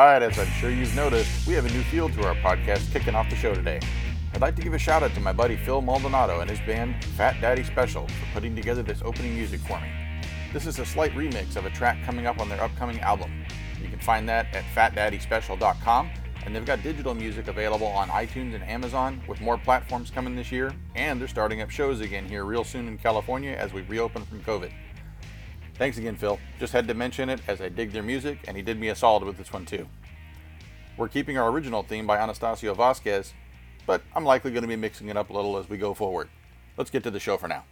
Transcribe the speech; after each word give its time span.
Right, 0.00 0.22
as 0.22 0.38
I'm 0.38 0.46
sure 0.46 0.70
you've 0.70 0.96
noticed, 0.96 1.46
we 1.46 1.52
have 1.52 1.66
a 1.66 1.70
new 1.74 1.82
feel 1.82 2.08
to 2.08 2.26
our 2.26 2.34
podcast 2.36 2.90
kicking 2.90 3.14
off 3.14 3.28
the 3.28 3.36
show 3.36 3.54
today. 3.54 3.80
I'd 4.32 4.40
like 4.40 4.56
to 4.56 4.62
give 4.62 4.72
a 4.72 4.78
shout 4.78 5.02
out 5.02 5.12
to 5.12 5.20
my 5.20 5.30
buddy 5.30 5.58
Phil 5.58 5.82
Maldonado 5.82 6.40
and 6.40 6.48
his 6.48 6.58
band 6.60 7.04
Fat 7.04 7.38
Daddy 7.42 7.62
Special 7.62 8.08
for 8.08 8.32
putting 8.32 8.56
together 8.56 8.82
this 8.82 9.02
opening 9.04 9.34
music 9.34 9.60
for 9.60 9.78
me. 9.78 9.90
This 10.54 10.66
is 10.66 10.78
a 10.78 10.86
slight 10.86 11.12
remix 11.12 11.54
of 11.54 11.66
a 11.66 11.70
track 11.70 12.02
coming 12.02 12.26
up 12.26 12.40
on 12.40 12.48
their 12.48 12.62
upcoming 12.62 12.98
album. 13.00 13.44
You 13.78 13.90
can 13.90 13.98
find 13.98 14.26
that 14.26 14.46
at 14.54 14.64
fatdaddyspecial.com, 14.74 16.10
and 16.46 16.56
they've 16.56 16.64
got 16.64 16.82
digital 16.82 17.12
music 17.12 17.48
available 17.48 17.88
on 17.88 18.08
iTunes 18.08 18.54
and 18.54 18.64
Amazon 18.64 19.20
with 19.28 19.42
more 19.42 19.58
platforms 19.58 20.10
coming 20.10 20.34
this 20.34 20.50
year, 20.50 20.72
and 20.94 21.20
they're 21.20 21.28
starting 21.28 21.60
up 21.60 21.68
shows 21.68 22.00
again 22.00 22.26
here 22.26 22.46
real 22.46 22.64
soon 22.64 22.88
in 22.88 22.96
California 22.96 23.52
as 23.52 23.74
we 23.74 23.82
reopen 23.82 24.24
from 24.24 24.40
COVID. 24.44 24.72
Thanks 25.80 25.96
again, 25.96 26.14
Phil. 26.14 26.38
Just 26.58 26.74
had 26.74 26.86
to 26.88 26.92
mention 26.92 27.30
it 27.30 27.40
as 27.48 27.62
I 27.62 27.70
dig 27.70 27.90
their 27.90 28.02
music, 28.02 28.40
and 28.46 28.54
he 28.54 28.62
did 28.62 28.78
me 28.78 28.88
a 28.88 28.94
solid 28.94 29.24
with 29.24 29.38
this 29.38 29.50
one 29.50 29.64
too. 29.64 29.88
We're 30.98 31.08
keeping 31.08 31.38
our 31.38 31.48
original 31.48 31.82
theme 31.82 32.06
by 32.06 32.18
Anastasio 32.18 32.74
Vasquez, 32.74 33.32
but 33.86 34.02
I'm 34.14 34.26
likely 34.26 34.50
going 34.50 34.60
to 34.60 34.68
be 34.68 34.76
mixing 34.76 35.08
it 35.08 35.16
up 35.16 35.30
a 35.30 35.32
little 35.32 35.56
as 35.56 35.70
we 35.70 35.78
go 35.78 35.94
forward. 35.94 36.28
Let's 36.76 36.90
get 36.90 37.02
to 37.04 37.10
the 37.10 37.18
show 37.18 37.38
for 37.38 37.48
now. 37.48 37.64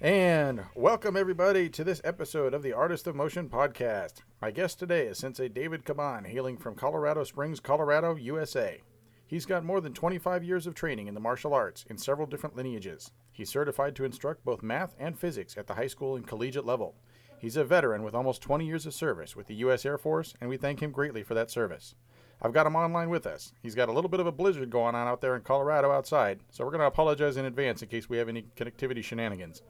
And 0.00 0.62
welcome 0.74 1.14
everybody 1.14 1.68
to 1.68 1.84
this 1.84 2.00
episode 2.02 2.54
of 2.54 2.62
the 2.62 2.72
Artist 2.72 3.06
of 3.06 3.14
Motion 3.14 3.50
podcast. 3.50 4.22
My 4.40 4.50
guest 4.50 4.78
today 4.78 5.06
is 5.06 5.18
Sensei 5.18 5.50
David 5.50 5.84
Caban, 5.84 6.26
hailing 6.26 6.56
from 6.56 6.76
Colorado 6.76 7.24
Springs, 7.24 7.60
Colorado, 7.60 8.14
USA. 8.14 8.80
He's 9.26 9.44
got 9.44 9.66
more 9.66 9.82
than 9.82 9.92
25 9.92 10.44
years 10.44 10.66
of 10.66 10.74
training 10.74 11.08
in 11.08 11.14
the 11.14 11.20
martial 11.20 11.52
arts 11.52 11.84
in 11.90 11.98
several 11.98 12.26
different 12.26 12.56
lineages. 12.56 13.10
He's 13.32 13.50
certified 13.50 13.96
to 13.96 14.04
instruct 14.04 14.44
both 14.44 14.62
math 14.62 14.94
and 14.98 15.18
physics 15.18 15.56
at 15.56 15.66
the 15.66 15.74
high 15.74 15.86
school 15.86 16.16
and 16.16 16.26
collegiate 16.26 16.66
level. 16.66 16.94
He's 17.38 17.56
a 17.56 17.64
veteran 17.64 18.02
with 18.02 18.14
almost 18.14 18.42
20 18.42 18.64
years 18.66 18.86
of 18.86 18.94
service 18.94 19.34
with 19.34 19.48
the 19.48 19.54
U.S. 19.56 19.84
Air 19.84 19.98
Force, 19.98 20.34
and 20.40 20.48
we 20.48 20.56
thank 20.56 20.80
him 20.80 20.92
greatly 20.92 21.22
for 21.22 21.34
that 21.34 21.50
service. 21.50 21.96
I've 22.40 22.52
got 22.52 22.66
him 22.66 22.76
online 22.76 23.08
with 23.08 23.26
us. 23.26 23.52
He's 23.62 23.74
got 23.74 23.88
a 23.88 23.92
little 23.92 24.10
bit 24.10 24.20
of 24.20 24.26
a 24.26 24.32
blizzard 24.32 24.70
going 24.70 24.94
on 24.94 25.08
out 25.08 25.20
there 25.20 25.34
in 25.34 25.42
Colorado 25.42 25.90
outside, 25.90 26.40
so 26.50 26.64
we're 26.64 26.70
going 26.70 26.80
to 26.80 26.86
apologize 26.86 27.36
in 27.36 27.44
advance 27.44 27.82
in 27.82 27.88
case 27.88 28.08
we 28.08 28.18
have 28.18 28.28
any 28.28 28.46
connectivity 28.56 29.02
shenanigans. 29.02 29.62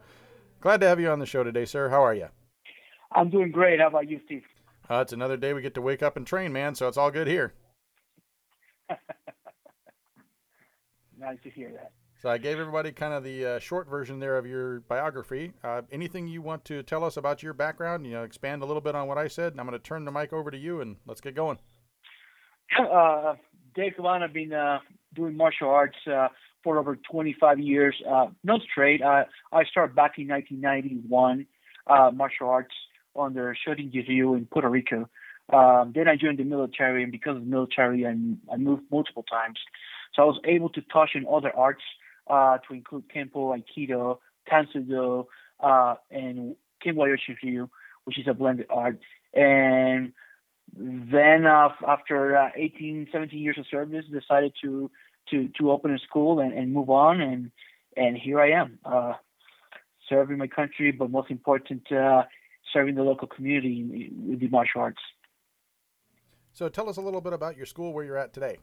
Glad 0.60 0.80
to 0.80 0.88
have 0.88 1.00
you 1.00 1.08
on 1.10 1.18
the 1.18 1.26
show 1.26 1.44
today, 1.44 1.64
sir. 1.64 1.88
How 1.88 2.02
are 2.02 2.14
you? 2.14 2.28
I'm 3.14 3.30
doing 3.30 3.50
great. 3.50 3.80
How 3.80 3.88
about 3.88 4.08
you, 4.08 4.20
Steve? 4.26 4.42
Uh, 4.90 5.00
it's 5.00 5.12
another 5.12 5.36
day 5.36 5.52
we 5.52 5.62
get 5.62 5.74
to 5.74 5.82
wake 5.82 6.02
up 6.02 6.16
and 6.16 6.26
train, 6.26 6.52
man, 6.52 6.74
so 6.74 6.88
it's 6.88 6.96
all 6.96 7.10
good 7.10 7.26
here. 7.26 7.54
nice 11.18 11.38
to 11.44 11.50
hear 11.50 11.72
that. 11.72 11.92
So 12.22 12.28
I 12.28 12.38
gave 12.38 12.60
everybody 12.60 12.92
kind 12.92 13.12
of 13.12 13.24
the 13.24 13.44
uh, 13.44 13.58
short 13.58 13.88
version 13.88 14.20
there 14.20 14.38
of 14.38 14.46
your 14.46 14.78
biography. 14.82 15.54
Uh, 15.64 15.82
anything 15.90 16.28
you 16.28 16.40
want 16.40 16.64
to 16.66 16.84
tell 16.84 17.02
us 17.02 17.16
about 17.16 17.42
your 17.42 17.52
background? 17.52 18.06
You 18.06 18.12
know, 18.12 18.22
expand 18.22 18.62
a 18.62 18.64
little 18.64 18.80
bit 18.80 18.94
on 18.94 19.08
what 19.08 19.18
I 19.18 19.26
said. 19.26 19.50
And 19.50 19.60
I'm 19.60 19.66
going 19.66 19.76
to 19.76 19.82
turn 19.82 20.04
the 20.04 20.12
mic 20.12 20.32
over 20.32 20.48
to 20.48 20.56
you 20.56 20.82
and 20.82 20.98
let's 21.04 21.20
get 21.20 21.34
going. 21.34 21.58
Uh, 22.78 23.34
Dave 23.74 23.92
Caban, 23.98 24.22
I've 24.22 24.32
been 24.32 24.52
uh, 24.52 24.78
doing 25.14 25.36
martial 25.36 25.68
arts 25.68 25.96
uh, 26.10 26.28
for 26.62 26.78
over 26.78 26.96
25 27.10 27.58
years. 27.58 27.94
Uh, 28.08 28.28
no 28.44 28.58
straight. 28.70 29.02
I 29.02 29.24
started 29.70 29.94
back 29.94 30.12
in 30.16 30.28
1991, 30.28 31.46
martial 32.16 32.48
arts 32.48 32.74
under 33.14 33.54
Shorin 33.66 33.92
Ryu 33.92 34.34
in 34.34 34.46
Puerto 34.46 34.70
Rico. 34.70 35.08
Um, 35.52 35.92
then 35.94 36.08
I 36.08 36.16
joined 36.16 36.38
the 36.38 36.44
military, 36.44 37.02
and 37.02 37.12
because 37.12 37.36
of 37.36 37.42
the 37.42 37.50
military, 37.50 38.06
I, 38.06 38.10
I 38.50 38.56
moved 38.56 38.84
multiple 38.90 39.24
times. 39.24 39.58
So 40.14 40.22
I 40.22 40.24
was 40.24 40.40
able 40.46 40.70
to 40.70 40.80
touch 40.90 41.10
in 41.14 41.26
other 41.30 41.54
arts 41.54 41.82
uh, 42.28 42.58
to 42.68 42.74
include 42.74 43.04
Kempo, 43.14 43.56
Aikido, 43.56 44.18
Tang 44.48 44.66
Soo 44.72 44.80
Do, 44.80 45.26
uh, 45.60 45.94
and 46.10 46.56
Kenway 46.82 47.16
Ryu, 47.42 47.68
which 48.04 48.18
is 48.18 48.26
a 48.28 48.34
blended 48.34 48.66
art. 48.70 48.98
And 49.34 50.12
then 50.76 51.46
uh, 51.46 51.68
after 51.86 52.36
uh, 52.36 52.50
18, 52.56 53.08
17 53.12 53.38
years 53.38 53.58
of 53.58 53.66
service, 53.70 54.04
decided 54.12 54.52
to 54.62 54.90
to 55.30 55.48
to 55.58 55.70
open 55.70 55.94
a 55.94 55.98
school 55.98 56.40
and, 56.40 56.52
and 56.52 56.72
move 56.72 56.90
on, 56.90 57.20
and 57.20 57.50
and 57.96 58.16
here 58.16 58.40
I 58.40 58.50
am, 58.52 58.78
uh, 58.84 59.12
serving 60.08 60.38
my 60.38 60.46
country, 60.46 60.92
but 60.92 61.10
most 61.10 61.30
important, 61.30 61.90
uh, 61.92 62.22
serving 62.72 62.94
the 62.94 63.02
local 63.02 63.28
community 63.28 64.10
with 64.16 64.40
the 64.40 64.48
martial 64.48 64.80
arts. 64.80 65.00
So 66.52 66.68
tell 66.68 66.88
us 66.88 66.96
a 66.96 67.00
little 67.00 67.20
bit 67.20 67.32
about 67.32 67.56
your 67.56 67.66
school, 67.66 67.92
where 67.92 68.04
you're 68.04 68.18
at 68.18 68.32
today. 68.32 68.58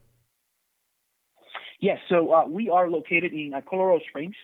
Yes, 1.79 1.99
so 2.09 2.33
uh, 2.33 2.45
we 2.45 2.69
are 2.69 2.89
located 2.89 3.31
in 3.33 3.53
uh, 3.53 3.61
Colorado 3.67 4.03
Springs. 4.09 4.35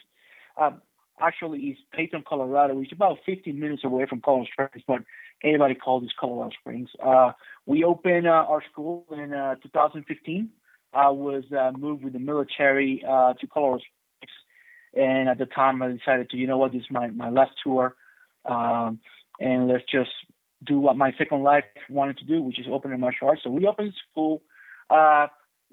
Uh, 0.57 0.71
actually, 1.19 1.59
it's 1.59 1.79
Peyton, 1.91 2.23
Colorado, 2.27 2.75
which 2.75 2.87
is 2.87 2.95
about 2.95 3.17
15 3.25 3.59
minutes 3.59 3.83
away 3.83 4.05
from 4.05 4.21
Colorado 4.21 4.49
Springs, 4.53 4.83
but 4.87 5.01
anybody 5.43 5.75
calls 5.75 6.03
this 6.03 6.13
Colorado 6.17 6.51
Springs. 6.59 6.89
Uh, 7.05 7.33
we 7.65 7.83
opened 7.83 8.25
uh, 8.25 8.45
our 8.47 8.63
school 8.71 9.05
in 9.11 9.33
uh, 9.33 9.55
2015. 9.55 10.49
I 10.93 11.09
was 11.09 11.43
moved 11.77 12.05
with 12.05 12.13
the 12.13 12.19
military 12.19 12.99
to 13.03 13.47
Colorado 13.53 13.83
Springs, 13.83 14.31
and 14.93 15.27
at 15.27 15.37
the 15.37 15.45
time 15.45 15.81
I 15.81 15.89
decided 15.89 16.29
to, 16.29 16.37
you 16.37 16.47
know 16.47 16.57
what, 16.57 16.71
this 16.71 16.83
is 16.83 16.87
my, 16.89 17.07
my 17.07 17.29
last 17.29 17.51
tour, 17.61 17.97
um, 18.45 18.99
and 19.41 19.67
let's 19.67 19.83
just 19.91 20.11
do 20.65 20.79
what 20.79 20.95
my 20.95 21.11
second 21.17 21.43
life 21.43 21.65
wanted 21.89 22.17
to 22.19 22.23
do, 22.23 22.41
which 22.41 22.59
is 22.59 22.65
open 22.71 22.93
a 22.93 22.97
martial 22.97 23.27
arts. 23.27 23.41
So 23.43 23.49
we 23.49 23.67
opened 23.67 23.93
school. 24.09 24.41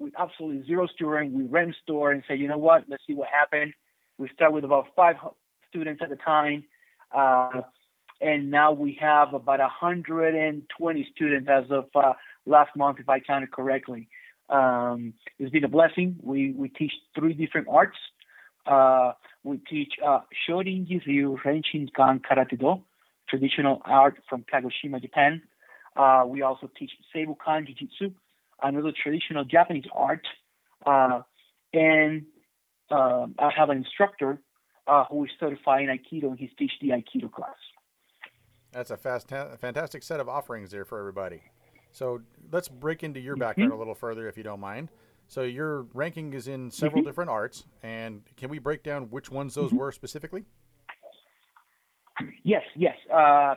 With 0.03 0.13
absolutely 0.19 0.67
zero 0.67 0.85
touring. 0.99 1.33
We 1.33 1.43
rent 1.43 1.69
a 1.69 1.73
store 1.81 2.11
and 2.11 2.23
say, 2.27 2.35
you 2.35 2.49
know 2.49 2.57
what, 2.57 2.83
let's 2.89 3.03
see 3.07 3.13
what 3.13 3.29
happened. 3.29 3.73
We 4.17 4.29
start 4.35 4.51
with 4.51 4.65
about 4.65 4.87
five 4.97 5.15
students 5.69 6.01
at 6.03 6.09
the 6.09 6.17
time. 6.17 6.65
Uh, 7.15 7.61
and 8.19 8.51
now 8.51 8.73
we 8.73 8.97
have 8.99 9.33
about 9.33 9.59
120 9.59 11.07
students 11.15 11.49
as 11.49 11.63
of 11.69 11.85
uh, 11.95 12.13
last 12.45 12.75
month, 12.75 12.99
if 12.99 13.07
I 13.07 13.21
counted 13.21 13.51
correctly. 13.51 14.09
Um, 14.49 15.13
it's 15.39 15.51
been 15.51 15.63
a 15.63 15.69
blessing. 15.69 16.17
We, 16.21 16.51
we 16.51 16.67
teach 16.67 16.91
three 17.15 17.33
different 17.33 17.67
arts. 17.69 17.97
Uh, 18.65 19.13
we 19.45 19.57
teach 19.57 19.93
uh, 20.05 20.19
Shorin 20.45 20.85
Ryu 21.05 21.37
Renshin-kan 21.45 22.19
Karate 22.19 22.59
Do, 22.59 22.83
traditional 23.29 23.81
art 23.85 24.15
from 24.29 24.43
Kagoshima, 24.51 25.01
Japan. 25.01 25.41
Uh, 25.95 26.23
we 26.27 26.41
also 26.41 26.69
teach 26.77 26.91
Seibukan 27.15 27.67
Jiu-Jitsu, 27.67 28.11
another 28.63 28.91
traditional 29.01 29.43
Japanese 29.43 29.85
art. 29.93 30.25
Uh, 30.85 31.21
and 31.73 32.23
uh, 32.89 33.27
I 33.39 33.51
have 33.55 33.69
an 33.69 33.77
instructor 33.77 34.39
uh, 34.87 35.05
who 35.09 35.25
is 35.25 35.31
certified 35.39 35.83
in 35.83 35.89
Aikido, 35.89 36.29
and 36.29 36.39
he's 36.39 36.49
teach 36.57 36.71
the 36.81 36.89
Aikido 36.89 37.31
class. 37.31 37.55
That's 38.71 38.91
a 38.91 38.97
fast, 38.97 39.29
fantastic 39.59 40.03
set 40.03 40.19
of 40.19 40.27
offerings 40.27 40.71
there 40.71 40.85
for 40.85 40.99
everybody. 40.99 41.41
So 41.91 42.21
let's 42.51 42.67
break 42.67 43.03
into 43.03 43.19
your 43.19 43.35
background 43.35 43.69
mm-hmm. 43.69 43.75
a 43.75 43.79
little 43.79 43.95
further, 43.95 44.27
if 44.27 44.35
you 44.35 44.43
don't 44.43 44.59
mind. 44.59 44.89
So 45.27 45.43
your 45.43 45.83
ranking 45.93 46.33
is 46.33 46.47
in 46.47 46.71
several 46.71 47.01
mm-hmm. 47.01 47.07
different 47.07 47.29
arts, 47.29 47.65
and 47.81 48.23
can 48.35 48.49
we 48.49 48.59
break 48.59 48.83
down 48.83 49.03
which 49.09 49.31
ones 49.31 49.55
those 49.55 49.69
mm-hmm. 49.69 49.77
were 49.77 49.91
specifically? 49.91 50.43
Yes, 52.43 52.63
yes. 52.75 52.95
Uh, 53.11 53.55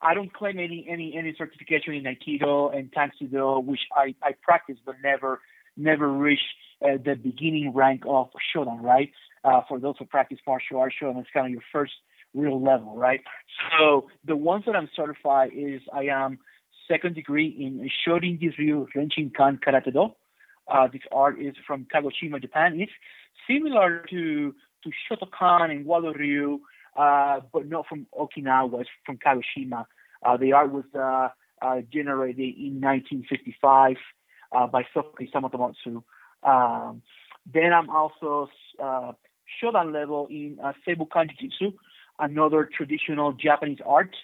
I 0.00 0.14
don't 0.14 0.32
claim 0.32 0.58
any 0.58 0.86
any 0.88 1.16
any 1.16 1.34
certification 1.36 1.94
in 1.94 2.04
Aikido 2.04 2.76
and 2.76 2.92
Tang 2.92 3.10
Soo 3.18 3.26
Do, 3.26 3.60
which 3.60 3.80
I 3.96 4.14
I 4.22 4.32
practice 4.42 4.76
but 4.84 4.96
never 5.02 5.40
never 5.76 6.08
reach 6.08 6.40
uh, 6.84 6.98
the 7.04 7.14
beginning 7.14 7.72
rank 7.74 8.02
of 8.06 8.30
Shodan, 8.54 8.82
right? 8.82 9.10
Uh, 9.44 9.60
for 9.68 9.78
those 9.78 9.94
who 9.98 10.04
practice 10.04 10.38
martial 10.46 10.78
arts, 10.78 10.96
Shodan 11.00 11.20
is 11.20 11.26
kind 11.32 11.46
of 11.46 11.52
your 11.52 11.62
first 11.72 11.92
real 12.34 12.62
level, 12.62 12.96
right? 12.96 13.20
So 13.78 14.08
the 14.24 14.36
ones 14.36 14.64
that 14.66 14.76
I'm 14.76 14.88
certified 14.94 15.50
is 15.54 15.80
I 15.92 16.04
am 16.04 16.38
second 16.88 17.14
degree 17.14 17.48
in 17.48 17.88
Shorin 18.06 18.40
Ryu 18.58 18.86
Renshin 18.96 19.34
Kan 19.34 19.58
Karate 19.58 19.92
Do. 19.92 20.14
Uh, 20.66 20.86
this 20.92 21.02
art 21.12 21.40
is 21.40 21.54
from 21.66 21.86
Kagoshima, 21.92 22.40
Japan. 22.40 22.80
It's 22.80 22.92
similar 23.48 24.04
to 24.10 24.54
to 24.84 24.90
Shotokan 25.10 25.70
and 25.70 25.86
Wado 25.86 26.14
Ryu, 26.14 26.60
uh, 26.96 27.40
but 27.52 27.68
not 27.68 27.86
from 27.86 28.06
Okinawa, 28.18 28.80
it's 28.80 28.90
from 29.04 29.18
Kagoshima. 29.18 29.86
Uh, 30.24 30.36
the 30.36 30.52
art 30.52 30.72
was 30.72 30.84
uh, 30.94 31.28
uh, 31.64 31.80
generated 31.92 32.54
in 32.56 32.80
1955 32.80 33.96
uh, 34.52 34.66
by 34.66 34.84
Soki 34.94 35.30
Samato 35.32 35.72
Um, 36.42 37.02
then 37.52 37.72
I'm 37.72 37.88
also 37.90 38.48
Shodan 38.80 39.92
level 39.92 40.26
in 40.30 40.58
Seibukan 40.86 41.30
Jiu-Jitsu, 41.30 41.72
another 42.18 42.68
traditional 42.76 43.32
Japanese 43.32 43.78
art. 43.84 44.14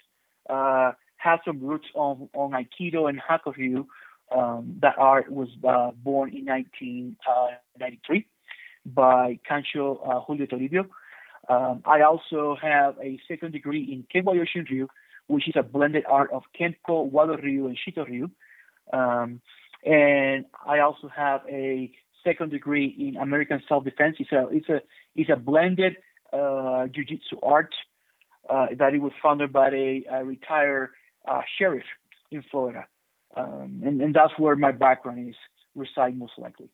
Has 1.17 1.39
some 1.43 1.59
roots 1.59 1.87
on, 1.95 2.29
on 2.35 2.51
Aikido 2.51 3.09
and 3.09 3.19
Hakko 3.19 3.55
Ryu. 3.55 3.87
Um, 4.35 4.77
that 4.81 4.95
art 4.97 5.31
was 5.31 5.49
born 6.03 6.29
in 6.35 6.45
1993 6.45 8.25
by 8.85 9.39
Kancho 9.49 10.23
Julio 10.27 10.45
Toribio. 10.45 10.87
Um, 11.47 11.83
I 11.85 12.01
also 12.01 12.55
have 12.61 12.95
a 13.01 13.19
second 13.27 13.51
degree 13.51 13.83
in 13.83 14.05
Kenway 14.11 14.43
Ryu, 14.69 14.87
which 15.27 15.47
is 15.47 15.55
a 15.55 15.63
blended 15.63 16.03
art 16.09 16.31
of 16.31 16.43
Kempo, 16.59 17.09
Wado 17.11 17.41
Ryu, 17.41 17.67
and 17.67 17.77
Shito 17.77 18.07
Ryu. 18.07 18.29
Um, 18.91 19.41
and 19.83 20.45
I 20.65 20.79
also 20.79 21.09
have 21.15 21.41
a 21.49 21.91
second 22.23 22.51
degree 22.51 22.95
in 22.97 23.17
American 23.21 23.61
self-defense. 23.67 24.17
A 24.31 24.47
it's 24.49 24.69
a 24.69 24.81
it's 25.15 25.29
a 25.29 25.35
blended 25.35 25.97
uh, 26.33 26.87
jiu-jitsu 26.87 27.39
art 27.43 27.73
uh, 28.49 28.67
that 28.77 28.93
it 28.93 29.01
was 29.01 29.11
founded 29.21 29.53
by 29.53 29.69
a, 29.69 30.05
a 30.11 30.25
retired 30.25 30.89
uh, 31.27 31.41
sheriff 31.57 31.85
in 32.31 32.43
Florida. 32.49 32.85
um, 33.35 33.81
and, 33.85 34.01
and 34.01 34.13
that's 34.13 34.33
where 34.37 34.55
my 34.55 34.71
background 34.71 35.29
is 35.29 35.35
reside 35.75 36.17
most 36.17 36.33
likely. 36.37 36.69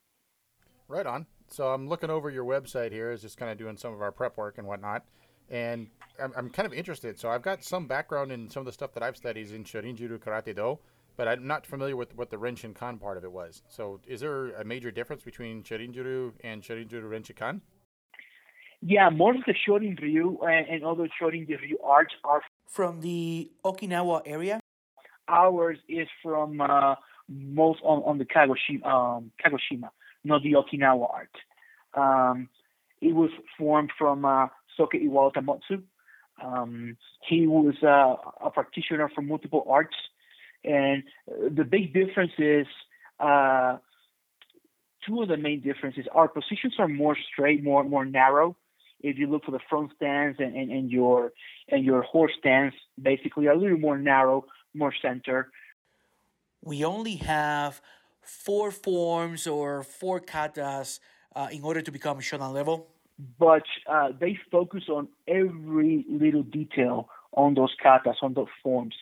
Right 0.88 1.06
on. 1.06 1.25
So 1.51 1.68
I'm 1.68 1.89
looking 1.89 2.09
over 2.09 2.30
your 2.30 2.45
website 2.45 2.94
here, 2.94 3.12
is 3.12 3.21
just 3.21 3.38
kind 3.38 3.51
of 3.51 3.57
doing 3.57 3.75
some 3.75 3.94
of 3.94 4.01
our 4.01 4.12
prep 4.12 4.38
work 4.38 4.57
and 4.57 4.65
whatnot, 4.65 5.03
and 5.50 5.88
I'm, 6.21 6.31
I'm 6.38 6.50
kind 6.50 6.65
of 6.65 6.74
interested. 6.74 7.19
So 7.19 7.30
I've 7.30 7.42
got 7.42 7.62
some 7.62 7.88
background 7.88 8.31
in 8.31 8.50
some 8.50 8.62
of 8.62 8.65
the 8.65 8.71
stuff 8.71 8.94
that 8.94 9.03
I've 9.03 9.18
studied 9.18 9.51
in 9.51 9.65
Shorin-Ryu 9.65 10.18
Karate 10.19 10.56
Do, 10.56 10.80
but 11.18 11.27
I'm 11.27 11.45
not 11.45 11.65
familiar 11.65 11.98
with 11.98 12.15
what 12.15 12.30
the 12.30 12.38
Renshin 12.38 12.74
Kan 12.74 12.98
part 13.00 13.18
of 13.18 13.25
it 13.25 13.31
was. 13.31 13.63
So 13.68 14.00
is 14.07 14.21
there 14.21 14.51
a 14.51 14.63
major 14.63 14.92
difference 14.92 15.24
between 15.24 15.62
Shorin-Ryu 15.63 16.33
and 16.42 16.63
Shorin-Ryu 16.63 17.01
Renshin 17.01 17.36
Kan? 17.36 17.62
Yeah, 18.81 19.09
most 19.09 19.39
of 19.39 19.45
the 19.45 19.54
Shorin-Ryu 19.68 20.39
and, 20.44 20.68
and 20.68 20.86
other 20.86 21.09
Shorin-Ryu 21.21 21.77
arts 21.83 22.13
are 22.24 22.42
from 22.69 23.01
the 23.01 23.51
Okinawa 23.65 24.21
area. 24.25 24.62
Ours 25.27 25.77
is 25.89 26.07
from 26.24 26.62
uh, 26.62 26.95
most 27.27 27.81
on, 27.83 28.04
on 28.04 28.18
the 28.18 28.25
Kagoshima, 28.25 28.86
um, 28.86 29.31
Kagoshima, 29.44 29.89
not 30.23 30.44
the 30.44 30.53
Okinawa 30.53 31.07
art. 31.13 31.35
Um, 31.94 32.50
it 33.01 33.13
was 33.13 33.31
formed 33.57 33.91
from 33.97 34.25
uh, 34.25 34.47
Soke 34.77 34.94
Iwao. 34.94 35.31
Um, 36.44 36.97
he 37.27 37.47
was 37.47 37.75
uh, 37.83 38.15
a 38.45 38.50
practitioner 38.51 39.09
for 39.13 39.21
multiple 39.21 39.65
arts, 39.69 39.95
and 40.63 41.03
the 41.27 41.63
big 41.63 41.94
difference 41.94 42.31
is 42.38 42.68
uh, 43.19 43.77
two 45.06 45.21
of 45.21 45.27
the 45.27 45.38
main 45.38 45.62
differences. 45.62 46.06
Our 46.13 46.27
positions 46.27 46.75
are 46.79 46.88
more 46.88 47.15
straight, 47.31 47.63
more 47.63 47.83
more 47.83 48.06
narrow. 48.06 48.56
If 49.01 49.18
you 49.18 49.27
look 49.27 49.45
for 49.45 49.51
the 49.51 49.59
front 49.69 49.91
stance 49.95 50.38
and, 50.39 50.56
and, 50.56 50.71
and 50.71 50.91
your 50.91 51.31
and 51.69 51.83
your 51.83 52.03
horse 52.03 52.33
stance, 52.39 52.75
basically 53.01 53.47
a 53.47 53.56
little 53.56 53.77
more 53.77 53.97
narrow, 53.97 54.45
more 54.73 54.94
center 55.01 55.51
we 56.63 56.85
only 56.85 57.15
have 57.15 57.81
four 58.21 58.71
forms 58.71 59.47
or 59.47 59.83
four 59.83 60.19
katas 60.19 61.00
uh, 61.35 61.47
in 61.51 61.63
order 61.63 61.81
to 61.81 61.91
become 61.91 62.19
shodan 62.19 62.53
level. 62.53 62.88
But 63.39 63.63
uh, 63.88 64.09
they 64.19 64.38
focus 64.51 64.83
on 64.89 65.07
every 65.27 66.06
little 66.09 66.44
detail 66.44 67.09
on 67.33 67.53
those 67.53 67.73
katas, 67.83 68.15
on 68.21 68.33
those 68.33 68.47
forms. 68.63 68.95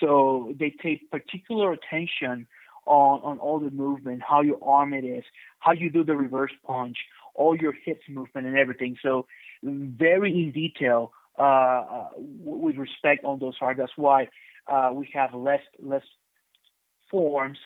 So 0.00 0.54
they 0.58 0.74
take 0.82 1.10
particular 1.10 1.72
attention 1.72 2.46
on, 2.86 3.20
on 3.22 3.38
all 3.38 3.60
the 3.60 3.70
movement, 3.70 4.22
how 4.28 4.42
your 4.42 4.58
arm 4.62 4.92
it 4.92 5.04
is, 5.04 5.24
how 5.60 5.72
you 5.72 5.90
do 5.90 6.04
the 6.04 6.16
reverse 6.16 6.52
punch, 6.66 6.96
all 7.34 7.56
your 7.56 7.72
hips 7.72 8.02
movement 8.08 8.46
and 8.46 8.56
everything. 8.56 8.96
So 9.02 9.26
very 9.62 10.32
in 10.32 10.52
detail 10.52 11.12
uh, 11.36 11.42
uh 11.42 12.08
with 12.16 12.76
respect 12.76 13.24
on 13.24 13.40
those 13.40 13.54
arts. 13.60 13.78
That's 13.78 13.96
why 13.96 14.28
uh, 14.68 14.90
we 14.92 15.08
have 15.14 15.34
less 15.34 15.62
less 15.82 16.04
forms, 17.10 17.58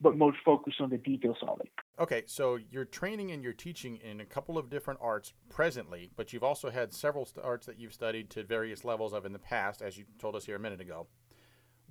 but 0.00 0.16
most 0.16 0.38
focused 0.44 0.80
on 0.80 0.90
the 0.90 0.98
details 0.98 1.36
of 1.46 1.60
it. 1.60 1.68
Okay, 1.98 2.22
so 2.26 2.58
you're 2.70 2.84
training 2.84 3.30
and 3.32 3.42
you're 3.42 3.52
teaching 3.52 3.96
in 3.96 4.20
a 4.20 4.24
couple 4.24 4.56
of 4.56 4.70
different 4.70 5.00
arts 5.02 5.32
presently, 5.48 6.10
but 6.16 6.32
you've 6.32 6.44
also 6.44 6.70
had 6.70 6.92
several 6.92 7.28
arts 7.42 7.66
that 7.66 7.78
you've 7.78 7.92
studied 7.92 8.30
to 8.30 8.42
various 8.42 8.84
levels 8.84 9.12
of 9.12 9.26
in 9.26 9.32
the 9.32 9.38
past, 9.38 9.82
as 9.82 9.98
you 9.98 10.04
told 10.18 10.34
us 10.34 10.46
here 10.46 10.56
a 10.56 10.60
minute 10.60 10.80
ago. 10.80 11.06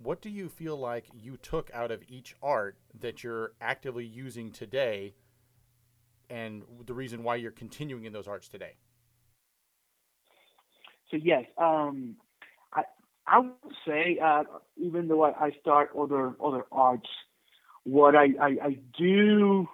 What 0.01 0.21
do 0.21 0.29
you 0.29 0.49
feel 0.49 0.77
like 0.77 1.05
you 1.13 1.37
took 1.37 1.69
out 1.73 1.91
of 1.91 2.03
each 2.07 2.35
art 2.41 2.77
that 2.99 3.23
you're 3.23 3.51
actively 3.61 4.05
using 4.05 4.51
today, 4.51 5.13
and 6.29 6.63
the 6.85 6.93
reason 6.93 7.23
why 7.23 7.35
you're 7.35 7.51
continuing 7.51 8.05
in 8.05 8.13
those 8.13 8.27
arts 8.27 8.47
today? 8.47 8.75
So 11.11 11.17
yes, 11.17 11.45
um, 11.57 12.15
I 13.29 13.39
would 13.39 13.53
say, 13.87 14.17
uh, 14.23 14.43
even 14.77 15.07
though 15.07 15.23
I, 15.23 15.47
I, 15.47 15.51
start 15.61 15.91
other 15.97 16.35
other 16.43 16.65
arts, 16.71 17.07
what 17.89 18.15
I, 18.15 18.27
I, 18.41 18.47
I 18.63 18.77
do, 18.97 19.67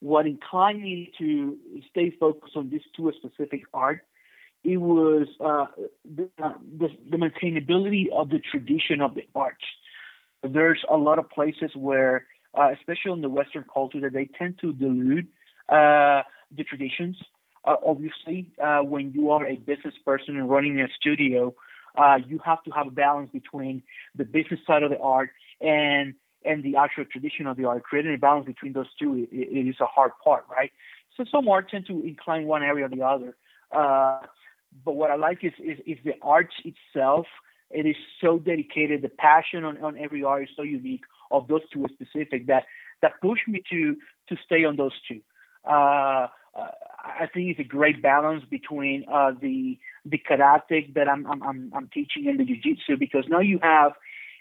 what 0.00 0.26
inclined 0.26 0.82
me 0.82 1.12
to 1.18 1.56
stay 1.90 2.12
focused 2.18 2.56
on 2.56 2.70
this 2.70 2.82
two 2.96 3.12
specific 3.16 3.62
art, 3.74 4.00
it 4.64 4.76
was 4.76 5.26
uh, 5.40 5.66
the, 6.04 6.28
the, 6.38 6.88
the 7.10 7.16
maintainability 7.16 8.06
of 8.12 8.30
the 8.30 8.38
tradition 8.38 9.00
of 9.00 9.14
the 9.14 9.26
art. 9.34 9.56
There's 10.42 10.84
a 10.90 10.96
lot 10.96 11.18
of 11.18 11.28
places 11.30 11.70
where, 11.74 12.26
uh, 12.54 12.70
especially 12.78 13.12
in 13.12 13.22
the 13.22 13.28
Western 13.28 13.64
culture, 13.72 14.00
that 14.00 14.12
they 14.12 14.28
tend 14.38 14.58
to 14.60 14.72
dilute 14.72 15.26
uh, 15.68 16.22
the 16.56 16.64
traditions. 16.68 17.16
Uh, 17.64 17.76
obviously, 17.84 18.50
uh, 18.62 18.80
when 18.80 19.12
you 19.12 19.30
are 19.30 19.46
a 19.46 19.56
business 19.56 19.94
person 20.04 20.36
and 20.36 20.48
running 20.48 20.80
a 20.80 20.86
studio, 21.00 21.54
uh, 21.96 22.18
you 22.26 22.38
have 22.44 22.62
to 22.62 22.70
have 22.70 22.86
a 22.86 22.90
balance 22.90 23.30
between 23.32 23.82
the 24.14 24.24
business 24.24 24.60
side 24.66 24.82
of 24.82 24.90
the 24.90 24.98
art 24.98 25.30
and 25.60 26.14
and 26.48 26.62
the 26.62 26.76
actual 26.76 27.04
tradition 27.04 27.46
of 27.46 27.56
the 27.56 27.64
art. 27.64 27.82
Creating 27.82 28.14
a 28.14 28.18
balance 28.18 28.46
between 28.46 28.72
those 28.72 28.86
two 29.00 29.28
it, 29.30 29.48
it 29.58 29.68
is 29.68 29.76
a 29.80 29.86
hard 29.86 30.12
part, 30.24 30.44
right? 30.50 30.72
So 31.16 31.24
some 31.30 31.48
art 31.48 31.70
tend 31.70 31.86
to 31.86 32.02
incline 32.02 32.46
one 32.46 32.62
area 32.62 32.86
or 32.86 32.88
the 32.88 33.02
other. 33.02 33.36
Uh, 33.70 34.20
but 34.84 34.94
what 34.94 35.10
I 35.10 35.16
like 35.16 35.40
is, 35.42 35.52
is 35.58 35.78
is 35.86 35.98
the 36.04 36.14
art 36.22 36.50
itself. 36.64 37.26
It 37.70 37.86
is 37.86 37.96
so 38.20 38.38
dedicated. 38.38 39.02
The 39.02 39.10
passion 39.10 39.64
on, 39.64 39.82
on 39.82 39.98
every 39.98 40.22
art 40.24 40.44
is 40.44 40.48
so 40.56 40.62
unique. 40.62 41.04
Of 41.30 41.46
those 41.48 41.60
two 41.70 41.84
specific 41.92 42.46
that 42.46 42.64
that 43.02 43.20
pushed 43.20 43.46
me 43.46 43.62
to 43.70 43.96
to 44.28 44.36
stay 44.46 44.64
on 44.64 44.76
those 44.76 44.96
two. 45.06 45.20
Uh, 45.64 46.28
I 46.56 47.26
think 47.32 47.50
it's 47.50 47.60
a 47.60 47.64
great 47.64 48.02
balance 48.02 48.44
between 48.48 49.04
uh, 49.12 49.32
the 49.40 49.78
the 50.04 50.18
karate 50.18 50.94
that 50.94 51.08
I'm 51.08 51.26
I'm 51.26 51.72
I'm 51.74 51.88
teaching 51.92 52.26
and 52.28 52.38
the 52.40 52.44
jiu-jitsu 52.44 52.96
because 52.98 53.24
now 53.28 53.40
you 53.40 53.58
have 53.62 53.92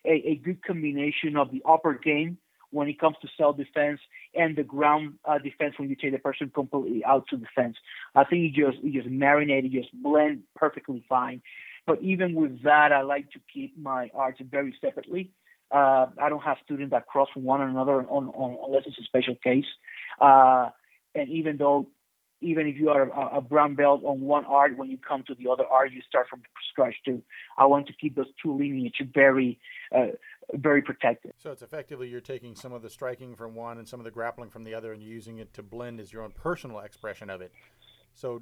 a, 0.08 0.30
a 0.32 0.36
good 0.36 0.64
combination 0.64 1.36
of 1.38 1.52
the 1.52 1.62
upper 1.68 1.94
game 1.94 2.38
when 2.72 2.88
it 2.88 3.00
comes 3.00 3.16
to 3.22 3.28
self-defense 3.38 4.00
and 4.36 4.56
the 4.56 4.64
ground 4.64 5.14
uh, 5.26 5.38
defense 5.38 5.76
when 5.78 5.90
you 5.90 5.96
take 5.96 6.12
the 6.12 6.20
person 6.20 6.52
completely 6.54 7.04
out 7.06 7.26
to 7.30 7.38
defense. 7.38 7.78
I 8.16 8.24
think 8.24 8.44
you 8.44 8.66
just 8.66 8.84
you 8.84 9.02
just 9.02 9.14
marinate, 9.14 9.72
just 9.72 9.90
blend 10.02 10.44
perfectly 10.56 11.04
fine. 11.08 11.42
But 11.86 12.02
even 12.02 12.36
with 12.36 12.64
that, 12.64 12.92
I 12.92 13.02
like 13.02 13.32
to 13.32 13.40
keep 13.54 13.78
my 13.78 14.10
arts 14.14 14.40
very 14.52 14.76
separately. 14.82 15.32
Uh, 15.72 16.08
I 16.22 16.30
don't 16.30 16.44
have 16.44 16.58
students 16.64 16.92
that 16.92 17.08
cross 17.08 17.30
from 17.34 17.44
one 17.44 17.62
another 17.62 18.02
on, 18.02 18.28
on, 18.30 18.58
unless 18.66 18.84
it's 18.86 19.00
a 19.00 19.04
special 19.04 19.36
case. 19.36 19.66
Uh, 20.20 20.70
and 21.16 21.30
even 21.30 21.58
though 21.58 21.88
even 22.42 22.68
if 22.68 22.76
you 22.78 22.90
are 22.90 23.10
a, 23.10 23.38
a, 23.38 23.42
brown 23.42 23.76
belt 23.76 24.02
on 24.04 24.22
one 24.22 24.46
art, 24.46 24.78
when 24.78 24.90
you 24.90 24.98
come 24.98 25.24
to 25.28 25.36
the 25.36 25.50
other 25.50 25.66
art, 25.66 25.92
you 25.92 26.02
start 26.08 26.28
from 26.30 26.42
scratch 26.70 26.96
too. 27.04 27.22
I 27.58 27.66
want 27.66 27.88
to 27.88 27.94
keep 27.94 28.16
those 28.16 28.28
two 28.42 28.56
lineage 28.56 29.02
very, 29.14 29.60
uh, 29.96 30.08
very 30.54 30.82
protected. 30.82 31.34
So 31.38 31.52
it's 31.52 31.62
effectively 31.62 32.10
you're 32.10 32.22
taking 32.22 32.56
some 32.56 32.74
of 32.74 32.82
the 32.82 32.90
striking 32.90 33.36
from 33.36 33.56
one 33.56 33.78
and 33.78 33.88
some 33.88 34.00
of 34.00 34.04
the 34.04 34.12
grappling 34.12 34.50
from 34.50 34.64
the 34.64 34.76
other, 34.76 34.94
and 34.94 35.02
you're 35.02 35.14
using 35.14 35.40
it 35.40 35.54
to 35.56 35.64
blend 35.64 36.00
as 36.00 36.14
your 36.14 36.24
own 36.24 36.32
personal 36.32 36.80
expression 36.80 37.30
of 37.30 37.42
it. 37.42 37.52
So 38.14 38.40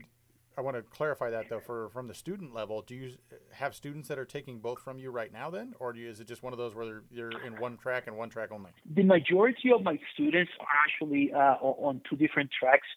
I 0.57 0.61
want 0.61 0.77
to 0.77 0.83
clarify 0.83 1.29
that 1.31 1.49
though, 1.49 1.59
for 1.59 1.89
from 1.89 2.07
the 2.07 2.13
student 2.13 2.53
level, 2.53 2.81
do 2.81 2.95
you 2.95 3.11
have 3.51 3.75
students 3.75 4.07
that 4.07 4.17
are 4.17 4.25
taking 4.25 4.59
both 4.59 4.79
from 4.79 4.97
you 4.97 5.11
right 5.11 5.31
now, 5.31 5.49
then, 5.49 5.73
or 5.79 5.93
you, 5.95 6.07
is 6.09 6.19
it 6.19 6.27
just 6.27 6.43
one 6.43 6.53
of 6.53 6.57
those 6.57 6.73
where 6.73 7.03
you're 7.11 7.31
in 7.45 7.59
one 7.59 7.77
track 7.77 8.07
and 8.07 8.15
one 8.15 8.29
track 8.29 8.51
only? 8.51 8.71
The 8.93 9.03
majority 9.03 9.71
of 9.73 9.83
my 9.83 9.99
students 10.13 10.51
are 10.59 10.67
actually 10.85 11.33
uh, 11.33 11.55
on 11.61 12.01
two 12.09 12.15
different 12.15 12.51
tracks. 12.57 12.87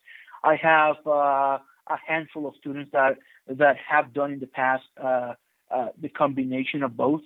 I 0.45 0.57
have 0.57 0.97
uh, 1.07 1.59
a 1.88 1.97
handful 2.07 2.47
of 2.47 2.54
students 2.59 2.90
that 2.92 3.18
that 3.49 3.76
have 3.88 4.12
done 4.12 4.33
in 4.33 4.40
the 4.40 4.47
past 4.47 4.85
uh, 5.02 5.35
uh, 5.71 5.88
the 6.00 6.09
combination 6.09 6.83
of 6.83 6.97
both. 6.97 7.23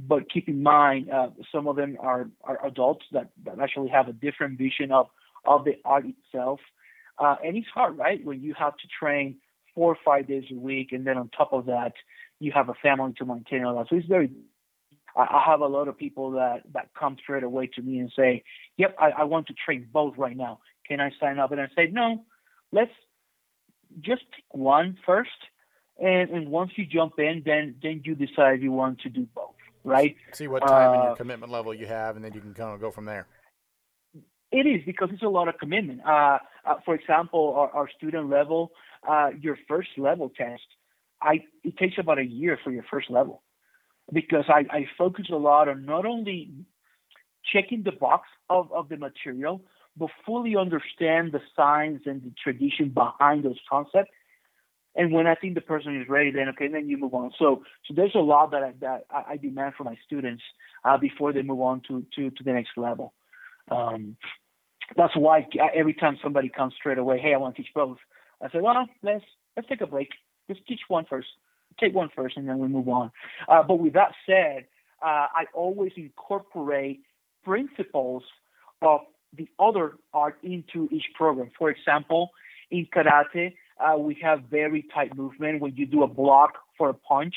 But 0.00 0.30
keep 0.30 0.48
in 0.48 0.62
mind, 0.62 1.10
uh, 1.10 1.30
some 1.50 1.66
of 1.66 1.76
them 1.76 1.96
are, 2.00 2.28
are 2.44 2.64
adults 2.64 3.04
that, 3.12 3.30
that 3.44 3.58
actually 3.58 3.88
have 3.88 4.06
a 4.08 4.12
different 4.12 4.56
vision 4.56 4.92
of, 4.92 5.08
of 5.44 5.64
the 5.64 5.72
art 5.84 6.04
itself. 6.06 6.60
Uh, 7.18 7.34
and 7.44 7.56
it's 7.56 7.66
hard, 7.74 7.98
right? 7.98 8.24
When 8.24 8.40
you 8.40 8.54
have 8.54 8.76
to 8.76 8.86
train 9.00 9.38
four 9.74 9.92
or 9.92 9.98
five 10.04 10.28
days 10.28 10.44
a 10.52 10.54
week, 10.54 10.92
and 10.92 11.04
then 11.04 11.18
on 11.18 11.30
top 11.30 11.52
of 11.52 11.66
that, 11.66 11.94
you 12.38 12.52
have 12.52 12.68
a 12.68 12.74
family 12.74 13.12
to 13.18 13.24
maintain 13.24 13.64
all 13.64 13.76
that. 13.76 13.88
So 13.90 13.96
it's 13.96 14.06
very 14.06 14.30
I 15.16 15.42
have 15.46 15.60
a 15.62 15.66
lot 15.66 15.88
of 15.88 15.98
people 15.98 16.30
that, 16.32 16.62
that 16.74 16.90
come 16.98 17.16
straight 17.20 17.42
away 17.42 17.66
to 17.74 17.82
me 17.82 17.98
and 17.98 18.12
say, 18.14 18.44
Yep, 18.76 18.94
I, 19.00 19.10
I 19.10 19.24
want 19.24 19.48
to 19.48 19.54
train 19.54 19.88
both 19.92 20.16
right 20.16 20.36
now. 20.36 20.60
Can 20.86 21.00
I 21.00 21.10
sign 21.18 21.40
up? 21.40 21.50
And 21.50 21.60
I 21.60 21.66
say, 21.74 21.88
No, 21.90 22.24
let's 22.72 22.92
just 24.00 24.22
pick 24.34 24.44
one 24.50 24.96
first, 25.06 25.30
and, 25.98 26.30
and 26.30 26.48
once 26.50 26.72
you 26.76 26.86
jump 26.86 27.18
in, 27.18 27.42
then 27.44 27.76
then 27.82 28.02
you 28.04 28.14
decide 28.14 28.62
you 28.62 28.72
want 28.72 29.00
to 29.00 29.08
do 29.08 29.26
both, 29.34 29.54
right? 29.84 30.16
See 30.32 30.48
what 30.48 30.66
time 30.66 30.90
uh, 30.90 30.94
and 30.94 31.02
your 31.04 31.16
commitment 31.16 31.52
level 31.52 31.74
you 31.74 31.86
have, 31.86 32.16
and 32.16 32.24
then 32.24 32.32
you 32.32 32.40
can 32.40 32.54
kind 32.54 32.74
of 32.74 32.80
go 32.80 32.90
from 32.90 33.04
there. 33.04 33.26
It 34.50 34.66
is 34.66 34.82
because 34.86 35.10
it's 35.12 35.22
a 35.22 35.28
lot 35.28 35.48
of 35.48 35.58
commitment. 35.58 36.00
Uh, 36.06 36.38
uh, 36.64 36.74
for 36.84 36.94
example, 36.94 37.54
our, 37.56 37.70
our 37.70 37.90
student 37.96 38.30
level, 38.30 38.72
uh, 39.06 39.30
your 39.38 39.58
first 39.68 39.90
level 39.98 40.30
test, 40.30 40.62
I 41.20 41.44
it 41.64 41.76
takes 41.76 41.98
about 41.98 42.18
a 42.18 42.24
year 42.24 42.58
for 42.62 42.70
your 42.70 42.84
first 42.90 43.10
level 43.10 43.42
because 44.12 44.44
I, 44.48 44.64
I 44.70 44.86
focus 44.96 45.26
a 45.30 45.36
lot 45.36 45.68
on 45.68 45.84
not 45.84 46.06
only 46.06 46.50
checking 47.52 47.82
the 47.82 47.92
box 47.92 48.28
of, 48.48 48.72
of 48.72 48.88
the 48.88 48.96
material, 48.96 49.62
but 49.98 50.10
fully 50.24 50.56
understand 50.56 51.32
the 51.32 51.40
science 51.56 52.02
and 52.06 52.22
the 52.22 52.32
tradition 52.42 52.90
behind 52.90 53.44
those 53.44 53.58
concepts. 53.68 54.10
And 54.94 55.12
when 55.12 55.26
I 55.26 55.34
think 55.34 55.54
the 55.54 55.60
person 55.60 56.00
is 56.00 56.08
ready, 56.08 56.30
then 56.30 56.48
okay, 56.50 56.68
then 56.68 56.88
you 56.88 56.96
move 56.96 57.14
on. 57.14 57.30
So 57.38 57.62
so 57.86 57.94
there's 57.94 58.14
a 58.14 58.20
lot 58.20 58.50
that 58.50 58.62
I, 58.62 58.72
that 58.80 59.04
I, 59.10 59.36
demand 59.36 59.74
from 59.74 59.86
my 59.86 59.96
students 60.06 60.42
uh, 60.84 60.96
before 60.96 61.32
they 61.32 61.42
move 61.42 61.60
on 61.60 61.82
to 61.88 62.04
to 62.16 62.30
to 62.30 62.44
the 62.44 62.52
next 62.52 62.70
level. 62.76 63.12
Um, 63.70 64.16
that's 64.96 65.14
why 65.14 65.46
every 65.74 65.94
time 65.94 66.18
somebody 66.22 66.48
comes 66.48 66.74
straight 66.74 66.98
away, 66.98 67.18
hey, 67.20 67.34
I 67.34 67.36
want 67.36 67.56
to 67.56 67.62
teach 67.62 67.72
both. 67.74 67.98
I 68.42 68.48
say, 68.50 68.60
well, 68.60 68.86
let's 69.02 69.24
let's 69.56 69.68
take 69.68 69.82
a 69.82 69.86
break. 69.86 70.08
Let's 70.48 70.60
teach 70.66 70.80
one 70.88 71.04
first. 71.08 71.28
Take 71.78 71.94
one 71.94 72.08
first, 72.14 72.36
and 72.36 72.48
then 72.48 72.58
we 72.58 72.66
move 72.66 72.88
on. 72.88 73.12
Uh, 73.46 73.62
but 73.62 73.78
with 73.78 73.92
that 73.92 74.12
said, 74.26 74.64
uh, 75.00 75.26
I 75.32 75.44
always 75.54 75.92
incorporate 75.96 77.02
principles 77.44 78.24
of 78.82 79.00
the 79.36 79.48
other 79.58 79.94
art 80.12 80.38
into 80.42 80.88
each 80.90 81.06
program. 81.14 81.50
For 81.58 81.70
example, 81.70 82.30
in 82.70 82.86
karate, 82.86 83.54
uh, 83.78 83.98
we 83.98 84.18
have 84.22 84.42
very 84.50 84.86
tight 84.94 85.16
movement 85.16 85.60
when 85.60 85.74
you 85.76 85.86
do 85.86 86.02
a 86.02 86.08
block 86.08 86.54
for 86.76 86.88
a 86.88 86.94
punch. 86.94 87.34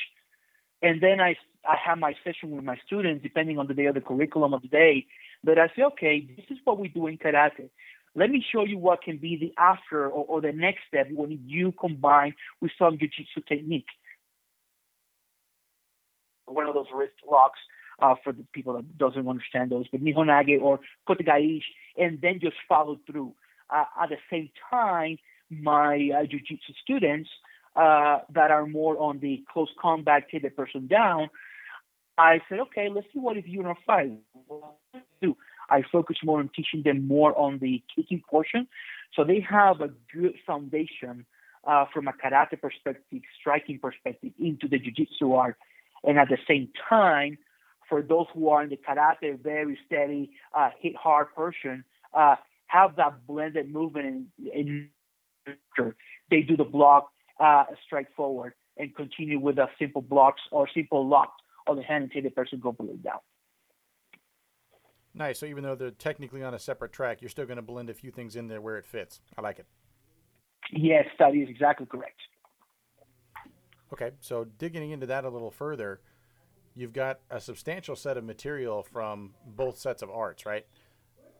And 0.81 1.01
then 1.01 1.19
I, 1.21 1.35
I 1.67 1.75
have 1.85 1.99
my 1.99 2.15
session 2.23 2.51
with 2.51 2.63
my 2.63 2.77
students, 2.85 3.21
depending 3.21 3.59
on 3.59 3.67
the 3.67 3.73
day 3.73 3.85
of 3.85 3.95
the 3.95 4.01
curriculum 4.01 4.53
of 4.53 4.61
the 4.61 4.67
day, 4.67 5.05
that 5.43 5.59
I 5.59 5.67
say, 5.75 5.83
okay, 5.83 6.27
this 6.35 6.45
is 6.49 6.57
what 6.63 6.79
we 6.79 6.87
do 6.87 7.07
in 7.07 7.17
karate. 7.17 7.69
Let 8.15 8.29
me 8.29 8.43
show 8.51 8.65
you 8.65 8.77
what 8.77 9.01
can 9.01 9.17
be 9.17 9.37
the 9.37 9.53
after 9.61 10.05
or, 10.05 10.25
or 10.25 10.41
the 10.41 10.51
next 10.51 10.81
step 10.87 11.07
when 11.11 11.39
you 11.45 11.71
combine 11.71 12.33
with 12.59 12.71
some 12.77 12.97
jiu-jitsu 12.97 13.41
technique. 13.47 13.85
One 16.45 16.67
of 16.67 16.73
those 16.73 16.87
wrist 16.93 17.13
locks 17.29 17.59
uh, 18.01 18.15
for 18.23 18.33
the 18.33 18.43
people 18.53 18.73
that 18.73 18.97
doesn't 18.97 19.27
understand 19.27 19.71
those, 19.71 19.85
but 19.91 20.03
nihonage 20.03 20.61
or 20.61 20.79
kotegaeshi, 21.07 21.61
and 21.97 22.19
then 22.21 22.39
just 22.39 22.55
follow 22.67 22.99
through. 23.05 23.33
Uh, 23.69 23.85
at 24.01 24.09
the 24.09 24.17
same 24.29 24.49
time, 24.69 25.17
my 25.49 26.09
uh, 26.15 26.25
jiu-jitsu 26.25 26.73
students 26.81 27.29
uh, 27.75 28.19
that 28.33 28.51
are 28.51 28.65
more 28.65 28.97
on 28.99 29.19
the 29.19 29.43
close 29.51 29.69
combat, 29.81 30.23
take 30.29 30.41
the 30.41 30.49
person 30.49 30.87
down, 30.87 31.29
I 32.17 32.41
said, 32.49 32.59
okay, 32.59 32.89
let's 32.89 33.07
see 33.13 33.19
what 33.19 33.37
if 33.37 33.47
you're 33.47 33.63
in 33.63 33.71
a 33.71 33.75
fight. 33.85 34.11
Do 35.21 35.37
I 35.69 35.83
focus 35.89 36.17
more 36.23 36.39
on 36.39 36.49
teaching 36.53 36.83
them 36.83 37.07
more 37.07 37.37
on 37.37 37.59
the 37.59 37.81
kicking 37.95 38.21
portion, 38.29 38.67
so 39.15 39.23
they 39.23 39.39
have 39.49 39.79
a 39.81 39.89
good 40.13 40.35
foundation 40.45 41.25
uh, 41.65 41.85
from 41.93 42.07
a 42.07 42.13
karate 42.13 42.59
perspective, 42.59 43.21
striking 43.39 43.79
perspective, 43.79 44.33
into 44.39 44.67
the 44.67 44.79
jiu-jitsu 44.79 45.33
art, 45.33 45.55
and 46.03 46.17
at 46.17 46.27
the 46.27 46.37
same 46.47 46.69
time, 46.89 47.37
for 47.91 48.01
those 48.01 48.25
who 48.33 48.47
are 48.47 48.63
in 48.63 48.69
the 48.69 48.77
karate, 48.77 49.37
very 49.43 49.77
steady, 49.85 50.31
uh, 50.57 50.69
hit 50.79 50.95
hard 50.95 51.27
person, 51.35 51.83
uh, 52.13 52.35
have 52.67 52.95
that 52.95 53.27
blended 53.27 53.69
movement 53.69 54.27
and, 54.45 54.87
and 55.75 55.91
they 56.29 56.39
do 56.39 56.55
the 56.55 56.63
block 56.63 57.11
uh, 57.37 57.65
straight 57.85 58.07
forward 58.15 58.53
and 58.77 58.95
continue 58.95 59.37
with 59.37 59.57
the 59.57 59.67
simple 59.77 60.01
blocks 60.01 60.41
or 60.51 60.69
simple 60.73 61.05
lock 61.05 61.33
on 61.67 61.75
the 61.75 61.83
hand 61.83 62.05
until 62.05 62.23
the 62.23 62.29
person 62.29 62.61
completely 62.61 62.95
down. 62.95 63.19
Nice. 65.13 65.39
So 65.39 65.45
even 65.45 65.65
though 65.65 65.75
they're 65.75 65.91
technically 65.91 66.43
on 66.43 66.53
a 66.53 66.59
separate 66.59 66.93
track, 66.93 67.21
you're 67.21 67.29
still 67.29 67.45
going 67.45 67.57
to 67.57 67.61
blend 67.61 67.89
a 67.89 67.93
few 67.93 68.11
things 68.11 68.37
in 68.37 68.47
there 68.47 68.61
where 68.61 68.77
it 68.77 68.85
fits. 68.85 69.19
I 69.37 69.41
like 69.41 69.59
it. 69.59 69.65
Yes, 70.71 71.07
that 71.19 71.35
is 71.35 71.49
exactly 71.49 71.85
correct. 71.85 72.21
Okay, 73.91 74.11
so 74.21 74.45
digging 74.45 74.91
into 74.91 75.05
that 75.07 75.25
a 75.25 75.29
little 75.29 75.51
further, 75.51 75.99
you've 76.75 76.93
got 76.93 77.19
a 77.29 77.39
substantial 77.39 77.95
set 77.95 78.17
of 78.17 78.23
material 78.23 78.83
from 78.83 79.33
both 79.45 79.77
sets 79.77 80.01
of 80.01 80.09
arts, 80.09 80.45
right? 80.45 80.65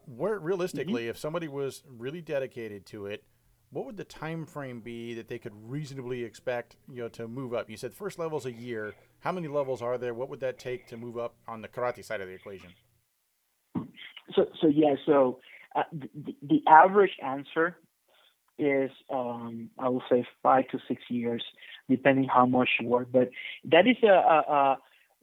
Where 0.06 0.40
realistically, 0.40 1.04
mm-hmm. 1.04 1.12
if 1.12 1.18
somebody 1.18 1.48
was 1.48 1.84
really 1.88 2.22
dedicated 2.22 2.86
to 2.88 3.06
it, 3.06 3.24
what 3.72 3.86
would 3.86 3.98
the 3.98 4.04
time 4.04 4.46
frame 4.46 4.82
be 4.82 5.14
that 5.14 5.28
they 5.30 5.40
could 5.40 5.54
reasonably 5.70 6.24
expect 6.24 6.76
you 6.92 7.02
know 7.02 7.08
to 7.08 7.26
move 7.26 7.54
up 7.54 7.70
you 7.70 7.78
said 7.78 7.94
first 7.94 8.20
level 8.20 8.38
is 8.38 8.46
a 8.46 8.52
year 8.52 8.94
how 9.22 9.32
many 9.32 9.48
levels 9.48 9.82
are 9.82 9.98
there 9.98 10.14
what 10.14 10.30
would 10.30 10.42
that 10.42 10.60
take 10.60 10.86
to 10.88 10.98
move 10.98 11.18
up 11.18 11.36
on 11.48 11.62
the 11.62 11.70
karate 11.70 12.04
side 12.04 12.20
of 12.20 12.28
the 12.28 12.34
equation 12.34 12.70
so 14.36 14.46
so 14.60 14.68
yeah 14.68 14.96
so 15.06 15.40
uh, 15.76 15.84
the, 15.94 16.36
the 16.42 16.62
average 16.68 17.16
answer 17.24 17.78
is 18.60 18.92
um, 19.10 19.70
I 19.80 19.90
will 19.90 20.04
say 20.10 20.26
five 20.44 20.68
to 20.70 20.80
six 20.88 21.02
years, 21.10 21.44
depending 21.90 22.28
how 22.28 22.46
much 22.46 22.70
you 22.80 22.88
work. 22.88 23.08
But 23.12 23.32
that 23.66 23.88
is 23.88 23.98
a, 24.04 24.08
a, 24.08 24.54
a 24.54 24.78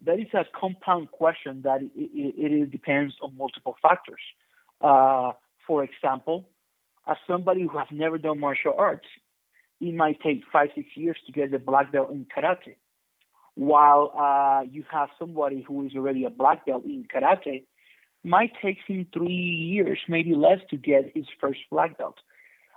that 0.05 0.19
is 0.19 0.29
a 0.35 0.45
compound 0.59 1.11
question 1.11 1.63
that 1.63 1.83
it, 1.83 1.91
it, 1.95 2.53
it 2.53 2.71
depends 2.71 3.15
on 3.23 3.37
multiple 3.37 3.77
factors. 3.83 4.21
Uh, 4.81 5.33
for 5.67 5.85
example, 5.85 6.49
as 7.09 7.17
somebody 7.27 7.63
who 7.63 7.77
has 7.79 7.89
never 7.91 8.19
done 8.19 8.39
martial 8.39 8.75
arts, 8.77 9.07
it 9.81 9.95
might 9.95 10.21
take 10.21 10.43
five, 10.53 10.69
six 10.75 10.89
years 10.95 11.17
to 11.27 11.33
get 11.33 11.51
the 11.51 11.59
black 11.59 11.93
belt 11.93 12.11
in 12.11 12.27
karate. 12.27 12.77
While 13.55 14.13
uh, 14.17 14.63
you 14.71 14.85
have 14.91 15.09
somebody 15.19 15.65
who 15.67 15.87
is 15.87 15.93
already 15.97 16.25
a 16.25 16.31
black 16.31 16.65
belt 16.67 16.85
in 16.85 17.07
karate, 17.13 17.65
might 18.25 18.53
take 18.63 18.79
him 18.87 19.07
three 19.13 19.33
years, 19.33 19.99
maybe 20.09 20.35
less, 20.35 20.59
to 20.71 20.77
get 20.77 21.13
his 21.15 21.27
first 21.41 21.61
black 21.71 21.99
belt. 21.99 22.17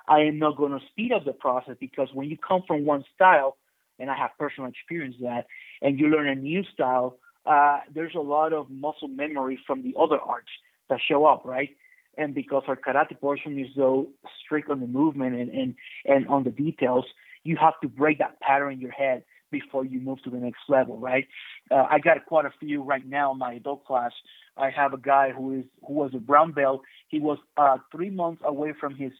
I 0.08 0.22
am 0.22 0.40
not 0.40 0.58
going 0.58 0.72
to 0.72 0.86
speed 0.88 1.12
up 1.12 1.26
the 1.26 1.34
process 1.34 1.76
because 1.80 2.10
when 2.14 2.30
you 2.30 2.38
come 2.38 2.64
from 2.68 2.86
one 2.86 3.04
style, 3.16 3.58
and 4.02 4.10
I 4.10 4.18
have 4.18 4.32
personal 4.38 4.70
experience 4.70 5.16
that, 5.22 5.46
and 5.82 6.00
you 6.00 6.08
learn 6.08 6.28
a 6.28 6.36
new 6.36 6.64
style, 6.74 7.18
uh, 7.46 7.80
there's 7.94 8.16
a 8.16 8.20
lot 8.22 8.54
of 8.54 8.70
muscle 8.70 9.08
memory 9.08 9.60
from 9.66 9.84
the 9.84 9.96
other 10.00 10.20
arts 10.20 10.50
that 10.90 11.00
show 11.08 11.26
up, 11.26 11.44
right? 11.46 11.70
and 12.18 12.36
because 12.36 12.64
our 12.68 12.76
karate 12.76 13.20
portion 13.20 13.58
is 13.60 13.68
so 13.76 14.10
strict 14.44 14.70
on 14.70 14.80
the 14.80 14.88
movement 14.88 15.36
and, 15.36 15.50
and, 15.50 15.76
and 16.06 16.28
on 16.28 16.44
the 16.44 16.52
details, 16.52 17.06
you 17.44 17.58
have 17.58 17.74
to 17.82 17.88
break 17.88 18.20
that 18.20 18.40
pattern 18.40 18.74
in 18.74 18.80
your 18.80 18.92
head 18.92 19.24
before 19.52 19.84
you 19.84 20.00
move 20.00 20.22
to 20.24 20.30
the 20.30 20.38
next 20.38 20.60
level, 20.70 20.98
right? 20.98 21.28
Uh, 21.70 21.86
I 21.90 22.00
got 22.00 22.26
quite 22.26 22.46
a 22.46 22.52
few 22.60 22.82
right 22.82 23.06
now 23.06 23.34
in 23.34 23.38
my 23.38 23.54
adult 23.54 23.86
class. 23.86 24.12
I 24.56 24.70
have 24.70 24.94
a 24.94 24.98
guy 24.98 25.32
who 25.32 25.60
is 25.60 25.66
who 25.86 25.94
was 25.94 26.12
a 26.14 26.20
brown 26.20 26.54
belt. 26.54 26.82
He 27.10 27.20
was 27.20 27.38
uh, 27.58 27.78
three 27.92 28.10
months 28.10 28.42
away 28.46 28.74
from 28.80 28.96
his 28.96 29.12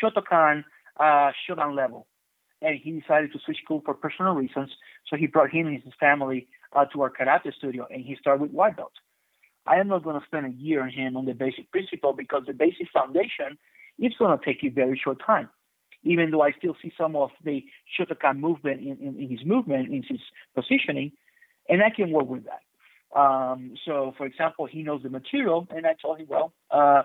Shotokan 0.00 0.64
uh, 1.00 1.32
Shodan 1.48 1.74
level, 1.74 2.06
and 2.62 2.78
he 2.82 2.92
decided 2.92 3.32
to 3.32 3.38
switch 3.44 3.58
school 3.64 3.82
for 3.84 3.94
personal 3.94 4.34
reasons. 4.34 4.70
So 5.08 5.16
he 5.16 5.26
brought 5.26 5.50
him 5.50 5.66
and 5.66 5.82
his 5.82 5.92
family 5.98 6.48
uh, 6.74 6.84
to 6.86 7.02
our 7.02 7.10
karate 7.10 7.52
studio, 7.54 7.86
and 7.90 8.04
he 8.04 8.16
started 8.20 8.42
with 8.42 8.52
white 8.52 8.76
belt. 8.76 8.92
I 9.66 9.76
am 9.76 9.88
not 9.88 10.02
going 10.02 10.18
to 10.18 10.26
spend 10.26 10.46
a 10.46 10.56
year 10.56 10.82
on 10.82 10.90
him 10.90 11.16
on 11.16 11.24
the 11.24 11.34
basic 11.34 11.70
principle 11.70 12.12
because 12.12 12.42
the 12.46 12.52
basic 12.52 12.88
foundation 12.92 13.58
is 13.98 14.12
going 14.18 14.36
to 14.36 14.44
take 14.44 14.62
you 14.62 14.70
very 14.70 15.00
short 15.02 15.18
time. 15.24 15.48
Even 16.04 16.30
though 16.32 16.42
I 16.42 16.50
still 16.52 16.76
see 16.82 16.92
some 16.98 17.14
of 17.14 17.30
the 17.44 17.64
Shotokan 17.96 18.38
movement 18.38 18.80
in, 18.80 18.96
in, 18.98 19.20
in 19.20 19.28
his 19.30 19.44
movement, 19.44 19.88
in 19.88 20.02
his 20.02 20.20
positioning, 20.54 21.12
and 21.68 21.80
I 21.82 21.90
can 21.90 22.10
work 22.10 22.28
with 22.28 22.44
that. 22.44 22.62
Um, 23.18 23.74
so, 23.84 24.14
for 24.16 24.26
example, 24.26 24.66
he 24.66 24.82
knows 24.82 25.02
the 25.02 25.10
material, 25.10 25.68
and 25.70 25.86
I 25.86 25.94
told 26.00 26.18
him, 26.18 26.26
well, 26.28 26.52
uh, 26.70 27.02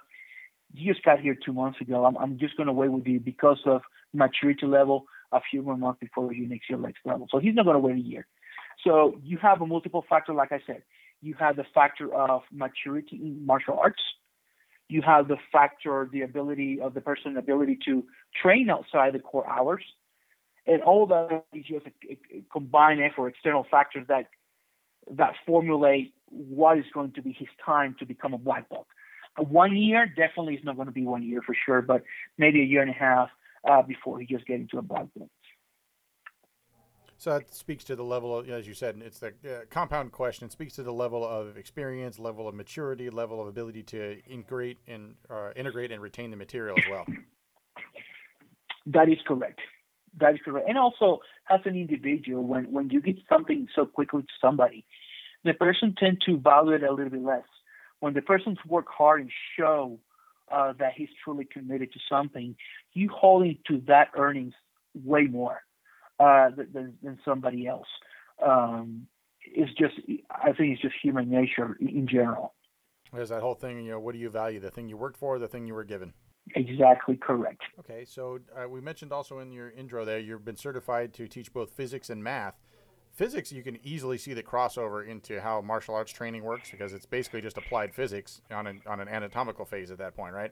you 0.74 0.92
just 0.92 1.06
got 1.06 1.20
here 1.20 1.36
two 1.36 1.54
months 1.54 1.80
ago. 1.80 2.06
I'm, 2.06 2.18
I'm 2.18 2.40
just 2.40 2.58
going 2.58 2.68
to 2.68 2.74
wait 2.74 2.92
with 2.92 3.06
you 3.06 3.20
because 3.20 3.60
of 3.66 3.82
maturity 4.14 4.66
level 4.66 5.06
a 5.32 5.42
few 5.50 5.62
more 5.62 5.78
months 5.78 6.00
before 6.00 6.34
you 6.34 6.48
next 6.48 6.70
year 6.70 6.80
next 6.80 7.00
level. 7.06 7.28
So 7.32 7.40
he's 7.40 7.56
not 7.56 7.66
going 7.66 7.76
to 7.76 7.80
wait 7.80 7.96
a 7.96 8.00
year. 8.00 8.28
So 8.84 9.20
you 9.24 9.38
have 9.40 9.62
a 9.62 9.66
multiple 9.66 10.06
factor, 10.08 10.34
like 10.34 10.52
I 10.52 10.60
said. 10.66 10.84
You 11.22 11.34
have 11.40 11.56
the 11.56 11.66
factor 11.74 12.14
of 12.14 12.44
maturity 12.52 13.16
in 13.16 13.46
martial 13.46 13.78
arts. 13.80 14.02
You 14.88 15.02
have 15.02 15.28
the 15.28 15.38
factor, 15.52 16.08
the 16.12 16.22
ability 16.22 16.80
of 16.80 16.94
the 16.94 17.02
person's 17.02 17.38
ability 17.38 17.80
to 17.86 18.04
train 18.42 18.70
outside 18.70 19.14
the 19.14 19.20
core 19.20 19.48
hours. 19.50 19.84
And 20.66 20.82
all 20.82 21.08
that 21.08 21.44
is 21.54 21.66
just 21.66 21.88
a 21.88 22.44
combined 22.52 23.02
effort, 23.02 23.30
external 23.30 23.66
factors 23.70 24.06
that 24.08 24.28
that 25.12 25.34
formulate 25.46 26.14
what 26.30 26.78
is 26.78 26.86
going 26.94 27.14
to 27.14 27.22
be 27.22 27.32
his 27.32 27.48
time 27.66 27.96
to 28.00 28.06
become 28.06 28.34
a 28.34 28.38
black 28.38 28.70
belt. 28.70 28.88
one 29.38 29.78
year 29.78 30.06
definitely 30.06 30.56
is 30.56 30.64
not 30.66 30.76
going 30.76 30.88
to 30.88 30.92
be 30.92 31.06
one 31.06 31.24
year 31.24 31.42
for 31.42 31.56
sure, 31.66 31.82
but 31.82 32.04
maybe 32.38 32.62
a 32.62 32.66
year 32.66 32.82
and 32.82 32.92
a 32.92 32.94
half 32.94 33.30
uh, 33.70 33.82
before 33.82 34.20
he 34.20 34.26
just 34.26 34.46
gets 34.46 34.62
into 34.62 34.78
a 34.78 34.82
black 34.82 35.06
belt. 35.16 35.30
So 37.20 37.32
that 37.32 37.54
speaks 37.54 37.84
to 37.86 37.96
the 37.96 38.04
level 38.04 38.38
of, 38.38 38.48
as 38.48 38.68
you 38.68 38.76
said, 38.76 39.02
it's 39.04 39.20
the 39.20 39.30
uh, 39.30 39.66
compound 39.72 40.12
question. 40.12 40.46
It 40.46 40.52
speaks 40.52 40.76
to 40.76 40.84
the 40.84 40.94
level 40.94 41.28
of 41.28 41.58
experience, 41.58 42.20
level 42.20 42.48
of 42.48 42.54
maturity, 42.54 43.10
level 43.10 43.42
of 43.42 43.48
ability 43.48 43.82
to 43.84 44.22
integrate 44.30 44.78
and 44.88 45.16
uh, 45.28 45.50
integrate 45.56 45.92
and 45.92 46.00
retain 46.00 46.30
the 46.30 46.38
material 46.38 46.76
as 46.78 46.84
well. 46.92 47.06
That 48.86 49.10
is 49.10 49.18
correct. 49.28 49.60
That 50.20 50.36
is 50.36 50.40
correct. 50.46 50.70
And 50.70 50.78
also, 50.78 51.20
as 51.50 51.60
an 51.66 51.76
individual, 51.76 52.44
when 52.44 52.72
when 52.72 52.90
you 52.92 53.02
give 53.02 53.18
something 53.28 53.68
so 53.76 53.86
quickly 53.86 54.22
to 54.22 54.28
somebody, 54.40 54.86
the 55.44 55.54
person 55.54 55.96
tend 55.98 56.22
to 56.28 56.38
value 56.38 56.74
it 56.74 56.84
a 56.84 56.92
little 56.92 57.10
bit 57.10 57.24
less. 57.24 57.44
When 58.00 58.14
the 58.14 58.22
person's 58.22 58.60
work 58.68 58.86
hard 58.96 59.22
and 59.22 59.32
show 59.58 60.00
uh, 60.52 60.74
that 60.80 60.94
he's 60.96 61.10
truly 61.24 61.46
committed 61.46 61.92
to 61.94 62.00
something, 62.10 62.56
you 62.94 63.10
hold 63.10 63.48
to 63.68 63.82
that 63.88 64.10
earnings 64.16 64.54
way 65.04 65.24
more 65.24 65.62
uh, 66.20 66.50
than, 66.74 66.98
than 67.04 67.20
somebody 67.24 67.68
else. 67.68 67.88
Um, 68.46 69.08
it's 69.46 69.72
just, 69.74 69.96
I 70.30 70.52
think 70.54 70.74
it's 70.74 70.82
just 70.82 70.96
human 71.02 71.30
nature 71.30 71.78
in 71.80 72.08
general. 72.08 72.54
There's 73.14 73.30
that 73.30 73.42
whole 73.42 73.56
thing, 73.56 73.84
you 73.84 73.92
know, 73.92 74.00
what 74.00 74.14
do 74.14 74.20
you 74.20 74.30
value? 74.30 74.60
The 74.60 74.72
thing 74.72 74.90
you 74.90 74.98
worked 74.98 75.18
for, 75.18 75.40
the 75.40 75.48
thing 75.48 75.66
you 75.66 75.74
were 75.74 75.86
given? 75.86 76.14
Exactly 76.56 77.18
correct. 77.18 77.62
Okay, 77.80 78.06
so 78.06 78.40
uh, 78.56 78.68
we 78.68 78.82
mentioned 78.82 79.12
also 79.12 79.40
in 79.40 79.52
your 79.52 79.70
intro 79.72 80.06
there 80.06 80.20
you've 80.20 80.46
been 80.46 80.56
certified 80.56 81.14
to 81.16 81.28
teach 81.28 81.54
both 81.54 81.72
physics 81.72 82.10
and 82.10 82.24
math. 82.24 82.60
Physics, 83.18 83.52
you 83.52 83.64
can 83.64 83.80
easily 83.84 84.16
see 84.20 84.36
the 84.36 84.44
crossover 84.44 85.08
into 85.08 85.42
how 85.42 85.60
martial 85.60 85.96
arts 85.96 86.12
training 86.12 86.44
works 86.44 86.70
because 86.70 86.94
it's 86.94 87.08
basically 87.08 87.42
just 87.42 87.58
applied 87.58 87.92
physics 87.92 88.44
on 88.52 88.68
an, 88.68 88.80
on 88.86 89.00
an 89.00 89.08
anatomical 89.08 89.66
phase 89.66 89.90
at 89.90 89.98
that 89.98 90.16
point, 90.16 90.36
right? 90.36 90.52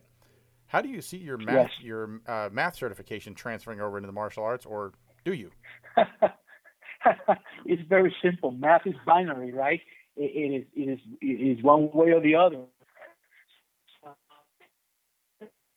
How 0.65 0.81
do 0.81 0.89
you 0.89 0.99
see 0.99 1.17
your 1.17 1.37
math 1.37 1.69
Yes. 1.69 1.69
your 1.79 2.21
uh, 2.27 2.49
math 2.51 2.75
certification 2.75 3.35
transferring 3.35 3.81
over 3.81 3.97
into 3.97 4.07
the 4.07 4.13
martial 4.13 4.43
arts, 4.43 4.65
or 4.65 4.93
do 5.23 5.33
you? 5.33 5.51
it's 7.67 7.83
very 7.87 8.15
simple. 8.23 8.49
Math 8.49 8.87
is 8.87 8.95
binary, 9.05 9.53
right? 9.53 9.79
It, 10.17 10.31
it 10.35 10.55
is 10.55 10.65
it 10.75 10.91
is 10.93 10.99
it 11.21 11.57
is 11.59 11.63
one 11.63 11.91
way 11.93 12.13
or 12.13 12.19
the 12.19 12.33
other. 12.33 12.63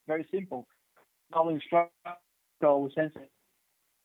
Very 0.06 0.26
simple. 0.32 0.66
All 1.34 1.50
instructor 1.50 1.92
always 2.62 2.94
says 2.94 3.10
it. 3.14 3.30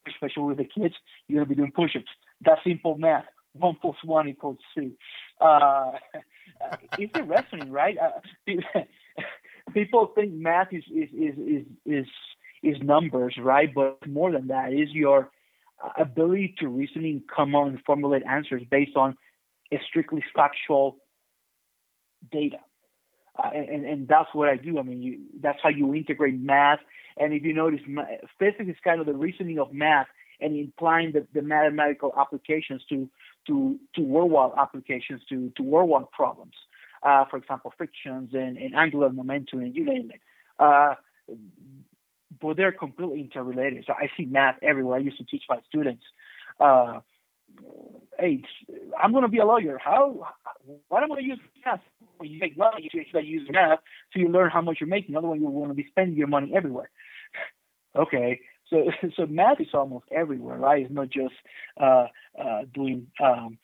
especially 0.10 0.44
with 0.44 0.58
the 0.58 0.66
kids, 0.66 0.94
you're 1.30 1.40
gonna 1.46 1.50
be 1.50 1.56
doing 1.56 1.72
push-ups. 1.72 2.06
That's 2.45 2.62
simple 2.63 2.97
math. 2.97 3.25
One 3.53 3.77
plus 3.81 3.95
one 4.03 4.27
equals 4.27 4.57
two. 4.75 4.91
Uh, 5.39 5.91
it's 6.97 7.17
interesting, 7.17 7.71
right? 7.71 7.97
Uh, 7.97 8.51
people 9.73 10.12
think 10.15 10.33
math 10.33 10.71
is 10.71 10.83
is 10.93 11.09
is 11.13 11.38
is 11.38 11.65
is, 11.85 12.05
is 12.63 12.81
numbers, 12.81 13.35
right? 13.39 13.73
But 13.73 14.07
more 14.07 14.31
than 14.31 14.47
that 14.47 14.73
is 14.73 14.89
your 14.91 15.29
ability 15.97 16.55
to 16.59 16.67
reasoning, 16.67 17.23
come 17.33 17.55
on, 17.55 17.69
and 17.69 17.79
formulate 17.85 18.23
answers 18.25 18.63
based 18.69 18.95
on 18.95 19.17
a 19.71 19.77
strictly 19.88 20.23
factual 20.35 20.97
data. 22.31 22.57
Uh, 23.38 23.50
and, 23.53 23.85
and 23.85 24.07
that's 24.07 24.29
what 24.33 24.47
I 24.47 24.57
do. 24.57 24.77
I 24.77 24.83
mean, 24.83 25.01
you, 25.01 25.19
that's 25.41 25.57
how 25.62 25.69
you 25.69 25.93
integrate 25.93 26.39
math. 26.39 26.79
And 27.17 27.33
if 27.33 27.43
you 27.43 27.53
notice, 27.53 27.79
physics 28.39 28.69
is 28.69 28.75
kind 28.83 29.00
of 29.00 29.07
the 29.07 29.13
reasoning 29.13 29.59
of 29.59 29.73
math 29.73 30.07
and 30.43 30.57
implying 30.57 31.13
the, 31.13 31.25
the 31.33 31.41
mathematical 31.41 32.13
applications 32.17 32.81
to 32.89 33.09
to 33.47 33.79
to 33.95 34.01
worldwide 34.01 34.51
applications 34.57 35.21
to 35.29 35.51
to 35.55 35.63
worldwide 35.63 36.12
problems. 36.12 36.53
Uh, 37.01 37.25
for 37.29 37.35
example, 37.38 37.73
frictions 37.77 38.29
and, 38.33 38.57
and 38.57 38.73
angular 38.75 39.09
momentum, 39.09 39.59
and 39.59 39.75
you 39.75 39.83
name 39.83 40.09
it. 40.13 40.21
Uh, 40.57 40.95
but 42.41 42.57
they're 42.57 42.71
completely 42.71 43.21
interrelated. 43.21 43.83
So 43.85 43.93
I 43.93 44.09
see 44.15 44.25
math 44.25 44.55
everywhere. 44.62 44.97
I 44.97 45.01
used 45.01 45.17
to 45.17 45.25
teach 45.25 45.43
my 45.50 45.59
students. 45.67 46.03
Uh, 46.59 47.01
hey, 48.19 48.43
I'm 49.01 49.12
going 49.12 49.23
to 49.23 49.29
be 49.29 49.39
a 49.39 49.45
lawyer. 49.45 49.77
How? 49.83 50.27
Why 50.88 51.00
am 51.00 51.05
I 51.05 51.07
going 51.07 51.23
to 51.23 51.27
use 51.27 51.39
math? 51.65 51.81
When 52.17 52.29
you 52.29 52.39
make 52.39 52.57
money, 52.57 52.89
you 52.91 53.03
should 53.12 53.25
use 53.25 53.47
math 53.51 53.79
so 54.13 54.19
you 54.19 54.29
learn 54.29 54.50
how 54.50 54.62
much 54.62 54.77
you're 54.79 54.88
making. 54.88 55.15
Otherwise, 55.15 55.39
you 55.41 55.47
want 55.47 55.71
to 55.71 55.75
be 55.75 55.88
spending 55.89 56.15
your 56.15 56.27
money 56.27 56.53
everywhere. 56.55 56.89
okay, 57.95 58.39
so 58.74 58.92
so 59.15 59.25
math 59.27 59.62
is 59.62 59.68
almost 59.74 60.06
everywhere, 60.12 60.58
right? 60.58 60.84
It's 60.84 60.94
not 60.94 61.10
just 61.10 61.34
uh, 61.80 62.08
uh, 62.39 62.62
doing 62.74 63.08
um, 63.24 63.58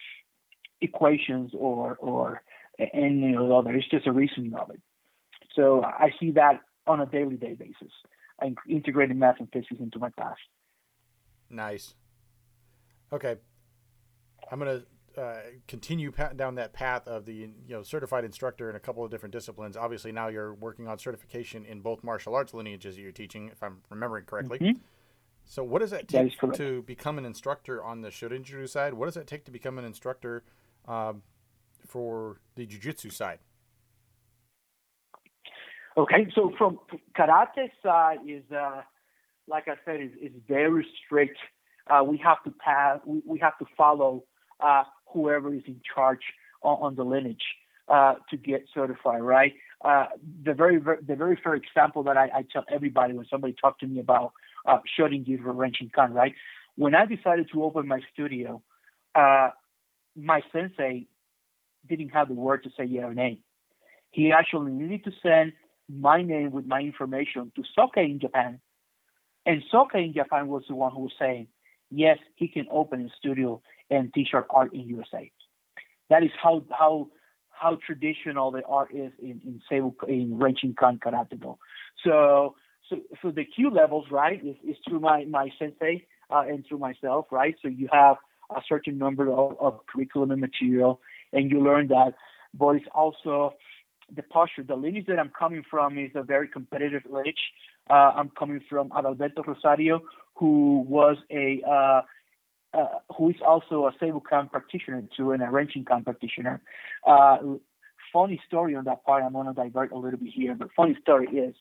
equations 0.82 1.52
or 1.54 1.98
or 1.98 2.42
any 2.80 3.36
other. 3.36 3.76
It's 3.76 3.90
just 3.90 4.08
a 4.08 4.12
reasoning 4.12 4.54
of 4.54 4.70
it. 4.70 4.82
So 5.56 5.84
I 5.84 6.10
see 6.20 6.32
that 6.32 6.62
on 6.88 7.02
a 7.02 7.06
daily 7.06 7.36
day 7.36 7.54
basis. 7.54 7.92
I 8.42 8.54
integrated 8.70 9.18
math 9.18 9.40
and 9.40 9.50
physics 9.52 9.80
into 9.80 10.00
my 10.00 10.10
class. 10.12 10.38
Nice. 11.50 11.96
Okay, 13.12 13.36
I'm 14.52 14.60
gonna 14.60 14.84
uh, 15.18 15.38
continue 15.68 16.12
down 16.36 16.56
that 16.56 16.72
path 16.74 17.08
of 17.08 17.26
the 17.26 17.34
you 17.34 17.52
know 17.68 17.84
certified 17.84 18.24
instructor 18.24 18.70
in 18.70 18.76
a 18.76 18.80
couple 18.80 19.04
of 19.04 19.12
different 19.12 19.34
disciplines. 19.34 19.76
Obviously, 19.76 20.12
now 20.12 20.28
you're 20.28 20.54
working 20.54 20.88
on 20.88 20.98
certification 21.00 21.66
in 21.66 21.82
both 21.82 22.04
martial 22.04 22.36
arts 22.36 22.54
lineages 22.54 22.96
that 22.96 23.02
you're 23.02 23.12
teaching, 23.12 23.50
if 23.50 23.62
I'm 23.64 23.80
remembering 23.90 24.26
correctly. 24.26 24.60
Mhm. 24.60 24.80
So, 25.50 25.64
what 25.64 25.80
does 25.80 25.90
that 25.90 26.08
That 26.10 26.30
take 26.30 26.38
correct. 26.38 26.58
to 26.58 26.84
become 26.84 27.18
an 27.18 27.26
instructor 27.26 27.84
on 27.84 28.02
the 28.02 28.10
Shorinjutsu 28.10 28.70
side? 28.70 28.94
What 28.94 29.08
does 29.08 29.18
it 29.18 29.26
take 29.26 29.46
to 29.46 29.52
become 29.52 29.80
an 29.80 29.84
instructor 29.84 30.44
um, 30.88 31.24
for 31.88 32.40
the 32.54 32.68
Jiu-Jitsu 32.68 33.10
side? 33.10 33.40
Okay, 35.98 36.28
so 36.36 36.54
from 36.56 36.80
karate 37.18 37.72
side 37.82 38.20
is 38.28 38.44
uh, 38.52 38.84
like 39.48 39.68
I 39.68 39.74
said, 39.86 40.02
is, 40.02 40.12
is 40.22 40.32
very 40.48 40.86
strict. 41.04 41.38
Uh, 41.90 42.04
we 42.04 42.18
have 42.18 42.44
to 42.44 42.52
pass. 42.52 43.00
We, 43.04 43.24
we 43.26 43.40
have 43.40 43.58
to 43.58 43.66
follow 43.76 44.26
uh, 44.60 44.84
whoever 45.12 45.52
is 45.52 45.64
in 45.66 45.82
charge 45.96 46.22
on, 46.62 46.78
on 46.82 46.96
the 46.96 47.04
lineage 47.04 47.42
uh, 47.88 48.16
to 48.30 48.38
get 48.38 48.66
certified. 48.72 49.24
Right. 49.24 49.54
Uh, 49.84 50.06
the 50.46 50.54
very, 50.54 50.78
ver- 50.78 51.00
the 51.06 51.16
very 51.16 51.40
first 51.44 51.64
example 51.66 52.04
that 52.04 52.18
I, 52.18 52.26
I 52.26 52.46
tell 52.54 52.66
everybody 52.72 53.14
when 53.14 53.26
somebody 53.32 53.56
talk 53.60 53.80
to 53.80 53.88
me 53.88 54.00
about 54.00 54.34
uh, 54.68 54.80
shooting 54.96 55.24
you 55.26 55.38
for 55.38 55.54
Renshin 55.54 55.92
Kan. 55.94 56.14
Right. 56.14 56.34
When 56.76 56.96
I 56.96 57.06
decided 57.06 57.50
to 57.54 57.64
open 57.64 57.88
my 57.88 58.00
studio, 58.14 58.62
uh, 59.16 59.50
my 60.16 60.42
sensei 60.52 61.08
didn't 61.88 62.10
have 62.10 62.28
the 62.28 62.34
word 62.34 62.64
to 62.64 62.70
say 62.78 62.86
yeah 62.86 63.04
or 63.04 63.14
nay. 63.14 63.42
He 64.12 64.32
actually 64.32 64.72
needed 64.72 65.04
to 65.06 65.12
send 65.22 65.54
my 65.90 66.22
name 66.22 66.52
with 66.52 66.66
my 66.66 66.82
information 66.82 67.52
to 67.56 67.64
Soke 67.76 67.98
in 67.98 68.20
Japan. 68.20 68.60
And 69.46 69.64
Soke 69.72 69.96
in 69.96 70.14
Japan 70.14 70.48
was 70.48 70.64
the 70.68 70.76
one 70.76 70.92
who 70.92 71.02
was 71.02 71.14
saying, 71.20 71.48
yes, 71.90 72.18
he 72.36 72.48
can 72.48 72.68
open 72.72 73.02
a 73.02 73.10
studio 73.18 73.62
and 73.90 74.14
teach 74.14 74.30
our 74.34 74.46
art 74.50 74.74
in 74.74 74.82
USA. 74.82 75.32
That 76.10 76.24
is 76.24 76.32
how 76.42 76.64
how 76.72 77.10
how 77.50 77.78
traditional 77.86 78.52
the 78.52 78.64
art 78.64 78.94
is 78.94 79.12
in 79.22 79.42
in 79.44 79.62
Seibu, 79.72 79.94
in 80.08 80.40
Renshin 80.40 80.76
Kan 80.78 81.00
Karate 81.00 81.40
Do. 81.40 81.58
So 82.04 82.56
so 82.90 82.98
so 83.22 83.32
the 83.32 83.46
kyu 83.46 83.70
levels, 83.70 84.06
right, 84.12 84.44
is, 84.44 84.56
is 84.68 84.78
through 84.88 85.00
my 85.00 85.26
my 85.26 85.50
sensei 85.58 86.06
uh, 86.30 86.44
and 86.48 86.66
through 86.68 86.80
myself, 86.80 87.28
right? 87.32 87.56
So 87.62 87.68
you 87.68 87.88
have 87.92 88.18
a 88.56 88.62
certain 88.68 88.98
number 88.98 89.32
of, 89.32 89.58
of 89.60 89.80
curriculum 89.88 90.32
and 90.32 90.42
material, 90.42 91.00
and 91.32 91.52
you 91.52 91.62
learn 91.62 91.88
that. 91.90 92.14
But 92.54 92.78
it's 92.78 92.86
also 92.94 93.54
the 94.16 94.24
posture, 94.24 94.64
the 94.64 94.76
lineage 94.76 95.06
that 95.08 95.20
I'm 95.20 95.32
coming 95.38 95.64
from 95.70 95.98
is 95.98 96.12
a 96.16 96.24
very 96.24 96.48
competitive 96.48 97.04
lineage. 97.10 97.40
Uh, 97.90 98.12
I'm 98.16 98.30
coming 98.38 98.62
from 98.70 98.90
Adalberto 98.90 99.46
Rosario, 99.46 100.02
who 100.36 100.86
was 100.88 101.18
a 101.32 101.62
uh, 101.68 102.02
uh, 102.78 103.00
who 103.18 103.30
is 103.30 103.36
also 103.46 103.88
a 103.88 103.92
Seibukan 104.04 104.52
practitioner 104.52 105.04
too, 105.16 105.32
and 105.32 105.42
a 105.42 105.48
Renshin 105.48 105.86
Kan 105.86 106.04
practitioner. 106.04 106.62
Uh, 107.06 107.38
funny 108.14 108.42
story 108.48 108.76
on 108.76 108.86
that 108.86 109.04
part. 109.06 109.24
I'm 109.24 109.34
going 109.34 109.48
to 109.48 109.54
divert 109.54 109.92
a 109.92 109.98
little 109.98 110.20
bit 110.20 110.32
here, 110.34 110.56
but 110.56 110.70
funny 110.76 110.98
story 111.02 111.28
is 111.28 111.56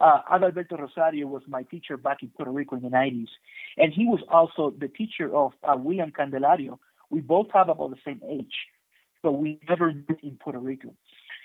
uh, 0.00 0.20
Adalberto 0.32 0.78
Rosario 0.78 1.26
was 1.26 1.42
my 1.46 1.62
teacher 1.62 1.96
back 1.96 2.22
in 2.22 2.28
Puerto 2.30 2.50
Rico 2.50 2.76
in 2.76 2.82
the 2.82 2.88
90s, 2.88 3.28
and 3.76 3.92
he 3.92 4.06
was 4.06 4.20
also 4.28 4.74
the 4.78 4.88
teacher 4.88 5.34
of 5.34 5.52
uh, 5.62 5.76
William 5.76 6.10
Candelario. 6.10 6.78
We 7.10 7.20
both 7.20 7.48
have 7.54 7.68
about 7.68 7.90
the 7.90 7.98
same 8.04 8.20
age, 8.28 8.54
but 9.22 9.32
we 9.32 9.60
never 9.68 9.92
met 9.92 10.22
in 10.22 10.36
Puerto 10.42 10.58
Rico 10.58 10.94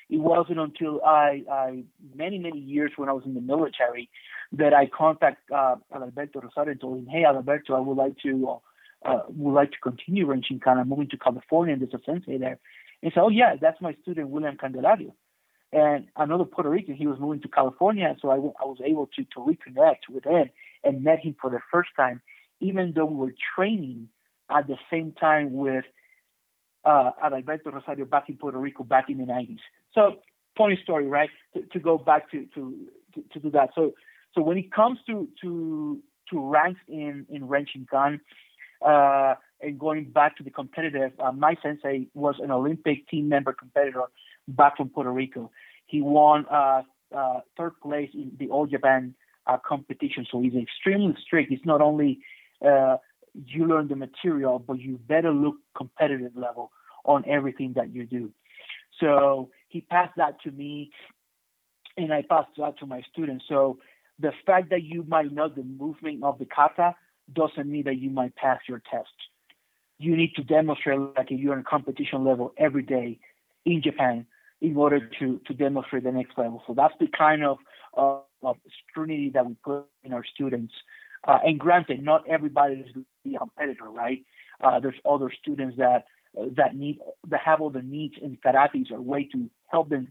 it 0.09 0.17
wasn't 0.17 0.59
until 0.59 1.01
I, 1.05 1.43
I 1.49 1.83
many 2.15 2.39
many 2.39 2.59
years 2.59 2.91
when 2.95 3.09
I 3.09 3.13
was 3.13 3.23
in 3.25 3.35
the 3.35 3.41
military 3.41 4.09
that 4.51 4.73
I 4.73 4.88
contacted 4.88 5.53
uh, 5.53 5.75
Alberto 5.93 6.41
Rosario 6.41 6.71
and 6.71 6.81
told 6.81 6.97
him, 6.99 7.05
"Hey, 7.05 7.25
Alberto, 7.25 7.75
I 7.75 7.79
would 7.79 7.97
like 7.97 8.17
to 8.23 8.59
uh, 9.05 9.19
would 9.29 9.53
like 9.53 9.71
to 9.71 9.77
continue 9.81 10.25
Renshin 10.25 10.62
Kan 10.62 10.79
I'm 10.79 10.89
moving 10.89 11.09
to 11.09 11.17
California, 11.17 11.73
and 11.73 11.81
there's 11.81 11.93
a 11.93 12.03
sensei 12.03 12.38
there." 12.38 12.57
And 13.03 13.12
so, 13.13 13.25
"Oh 13.25 13.29
yeah, 13.29 13.55
that's 13.62 13.79
my 13.81 13.95
student 14.01 14.29
William 14.29 14.57
Candelario." 14.57 15.13
And 15.71 16.08
another 16.15 16.45
Puerto 16.45 16.69
Rican, 16.69 16.95
he 16.95 17.05
was 17.05 17.19
moving 17.19 17.41
to 17.41 17.47
California, 17.47 18.15
so 18.21 18.32
I, 18.32 18.36
w- 18.36 18.53
I 18.60 18.65
was 18.65 18.79
able 18.84 19.08
to 19.15 19.23
to 19.23 19.39
reconnect 19.39 20.10
with 20.10 20.25
him 20.25 20.49
and 20.84 21.03
met 21.03 21.19
him 21.19 21.36
for 21.39 21.49
the 21.51 21.60
first 21.71 21.89
time, 21.95 22.21
even 22.60 22.93
though 22.95 23.05
we 23.05 23.15
were 23.15 23.34
training 23.55 24.10
at 24.49 24.67
the 24.67 24.77
same 24.89 25.12
time 25.12 25.53
with 25.53 25.86
uh, 26.86 27.12
Adalberto 27.23 27.71
Rosario 27.71 28.05
back 28.05 28.29
in 28.29 28.38
Puerto 28.38 28.58
Rico 28.58 28.84
back 28.84 29.10
in 29.10 29.19
the 29.19 29.25
90s. 29.25 29.60
So 29.93 30.15
funny 30.58 30.79
story, 30.82 31.08
right? 31.08 31.29
To, 31.53 31.62
to 31.62 31.79
go 31.79 31.97
back 31.97 32.32
to, 32.32 32.47
to, 32.55 32.75
to, 33.13 33.23
to 33.34 33.39
do 33.39 33.51
that. 33.51 33.69
So 33.75 33.93
so 34.36 34.41
when 34.41 34.58
it 34.58 34.71
comes 34.71 34.99
to 35.08 35.27
to 35.41 35.99
to 36.32 36.39
ranks 36.39 36.82
in 36.88 37.25
in 37.29 37.47
Renshin 37.47 37.88
Kan, 37.89 38.21
uh, 38.86 39.36
and 39.62 39.79
going 39.79 40.05
back 40.05 40.38
to 40.38 40.43
the 40.43 40.51
competitive, 40.51 41.12
uh, 41.19 41.32
my 41.32 41.55
sensei 41.62 42.08
was 42.13 42.36
an 42.41 42.51
Olympic 42.51 43.08
team 43.10 43.27
member 43.27 43.53
competitor 43.53 44.03
back 44.49 44.77
from 44.77 44.89
Puerto 44.89 45.12
Rico. 45.12 45.51
He 45.85 46.01
won 46.01 46.45
uh, 46.51 46.83
uh, 47.15 47.39
third 47.57 47.79
place 47.81 48.09
in 48.13 48.31
the 48.38 48.49
All 48.49 48.65
Japan 48.65 49.15
uh, 49.47 49.57
competition. 49.65 50.25
So 50.31 50.41
he's 50.41 50.53
extremely 50.55 51.15
strict. 51.25 51.51
It's 51.51 51.65
not 51.65 51.81
only 51.81 52.19
uh, 52.65 52.97
you 53.33 53.65
learn 53.65 53.88
the 53.88 53.95
material, 53.95 54.59
but 54.59 54.79
you 54.79 54.99
better 55.07 55.31
look 55.31 55.55
competitive 55.75 56.35
level 56.35 56.71
on 57.05 57.23
everything 57.27 57.73
that 57.75 57.93
you 57.93 58.05
do. 58.05 58.31
So 58.99 59.49
he 59.69 59.81
passed 59.81 60.13
that 60.17 60.41
to 60.41 60.51
me, 60.51 60.91
and 61.97 62.13
I 62.13 62.23
passed 62.23 62.49
that 62.57 62.77
to 62.79 62.85
my 62.85 63.01
students. 63.12 63.45
So 63.47 63.79
the 64.19 64.31
fact 64.45 64.69
that 64.71 64.83
you 64.83 65.05
might 65.07 65.31
know 65.31 65.47
the 65.47 65.63
movement 65.63 66.23
of 66.23 66.38
the 66.39 66.45
kata 66.45 66.95
doesn't 67.33 67.69
mean 67.69 67.83
that 67.85 67.97
you 67.97 68.09
might 68.09 68.35
pass 68.35 68.59
your 68.67 68.81
test. 68.91 69.09
You 69.97 70.15
need 70.15 70.33
to 70.35 70.43
demonstrate 70.43 70.99
like 71.17 71.27
you're 71.29 71.57
in 71.57 71.63
competition 71.63 72.23
level 72.23 72.53
every 72.57 72.83
day 72.83 73.19
in 73.65 73.81
Japan 73.81 74.25
in 74.62 74.76
order 74.76 75.10
to 75.19 75.39
to 75.48 75.54
demonstrate 75.54 76.04
the 76.04 76.12
next 76.12 76.38
level. 76.38 76.62
So 76.67 76.74
that's 76.74 76.93
the 77.00 77.08
kind 77.08 77.43
of 77.43 77.58
uh, 77.98 78.19
of 78.43 78.58
scrutiny 78.89 79.32
that 79.34 79.45
we 79.45 79.56
put 79.63 79.86
in 80.04 80.13
our 80.13 80.24
students. 80.24 80.74
Uh, 81.28 81.39
and 81.43 81.60
granted, 81.60 82.02
not 82.02 82.28
everybody 82.30 82.76
is 82.76 83.04
a 83.36 83.38
competitor, 83.38 83.89
right? 83.89 84.24
Uh, 84.63 84.80
there's 84.80 84.95
other 85.10 85.32
students 85.41 85.78
that 85.78 86.06
that 86.56 86.76
need 86.76 87.00
that 87.28 87.41
have 87.43 87.62
all 87.62 87.69
the 87.69 87.82
needs 87.82 88.15
in 88.22 88.38
karates 88.38 88.91
or 88.91 89.02
way 89.02 89.28
to 89.32 89.50
help 89.67 89.89
them 89.89 90.08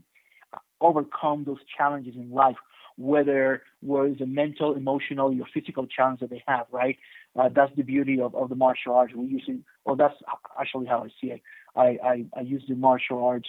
overcome 0.81 1.45
those 1.45 1.59
challenges 1.77 2.15
in 2.15 2.31
life, 2.31 2.57
whether 2.97 3.63
was 3.83 4.17
a 4.21 4.27
mental, 4.27 4.75
emotional, 4.75 5.29
or 5.29 5.47
physical 5.53 5.87
challenge 5.87 6.21
that 6.21 6.31
they 6.31 6.43
have, 6.47 6.67
right? 6.73 6.97
Uh, 7.39 7.49
that's 7.55 7.75
the 7.77 7.83
beauty 7.83 8.21
of, 8.21 8.35
of 8.35 8.49
the 8.49 8.55
martial 8.55 8.95
arts. 8.95 9.15
We 9.15 9.27
use 9.27 9.45
it, 9.49 9.59
well, 9.85 9.97
that's 9.97 10.15
actually 10.61 10.87
how 10.87 11.05
I 11.05 11.09
see 11.21 11.33
it. 11.33 11.43
I, 11.77 11.99
I, 12.03 12.25
I 12.37 12.41
use 12.41 12.65
the 12.69 12.75
martial 12.75 13.25
arts 13.25 13.49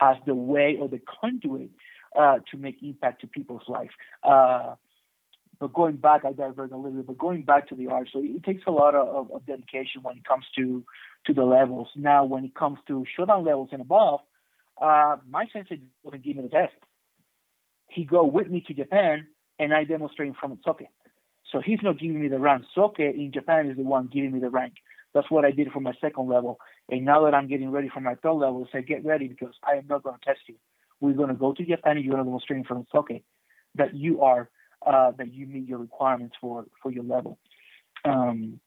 as 0.00 0.16
the 0.26 0.34
way 0.34 0.76
or 0.80 0.88
the 0.88 1.00
conduit 1.20 1.70
uh, 2.18 2.38
to 2.50 2.56
make 2.56 2.82
impact 2.82 3.20
to 3.20 3.26
people's 3.26 3.62
life. 3.68 3.90
Uh, 4.22 4.74
but 5.60 5.72
going 5.72 5.96
back, 5.96 6.24
I 6.24 6.32
divert 6.32 6.70
a 6.72 6.76
little 6.76 6.92
bit. 6.92 7.06
But 7.06 7.18
going 7.18 7.42
back 7.42 7.68
to 7.68 7.74
the 7.74 7.88
art, 7.88 8.08
so 8.12 8.20
it 8.22 8.44
takes 8.44 8.62
a 8.66 8.70
lot 8.70 8.94
of, 8.94 9.30
of 9.32 9.44
dedication 9.46 10.02
when 10.02 10.16
it 10.16 10.24
comes 10.24 10.44
to 10.56 10.84
to 11.26 11.34
the 11.34 11.42
levels. 11.42 11.88
Now, 11.96 12.24
when 12.24 12.44
it 12.44 12.54
comes 12.54 12.78
to 12.86 13.04
Shodan 13.18 13.44
levels 13.44 13.70
and 13.72 13.80
above, 13.80 14.20
uh, 14.80 15.16
my 15.28 15.46
sensei 15.52 15.80
wouldn't 16.04 16.24
give 16.24 16.36
me 16.36 16.42
the 16.42 16.48
test. 16.48 16.74
He 17.88 18.04
go 18.04 18.24
with 18.24 18.48
me 18.48 18.62
to 18.68 18.74
Japan, 18.74 19.26
and 19.58 19.74
I 19.74 19.84
demonstrate 19.84 20.34
from 20.40 20.58
Soke. 20.64 20.82
So 21.50 21.60
he's 21.60 21.80
not 21.82 21.98
giving 21.98 22.20
me 22.20 22.28
the 22.28 22.38
rank. 22.38 22.64
Soke 22.74 23.00
in 23.00 23.32
Japan 23.32 23.68
is 23.68 23.76
the 23.76 23.82
one 23.82 24.08
giving 24.12 24.32
me 24.32 24.38
the 24.38 24.50
rank. 24.50 24.74
That's 25.14 25.30
what 25.30 25.44
I 25.44 25.50
did 25.50 25.72
for 25.72 25.80
my 25.80 25.94
second 26.00 26.28
level. 26.28 26.58
And 26.88 27.04
now 27.04 27.24
that 27.24 27.34
I'm 27.34 27.48
getting 27.48 27.70
ready 27.70 27.88
for 27.88 28.00
my 28.00 28.14
third 28.16 28.32
level, 28.32 28.66
I 28.68 28.78
say, 28.78 28.84
get 28.84 29.04
ready 29.04 29.28
because 29.28 29.54
I 29.66 29.76
am 29.76 29.86
not 29.88 30.02
going 30.02 30.16
to 30.18 30.24
test 30.24 30.40
you. 30.46 30.56
We're 31.00 31.14
going 31.14 31.28
to 31.28 31.34
go 31.34 31.52
to 31.52 31.64
Japan 31.64 31.96
and 31.96 32.04
you're 32.04 32.14
going 32.14 32.24
to 32.24 32.28
demonstrate 32.28 32.66
from 32.66 32.86
Soke 32.92 33.22
that 33.76 33.94
you 33.94 34.22
are 34.22 34.50
uh, 34.86 35.12
that 35.18 35.32
you 35.32 35.46
meet 35.46 35.68
your 35.68 35.78
requirements 35.78 36.36
for 36.40 36.66
for 36.82 36.92
your 36.92 37.04
level, 37.04 37.38
um, 38.04 38.60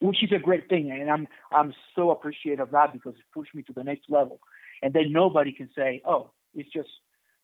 which 0.00 0.22
is 0.22 0.32
a 0.32 0.38
great 0.38 0.68
thing, 0.68 0.90
and 0.90 1.10
I'm 1.10 1.26
I'm 1.52 1.72
so 1.94 2.10
appreciative 2.10 2.60
of 2.60 2.70
that 2.72 2.92
because 2.92 3.14
it 3.14 3.24
pushed 3.32 3.54
me 3.54 3.62
to 3.64 3.72
the 3.72 3.84
next 3.84 4.10
level, 4.10 4.40
and 4.82 4.92
then 4.92 5.12
nobody 5.12 5.52
can 5.52 5.70
say, 5.76 6.02
oh, 6.04 6.30
it's 6.54 6.70
just 6.70 6.88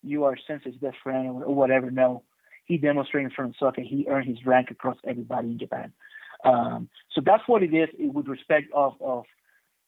you 0.03 0.25
are 0.25 0.37
Sensei's 0.47 0.77
best 0.77 0.97
friend 1.03 1.29
or, 1.29 1.55
whatever. 1.55 1.91
No, 1.91 2.23
he 2.65 2.77
demonstrated 2.77 3.33
from 3.33 3.55
Soke, 3.59 3.77
he 3.77 4.07
earned 4.09 4.29
his 4.29 4.45
rank 4.45 4.71
across 4.71 4.97
everybody 5.07 5.49
in 5.49 5.59
Japan. 5.59 5.93
Um, 6.45 6.89
so 7.13 7.21
that's 7.25 7.43
what 7.47 7.63
it 7.63 7.75
is 7.75 7.89
with 7.99 8.29
respect 8.29 8.67
of 8.75 8.95
of 9.01 9.25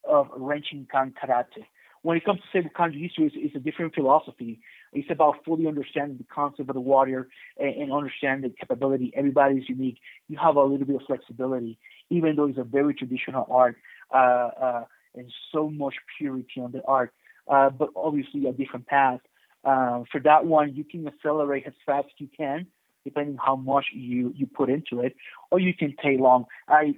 of 0.05 0.29
Renshin 0.31 0.89
Kan 0.91 1.13
Karate 1.13 1.65
when 2.03 2.17
it 2.17 2.25
comes 2.25 2.41
to 2.41 2.59
Seibukan 2.59 2.93
Jiu-Jitsu, 2.93 3.25
it's, 3.25 3.35
it's 3.37 3.57
a 3.57 3.59
different 3.59 3.95
philosophy. 3.95 4.61
It's 4.93 5.11
about 5.11 5.45
fully 5.45 5.67
understanding 5.67 6.17
the 6.19 6.25
concept 6.33 6.69
of 6.69 6.75
the 6.75 6.81
warrior 6.81 7.29
and, 7.59 7.75
and 7.75 7.93
understanding 7.93 8.51
the 8.51 8.57
capability. 8.57 9.13
Everybody 9.17 9.57
is 9.57 9.69
unique. 9.69 9.99
You 10.29 10.39
have 10.39 10.57
a 10.57 10.63
little 10.63 10.87
bit 10.87 10.97
of 10.97 11.03
flexibility, 11.07 11.79
even 12.11 12.37
though 12.37 12.47
it's 12.47 12.59
a 12.59 12.65
very 12.65 12.95
traditional 12.95 13.47
art 13.51 13.77
uh, 14.15 14.17
uh, 14.17 14.85
and 15.15 15.31
so 15.53 15.71
much 15.71 15.95
purity 16.17 16.61
on 16.61 16.73
the 16.73 16.83
art. 16.87 17.13
Uh, 17.49 17.71
but 17.71 17.91
obviously 17.97 18.47
a 18.47 18.53
different 18.53 18.87
path. 18.87 19.21
Uh, 19.65 20.05
for 20.13 20.21
that 20.21 20.47
one, 20.47 20.75
you 20.75 20.85
can 20.85 21.07
accelerate 21.07 21.65
as 21.67 21.73
fast 21.85 22.07
as 22.07 22.13
you 22.19 22.29
can, 22.37 22.67
depending 23.05 23.39
how 23.45 23.57
much 23.57 23.87
you 23.93 24.33
you 24.37 24.47
put 24.47 24.71
into 24.71 25.01
it, 25.01 25.15
or 25.51 25.59
you 25.59 25.75
can 25.75 25.95
take 26.03 26.21
long. 26.21 26.47
I 26.69 26.95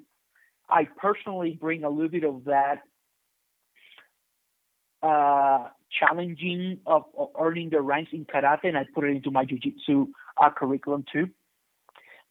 I 0.68 0.88
personally 0.96 1.58
bring 1.60 1.84
a 1.84 1.90
little 1.90 2.08
bit 2.08 2.24
of 2.24 2.44
that 2.44 2.82
uh, 5.02 5.68
challenging 5.90 6.78
of, 6.86 7.04
of, 7.18 7.28
earning 7.38 7.70
the 7.70 7.80
ranks 7.80 8.10
in 8.12 8.24
karate, 8.24 8.64
and 8.64 8.78
I 8.78 8.86
put 8.94 9.04
it 9.04 9.16
into 9.16 9.30
my 9.30 9.44
jiu-jitsu 9.44 10.08
uh, 10.40 10.50
curriculum 10.50 11.04
too. 11.12 11.28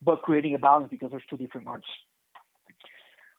But 0.02 0.22
creating 0.22 0.54
a 0.54 0.58
balance 0.58 0.88
because 0.90 1.10
there's 1.10 1.22
two 1.28 1.36
different 1.36 1.66
arts. 1.66 1.86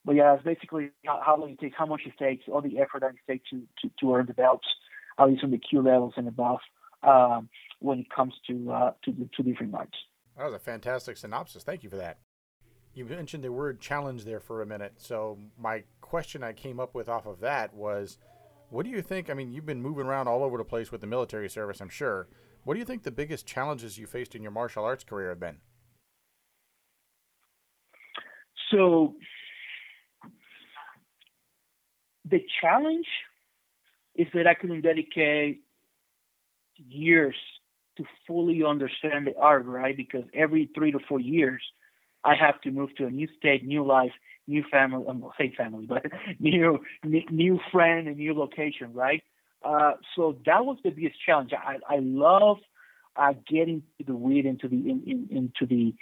But 0.05 0.15
yeah, 0.15 0.35
it's 0.35 0.43
basically 0.43 0.91
how, 1.05 1.21
how 1.25 1.37
long 1.37 1.51
it 1.51 1.59
takes, 1.59 1.75
how 1.77 1.85
much 1.85 2.01
it 2.05 2.13
takes, 2.23 2.45
all 2.47 2.61
the 2.61 2.79
effort 2.79 3.01
that 3.01 3.11
it 3.11 3.31
takes 3.31 3.49
to, 3.49 3.61
to, 3.81 3.91
to 3.99 4.15
earn 4.15 4.25
the 4.27 4.33
belts, 4.33 4.67
at 5.17 5.27
least 5.27 5.43
on 5.43 5.51
the 5.51 5.59
kyu 5.59 5.81
levels 5.81 6.13
and 6.17 6.27
above, 6.27 6.59
um, 7.03 7.49
when 7.79 7.99
it 7.99 8.09
comes 8.09 8.33
to 8.47 8.71
uh, 8.71 8.91
to 9.05 9.11
the 9.11 9.29
two 9.35 9.43
different 9.43 9.73
arts. 9.73 9.97
That 10.41 10.47
was 10.47 10.55
a 10.55 10.59
fantastic 10.59 11.17
synopsis. 11.17 11.61
Thank 11.61 11.83
you 11.83 11.89
for 11.91 11.97
that. 11.97 12.17
You 12.95 13.05
mentioned 13.05 13.43
the 13.43 13.51
word 13.51 13.79
challenge 13.79 14.25
there 14.25 14.39
for 14.39 14.63
a 14.63 14.65
minute. 14.65 14.93
So 14.97 15.37
my 15.55 15.83
question 16.01 16.41
I 16.41 16.51
came 16.51 16.79
up 16.79 16.95
with 16.95 17.07
off 17.07 17.27
of 17.27 17.41
that 17.41 17.75
was 17.75 18.17
what 18.71 18.83
do 18.83 18.89
you 18.89 19.03
think? 19.03 19.29
I 19.29 19.35
mean, 19.35 19.51
you've 19.51 19.67
been 19.67 19.83
moving 19.83 20.07
around 20.07 20.27
all 20.27 20.43
over 20.43 20.57
the 20.57 20.63
place 20.63 20.91
with 20.91 20.99
the 20.99 21.05
military 21.05 21.47
service, 21.47 21.79
I'm 21.79 21.89
sure. 21.89 22.27
What 22.63 22.73
do 22.73 22.79
you 22.79 22.85
think 22.85 23.03
the 23.03 23.11
biggest 23.11 23.45
challenges 23.45 23.99
you 23.99 24.07
faced 24.07 24.33
in 24.33 24.41
your 24.41 24.51
martial 24.51 24.83
arts 24.83 25.03
career 25.03 25.29
have 25.29 25.39
been? 25.39 25.57
So, 28.71 29.13
the 32.27 32.39
challenge 32.59 33.05
is 34.15 34.25
that 34.33 34.47
I 34.47 34.55
couldn't 34.55 34.81
dedicate 34.81 35.61
years 36.77 37.35
to 37.97 38.03
fully 38.27 38.63
understand 38.63 39.27
the 39.27 39.37
art, 39.37 39.65
right? 39.65 39.95
Because 39.95 40.23
every 40.33 40.69
three 40.75 40.91
to 40.91 40.99
four 41.07 41.19
years, 41.19 41.61
I 42.23 42.35
have 42.35 42.61
to 42.61 42.71
move 42.71 42.95
to 42.97 43.05
a 43.05 43.09
new 43.09 43.27
state, 43.37 43.65
new 43.65 43.85
life, 43.85 44.11
new 44.47 44.63
family, 44.69 45.05
um, 45.07 45.27
say 45.37 45.53
family, 45.55 45.85
but 45.89 46.05
new 46.39 46.79
new 47.03 47.59
friend 47.71 48.07
and 48.07 48.17
new 48.17 48.33
location, 48.33 48.93
right? 48.93 49.23
Uh, 49.63 49.93
so 50.15 50.37
that 50.45 50.65
was 50.65 50.77
the 50.83 50.89
biggest 50.89 51.15
challenge. 51.23 51.51
I, 51.53 51.77
I 51.87 51.99
love 51.99 52.57
uh, 53.15 53.33
getting 53.47 53.83
to 53.97 54.05
the 54.05 54.15
weed 54.15 54.45
into 54.45 54.67
the 54.67 54.75
in, 54.75 55.03
in, 55.05 55.27
into 55.29 55.65
the 55.65 55.93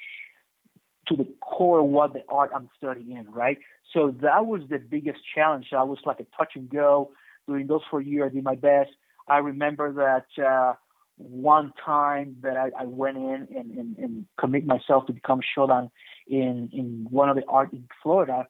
to 1.07 1.15
the 1.15 1.27
core 1.41 1.79
of 1.79 1.85
what 1.85 2.13
the 2.13 2.23
art 2.29 2.51
I'm 2.53 2.69
studying, 2.77 3.11
in, 3.17 3.29
right? 3.31 3.57
So 3.93 4.15
that 4.21 4.45
was 4.45 4.61
the 4.69 4.77
biggest 4.77 5.19
challenge. 5.33 5.67
I 5.75 5.83
was 5.83 5.97
like 6.05 6.19
a 6.19 6.25
touch 6.37 6.51
and 6.55 6.69
go 6.69 7.11
during 7.47 7.67
those 7.67 7.81
four 7.89 8.01
years. 8.01 8.31
I 8.31 8.35
did 8.35 8.43
my 8.43 8.55
best. 8.55 8.91
I 9.27 9.39
remember 9.39 9.91
that 9.93 10.43
uh, 10.43 10.73
one 11.19 11.73
time 11.85 12.37
that 12.41 12.55
I, 12.55 12.71
I 12.79 12.85
went 12.85 13.17
in 13.17 13.47
and, 13.55 13.77
and, 13.77 13.97
and 13.97 14.25
commit 14.39 14.65
myself 14.65 15.05
to 15.07 15.13
become 15.13 15.41
Shodan 15.55 15.89
in, 16.27 16.69
in 16.71 17.07
one 17.09 17.29
of 17.29 17.35
the 17.35 17.43
art 17.47 17.73
in 17.73 17.87
Florida. 18.01 18.47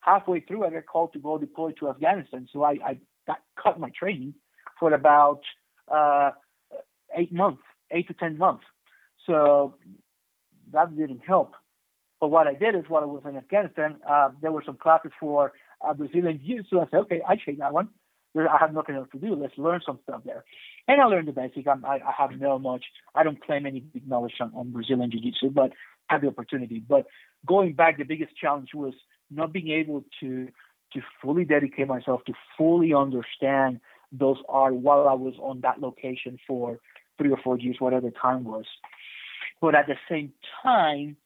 Halfway 0.00 0.40
through, 0.40 0.64
I 0.64 0.70
got 0.70 0.86
called 0.86 1.12
to 1.14 1.18
go 1.18 1.36
deploy 1.36 1.72
to 1.80 1.90
Afghanistan. 1.90 2.48
So 2.52 2.62
I, 2.62 2.78
I 2.84 2.98
got 3.26 3.38
cut 3.60 3.80
my 3.80 3.90
training 3.90 4.34
for 4.78 4.94
about 4.94 5.40
uh, 5.92 6.30
eight 7.16 7.32
months, 7.32 7.62
eight 7.90 8.06
to 8.08 8.14
10 8.14 8.38
months. 8.38 8.64
So 9.26 9.74
that 10.72 10.96
didn't 10.96 11.22
help. 11.26 11.54
But 12.20 12.28
what 12.28 12.46
I 12.46 12.54
did 12.54 12.76
is 12.76 12.84
while 12.86 13.02
I 13.02 13.06
was 13.06 13.22
in 13.28 13.36
Afghanistan, 13.36 13.96
uh, 14.08 14.30
there 14.40 14.52
were 14.52 14.62
some 14.64 14.76
classes 14.76 15.10
for 15.18 15.52
uh, 15.80 15.92
Brazilian 15.92 16.40
Jiu-Jitsu. 16.44 16.78
I 16.80 16.84
said, 16.90 17.00
okay, 17.00 17.20
I 17.26 17.34
take 17.34 17.58
that 17.58 17.72
one. 17.72 17.88
I 18.34 18.56
have 18.58 18.72
nothing 18.72 18.94
else 18.94 19.08
to 19.12 19.18
do. 19.18 19.34
Let's 19.34 19.58
learn 19.58 19.80
some 19.84 19.98
stuff 20.04 20.22
there. 20.24 20.44
And 20.88 21.00
I 21.00 21.04
learned 21.04 21.28
the 21.28 21.32
basics. 21.32 21.66
I, 21.66 21.86
I 21.86 22.12
have 22.16 22.38
no 22.40 22.58
much. 22.58 22.84
I 23.14 23.22
don't 23.22 23.44
claim 23.44 23.66
any 23.66 23.80
big 23.80 24.08
knowledge 24.08 24.34
on, 24.40 24.52
on 24.54 24.72
Brazilian 24.72 25.10
Jiu-Jitsu, 25.10 25.50
but 25.50 25.72
I 26.08 26.14
have 26.14 26.22
the 26.22 26.28
opportunity. 26.28 26.82
But 26.86 27.06
going 27.46 27.74
back, 27.74 27.98
the 27.98 28.04
biggest 28.04 28.36
challenge 28.36 28.70
was 28.74 28.94
not 29.30 29.52
being 29.52 29.70
able 29.70 30.04
to 30.20 30.48
to 30.92 31.00
fully 31.22 31.44
dedicate 31.44 31.88
myself 31.88 32.22
to 32.26 32.34
fully 32.58 32.92
understand 32.92 33.80
those 34.12 34.36
art 34.48 34.74
while 34.74 35.08
I 35.08 35.14
was 35.14 35.34
on 35.40 35.62
that 35.62 35.80
location 35.80 36.38
for 36.46 36.78
three 37.16 37.30
or 37.30 37.38
four 37.42 37.58
years, 37.58 37.76
whatever 37.78 38.10
the 38.10 38.14
time 38.14 38.44
was. 38.44 38.66
But 39.60 39.74
at 39.74 39.86
the 39.86 39.96
same 40.08 40.32
time, 40.62 41.16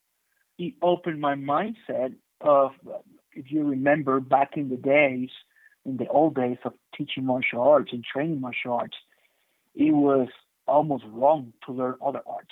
it 0.57 0.75
opened 0.81 1.19
my 1.19 1.35
mindset 1.35 2.15
of, 2.39 2.71
if 3.33 3.51
you 3.51 3.63
remember 3.63 4.19
back 4.19 4.51
in 4.55 4.69
the 4.69 4.77
days, 4.77 5.29
in 5.85 5.97
the 5.97 6.07
old 6.07 6.35
days 6.35 6.57
of 6.63 6.73
teaching 6.97 7.25
martial 7.25 7.61
arts 7.61 7.91
and 7.91 8.03
training 8.03 8.41
martial 8.41 8.73
arts, 8.73 8.95
it 9.75 9.91
was 9.91 10.27
almost 10.67 11.03
wrong 11.11 11.53
to 11.65 11.71
learn 11.71 11.95
other 12.05 12.21
arts. 12.25 12.51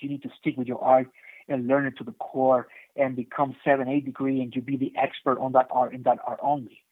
You 0.00 0.08
need 0.08 0.22
to 0.22 0.30
stick 0.38 0.56
with 0.56 0.68
your 0.68 0.82
art 0.82 1.08
and 1.48 1.66
learn 1.66 1.86
it 1.86 1.96
to 1.98 2.04
the 2.04 2.12
core 2.12 2.68
and 2.96 3.16
become 3.16 3.56
seven, 3.64 3.88
eight 3.88 4.04
degree 4.04 4.40
and 4.40 4.54
you 4.54 4.62
be 4.62 4.76
the 4.76 4.92
expert 4.96 5.38
on 5.38 5.52
that 5.52 5.66
art 5.70 5.92
and 5.92 6.04
that 6.04 6.18
art 6.26 6.38
only. 6.42 6.82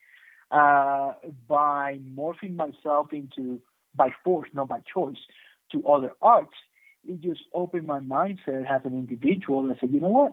Uh, 0.50 1.12
by 1.48 1.98
morphing 2.16 2.56
myself 2.56 3.12
into, 3.12 3.60
by 3.94 4.10
force, 4.24 4.48
not 4.54 4.68
by 4.68 4.80
choice, 4.92 5.16
to 5.72 5.86
other 5.86 6.12
arts, 6.22 6.54
it 7.06 7.20
just 7.20 7.42
opened 7.52 7.86
my 7.86 8.00
mindset 8.00 8.68
as 8.68 8.80
an 8.84 8.92
individual 8.92 9.60
and 9.60 9.72
I 9.72 9.76
said, 9.80 9.90
you 9.90 10.00
know 10.00 10.08
what? 10.08 10.32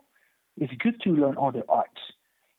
It's 0.58 0.74
good 0.80 1.02
to 1.02 1.10
learn 1.10 1.36
other 1.40 1.64
arts. 1.68 2.00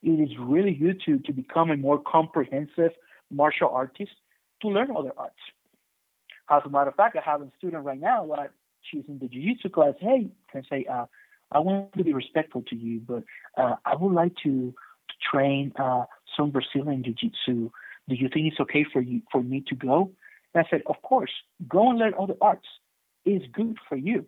It 0.02 0.20
is 0.20 0.36
really 0.38 0.74
good 0.74 1.00
to, 1.06 1.18
to 1.20 1.32
become 1.32 1.70
a 1.70 1.76
more 1.76 1.98
comprehensive 1.98 2.92
martial 3.34 3.68
artist 3.68 4.12
to 4.62 4.68
learn 4.68 4.90
other 4.96 5.12
arts. 5.16 5.34
As 6.50 6.62
a 6.64 6.68
matter 6.68 6.90
of 6.90 6.96
fact, 6.96 7.16
I 7.16 7.30
have 7.30 7.40
a 7.42 7.50
student 7.58 7.84
right 7.84 8.00
now 8.00 8.26
that 8.36 8.52
she's 8.82 9.04
in 9.08 9.18
the 9.18 9.28
jiu-jitsu 9.28 9.70
class. 9.70 9.94
Hey, 10.00 10.28
can 10.50 10.62
I 10.64 10.68
say, 10.68 10.86
uh, 10.90 11.06
I 11.52 11.58
want 11.60 11.92
to 11.96 12.04
be 12.04 12.12
respectful 12.12 12.62
to 12.68 12.76
you, 12.76 13.00
but 13.00 13.24
uh, 13.56 13.76
I 13.84 13.94
would 13.96 14.12
like 14.12 14.34
to, 14.42 14.74
to 15.08 15.14
train 15.30 15.72
uh, 15.78 16.04
some 16.36 16.50
Brazilian 16.50 17.02
jiu-jitsu. 17.02 17.70
Do 18.08 18.14
you 18.14 18.28
think 18.28 18.52
it's 18.52 18.60
okay 18.60 18.84
for 18.92 19.00
you 19.00 19.22
for 19.32 19.42
me 19.42 19.64
to 19.68 19.74
go? 19.74 20.12
And 20.54 20.64
I 20.64 20.70
said, 20.70 20.82
of 20.86 21.00
course, 21.02 21.32
go 21.66 21.90
and 21.90 21.98
learn 21.98 22.14
other 22.18 22.34
arts. 22.40 22.66
It's 23.24 23.44
good 23.52 23.78
for 23.88 23.96
you. 23.96 24.26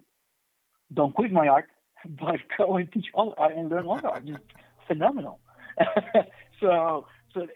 don't 0.93 1.15
quit 1.15 1.33
my 1.33 1.49
art, 1.49 1.69
but 2.09 2.37
go 2.57 2.77
and 2.77 2.91
teach 2.91 3.07
all 3.15 3.35
art 3.37 3.55
and 3.55 3.69
learn 3.69 3.87
all 3.87 4.01
art. 4.03 4.23
It's 4.27 4.39
phenomenal. 4.87 5.41
so 6.61 7.07
so 7.35 7.47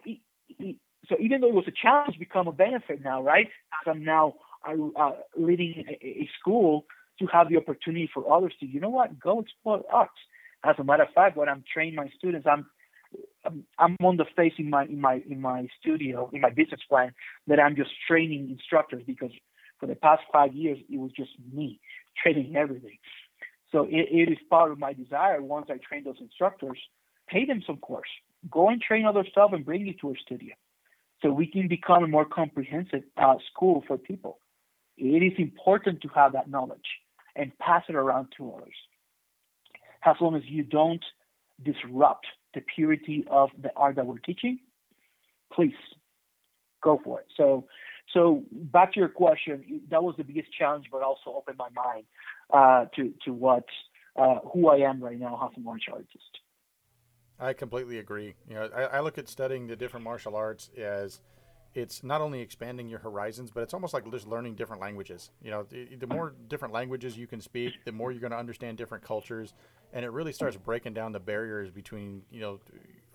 so 1.08 1.16
even 1.18 1.40
though 1.40 1.48
it 1.48 1.54
was 1.54 1.68
a 1.68 1.72
challenge, 1.72 2.18
become 2.18 2.46
a 2.48 2.52
benefit 2.52 3.02
now, 3.02 3.22
right? 3.22 3.46
As 3.46 3.90
I'm 3.90 4.04
now 4.04 4.34
uh, 4.66 5.10
leading 5.36 5.84
a, 5.88 6.06
a 6.06 6.28
school 6.38 6.84
to 7.18 7.26
have 7.26 7.48
the 7.48 7.56
opportunity 7.56 8.08
for 8.12 8.32
others 8.32 8.52
to, 8.60 8.66
you 8.66 8.80
know 8.80 8.90
what, 8.90 9.18
go 9.18 9.40
explore 9.40 9.82
arts. 9.92 10.12
As 10.64 10.76
a 10.78 10.84
matter 10.84 11.04
of 11.04 11.10
fact, 11.14 11.36
when 11.36 11.48
I'm 11.48 11.64
training 11.72 11.94
my 11.94 12.08
students, 12.18 12.46
I'm 12.50 12.66
I'm 13.78 13.96
on 14.02 14.16
the 14.18 14.26
face 14.36 14.52
in 14.58 14.70
my 14.70 14.84
in 14.84 15.00
my 15.00 15.22
in 15.28 15.40
my 15.40 15.66
studio 15.80 16.30
in 16.32 16.40
my 16.42 16.50
business 16.50 16.80
plan 16.88 17.12
that 17.46 17.58
I'm 17.58 17.74
just 17.74 17.90
training 18.06 18.50
instructors 18.50 19.02
because 19.06 19.30
for 19.78 19.86
the 19.86 19.94
past 19.94 20.22
five 20.32 20.52
years 20.52 20.78
it 20.88 20.98
was 20.98 21.10
just 21.12 21.30
me 21.52 21.80
training 22.22 22.56
everything. 22.56 22.98
So 23.72 23.84
it, 23.84 24.08
it 24.10 24.30
is 24.30 24.38
part 24.48 24.70
of 24.72 24.78
my 24.78 24.92
desire 24.92 25.40
once 25.42 25.66
I 25.70 25.78
train 25.78 26.04
those 26.04 26.20
instructors, 26.20 26.78
pay 27.28 27.46
them 27.46 27.62
some 27.66 27.78
course, 27.78 28.08
go 28.50 28.68
and 28.68 28.80
train 28.80 29.06
other 29.06 29.24
stuff 29.30 29.52
and 29.52 29.64
bring 29.64 29.88
it 29.88 30.00
to 30.00 30.08
our 30.08 30.16
studio, 30.16 30.54
so 31.22 31.30
we 31.30 31.46
can 31.46 31.68
become 31.68 32.04
a 32.04 32.06
more 32.06 32.24
comprehensive 32.24 33.02
uh, 33.16 33.34
school 33.52 33.84
for 33.86 33.98
people. 33.98 34.38
It 34.96 35.22
is 35.22 35.32
important 35.38 36.02
to 36.02 36.08
have 36.08 36.32
that 36.32 36.48
knowledge 36.50 36.86
and 37.36 37.56
pass 37.58 37.84
it 37.88 37.94
around 37.94 38.28
to 38.36 38.52
others. 38.52 38.74
As 40.04 40.16
long 40.20 40.34
as 40.34 40.42
you 40.46 40.62
don't 40.62 41.04
disrupt 41.62 42.26
the 42.54 42.62
purity 42.74 43.24
of 43.30 43.50
the 43.60 43.70
art 43.76 43.96
that 43.96 44.06
we're 44.06 44.18
teaching, 44.18 44.58
please 45.52 45.74
go 46.82 47.00
for 47.04 47.20
it. 47.20 47.26
So, 47.36 47.66
so 48.12 48.42
back 48.50 48.94
to 48.94 49.00
your 49.00 49.08
question, 49.08 49.82
that 49.90 50.02
was 50.02 50.14
the 50.16 50.24
biggest 50.24 50.48
challenge, 50.56 50.86
but 50.90 51.02
also 51.02 51.34
opened 51.36 51.58
my 51.58 51.68
mind 51.74 52.04
uh, 52.52 52.86
to 52.96 53.12
to 53.24 53.32
what 53.32 53.64
uh, 54.16 54.36
who 54.52 54.68
I 54.68 54.78
am 54.78 55.02
right 55.02 55.18
now 55.18 55.50
as 55.50 55.56
a 55.56 55.60
martial 55.60 55.94
artist. 55.94 56.38
I 57.40 57.52
completely 57.54 57.98
agree. 57.98 58.34
You 58.48 58.54
know, 58.54 58.68
I, 58.74 58.82
I 58.82 59.00
look 59.00 59.16
at 59.18 59.28
studying 59.28 59.66
the 59.66 59.76
different 59.76 60.04
martial 60.04 60.36
arts 60.36 60.70
as 60.76 61.20
it's 61.74 62.02
not 62.02 62.20
only 62.20 62.40
expanding 62.40 62.88
your 62.88 62.98
horizons, 62.98 63.50
but 63.52 63.62
it's 63.62 63.72
almost 63.72 63.94
like 63.94 64.10
just 64.10 64.26
learning 64.26 64.56
different 64.56 64.82
languages. 64.82 65.30
You 65.42 65.50
know, 65.50 65.62
the, 65.62 65.96
the 65.96 66.06
more 66.06 66.34
different 66.48 66.74
languages 66.74 67.16
you 67.16 67.26
can 67.26 67.40
speak, 67.40 67.74
the 67.84 67.92
more 67.92 68.10
you're 68.10 68.20
going 68.20 68.32
to 68.32 68.38
understand 68.38 68.76
different 68.76 69.04
cultures, 69.04 69.54
and 69.92 70.04
it 70.04 70.10
really 70.10 70.32
starts 70.32 70.56
breaking 70.56 70.94
down 70.94 71.12
the 71.12 71.20
barriers 71.20 71.70
between 71.70 72.22
you 72.30 72.40
know, 72.40 72.60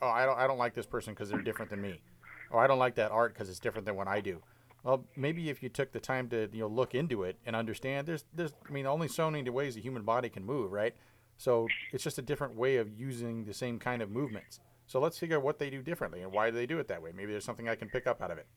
oh 0.01 0.09
I 0.09 0.25
don't 0.25 0.37
I 0.37 0.47
don't 0.47 0.57
like 0.57 0.73
this 0.73 0.85
person 0.85 1.13
because 1.13 1.29
they're 1.29 1.41
different 1.41 1.69
than 1.69 1.81
me, 1.81 2.01
or 2.49 2.63
I 2.63 2.67
don't 2.67 2.79
like 2.79 2.95
that 2.95 3.11
art 3.11 3.33
because 3.33 3.49
it's 3.49 3.59
different 3.59 3.85
than 3.85 3.95
what 3.95 4.07
I 4.07 4.21
do. 4.21 4.41
Well, 4.83 5.03
maybe 5.15 5.49
if 5.49 5.63
you 5.63 5.69
took 5.69 5.91
the 5.91 5.99
time 5.99 6.29
to 6.29 6.47
you 6.53 6.61
know 6.61 6.67
look 6.67 6.95
into 6.95 7.23
it 7.23 7.37
and 7.45 7.55
understand, 7.55 8.07
there's 8.07 8.23
there's 8.33 8.53
I 8.67 8.71
mean 8.71 8.85
only 8.85 9.07
so 9.07 9.29
many 9.29 9.49
ways 9.49 9.75
the 9.75 9.81
human 9.81 10.03
body 10.03 10.29
can 10.29 10.45
move, 10.45 10.71
right? 10.71 10.95
So 11.37 11.67
it's 11.91 12.03
just 12.03 12.17
a 12.17 12.21
different 12.21 12.55
way 12.55 12.77
of 12.77 12.89
using 12.89 13.45
the 13.45 13.53
same 13.53 13.79
kind 13.79 14.01
of 14.01 14.09
movements. 14.09 14.59
So 14.87 14.99
let's 14.99 15.17
figure 15.17 15.37
out 15.37 15.43
what 15.43 15.59
they 15.59 15.69
do 15.69 15.81
differently 15.81 16.21
and 16.21 16.31
why 16.31 16.49
do 16.49 16.55
they 16.55 16.65
do 16.65 16.79
it 16.79 16.87
that 16.87 17.01
way. 17.01 17.11
Maybe 17.15 17.31
there's 17.31 17.45
something 17.45 17.67
I 17.67 17.75
can 17.75 17.89
pick 17.89 18.07
up 18.07 18.21
out 18.21 18.31
of 18.31 18.37
it. 18.37 18.47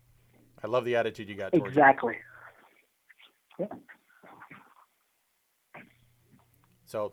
I 0.63 0.67
love 0.67 0.85
the 0.85 0.97
attitude 0.97 1.29
you 1.29 1.35
got. 1.35 1.55
exactly. 1.55 2.17
Yeah. 3.59 3.67
So 6.85 7.13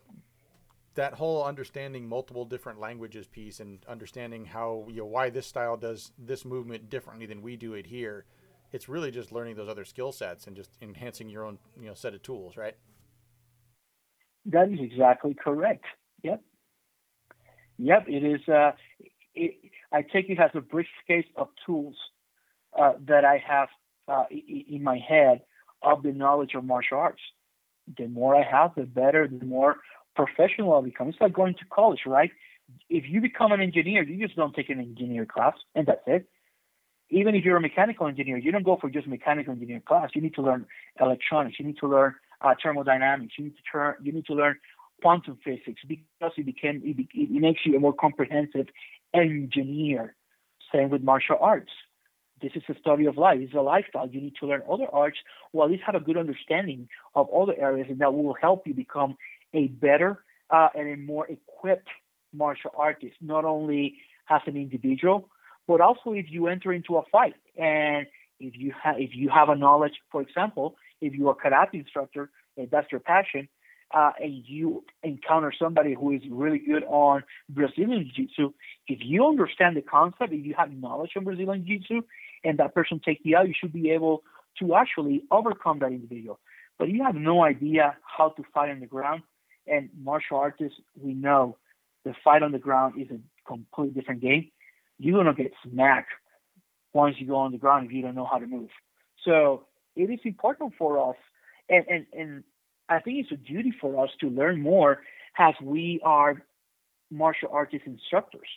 that 0.96 1.14
whole 1.14 1.44
understanding 1.44 2.08
multiple 2.08 2.46
different 2.46 2.80
languages 2.80 3.28
piece 3.28 3.60
and 3.60 3.86
understanding 3.88 4.46
how 4.46 4.86
you 4.90 4.98
know 4.98 5.06
why 5.06 5.30
this 5.30 5.46
style 5.46 5.78
does 5.78 6.12
this 6.18 6.44
movement 6.46 6.90
differently 6.90 7.26
than 7.26 7.42
we 7.42 7.56
do 7.56 7.74
it 7.74 7.86
here 7.86 8.26
it's 8.72 8.90
really 8.90 9.12
just 9.12 9.32
learning 9.32 9.56
those 9.56 9.70
other 9.70 9.86
skill 9.86 10.12
sets 10.12 10.48
and 10.48 10.56
just 10.56 10.72
enhancing 10.82 11.30
your 11.30 11.46
own 11.46 11.58
you 11.80 11.88
know 11.88 11.94
set 11.94 12.14
of 12.14 12.22
tools 12.24 12.58
right 12.58 12.76
that 14.46 14.72
is 14.72 14.80
exactly 14.80 15.34
correct 15.34 15.86
yep 16.24 16.42
Yep, 17.78 18.06
it 18.08 18.24
is. 18.24 18.48
Uh, 18.48 18.72
it, 19.34 19.56
I 19.92 20.02
take 20.02 20.30
it 20.30 20.40
as 20.40 20.52
a 20.54 20.62
briefcase 20.62 21.26
of 21.36 21.50
tools 21.66 21.96
uh, 22.78 22.94
that 23.08 23.26
I 23.26 23.44
have 23.46 23.70
uh, 24.08 24.26
in 24.30 24.84
my 24.84 24.98
head 24.98 25.42
of 25.82 26.04
the 26.04 26.12
knowledge 26.12 26.54
of 26.56 26.64
martial 26.64 26.98
arts. 26.98 27.22
The 27.98 28.08
more 28.08 28.36
I 28.36 28.44
have, 28.44 28.72
the 28.76 28.84
better, 28.84 29.28
the 29.28 29.46
more 29.46 29.78
professional 30.16 30.74
I 30.74 30.82
become. 30.82 31.10
It's 31.10 31.18
like 31.22 31.34
going 31.34 31.54
to 31.56 31.66
college, 31.72 32.02
right? 32.06 32.32
If 32.90 33.04
you 33.08 33.22
become 33.22 33.52
an 33.52 33.62
engineer, 33.62 34.04
you 34.04 34.26
just 34.26 34.36
don't 34.36 34.56
take 34.56 34.70
an 34.70 34.80
engineer 34.80 35.26
class, 35.26 35.54
and 35.76 35.86
that's 35.86 36.02
it. 36.08 36.28
Even 37.12 37.36
if 37.36 37.46
you're 37.46 37.58
a 37.58 37.62
mechanical 37.62 38.08
engineer, 38.08 38.38
you 38.38 38.52
don't 38.52 38.64
go 38.64 38.78
for 38.82 38.90
just 38.90 39.06
mechanical 39.06 39.54
engineer 39.54 39.82
class. 39.86 40.10
You 40.16 40.22
need 40.22 40.34
to 40.36 40.42
learn 40.42 40.66
electronics. 41.00 41.60
You 41.60 41.66
need 41.66 41.78
to 41.80 41.88
learn 41.88 42.16
uh, 42.46 42.54
thermodynamics. 42.62 43.34
You 43.38 43.46
need 43.46 43.56
to 43.58 43.64
turn. 43.72 43.96
You 44.02 44.12
need 44.12 44.26
to 44.28 44.34
learn 44.34 44.58
quantum 45.02 45.38
physics 45.44 45.82
because 45.88 46.32
it 46.38 46.46
became 46.46 46.82
it, 46.86 47.08
it 47.14 47.42
makes 47.42 47.62
you 47.66 47.76
a 47.76 47.80
more 47.80 47.94
comprehensive 47.94 48.68
engineer. 49.14 50.16
Same 50.74 50.90
with 50.90 51.02
martial 51.02 51.38
arts. 51.42 51.72
This 52.42 52.52
is 52.56 52.64
a 52.70 52.78
study 52.80 53.06
of 53.06 53.18
life. 53.18 53.40
It's 53.42 53.54
a 53.54 53.62
lifestyle. 53.62 54.08
You 54.08 54.22
need 54.22 54.36
to 54.42 54.46
learn 54.46 54.62
other 54.70 54.88
arts, 54.92 55.18
or 55.54 55.66
at 55.66 55.72
least 55.72 55.84
have 55.86 55.96
a 55.96 56.00
good 56.00 56.18
understanding 56.18 56.88
of 57.16 57.28
other 57.34 57.54
areas, 57.58 57.88
and 57.90 58.00
that 58.00 58.14
will 58.14 58.36
help 58.40 58.68
you 58.68 58.74
become 58.74 59.16
a 59.54 59.68
better 59.68 60.24
uh, 60.50 60.68
and 60.76 60.90
a 60.90 60.98
more 60.98 61.28
equipped 61.28 61.88
martial 62.34 62.72
artist, 62.78 63.16
not 63.22 63.46
only 63.46 63.96
as 64.30 64.42
an 64.48 64.58
individual, 64.58 65.30
but 65.68 65.80
also 65.82 66.12
if 66.12 66.26
you 66.30 66.48
enter 66.48 66.74
into 66.74 66.98
a 66.98 67.04
fight 67.12 67.36
and 67.58 68.06
if 68.40 68.54
you 68.58 68.74
have 68.84 69.00
if 69.00 69.12
you 69.14 69.30
have 69.30 69.50
a 69.50 69.56
knowledge, 69.56 69.94
for 70.12 70.22
example, 70.22 70.76
if 71.02 71.14
you're 71.14 71.32
a 71.32 71.36
karate 71.36 71.76
instructor 71.76 72.30
and 72.58 72.70
that's 72.72 72.92
your 72.92 73.02
passion, 73.02 73.48
uh, 73.94 74.12
and 74.20 74.44
you 74.46 74.84
encounter 75.04 75.54
somebody 75.58 75.94
who 75.94 76.12
is 76.12 76.22
really 76.30 76.60
good 76.60 76.84
on 76.86 77.24
Brazilian 77.50 78.10
Jiu-Jitsu, 78.16 78.52
if 78.88 79.00
you 79.02 79.26
understand 79.26 79.78
the 79.78 79.82
concept, 79.82 80.34
if 80.34 80.46
you 80.46 80.56
have 80.58 80.72
knowledge 80.72 81.12
on 81.16 81.24
Brazilian 81.24 81.66
Jiu-Jitsu, 81.66 82.02
and 82.44 82.58
that 82.58 82.74
person 82.74 83.00
takes 83.00 83.22
you 83.24 83.38
out, 83.38 83.48
you 83.48 83.54
should 83.60 83.74
be 83.74 83.92
able 83.92 84.24
to 84.60 84.76
actually 84.76 85.24
overcome 85.32 85.80
that 85.80 85.92
individual. 85.92 86.40
But 86.78 86.90
you 86.90 87.04
have 87.04 87.16
no 87.16 87.44
idea 87.44 87.96
how 88.04 88.30
to 88.30 88.44
fight 88.54 88.70
on 88.70 88.80
the 88.80 88.86
ground. 88.86 89.24
And 89.68 89.90
martial 90.02 90.38
artists, 90.38 90.80
we 91.00 91.14
know 91.14 91.58
the 92.04 92.14
fight 92.24 92.44
on 92.44 92.52
the 92.52 92.60
ground 92.60 93.02
is 93.02 93.10
a 93.12 93.20
completely 93.48 94.00
different 94.00 94.22
game. 94.22 94.52
You're 95.00 95.24
gonna 95.24 95.36
get 95.36 95.54
smacked 95.64 96.12
once 96.94 97.16
you 97.20 97.28
go 97.28 97.38
on 97.38 97.52
the 97.52 97.58
ground 97.58 97.86
if 97.86 97.92
you 97.92 98.02
don't 98.02 98.16
know 98.16 98.26
how 98.26 98.38
to 98.38 98.48
move. 98.48 98.70
So 99.24 99.66
it 99.96 100.10
is 100.10 100.20
important 100.24 100.74
for 100.78 101.10
us, 101.10 101.18
and 101.70 101.86
and 101.88 102.06
and 102.14 102.44
I 102.90 103.00
think 103.00 103.20
it's 103.20 103.32
a 103.32 103.38
duty 103.38 103.74
for 103.80 104.04
us 104.04 104.10
to 104.22 104.30
learn 104.30 104.62
more 104.62 105.02
as 105.38 105.56
we 105.62 106.00
are 106.04 106.44
martial 107.12 107.50
artist 107.52 107.84
instructors. 107.86 108.48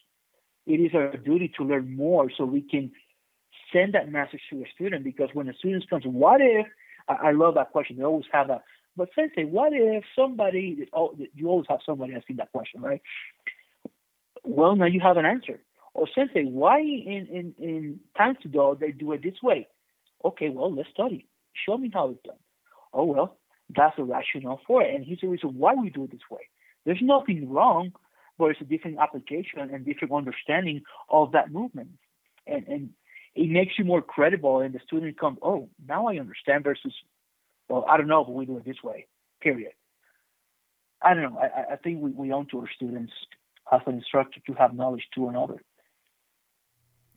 It 0.66 0.80
is 0.80 0.90
our 0.94 1.16
duty 1.16 1.50
to 1.56 1.64
learn 1.64 1.96
more 1.96 2.30
so 2.36 2.44
we 2.44 2.60
can 2.60 2.92
send 3.72 3.94
that 3.94 4.10
message 4.10 4.40
to 4.50 4.62
a 4.62 4.66
student 4.74 5.04
because 5.04 5.30
when 5.32 5.48
a 5.48 5.54
student 5.54 5.88
comes, 5.88 6.04
what 6.04 6.40
if, 6.40 6.66
I, 7.08 7.28
I 7.28 7.32
love 7.32 7.54
that 7.54 7.72
question. 7.72 7.96
They 7.96 8.04
always 8.04 8.26
have 8.32 8.48
that. 8.48 8.64
But 8.96 9.10
sensei, 9.14 9.44
what 9.44 9.72
if 9.72 10.04
somebody, 10.16 10.88
oh, 10.92 11.16
you 11.34 11.48
always 11.48 11.66
have 11.68 11.80
somebody 11.86 12.14
asking 12.14 12.36
that 12.36 12.52
question, 12.52 12.80
right? 12.80 13.00
Well, 14.44 14.76
now 14.76 14.86
you 14.86 15.00
have 15.00 15.16
an 15.16 15.24
answer. 15.24 15.60
Or 15.94 16.06
sensei, 16.14 16.44
why 16.44 16.80
in, 16.80 17.28
in, 17.30 17.54
in 17.58 18.00
Tang 18.16 18.36
Soo 18.42 18.48
Do 18.48 18.76
they 18.78 18.92
do 18.92 19.12
it 19.12 19.22
this 19.22 19.42
way? 19.42 19.68
Okay, 20.24 20.48
well, 20.48 20.74
let's 20.74 20.90
study. 20.90 21.26
Show 21.66 21.78
me 21.78 21.90
how 21.92 22.10
it's 22.10 22.22
done. 22.24 22.36
Oh, 22.92 23.04
well, 23.04 23.38
that's 23.74 23.96
the 23.96 24.04
rationale 24.04 24.60
for 24.66 24.82
it. 24.82 24.94
And 24.94 25.04
here's 25.04 25.20
the 25.20 25.28
reason 25.28 25.58
why 25.58 25.74
we 25.74 25.90
do 25.90 26.04
it 26.04 26.10
this 26.10 26.20
way. 26.30 26.48
There's 26.84 27.02
nothing 27.02 27.50
wrong, 27.50 27.92
but 28.38 28.46
it's 28.46 28.60
a 28.60 28.64
different 28.64 28.98
application 28.98 29.60
and 29.60 29.84
different 29.84 30.14
understanding 30.14 30.82
of 31.10 31.32
that 31.32 31.52
movement. 31.52 31.90
And, 32.46 32.66
and 32.66 32.90
it 33.34 33.50
makes 33.50 33.78
you 33.78 33.84
more 33.84 34.02
credible, 34.02 34.60
and 34.60 34.74
the 34.74 34.80
student 34.86 35.18
comes, 35.18 35.38
oh, 35.42 35.68
now 35.86 36.06
I 36.06 36.18
understand 36.18 36.64
versus, 36.64 36.94
well, 37.68 37.84
I 37.88 37.96
don't 37.96 38.08
know, 38.08 38.24
but 38.24 38.32
we 38.32 38.46
do 38.46 38.56
it 38.56 38.64
this 38.64 38.82
way, 38.82 39.06
period. 39.40 39.72
I 41.02 41.14
don't 41.14 41.34
know. 41.34 41.38
I, 41.38 41.74
I 41.74 41.76
think 41.76 42.00
we, 42.00 42.10
we 42.10 42.32
owe 42.32 42.44
to 42.44 42.60
our 42.60 42.70
students 42.74 43.12
as 43.70 43.80
an 43.86 43.94
instructor 43.94 44.40
to 44.46 44.52
have 44.54 44.74
knowledge 44.74 45.04
to 45.14 45.28
another. 45.28 45.62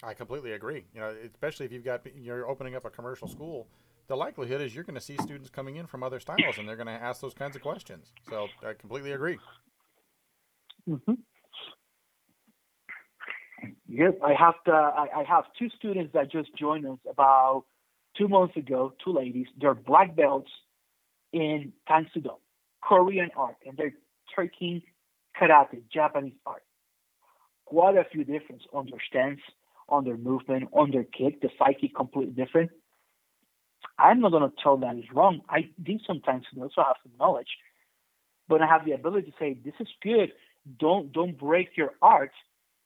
I 0.04 0.14
completely 0.14 0.54
agree. 0.54 0.86
You 0.94 1.02
know, 1.02 1.16
especially 1.32 1.66
if 1.66 1.72
you've 1.72 1.86
got 1.86 2.06
you're 2.16 2.48
opening 2.50 2.76
up 2.76 2.86
a 2.86 2.90
commercial 2.90 3.28
school, 3.28 3.68
the 4.08 4.16
likelihood 4.16 4.62
is 4.62 4.74
you're 4.74 4.84
going 4.84 4.96
to 4.96 5.02
see 5.02 5.16
students 5.18 5.50
coming 5.50 5.76
in 5.76 5.88
from 5.88 6.04
other 6.04 6.20
styles 6.20 6.58
and 6.58 6.68
they're 6.68 6.76
going 6.76 6.88
to 6.88 6.94
ask 6.94 7.22
those 7.22 7.34
kinds 7.34 7.56
of 7.56 7.62
questions. 7.62 8.12
So 8.30 8.48
I 8.66 8.74
completely 8.74 9.12
agree. 9.12 9.38
Mm-hmm. 10.90 11.14
Yep, 13.88 14.20
I 14.24 14.34
have 14.34 14.56
to, 14.66 14.72
I, 14.72 15.08
I 15.18 15.24
have 15.28 15.46
two 15.60 15.70
students 15.78 16.14
that 16.14 16.32
just 16.32 16.50
joined 16.58 16.86
us 16.86 16.98
about 17.10 17.66
two 18.18 18.28
months 18.28 18.56
ago. 18.58 18.94
Two 19.04 19.14
ladies. 19.14 19.48
They're 19.60 19.74
black 19.74 20.16
belts 20.16 20.50
in 21.34 21.74
Tang 21.88 22.08
Soo 22.14 22.22
Do, 22.22 22.32
Korean 22.82 23.30
art, 23.36 23.58
and 23.66 23.78
they're 23.78 23.94
taking 24.38 24.82
karate, 25.40 25.84
Japanese 25.94 26.34
art. 26.46 26.64
Quite 27.66 27.98
a 27.98 28.06
few 28.12 28.24
difference 28.24 28.64
on 28.74 28.88
their 28.90 29.00
stance, 29.08 29.42
on 29.92 30.06
their 30.06 30.18
movement, 30.18 30.70
on 30.72 30.92
their 30.92 31.04
kick. 31.04 31.42
The 31.42 31.50
psyche 31.60 31.90
completely 31.96 32.34
different. 32.34 32.72
I'm 34.00 34.22
not 34.22 34.32
going 34.32 34.50
to 34.50 34.56
tell 34.64 34.78
that 34.78 34.98
is 34.98 35.06
wrong. 35.14 35.42
I 35.50 35.70
did 35.84 36.02
sometimes 36.08 36.46
also 36.58 36.82
have 36.84 36.98
some 37.04 37.14
knowledge. 37.20 37.50
but 38.48 38.62
I 38.62 38.68
have 38.68 38.86
the 38.86 38.92
ability 38.92 39.32
to 39.32 39.38
say, 39.40 39.58
this 39.64 39.74
is 39.80 39.88
good. 40.04 40.32
Don't 40.80 41.12
don't 41.12 41.38
break 41.38 41.70
your 41.76 41.92
art, 42.02 42.32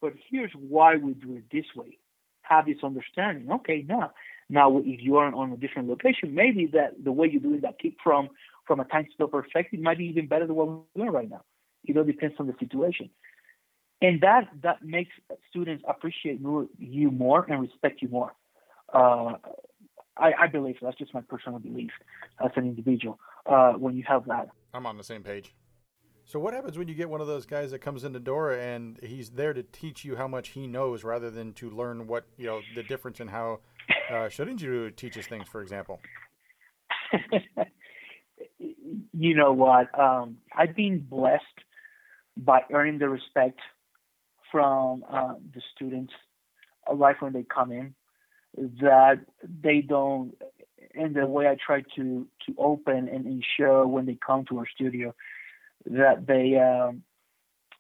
but 0.01 0.13
here's 0.29 0.51
why 0.53 0.95
we 0.95 1.13
do 1.13 1.37
it 1.37 1.45
this 1.51 1.65
way. 1.75 1.97
Have 2.43 2.67
this 2.67 2.77
understanding. 2.83 3.51
Okay, 3.51 3.83
now 3.87 4.11
now 4.49 4.77
if 4.77 5.01
you 5.01 5.17
are 5.17 5.33
on 5.33 5.51
a 5.51 5.57
different 5.57 5.89
location, 5.89 6.33
maybe 6.35 6.67
that 6.67 7.03
the 7.03 7.11
way 7.11 7.27
you're 7.29 7.41
doing 7.41 7.61
that 7.61 7.79
kick 7.79 7.95
from 8.03 8.29
from 8.65 8.79
a 8.79 8.85
time 8.85 9.07
scale 9.13 9.27
perspective 9.27 9.79
might 9.79 9.97
be 9.97 10.05
even 10.05 10.27
better 10.27 10.47
than 10.47 10.55
what 10.55 10.67
we're 10.67 11.03
doing 11.03 11.11
right 11.11 11.29
now. 11.29 11.41
It 11.83 11.97
all 11.97 12.03
depends 12.03 12.35
on 12.39 12.47
the 12.47 12.55
situation. 12.59 13.09
And 14.01 14.21
that 14.21 14.49
that 14.62 14.84
makes 14.84 15.12
students 15.49 15.84
appreciate 15.88 16.39
you 16.77 17.12
more 17.12 17.45
and 17.49 17.62
respect 17.62 18.01
you 18.01 18.10
more. 18.10 18.34
Uh, 18.93 19.34
I, 20.17 20.31
I, 20.43 20.47
believe 20.47 20.75
that's 20.81 20.97
just 20.97 21.13
my 21.13 21.21
personal 21.21 21.60
belief 21.60 21.91
as 22.43 22.51
an 22.55 22.65
individual. 22.65 23.19
Uh, 23.45 23.73
when 23.73 23.95
you 23.95 24.03
have 24.08 24.25
that, 24.25 24.49
I'm 24.73 24.86
on 24.86 24.97
the 24.97 25.03
same 25.03 25.23
page. 25.23 25.53
So 26.25 26.39
what 26.39 26.53
happens 26.53 26.77
when 26.77 26.88
you 26.88 26.95
get 26.95 27.10
one 27.10 27.21
of 27.21 27.27
those 27.27 27.45
guys 27.45 27.71
that 27.71 27.79
comes 27.79 28.03
in 28.03 28.12
the 28.12 28.19
door 28.19 28.51
and 28.51 28.99
he's 29.03 29.31
there 29.31 29.53
to 29.53 29.62
teach 29.62 30.03
you 30.03 30.15
how 30.15 30.27
much 30.27 30.49
he 30.49 30.65
knows 30.65 31.03
rather 31.03 31.29
than 31.29 31.53
to 31.53 31.69
learn 31.69 32.08
what 32.08 32.25
you 32.38 32.47
know 32.47 32.62
the 32.75 32.84
difference 32.84 33.19
in 33.19 33.27
how 33.27 33.60
uh, 34.10 34.27
Shorinji 34.29 34.95
teaches 34.95 35.27
things, 35.27 35.47
for 35.47 35.62
example? 35.62 35.99
you 38.60 39.36
know 39.36 39.53
what? 39.53 39.97
Um, 39.97 40.38
I've 40.55 40.75
been 40.75 40.99
blessed 40.99 41.43
by 42.38 42.62
earning 42.71 42.97
the 42.97 43.10
respect 43.10 43.60
from 44.55 45.03
uh, 45.11 45.33
the 45.53 45.61
students 45.75 46.13
right 46.89 47.21
when 47.21 47.33
they 47.33 47.43
come 47.43 47.73
in 47.73 47.93
that 48.79 49.19
they 49.43 49.81
don't 49.81 50.33
and 50.93 51.13
the 51.13 51.27
way 51.27 51.45
I 51.45 51.57
try 51.57 51.83
to 51.97 52.25
to 52.45 52.55
open 52.57 53.09
and 53.09 53.25
ensure 53.25 53.85
when 53.85 54.05
they 54.05 54.17
come 54.25 54.45
to 54.45 54.59
our 54.59 54.65
studio 54.73 55.13
that 55.87 56.25
they 56.25 56.57
um, 56.57 57.03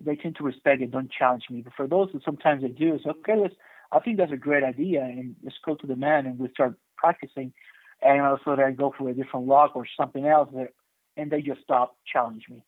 they 0.01 0.17
tend 0.17 0.35
to 0.35 0.43
respect 0.43 0.81
it, 0.81 0.91
don't 0.91 1.09
challenge 1.09 1.43
me. 1.49 1.61
But 1.61 1.75
for 1.77 1.87
those 1.87 2.09
who 2.11 2.19
sometimes 2.25 2.61
they 2.61 2.67
do, 2.67 2.95
it's 2.95 3.05
okay. 3.05 3.37
Let's. 3.41 3.55
I 3.93 3.99
think 3.99 4.17
that's 4.17 4.33
a 4.33 4.37
great 4.37 4.65
idea, 4.65 5.01
and 5.01 5.33
let's 5.43 5.55
go 5.65 5.75
to 5.75 5.87
the 5.87 5.95
man 5.95 6.25
and 6.25 6.37
we 6.37 6.49
start 6.49 6.75
practicing. 6.97 7.53
And 8.01 8.19
also, 8.19 8.57
then 8.57 8.75
go 8.75 8.93
for 8.97 9.07
a 9.07 9.13
different 9.13 9.47
lock 9.47 9.77
or 9.77 9.85
something 9.97 10.27
else, 10.27 10.49
that, 10.53 10.73
and 11.15 11.31
they 11.31 11.41
just 11.41 11.61
stop 11.61 11.95
challenge 12.11 12.43
me. 12.49 12.61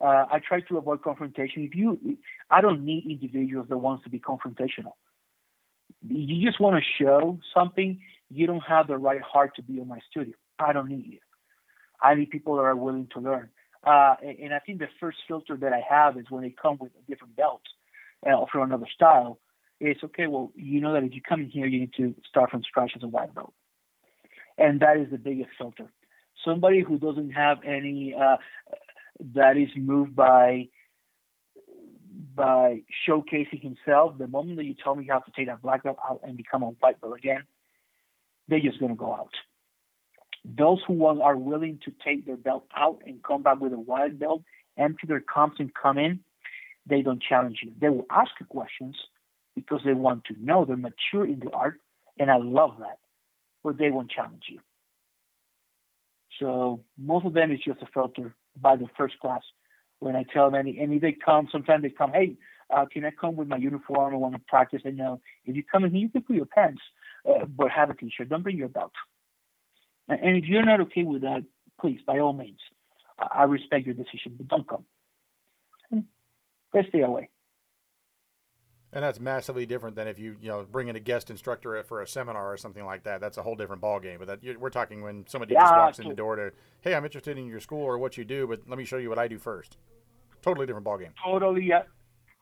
Uh, 0.00 0.26
I 0.30 0.40
try 0.46 0.60
to 0.60 0.78
avoid 0.78 1.02
confrontation. 1.02 1.64
If 1.64 1.74
you, 1.74 2.18
I 2.50 2.60
don't 2.60 2.84
need 2.84 3.04
individuals 3.06 3.66
that 3.68 3.78
wants 3.78 4.04
to 4.04 4.10
be 4.10 4.20
confrontational. 4.20 4.92
You 6.06 6.46
just 6.46 6.60
want 6.60 6.76
to 6.82 7.04
show 7.04 7.38
something. 7.52 8.00
You 8.30 8.46
don't 8.46 8.60
have 8.60 8.86
the 8.86 8.96
right 8.98 9.20
heart 9.22 9.56
to 9.56 9.62
be 9.62 9.80
in 9.80 9.88
my 9.88 9.98
studio. 10.10 10.34
I 10.58 10.72
don't 10.72 10.88
need 10.88 11.06
you. 11.06 11.18
I 12.00 12.14
need 12.14 12.30
people 12.30 12.56
that 12.56 12.62
are 12.62 12.76
willing 12.76 13.08
to 13.14 13.20
learn. 13.20 13.48
Uh, 13.84 14.14
and 14.22 14.52
I 14.54 14.58
think 14.58 14.78
the 14.78 14.88
first 15.00 15.18
filter 15.26 15.56
that 15.56 15.72
I 15.72 15.82
have 15.88 16.16
is 16.16 16.26
when 16.30 16.42
they 16.42 16.54
come 16.60 16.78
with 16.80 16.92
a 16.92 17.10
different 17.10 17.36
belt 17.36 17.62
uh, 18.26 18.44
from 18.50 18.62
another 18.62 18.86
style. 18.92 19.38
It's 19.80 20.02
okay. 20.02 20.26
Well, 20.26 20.52
you 20.56 20.80
know 20.80 20.92
that 20.92 21.04
if 21.04 21.14
you 21.14 21.20
come 21.22 21.40
in 21.40 21.48
here, 21.48 21.66
you 21.66 21.80
need 21.80 21.94
to 21.96 22.14
start 22.28 22.50
from 22.50 22.62
scratch 22.64 22.92
as 22.96 23.02
a 23.02 23.08
white 23.08 23.32
belt, 23.34 23.52
and 24.56 24.80
that 24.80 24.96
is 24.96 25.10
the 25.10 25.18
biggest 25.18 25.50
filter. 25.56 25.92
Somebody 26.44 26.80
who 26.82 26.98
doesn't 26.98 27.30
have 27.30 27.58
any 27.64 28.14
uh, 28.14 28.36
that 29.34 29.56
is 29.56 29.68
moved 29.76 30.14
by 30.14 30.68
by 32.34 32.82
showcasing 33.08 33.60
himself. 33.60 34.16
The 34.18 34.28
moment 34.28 34.56
that 34.58 34.64
you 34.64 34.74
tell 34.82 34.94
me 34.94 35.04
you 35.04 35.12
have 35.12 35.24
to 35.24 35.32
take 35.32 35.46
that 35.48 35.62
black 35.62 35.82
belt 35.82 35.98
out 36.08 36.20
and 36.22 36.36
become 36.36 36.62
a 36.62 36.66
white 36.66 37.00
belt 37.00 37.16
again, 37.16 37.42
they're 38.48 38.60
just 38.60 38.78
going 38.78 38.92
to 38.92 38.98
go 38.98 39.12
out. 39.12 39.32
Those 40.44 40.78
who 40.86 41.04
are 41.04 41.36
willing 41.36 41.80
to 41.84 41.92
take 42.04 42.26
their 42.26 42.36
belt 42.36 42.64
out 42.76 43.00
and 43.06 43.22
come 43.22 43.42
back 43.42 43.60
with 43.60 43.72
a 43.72 43.78
white 43.78 44.18
belt, 44.18 44.42
empty 44.78 45.06
their 45.06 45.20
comps 45.20 45.56
and 45.58 45.72
come 45.74 45.98
in, 45.98 46.20
they 46.86 47.02
don't 47.02 47.22
challenge 47.22 47.58
you. 47.62 47.72
They 47.78 47.88
will 47.88 48.06
ask 48.10 48.30
you 48.40 48.46
questions 48.46 48.96
because 49.54 49.80
they 49.84 49.92
want 49.92 50.24
to 50.26 50.34
know. 50.38 50.64
They're 50.64 50.76
mature 50.76 51.26
in 51.26 51.40
the 51.40 51.50
art, 51.50 51.80
and 52.18 52.30
I 52.30 52.36
love 52.38 52.76
that. 52.78 52.98
But 53.62 53.78
they 53.78 53.90
won't 53.90 54.10
challenge 54.10 54.44
you. 54.48 54.60
So 56.38 56.80
most 56.96 57.26
of 57.26 57.34
them 57.34 57.50
is 57.50 57.58
just 57.64 57.82
a 57.82 57.86
filter 57.92 58.34
by 58.60 58.76
the 58.76 58.86
first 58.96 59.18
class. 59.20 59.42
When 60.00 60.14
I 60.14 60.24
tell 60.32 60.50
them, 60.50 60.60
any, 60.60 60.78
and 60.78 60.92
if 60.92 61.00
they 61.00 61.12
come, 61.12 61.48
sometimes 61.50 61.82
they 61.82 61.90
come, 61.90 62.12
hey, 62.12 62.36
uh, 62.74 62.86
can 62.92 63.04
I 63.04 63.10
come 63.10 63.34
with 63.34 63.48
my 63.48 63.56
uniform? 63.56 64.14
I 64.14 64.16
want 64.16 64.34
to 64.34 64.40
practice. 64.46 64.82
And 64.84 64.96
no, 64.96 65.20
if 65.44 65.56
you 65.56 65.64
come 65.64 65.84
in 65.84 65.90
here, 65.92 66.02
you 66.02 66.08
can 66.08 66.22
put 66.22 66.36
your 66.36 66.46
pants, 66.46 66.82
uh, 67.28 67.46
but 67.46 67.70
have 67.70 67.90
a 67.90 67.94
t-shirt. 67.94 68.28
Don't 68.28 68.42
bring 68.42 68.56
your 68.56 68.68
belt. 68.68 68.92
And 70.08 70.36
if 70.36 70.44
you're 70.44 70.64
not 70.64 70.80
okay 70.82 71.02
with 71.02 71.22
that, 71.22 71.44
please, 71.80 72.00
by 72.06 72.18
all 72.18 72.32
means, 72.32 72.60
I 73.18 73.42
respect 73.44 73.86
your 73.86 73.94
decision, 73.94 74.34
but 74.36 74.48
don't 74.48 74.68
come. 74.68 74.84
Let's 76.72 76.88
stay 76.88 77.00
away. 77.00 77.30
And 78.90 79.04
that's 79.04 79.20
massively 79.20 79.66
different 79.66 79.96
than 79.96 80.08
if 80.08 80.18
you 80.18 80.36
you 80.40 80.48
know 80.48 80.64
bring 80.70 80.88
in 80.88 80.96
a 80.96 81.00
guest 81.00 81.28
instructor 81.28 81.82
for 81.82 82.00
a 82.00 82.06
seminar 82.06 82.50
or 82.50 82.56
something 82.56 82.84
like 82.84 83.04
that. 83.04 83.20
That's 83.20 83.36
a 83.36 83.42
whole 83.42 83.54
different 83.54 83.82
ballgame. 83.82 84.18
But 84.18 84.42
that 84.42 84.58
we're 84.58 84.70
talking 84.70 85.02
when 85.02 85.26
somebody 85.28 85.52
yeah, 85.52 85.60
just 85.60 85.74
walks 85.74 85.98
in 85.98 86.08
the 86.08 86.14
door 86.14 86.36
to, 86.36 86.52
hey, 86.80 86.94
I'm 86.94 87.04
interested 87.04 87.36
in 87.36 87.46
your 87.46 87.60
school 87.60 87.82
or 87.82 87.98
what 87.98 88.16
you 88.16 88.24
do, 88.24 88.46
but 88.46 88.60
let 88.66 88.78
me 88.78 88.86
show 88.86 88.96
you 88.96 89.10
what 89.10 89.18
I 89.18 89.28
do 89.28 89.38
first. 89.38 89.76
Totally 90.40 90.66
different 90.66 90.86
ballgame. 90.86 91.10
Totally, 91.22 91.64
yeah, 91.64 91.82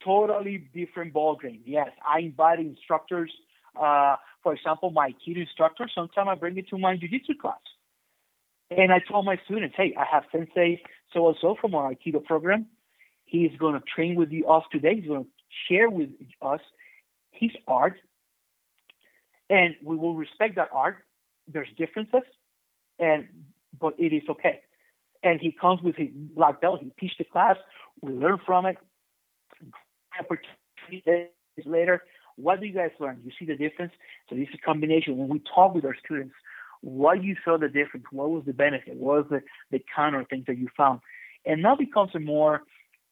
totally 0.05 0.69
different 0.73 1.13
ballgame. 1.13 1.61
Yes, 1.65 1.89
I 2.09 2.21
invite 2.21 2.61
instructors. 2.61 3.33
Uh, 3.75 4.17
for 4.43 4.55
example, 4.55 4.91
my 4.91 5.11
Aikido 5.11 5.39
instructor. 5.39 5.89
Sometimes 5.93 6.29
I 6.31 6.35
bring 6.37 6.57
it 6.57 6.69
to 6.69 6.79
my 6.79 6.97
Jiu-Jitsu 6.97 7.35
class, 7.41 7.59
and 8.71 8.93
I 8.93 9.01
tell 9.01 9.25
my 9.25 9.39
students, 9.47 9.75
hey, 9.77 9.97
I 9.99 10.05
have 10.11 10.25
Sensei 10.31 10.81
so 11.13 11.27
and 11.27 11.37
so 11.41 11.57
from 11.61 11.75
our 11.75 11.93
Aikido 11.93 12.25
program. 12.25 12.67
He's 13.25 13.51
going 13.59 13.75
to 13.75 13.83
train 13.93 14.15
with 14.15 14.31
you 14.31 14.45
off 14.45 14.63
today. 14.71 14.95
He's 14.95 15.09
going 15.09 15.25
to 15.25 15.31
share 15.69 15.88
with 15.90 16.11
us 16.42 16.61
his 17.31 17.51
art, 17.66 17.95
and 19.51 19.75
we 19.83 19.97
will 19.97 20.14
respect 20.14 20.57
that 20.57 20.69
art. 20.73 20.99
There's 21.49 21.69
differences, 21.77 22.23
and 22.99 23.27
but 23.79 23.95
it 23.99 24.12
is 24.12 24.23
okay. 24.31 24.61
And 25.23 25.40
he 25.40 25.53
comes 25.53 25.83
with 25.83 25.97
his 25.97 26.09
black 26.12 26.61
belt. 26.61 26.81
He 26.83 26.90
teaches 26.99 27.19
the 27.19 27.25
class. 27.25 27.57
We 28.01 28.12
learn 28.12 28.38
from 28.45 28.66
it. 28.66 28.77
Opportunities 30.19 31.31
later. 31.64 32.03
What 32.37 32.61
do 32.61 32.66
you 32.66 32.75
guys 32.75 32.90
learn? 33.01 33.21
You 33.25 33.33
see 33.38 33.47
the 33.47 33.57
difference? 33.57 33.92
So 34.29 34.37
this 34.37 34.49
is 34.53 34.61
combination. 34.64 35.16
When 35.16 35.29
we 35.29 35.40
talk 35.55 35.75
with 35.75 35.85
our 35.85 35.97
students, 36.05 36.35
what 36.83 37.25
you 37.25 37.35
saw 37.45 37.57
the 37.57 37.69
difference? 37.69 38.07
What 38.11 38.31
was 38.31 38.45
the 38.45 38.53
benefit? 38.53 38.97
What 38.97 39.16
was 39.16 39.27
the, 39.31 39.42
the 39.71 39.83
counter 39.95 40.25
things 40.29 40.45
that 40.47 40.59
you 40.59 40.69
found? 40.77 41.01
And 41.47 41.62
now 41.62 41.77
becomes 41.77 42.11
a 42.14 42.21
more 42.21 42.62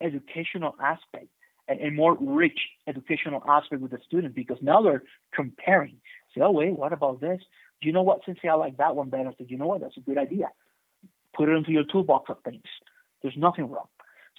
educational 0.03 0.75
aspect 0.83 1.29
a, 1.69 1.91
more 1.91 2.17
rich 2.21 2.59
educational 2.87 3.43
aspect 3.49 3.81
with 3.81 3.91
the 3.91 3.99
student 4.07 4.35
because 4.35 4.59
now 4.61 4.83
they're 4.83 5.03
comparing. 5.35 5.97
Say, 6.35 6.41
oh 6.43 6.51
wait, 6.51 6.77
what 6.77 6.93
about 6.93 7.21
this? 7.21 7.41
Do 7.81 7.87
you 7.87 7.93
know 7.93 8.03
what? 8.03 8.21
Since 8.27 8.39
I 8.49 8.55
like 8.55 8.77
that 8.79 8.97
one 8.97 9.11
better, 9.11 9.33
so 9.37 9.45
you 9.49 9.59
know 9.59 9.67
what? 9.67 9.81
That's 9.81 9.97
a 9.97 10.01
good 10.01 10.19
idea. 10.19 10.51
Put 11.35 11.49
it 11.49 11.53
into 11.53 11.73
your 11.73 11.85
toolbox 11.85 12.31
of 12.31 12.37
things. 12.45 12.65
There's 13.23 13.37
nothing 13.37 13.71
wrong. 13.71 13.89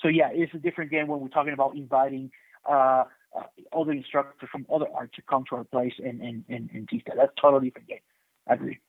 So 0.02 0.08
yeah, 0.08 0.30
it's 0.32 0.54
a 0.54 0.58
different 0.58 0.92
game 0.92 1.08
when 1.08 1.20
we're 1.20 1.30
talking 1.30 1.54
about 1.54 1.76
inviting 1.76 2.32
uh, 2.70 3.06
uh, 3.36 3.44
other 3.74 3.92
instructors 3.92 4.50
from 4.52 4.66
other 4.74 4.86
art 4.94 5.14
to 5.16 5.22
come 5.22 5.44
to 5.50 5.58
our 5.58 5.64
place 5.64 5.94
and, 6.04 6.22
and, 6.22 6.44
and, 6.50 6.70
and 6.74 6.88
teach 6.88 7.04
that. 7.06 7.16
That's 7.18 7.32
totally 7.40 7.68
different 7.68 7.90
game. 7.90 8.00
I 8.48 8.54
agree. 8.54 8.80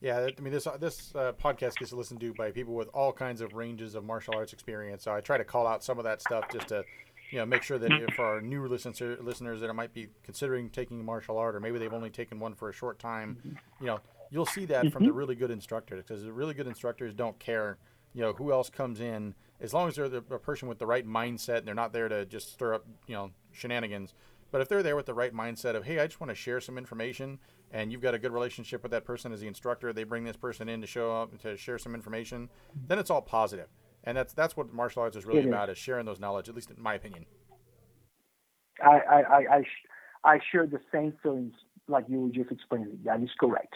Yeah, 0.00 0.28
I 0.36 0.40
mean 0.40 0.52
this 0.52 0.66
this 0.78 1.14
uh, 1.14 1.32
podcast 1.32 1.76
gets 1.76 1.92
listened 1.92 2.20
to 2.20 2.32
by 2.32 2.52
people 2.52 2.72
with 2.74 2.88
all 2.94 3.12
kinds 3.12 3.42
of 3.42 3.52
ranges 3.52 3.94
of 3.94 4.02
martial 4.02 4.34
arts 4.34 4.54
experience. 4.54 5.04
So 5.04 5.12
I 5.12 5.20
try 5.20 5.36
to 5.36 5.44
call 5.44 5.66
out 5.66 5.84
some 5.84 5.98
of 5.98 6.04
that 6.04 6.22
stuff 6.22 6.44
just 6.50 6.68
to 6.68 6.84
you 7.30 7.38
know, 7.38 7.46
make 7.46 7.62
sure 7.62 7.78
that 7.78 7.90
mm-hmm. 7.90 8.20
our 8.20 8.40
new 8.40 8.66
listener, 8.66 9.16
listeners 9.20 9.60
that 9.60 9.72
might 9.74 9.94
be 9.94 10.08
considering 10.22 10.68
taking 10.68 11.04
martial 11.04 11.38
art, 11.38 11.54
or 11.54 11.60
maybe 11.60 11.78
they've 11.78 11.92
only 11.92 12.10
taken 12.10 12.40
one 12.40 12.54
for 12.54 12.68
a 12.68 12.72
short 12.72 12.98
time, 12.98 13.38
you 13.80 13.86
know, 13.86 14.00
you'll 14.30 14.46
see 14.46 14.64
that 14.66 14.84
mm-hmm. 14.84 14.92
from 14.92 15.04
the 15.04 15.10
mm-hmm. 15.10 15.18
really 15.18 15.34
good 15.34 15.50
instructors 15.50 16.02
because 16.06 16.24
the 16.24 16.32
really 16.32 16.54
good 16.54 16.66
instructors 16.66 17.14
don't 17.14 17.38
care, 17.38 17.78
you 18.14 18.20
know, 18.20 18.32
who 18.32 18.52
else 18.52 18.68
comes 18.68 19.00
in 19.00 19.34
as 19.60 19.72
long 19.72 19.88
as 19.88 19.96
they're 19.96 20.08
the, 20.08 20.24
a 20.30 20.38
person 20.38 20.68
with 20.68 20.78
the 20.78 20.86
right 20.86 21.06
mindset 21.06 21.58
and 21.58 21.68
they're 21.68 21.74
not 21.74 21.92
there 21.92 22.08
to 22.08 22.26
just 22.26 22.52
stir 22.52 22.74
up, 22.74 22.86
you 23.06 23.14
know, 23.14 23.30
shenanigans. 23.52 24.14
But 24.50 24.60
if 24.60 24.68
they're 24.68 24.82
there 24.82 24.96
with 24.96 25.06
the 25.06 25.14
right 25.14 25.32
mindset 25.32 25.76
of, 25.76 25.84
hey, 25.84 26.00
I 26.00 26.06
just 26.08 26.20
want 26.20 26.30
to 26.30 26.34
share 26.34 26.60
some 26.60 26.76
information, 26.76 27.38
and 27.70 27.92
you've 27.92 28.00
got 28.00 28.14
a 28.14 28.18
good 28.18 28.32
relationship 28.32 28.82
with 28.82 28.90
that 28.90 29.04
person 29.04 29.32
as 29.32 29.40
the 29.40 29.46
instructor, 29.46 29.92
they 29.92 30.02
bring 30.02 30.24
this 30.24 30.36
person 30.36 30.68
in 30.68 30.80
to 30.80 30.88
show 30.88 31.12
up 31.12 31.40
to 31.42 31.56
share 31.56 31.78
some 31.78 31.94
information, 31.94 32.48
then 32.88 32.98
it's 32.98 33.10
all 33.10 33.22
positive 33.22 33.68
and 34.04 34.16
that's 34.16 34.32
that's 34.32 34.56
what 34.56 34.72
martial 34.72 35.02
arts 35.02 35.16
is 35.16 35.24
really 35.24 35.40
it 35.40 35.46
about 35.46 35.68
is. 35.68 35.76
is 35.76 35.82
sharing 35.82 36.06
those 36.06 36.20
knowledge 36.20 36.48
at 36.48 36.54
least 36.54 36.70
in 36.70 36.82
my 36.82 36.94
opinion. 36.94 37.26
I 38.82 39.00
i 39.10 39.20
i 39.20 39.38
i, 39.56 39.64
I 40.24 40.40
share 40.50 40.66
the 40.66 40.80
same 40.92 41.14
feelings 41.22 41.54
like 41.88 42.04
you 42.08 42.20
were 42.20 42.30
just 42.30 42.50
explaining. 42.50 42.98
That 43.04 43.22
is 43.22 43.30
correct. 43.38 43.74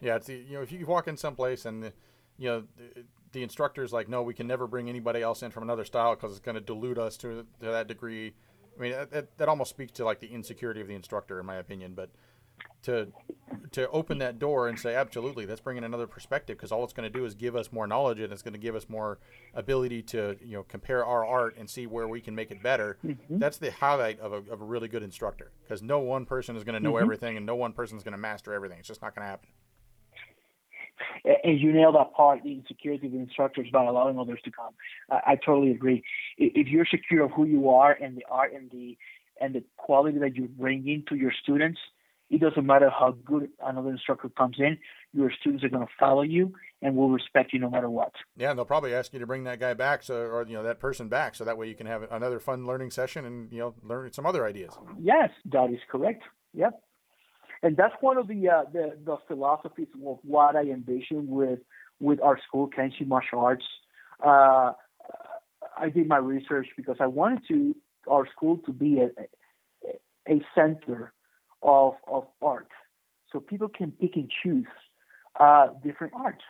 Yeah 0.00 0.16
it's 0.16 0.28
you 0.28 0.54
know 0.54 0.62
if 0.62 0.72
you 0.72 0.86
walk 0.86 1.08
in 1.08 1.16
someplace 1.16 1.64
and 1.64 1.82
the, 1.82 1.92
you 2.36 2.48
know 2.48 2.64
the, 2.76 3.04
the 3.32 3.42
instructor's 3.42 3.92
like 3.92 4.08
no 4.08 4.22
we 4.22 4.34
can 4.34 4.46
never 4.46 4.66
bring 4.66 4.88
anybody 4.88 5.22
else 5.22 5.42
in 5.42 5.50
from 5.50 5.62
another 5.62 5.84
style 5.84 6.14
because 6.14 6.32
it's 6.32 6.40
going 6.40 6.54
to 6.54 6.60
dilute 6.60 6.98
us 6.98 7.16
to, 7.18 7.46
to 7.60 7.66
that 7.66 7.88
degree. 7.88 8.34
I 8.78 8.82
mean 8.82 8.92
that, 8.92 9.36
that 9.36 9.48
almost 9.48 9.70
speaks 9.70 9.92
to 9.92 10.04
like 10.04 10.20
the 10.20 10.28
insecurity 10.28 10.80
of 10.80 10.88
the 10.88 10.94
instructor 10.94 11.38
in 11.40 11.46
my 11.46 11.56
opinion 11.56 11.94
but 11.94 12.10
to 12.82 13.08
to 13.72 13.88
open 13.90 14.18
that 14.18 14.38
door 14.38 14.68
and 14.68 14.78
say 14.78 14.94
absolutely 14.94 15.44
let's 15.46 15.60
bring 15.60 15.76
in 15.76 15.84
another 15.84 16.06
perspective 16.06 16.56
because 16.56 16.72
all 16.72 16.84
it's 16.84 16.92
going 16.92 17.10
to 17.10 17.18
do 17.18 17.24
is 17.24 17.34
give 17.34 17.56
us 17.56 17.72
more 17.72 17.86
knowledge 17.86 18.20
and 18.20 18.32
it's 18.32 18.42
going 18.42 18.54
to 18.54 18.58
give 18.60 18.74
us 18.74 18.88
more 18.88 19.18
ability 19.54 20.02
to 20.02 20.36
you 20.42 20.56
know 20.56 20.62
compare 20.62 21.04
our 21.04 21.24
art 21.24 21.56
and 21.58 21.68
see 21.68 21.86
where 21.86 22.08
we 22.08 22.20
can 22.20 22.34
make 22.34 22.50
it 22.50 22.62
better 22.62 22.96
mm-hmm. 23.04 23.38
that's 23.38 23.58
the 23.58 23.70
highlight 23.70 24.18
of 24.20 24.32
a, 24.32 24.36
of 24.52 24.60
a 24.60 24.64
really 24.64 24.88
good 24.88 25.02
instructor 25.02 25.50
because 25.62 25.82
no 25.82 25.98
one 25.98 26.24
person 26.24 26.56
is 26.56 26.64
going 26.64 26.74
to 26.74 26.80
know 26.80 26.94
mm-hmm. 26.94 27.02
everything 27.02 27.36
and 27.36 27.44
no 27.44 27.56
one 27.56 27.72
person 27.72 27.96
is 27.96 28.04
going 28.04 28.12
to 28.12 28.18
master 28.18 28.52
everything 28.52 28.78
it's 28.78 28.88
just 28.88 29.02
not 29.02 29.14
going 29.14 29.24
to 29.24 29.30
happen 29.30 29.48
and 31.24 31.60
you 31.60 31.72
nail 31.72 31.92
that 31.92 32.12
part, 32.12 32.42
the 32.42 32.52
insecurity 32.52 33.06
of 33.06 33.12
the 33.12 33.18
instructors 33.18 33.68
by 33.72 33.84
allowing 33.84 34.18
others 34.18 34.40
to 34.44 34.50
come. 34.50 34.74
I, 35.10 35.32
I 35.32 35.36
totally 35.36 35.70
agree. 35.70 36.02
If 36.38 36.68
you're 36.68 36.86
secure 36.86 37.24
of 37.24 37.30
who 37.32 37.44
you 37.44 37.70
are 37.70 37.92
and 37.92 38.16
the 38.16 38.24
art 38.30 38.52
and 38.52 38.70
the 38.70 38.96
and 39.40 39.54
the 39.54 39.64
quality 39.78 40.18
that 40.18 40.36
you 40.36 40.48
bring 40.48 40.86
into 40.86 41.16
your 41.16 41.32
students, 41.42 41.80
it 42.30 42.40
doesn't 42.40 42.64
matter 42.64 42.90
how 42.90 43.16
good 43.24 43.48
another 43.62 43.90
instructor 43.90 44.28
comes 44.28 44.56
in, 44.58 44.78
your 45.12 45.32
students 45.40 45.64
are 45.64 45.68
going 45.68 45.84
to 45.84 45.92
follow 45.98 46.22
you 46.22 46.54
and 46.80 46.94
will 46.94 47.10
respect 47.10 47.52
you 47.52 47.58
no 47.58 47.68
matter 47.68 47.90
what. 47.90 48.12
Yeah, 48.36 48.50
and 48.50 48.58
they'll 48.58 48.64
probably 48.64 48.94
ask 48.94 49.12
you 49.12 49.18
to 49.18 49.26
bring 49.26 49.44
that 49.44 49.58
guy 49.58 49.74
back, 49.74 50.02
so 50.04 50.14
or 50.14 50.46
you 50.46 50.54
know 50.54 50.62
that 50.62 50.78
person 50.78 51.08
back, 51.08 51.34
so 51.34 51.44
that 51.44 51.58
way 51.58 51.68
you 51.68 51.74
can 51.74 51.86
have 51.86 52.10
another 52.10 52.38
fun 52.38 52.66
learning 52.66 52.90
session 52.90 53.24
and 53.24 53.52
you 53.52 53.58
know 53.58 53.74
learn 53.82 54.12
some 54.12 54.26
other 54.26 54.46
ideas. 54.46 54.78
Yes, 54.98 55.30
that 55.52 55.70
is 55.70 55.80
correct. 55.90 56.22
Yep, 56.54 56.80
and 57.62 57.76
that's 57.76 57.94
one 58.00 58.16
of 58.16 58.28
the 58.28 58.48
uh, 58.48 58.62
the, 58.72 58.96
the 59.04 59.16
philosophies 59.26 59.88
of 60.06 60.18
what 60.22 60.54
I 60.54 60.62
envision 60.62 61.26
with 61.28 61.58
with 61.98 62.20
our 62.22 62.38
school, 62.46 62.70
Kenshin 62.70 63.08
Martial 63.08 63.40
Arts. 63.40 63.64
Uh, 64.24 64.72
I 65.76 65.88
did 65.88 66.06
my 66.06 66.18
research 66.18 66.68
because 66.76 66.96
I 67.00 67.06
wanted 67.06 67.40
to 67.48 67.74
our 68.06 68.26
school 68.28 68.58
to 68.66 68.72
be 68.72 69.00
a, 69.00 69.10
a 70.28 70.40
center 70.54 71.12
of, 71.62 71.94
of 72.06 72.26
art. 72.42 72.68
So 73.32 73.40
people 73.40 73.68
can 73.68 73.92
pick 73.92 74.16
and 74.16 74.30
choose 74.42 74.66
uh, 75.38 75.68
different 75.84 76.14
arts. 76.16 76.42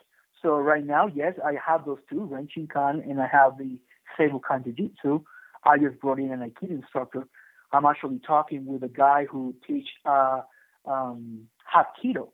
So 0.42 0.56
right 0.56 0.84
now, 0.84 1.06
yes, 1.06 1.34
I 1.44 1.54
have 1.64 1.84
those 1.84 1.98
two, 2.08 2.28
Renshin-kan 2.32 3.02
and 3.08 3.20
I 3.20 3.26
have 3.26 3.58
the 3.58 3.78
Seibukan 4.18 4.64
Jiu-Jitsu. 4.64 5.22
I 5.64 5.78
just 5.78 6.00
brought 6.00 6.18
in 6.18 6.32
an 6.32 6.40
Aikido 6.40 6.70
instructor. 6.70 7.26
I'm 7.72 7.84
actually 7.84 8.20
talking 8.26 8.64
with 8.66 8.82
a 8.82 8.88
guy 8.88 9.26
who 9.30 9.54
teach 9.66 9.88
uh, 10.06 10.40
um, 10.86 11.46
Hapkido. 11.72 12.28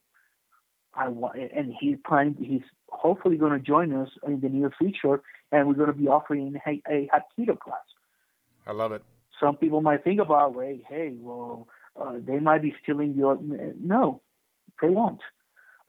I 0.95 1.09
want, 1.09 1.37
and 1.37 1.75
he's 1.79 1.97
planning. 2.07 2.37
He's 2.41 2.63
hopefully 2.89 3.37
going 3.37 3.53
to 3.53 3.59
join 3.59 3.93
us 3.93 4.09
in 4.27 4.41
the 4.41 4.49
near 4.49 4.71
future, 4.79 5.21
and 5.53 5.69
we're 5.69 5.75
going 5.75 5.89
to 5.89 5.93
be 5.93 6.09
offering 6.09 6.59
a, 6.67 6.83
a 6.89 7.09
Hapkido 7.13 7.59
class. 7.59 7.81
I 8.67 8.73
love 8.73 8.93
it. 8.93 9.03
Some 9.39 9.57
people 9.57 9.83
might 9.83 10.05
think 10.05 10.21
about, 10.21 10.55
hey, 10.55 10.83
hey, 10.89 11.13
well, 11.19 11.69
uh, 12.01 12.15
they 12.25 12.39
might 12.39 12.63
be 12.63 12.75
stealing 12.83 13.15
your. 13.15 13.39
No, 13.81 14.23
they 14.81 14.89
won't. 14.89 15.21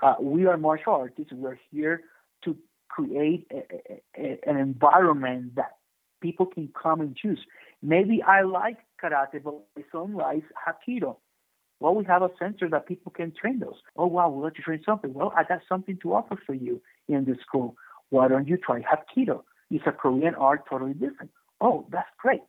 Uh, 0.01 0.15
we 0.19 0.45
are 0.45 0.57
martial 0.57 0.93
artists. 0.93 1.31
We're 1.33 1.59
here 1.71 2.01
to 2.43 2.55
create 2.89 3.47
a, 3.51 3.63
a, 4.17 4.39
an 4.47 4.57
environment 4.57 5.55
that 5.55 5.77
people 6.21 6.45
can 6.45 6.69
come 6.81 7.01
and 7.01 7.15
choose. 7.15 7.39
Maybe 7.81 8.21
I 8.23 8.41
like 8.41 8.77
karate, 9.01 9.43
but 9.43 9.55
my 9.75 9.83
son 9.91 10.13
likes 10.15 10.45
Hapkido. 10.67 11.17
Well, 11.79 11.93
we 11.93 12.05
have 12.05 12.23
a 12.23 12.29
center 12.39 12.67
that 12.69 12.87
people 12.87 13.11
can 13.11 13.31
train 13.39 13.59
those. 13.59 13.75
Oh, 13.95 14.07
wow, 14.07 14.29
we'll 14.29 14.43
let 14.43 14.57
you 14.57 14.63
train 14.63 14.81
something. 14.83 15.13
Well, 15.13 15.31
I 15.35 15.43
got 15.43 15.59
something 15.69 15.97
to 16.01 16.13
offer 16.13 16.37
for 16.45 16.53
you 16.53 16.81
in 17.07 17.25
this 17.25 17.37
school. 17.45 17.75
Why 18.09 18.27
don't 18.27 18.47
you 18.47 18.57
try 18.57 18.81
Hapkido? 18.81 19.43
It's 19.69 19.85
a 19.85 19.91
Korean 19.91 20.33
art, 20.35 20.63
totally 20.69 20.93
different. 20.93 21.31
Oh, 21.61 21.85
that's 21.91 22.09
great 22.17 22.41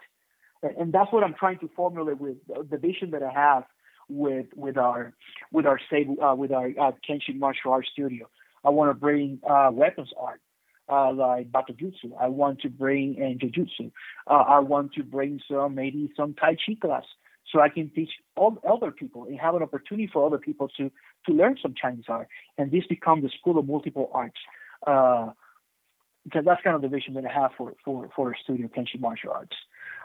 and 0.63 0.93
that's 0.93 1.13
what 1.13 1.25
I'm 1.25 1.35
trying 1.35 1.59
to 1.61 1.71
formulate 1.77 2.19
with 2.19 2.37
the 2.49 2.77
vision 2.77 3.11
that 3.13 3.23
I 3.23 3.33
have 3.33 3.65
with 4.09 4.47
with 4.55 4.77
our 4.77 5.13
with 5.53 5.67
our 5.67 5.79
uh, 6.23 6.35
with 6.35 6.53
our 6.53 6.67
uh, 6.67 6.93
Kenshin 7.09 7.39
martial 7.39 7.73
arts 7.73 7.89
studio. 7.93 8.29
I 8.65 8.71
want 8.71 8.91
to 8.91 8.95
bring 8.95 9.41
uh, 9.49 9.71
weapons 9.73 10.11
art 10.19 10.41
uh, 10.89 11.13
like 11.13 11.53
Battojutsu. 11.53 12.13
I 12.21 12.29
want 12.29 12.61
to 12.63 12.69
bring 12.69 13.21
and 13.21 13.41
Jujutsu. 13.41 13.93
Uh, 14.27 14.35
I 14.35 14.59
want 14.61 14.95
to 14.95 15.03
bring 15.03 15.41
some 15.51 15.75
maybe 15.75 16.11
some 16.17 16.35
Tai 16.35 16.57
Chi 16.67 16.77
class 16.81 17.05
so 17.53 17.61
I 17.61 17.69
can 17.69 17.91
teach 17.91 18.11
all 18.37 18.59
other 18.69 18.91
people 18.91 19.25
and 19.25 19.39
have 19.39 19.55
an 19.55 19.63
opportunity 19.63 20.09
for 20.13 20.27
other 20.27 20.39
people 20.39 20.69
to 20.77 20.91
to 21.27 21.33
learn 21.33 21.57
some 21.61 21.75
Chinese 21.81 22.05
art. 22.09 22.29
And 22.57 22.71
this 22.71 22.87
becomes 22.89 23.23
the 23.23 23.31
school 23.39 23.59
of 23.59 23.67
multiple 23.67 24.11
arts. 24.13 24.41
Uh, 24.87 25.31
because 26.25 26.45
that's 26.45 26.63
kind 26.63 26.77
of 26.77 26.83
the 26.83 26.89
vision 26.89 27.15
that 27.15 27.25
I 27.25 27.33
have 27.33 27.53
for 27.57 27.75
for 27.85 28.11
for 28.15 28.29
our 28.29 28.37
studio, 28.43 28.69
Kenshin 28.69 29.01
Martial 29.01 29.31
Arts. 29.31 29.57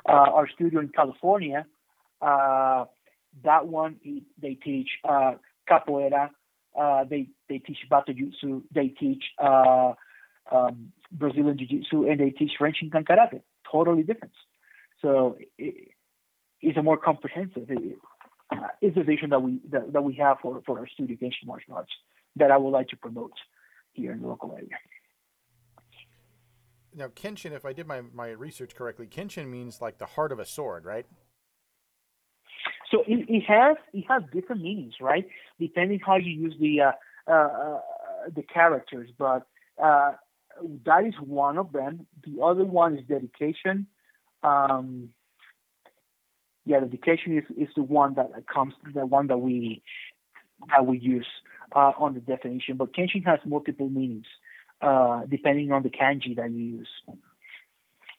Uh, 0.07 0.11
our 0.11 0.49
studio 0.49 0.79
in 0.81 0.89
California, 0.89 1.65
uh, 2.21 2.85
that 3.43 3.67
one 3.67 3.97
they 4.41 4.55
teach 4.55 4.89
uh, 5.07 5.33
capoeira, 5.69 6.29
uh, 6.79 7.03
they 7.05 7.29
they 7.47 7.59
teach 7.59 7.77
Battojutsu, 7.89 8.63
they 8.73 8.87
teach 8.89 9.23
uh, 9.41 9.93
um, 10.51 10.91
Brazilian 11.11 11.57
Jiu-Jitsu, 11.57 12.09
and 12.09 12.19
they 12.19 12.31
teach 12.31 12.51
Renshin-kan 12.59 13.05
Karate. 13.05 13.41
Totally 13.71 14.03
different. 14.03 14.33
So 15.01 15.37
it, 15.57 15.89
it's 16.61 16.77
a 16.77 16.83
more 16.83 16.97
comprehensive. 16.97 17.69
It, 17.69 17.97
uh, 18.51 18.67
it's 18.81 18.97
a 18.97 19.03
vision 19.03 19.29
that 19.29 19.41
we 19.41 19.59
that, 19.71 19.93
that 19.93 20.03
we 20.03 20.15
have 20.15 20.37
for, 20.41 20.61
for 20.65 20.79
our 20.79 20.87
studio 20.87 21.15
Kenshin 21.15 21.47
martial 21.47 21.75
arts 21.75 21.91
that 22.35 22.51
I 22.51 22.57
would 22.57 22.71
like 22.71 22.89
to 22.89 22.97
promote 22.97 23.33
here 23.93 24.11
in 24.11 24.21
the 24.21 24.27
local 24.27 24.51
area 24.53 24.67
now 26.95 27.07
kenshin 27.07 27.51
if 27.51 27.65
i 27.65 27.73
did 27.73 27.87
my, 27.87 28.01
my 28.13 28.29
research 28.29 28.75
correctly 28.75 29.07
kenshin 29.07 29.47
means 29.47 29.81
like 29.81 29.97
the 29.97 30.05
heart 30.05 30.31
of 30.31 30.39
a 30.39 30.45
sword 30.45 30.85
right? 30.85 31.05
So 32.91 33.03
it, 33.07 33.25
it 33.27 33.43
has 33.47 33.77
it 33.93 34.05
has 34.07 34.23
different 34.31 34.61
meanings 34.61 34.95
right? 35.01 35.27
Depending 35.59 35.99
how 35.99 36.17
you 36.17 36.31
use 36.31 36.55
the 36.59 36.81
uh, 36.81 36.91
uh, 37.27 37.33
uh, 37.33 37.79
the 38.35 38.43
characters 38.43 39.09
but 39.17 39.47
uh, 39.81 40.13
that 40.85 41.03
is 41.05 41.15
one 41.19 41.57
of 41.57 41.71
them. 41.71 42.05
The 42.23 42.43
other 42.43 42.63
one 42.63 42.97
is 42.97 43.05
dedication. 43.07 43.87
Um, 44.43 45.09
yeah 46.65 46.79
dedication 46.79 47.37
is, 47.37 47.43
is 47.57 47.73
the 47.75 47.83
one 47.83 48.13
that 48.15 48.29
comes 48.53 48.73
the 48.93 49.05
one 49.05 49.27
that 49.27 49.37
we 49.37 49.81
that 50.69 50.85
we 50.85 50.97
use 50.99 51.27
uh, 51.75 51.91
on 51.97 52.13
the 52.13 52.19
definition 52.19 52.77
but 52.77 52.93
kenshin 52.93 53.25
has 53.25 53.39
multiple 53.45 53.89
meanings 53.89 54.27
depending 55.29 55.71
on 55.71 55.83
the 55.83 55.89
kanji 55.89 56.35
that 56.35 56.51
you 56.51 56.79
use. 56.79 56.89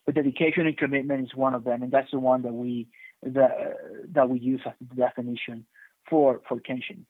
But 0.06 0.14
dedication 0.14 0.66
and 0.66 0.76
commitment 0.76 1.24
is 1.24 1.34
one 1.34 1.54
of 1.54 1.64
them, 1.64 1.82
and 1.82 1.90
that's 1.90 2.10
the 2.10 2.18
one 2.18 2.42
that 2.42 2.52
we 2.52 2.88
that 3.22 3.76
that 4.12 4.28
we 4.28 4.38
use 4.38 4.60
as 4.66 4.72
the 4.80 4.96
definition 4.96 5.64
for 6.08 6.40
for 6.48 6.58
kenshin. 6.60 7.04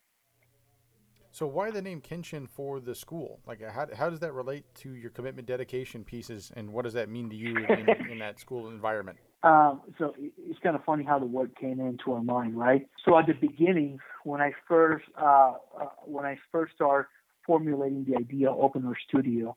So 1.34 1.48
why 1.48 1.72
the 1.72 1.82
name 1.82 2.00
Kenshin 2.00 2.48
for 2.48 2.78
the 2.78 2.94
school? 2.94 3.40
Like, 3.44 3.60
how, 3.60 3.88
how 3.92 4.08
does 4.08 4.20
that 4.20 4.32
relate 4.32 4.72
to 4.76 4.94
your 4.94 5.10
commitment 5.10 5.48
dedication 5.48 6.04
pieces, 6.04 6.52
and 6.54 6.72
what 6.72 6.84
does 6.84 6.94
that 6.94 7.08
mean 7.08 7.28
to 7.28 7.34
you 7.34 7.56
in, 7.56 7.88
in 8.08 8.18
that 8.20 8.38
school 8.38 8.68
environment? 8.68 9.18
Um, 9.44 9.82
so 9.98 10.14
it's 10.16 10.58
kind 10.60 10.74
of 10.74 10.82
funny 10.84 11.04
how 11.04 11.18
the 11.18 11.26
word 11.26 11.54
came 11.60 11.78
into 11.78 12.14
our 12.14 12.22
mind, 12.22 12.58
right? 12.58 12.88
So 13.04 13.18
at 13.18 13.26
the 13.26 13.34
beginning, 13.34 13.98
when 14.22 14.40
I 14.40 14.52
first 14.66 15.04
uh, 15.20 15.52
uh, 15.78 15.84
when 16.06 16.24
I 16.24 16.38
first 16.50 16.72
started 16.74 17.08
formulating 17.46 18.04
the 18.04 18.16
idea 18.16 18.50
of 18.50 18.72
studio, 19.08 19.56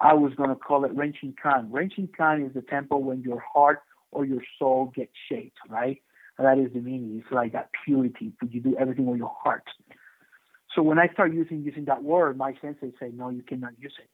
I 0.00 0.14
was 0.14 0.32
going 0.34 0.50
to 0.50 0.56
call 0.56 0.84
it 0.84 0.96
Renshin 0.96 1.34
Kan. 1.40 1.70
Renshin 1.70 2.08
Kan 2.16 2.42
is 2.42 2.54
the 2.54 2.62
temple 2.62 3.02
when 3.02 3.22
your 3.22 3.40
heart 3.40 3.82
or 4.12 4.24
your 4.24 4.42
soul 4.58 4.92
gets 4.94 5.12
shaped, 5.28 5.58
right? 5.68 6.00
And 6.38 6.46
that 6.46 6.58
is 6.58 6.72
the 6.72 6.80
meaning. 6.80 7.20
It's 7.22 7.32
like 7.32 7.52
that 7.52 7.70
purity. 7.84 8.32
You 8.48 8.60
do 8.60 8.76
everything 8.78 9.06
with 9.06 9.18
your 9.18 9.34
heart. 9.42 9.64
So 10.74 10.82
when 10.82 10.98
I 10.98 11.08
start 11.08 11.34
using 11.34 11.62
using 11.62 11.84
that 11.86 12.02
word, 12.02 12.38
my 12.38 12.54
sensei 12.62 12.92
say, 12.98 13.10
no, 13.12 13.28
you 13.28 13.42
cannot 13.42 13.72
use 13.78 13.94
it 13.98 14.08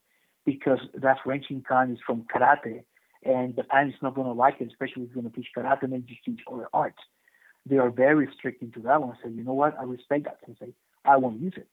because 0.45 0.79
that's 0.95 1.19
Renshin 1.25 1.63
Kan 1.65 1.91
is 1.91 1.99
from 2.05 2.25
karate, 2.33 2.83
and 3.23 3.55
the 3.55 3.63
parents 3.63 3.95
is 3.95 4.01
not 4.01 4.15
going 4.15 4.27
to 4.27 4.33
like 4.33 4.55
it, 4.59 4.67
especially 4.67 5.03
if 5.03 5.09
you're 5.13 5.21
going 5.21 5.31
to 5.31 5.35
teach 5.35 5.49
karate 5.55 5.83
and 5.83 6.07
just 6.07 6.23
teach 6.25 6.39
other 6.51 6.67
arts. 6.73 6.99
They 7.65 7.77
are 7.77 7.89
very 7.89 8.27
strict 8.37 8.61
into 8.61 8.79
that 8.81 9.01
one. 9.01 9.17
Say, 9.23 9.29
you 9.29 9.43
know 9.43 9.53
what? 9.53 9.77
I 9.79 9.83
respect 9.83 10.23
that 10.23 10.37
sensei. 10.45 10.73
I 11.05 11.17
won't 11.17 11.41
use 11.41 11.53
it. 11.57 11.67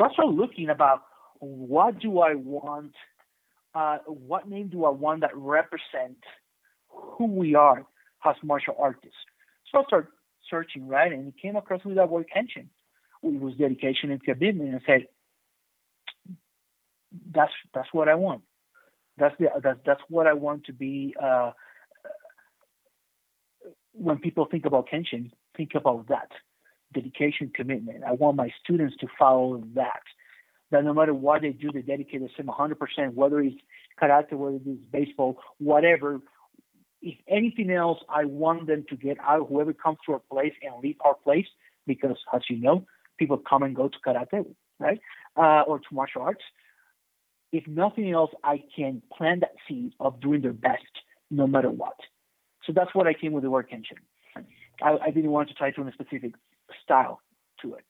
So 0.00 0.06
I 0.06 0.12
started 0.14 0.34
looking 0.34 0.70
about 0.70 1.02
what 1.40 1.98
do 1.98 2.20
I 2.20 2.34
want, 2.34 2.92
uh, 3.74 3.98
what 4.06 4.48
name 4.48 4.68
do 4.68 4.86
I 4.86 4.90
want 4.90 5.20
that 5.20 5.36
represent 5.36 6.16
who 6.88 7.26
we 7.26 7.54
are 7.54 7.84
as 8.24 8.34
martial 8.42 8.74
artists. 8.78 9.18
So 9.70 9.80
I 9.80 9.84
started 9.84 10.08
searching, 10.48 10.88
right, 10.88 11.12
and 11.12 11.34
came 11.36 11.54
across 11.54 11.84
with 11.84 11.96
that 11.96 12.08
word 12.08 12.26
kenshin. 12.34 12.68
It 13.22 13.40
was 13.42 13.54
dedication 13.56 14.10
and 14.10 14.22
commitment, 14.22 14.70
and 14.70 14.80
I 14.80 14.86
said, 14.86 15.06
that's 17.34 17.52
that's 17.74 17.88
what 17.92 18.08
I 18.08 18.14
want. 18.14 18.40
That's 19.18 19.34
the 19.38 19.48
that's 19.62 19.80
that's 19.84 20.00
what 20.08 20.26
I 20.26 20.32
want 20.32 20.64
to 20.64 20.72
be. 20.72 21.14
Uh, 21.22 21.50
when 23.92 24.18
people 24.18 24.46
think 24.50 24.64
about 24.64 24.88
kenshin, 24.88 25.30
think 25.56 25.72
about 25.74 26.08
that 26.08 26.30
dedication, 26.92 27.50
commitment. 27.54 28.04
I 28.04 28.12
want 28.12 28.36
my 28.36 28.50
students 28.62 28.96
to 29.00 29.06
follow 29.18 29.62
that. 29.74 30.02
That 30.70 30.84
no 30.84 30.94
matter 30.94 31.14
what 31.14 31.42
they 31.42 31.50
do, 31.50 31.72
they 31.72 31.82
dedicate 31.82 32.20
themselves 32.20 32.76
100%, 32.98 33.14
whether 33.14 33.40
it's 33.40 33.56
karate, 34.00 34.32
whether 34.32 34.58
it's 34.64 34.84
baseball, 34.92 35.38
whatever. 35.58 36.20
If 37.02 37.18
anything 37.28 37.70
else, 37.70 37.98
I 38.08 38.24
want 38.24 38.66
them 38.66 38.84
to 38.88 38.96
get 38.96 39.18
out, 39.20 39.48
whoever 39.48 39.72
comes 39.72 39.98
to 40.06 40.12
our 40.12 40.22
place 40.30 40.52
and 40.62 40.74
leave 40.82 40.96
our 41.04 41.14
place, 41.14 41.46
because 41.86 42.16
as 42.32 42.42
you 42.48 42.58
know, 42.58 42.86
people 43.18 43.38
come 43.38 43.62
and 43.62 43.74
go 43.74 43.88
to 43.88 43.96
karate, 44.06 44.46
right, 44.78 45.00
uh, 45.36 45.62
or 45.66 45.78
to 45.78 45.86
martial 45.92 46.22
arts. 46.22 46.44
If 47.52 47.66
nothing 47.66 48.12
else, 48.12 48.30
I 48.44 48.62
can 48.76 49.02
plant 49.16 49.40
that 49.40 49.54
seed 49.66 49.92
of 49.98 50.20
doing 50.20 50.40
their 50.40 50.52
best 50.52 50.84
no 51.30 51.46
matter 51.46 51.70
what. 51.70 51.96
So 52.64 52.72
that's 52.72 52.94
what 52.94 53.06
I 53.06 53.14
came 53.14 53.32
with 53.32 53.42
the 53.42 53.50
word 53.50 53.68
kenshin. 53.70 54.44
I, 54.82 54.96
I 55.06 55.10
didn't 55.10 55.30
want 55.30 55.48
to 55.48 55.54
tie 55.54 55.70
to 55.72 55.82
a 55.82 55.92
specific 55.92 56.34
style 56.82 57.20
to 57.62 57.74
it 57.74 57.84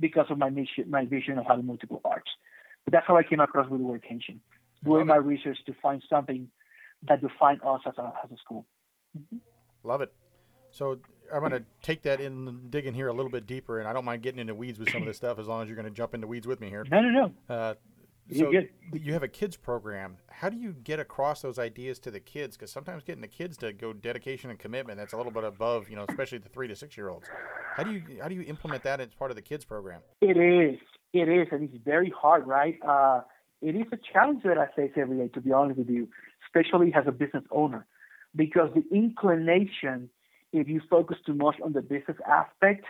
because 0.00 0.26
of 0.30 0.38
my 0.38 0.50
mission, 0.50 0.88
my 0.88 1.04
vision 1.04 1.38
of 1.38 1.46
having 1.46 1.66
multiple 1.66 2.00
arts. 2.04 2.30
But 2.84 2.92
that's 2.92 3.06
how 3.06 3.16
I 3.16 3.22
came 3.22 3.40
across 3.40 3.68
with 3.70 3.80
the 3.80 3.86
word 3.86 4.04
kenshin, 4.08 4.38
doing 4.84 5.06
my 5.06 5.16
research 5.16 5.58
to 5.66 5.74
find 5.80 6.02
something 6.10 6.48
that 7.08 7.20
define 7.20 7.60
us 7.64 7.80
as 7.86 7.94
a, 7.98 8.12
as 8.24 8.30
a 8.30 8.36
school. 8.36 8.66
Mm-hmm. 9.16 9.38
Love 9.84 10.00
it. 10.00 10.12
So 10.70 10.98
I'm 11.32 11.40
going 11.40 11.52
to 11.52 11.62
take 11.82 12.02
that 12.02 12.20
in, 12.20 12.68
dig 12.70 12.86
in 12.86 12.94
here 12.94 13.08
a 13.08 13.12
little 13.12 13.30
bit 13.30 13.46
deeper, 13.46 13.78
and 13.78 13.88
I 13.88 13.92
don't 13.92 14.04
mind 14.04 14.22
getting 14.22 14.40
into 14.40 14.54
weeds 14.54 14.78
with 14.78 14.90
some 14.90 15.02
of 15.02 15.06
this 15.06 15.16
stuff 15.16 15.38
as 15.38 15.46
long 15.46 15.62
as 15.62 15.68
you're 15.68 15.76
going 15.76 15.88
to 15.88 15.92
jump 15.92 16.14
into 16.14 16.26
weeds 16.26 16.46
with 16.46 16.60
me 16.60 16.68
here. 16.68 16.84
No, 16.90 17.00
no, 17.00 17.10
no. 17.10 17.54
Uh, 17.54 17.74
so 18.30 18.52
you 18.92 19.12
have 19.12 19.22
a 19.22 19.28
kids 19.28 19.56
program. 19.56 20.16
How 20.30 20.48
do 20.48 20.56
you 20.56 20.72
get 20.72 21.00
across 21.00 21.42
those 21.42 21.58
ideas 21.58 21.98
to 22.00 22.10
the 22.10 22.20
kids? 22.20 22.56
Because 22.56 22.70
sometimes 22.70 23.02
getting 23.02 23.20
the 23.20 23.28
kids 23.28 23.56
to 23.58 23.72
go 23.72 23.92
dedication 23.92 24.50
and 24.50 24.58
commitment 24.58 24.98
that's 24.98 25.12
a 25.12 25.16
little 25.16 25.32
bit 25.32 25.44
above, 25.44 25.88
you 25.90 25.96
know, 25.96 26.04
especially 26.08 26.38
the 26.38 26.48
three 26.48 26.68
to 26.68 26.76
six 26.76 26.96
year 26.96 27.08
olds. 27.08 27.26
How 27.76 27.82
do 27.82 27.92
you 27.92 28.02
how 28.20 28.28
do 28.28 28.34
you 28.34 28.42
implement 28.42 28.82
that 28.84 29.00
as 29.00 29.08
part 29.14 29.30
of 29.30 29.36
the 29.36 29.42
kids 29.42 29.64
program? 29.64 30.00
It 30.20 30.36
is, 30.36 30.78
it 31.12 31.28
is, 31.28 31.48
and 31.50 31.68
it's 31.68 31.84
very 31.84 32.12
hard, 32.16 32.46
right? 32.46 32.78
Uh, 32.86 33.22
it 33.60 33.74
is 33.74 33.86
a 33.92 33.98
challenge 34.12 34.42
that 34.44 34.58
I 34.58 34.66
face 34.74 34.92
every 34.96 35.18
day, 35.18 35.28
to 35.28 35.40
be 35.40 35.52
honest 35.52 35.78
with 35.78 35.88
you, 35.88 36.08
especially 36.46 36.92
as 36.94 37.04
a 37.06 37.12
business 37.12 37.44
owner, 37.50 37.86
because 38.34 38.70
the 38.74 38.84
inclination, 38.94 40.10
if 40.52 40.68
you 40.68 40.80
focus 40.90 41.18
too 41.24 41.34
much 41.34 41.56
on 41.64 41.72
the 41.72 41.82
business 41.82 42.16
aspect, 42.26 42.84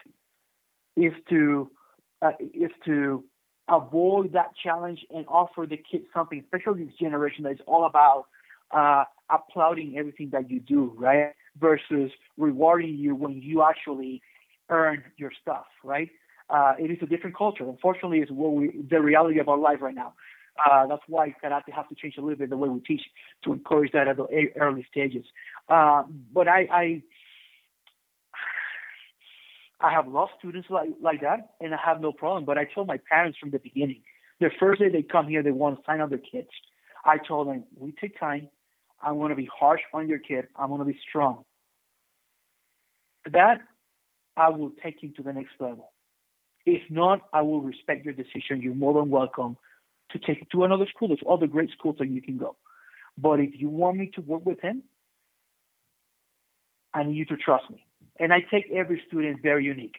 is 0.97 1.13
to 1.31 1.71
uh, 2.23 2.33
is 2.41 2.71
to 2.87 3.25
avoid 3.69 4.33
that 4.33 4.51
challenge 4.63 5.01
and 5.15 5.25
offer 5.29 5.67
the 5.69 5.77
kids 5.77 6.05
something, 6.15 6.41
especially 6.41 6.85
this 6.85 6.95
generation 6.95 7.45
that 7.45 7.53
is 7.53 7.61
all 7.67 7.85
about 7.87 8.27
uh, 8.71 9.05
applauding 9.31 9.97
everything 9.99 10.31
that 10.33 10.51
you 10.51 10.61
do, 10.61 10.93
right? 10.97 11.33
Versus 11.61 12.11
rewarding 12.37 12.97
you 12.97 13.15
when 13.15 13.41
you 13.43 13.63
actually 13.63 14.23
earn 14.71 15.03
your 15.17 15.31
stuff, 15.41 15.67
right? 15.85 16.09
Uh, 16.49 16.75
it 16.79 16.91
is 16.91 16.99
a 17.03 17.07
different 17.07 17.37
culture. 17.37 17.65
Unfortunately, 17.65 18.19
it's 18.19 18.31
what 18.31 18.53
we, 18.53 18.71
the 18.91 19.01
reality 19.01 19.39
of 19.39 19.49
our 19.49 19.59
life 19.59 19.79
right 19.81 19.95
now. 19.95 20.15
Uh, 20.67 20.87
that's 20.87 21.03
why 21.07 21.35
karate 21.43 21.73
has 21.75 21.87
to 21.89 21.95
change 21.95 22.15
a 22.19 22.21
little 22.21 22.37
bit 22.37 22.51
the 22.51 22.57
way 22.57 22.69
we 22.69 22.81
teach 22.81 23.01
to 23.43 23.53
encourage 23.53 23.91
that 23.93 24.07
at 24.07 24.17
the 24.17 24.27
early 24.61 24.87
stages. 24.91 25.25
Uh, 25.69 26.03
but 26.33 26.47
I, 26.47 26.69
I 26.71 27.03
I 29.83 29.91
have 29.91 30.07
lost 30.07 30.33
students 30.39 30.69
like, 30.71 30.91
like 31.01 31.21
that, 31.23 31.55
and 31.61 31.75
I 31.75 31.79
have 31.85 32.01
no 32.01 32.13
problem. 32.13 32.45
But 32.45 32.57
I 32.57 32.65
told 32.65 32.87
my 32.87 32.99
parents 33.11 33.39
from 33.39 33.51
the 33.51 33.59
beginning, 33.59 34.03
the 34.41 34.51
first 34.61 34.81
day 34.81 34.89
they 34.89 35.03
come 35.03 35.29
here, 35.29 35.43
they 35.43 35.51
want 35.51 35.79
to 35.79 35.83
sign 35.85 36.01
up 36.01 36.11
their 36.11 36.19
kids. 36.19 36.49
I 37.05 37.19
told 37.19 37.49
them, 37.49 37.65
we 37.77 37.93
take 38.01 38.19
time. 38.19 38.49
I'm 39.03 39.19
going 39.19 39.31
to 39.31 39.37
be 39.37 39.49
harsh 39.59 39.81
on 39.93 40.09
your 40.09 40.21
kid. 40.21 40.47
I'm 40.57 40.69
going 40.69 40.79
to 40.79 40.85
be 40.85 40.99
strong. 41.09 41.45
That 43.33 43.59
I 44.37 44.51
will 44.51 44.71
take 44.83 45.03
you 45.03 45.11
to 45.13 45.23
the 45.23 45.33
next 45.33 45.53
level. 45.59 45.93
If 46.65 46.83
not, 46.91 47.23
I 47.33 47.43
will 47.43 47.61
respect 47.61 48.05
your 48.05 48.15
decision. 48.15 48.63
You're 48.63 48.75
more 48.75 48.95
than 48.95 49.11
welcome 49.11 49.57
to 50.13 50.19
take 50.19 50.43
it 50.43 50.49
to 50.53 50.63
another 50.65 50.87
school. 50.95 51.09
There's 51.09 51.21
other 51.29 51.49
great 51.49 51.71
schools 51.77 51.97
that 51.99 52.09
you 52.09 52.23
can 52.23 52.39
go. 52.39 52.57
But 53.19 53.41
if 53.41 53.51
you 53.55 53.69
want 53.69 53.97
me 53.97 54.11
to 54.15 54.21
work 54.21 54.47
with 54.47 54.61
him, 54.61 54.85
I 56.95 57.03
need 57.03 57.17
you 57.17 57.25
to 57.27 57.37
trust 57.37 57.69
me. 57.71 57.85
And 58.19 58.33
I 58.33 58.41
take 58.41 58.71
every 58.73 59.03
student 59.09 59.43
very 59.43 59.65
unique. 59.65 59.97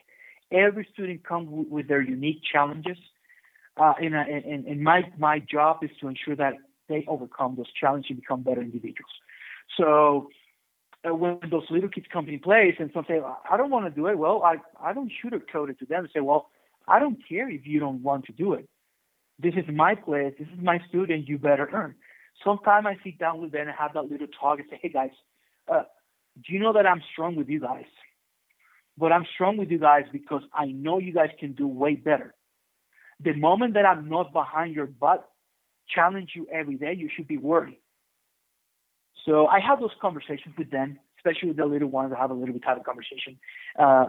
Every 0.51 0.87
student 0.93 1.25
comes 1.25 1.49
with, 1.49 1.67
with 1.67 1.87
their 1.87 2.01
unique 2.01 2.41
challenges. 2.49 2.97
Uh, 3.75 3.93
and, 3.99 4.13
and, 4.13 4.65
and 4.65 4.83
my, 4.83 5.03
my 5.17 5.39
job 5.39 5.79
is 5.83 5.89
to 5.99 6.07
ensure 6.07 6.35
that 6.35 6.53
they 6.89 7.03
overcome 7.07 7.55
those 7.55 7.71
challenges 7.73 8.11
and 8.11 8.19
become 8.19 8.41
better 8.41 8.61
individuals. 8.61 9.11
So 9.77 10.29
uh, 11.07 11.15
when 11.15 11.39
those 11.49 11.63
little 11.69 11.89
kids 11.89 12.05
come 12.11 12.27
in 12.29 12.39
place 12.39 12.75
and 12.79 12.91
some 12.93 13.05
say, 13.07 13.19
I 13.49 13.57
don't 13.57 13.71
want 13.71 13.85
to 13.85 13.91
do 13.91 14.07
it, 14.07 14.17
well, 14.17 14.43
I, 14.43 14.57
I 14.81 14.93
don't 14.93 15.11
sugarcoat 15.23 15.69
it 15.69 15.79
to 15.79 15.85
them 15.85 16.01
and 16.05 16.09
say, 16.13 16.19
well, 16.19 16.49
I 16.87 16.99
don't 16.99 17.17
care 17.27 17.49
if 17.49 17.65
you 17.65 17.79
don't 17.79 18.03
want 18.03 18.25
to 18.25 18.31
do 18.31 18.53
it. 18.53 18.69
This 19.39 19.53
is 19.55 19.65
my 19.73 19.95
place. 19.95 20.33
This 20.37 20.47
is 20.49 20.61
my 20.61 20.79
student. 20.87 21.27
You 21.27 21.37
better 21.37 21.69
earn. 21.73 21.95
Sometimes 22.43 22.85
I 22.85 22.97
sit 23.03 23.17
down 23.17 23.41
with 23.41 23.51
them 23.51 23.67
and 23.67 23.77
have 23.77 23.93
that 23.93 24.09
little 24.09 24.27
talk 24.27 24.59
and 24.59 24.67
say, 24.69 24.79
hey, 24.81 24.89
guys, 24.89 25.11
uh, 25.71 25.83
do 26.35 26.53
you 26.53 26.59
know 26.59 26.73
that 26.73 26.85
I'm 26.85 27.01
strong 27.11 27.35
with 27.35 27.49
you 27.49 27.59
guys? 27.59 27.85
But 28.97 29.11
I'm 29.11 29.25
strong 29.33 29.57
with 29.57 29.71
you 29.71 29.79
guys 29.79 30.03
because 30.11 30.43
I 30.53 30.65
know 30.67 30.99
you 30.99 31.13
guys 31.13 31.29
can 31.39 31.53
do 31.53 31.67
way 31.67 31.95
better. 31.95 32.33
The 33.19 33.33
moment 33.33 33.73
that 33.73 33.85
I'm 33.85 34.09
not 34.09 34.33
behind 34.33 34.75
your 34.75 34.85
butt, 34.85 35.27
challenge 35.89 36.31
you 36.35 36.47
every 36.51 36.75
day, 36.75 36.93
you 36.95 37.09
should 37.13 37.27
be 37.27 37.37
worried. 37.37 37.79
So 39.25 39.47
I 39.47 39.59
have 39.59 39.79
those 39.79 39.95
conversations 40.01 40.55
with 40.57 40.69
them, 40.69 40.99
especially 41.17 41.49
with 41.49 41.57
the 41.57 41.65
little 41.65 41.89
ones. 41.89 42.13
I 42.15 42.19
have 42.19 42.31
a 42.31 42.33
little 42.33 42.53
bit 42.53 42.63
type 42.63 42.77
of 42.77 42.83
conversation, 42.83 43.39
uh, 43.79 44.05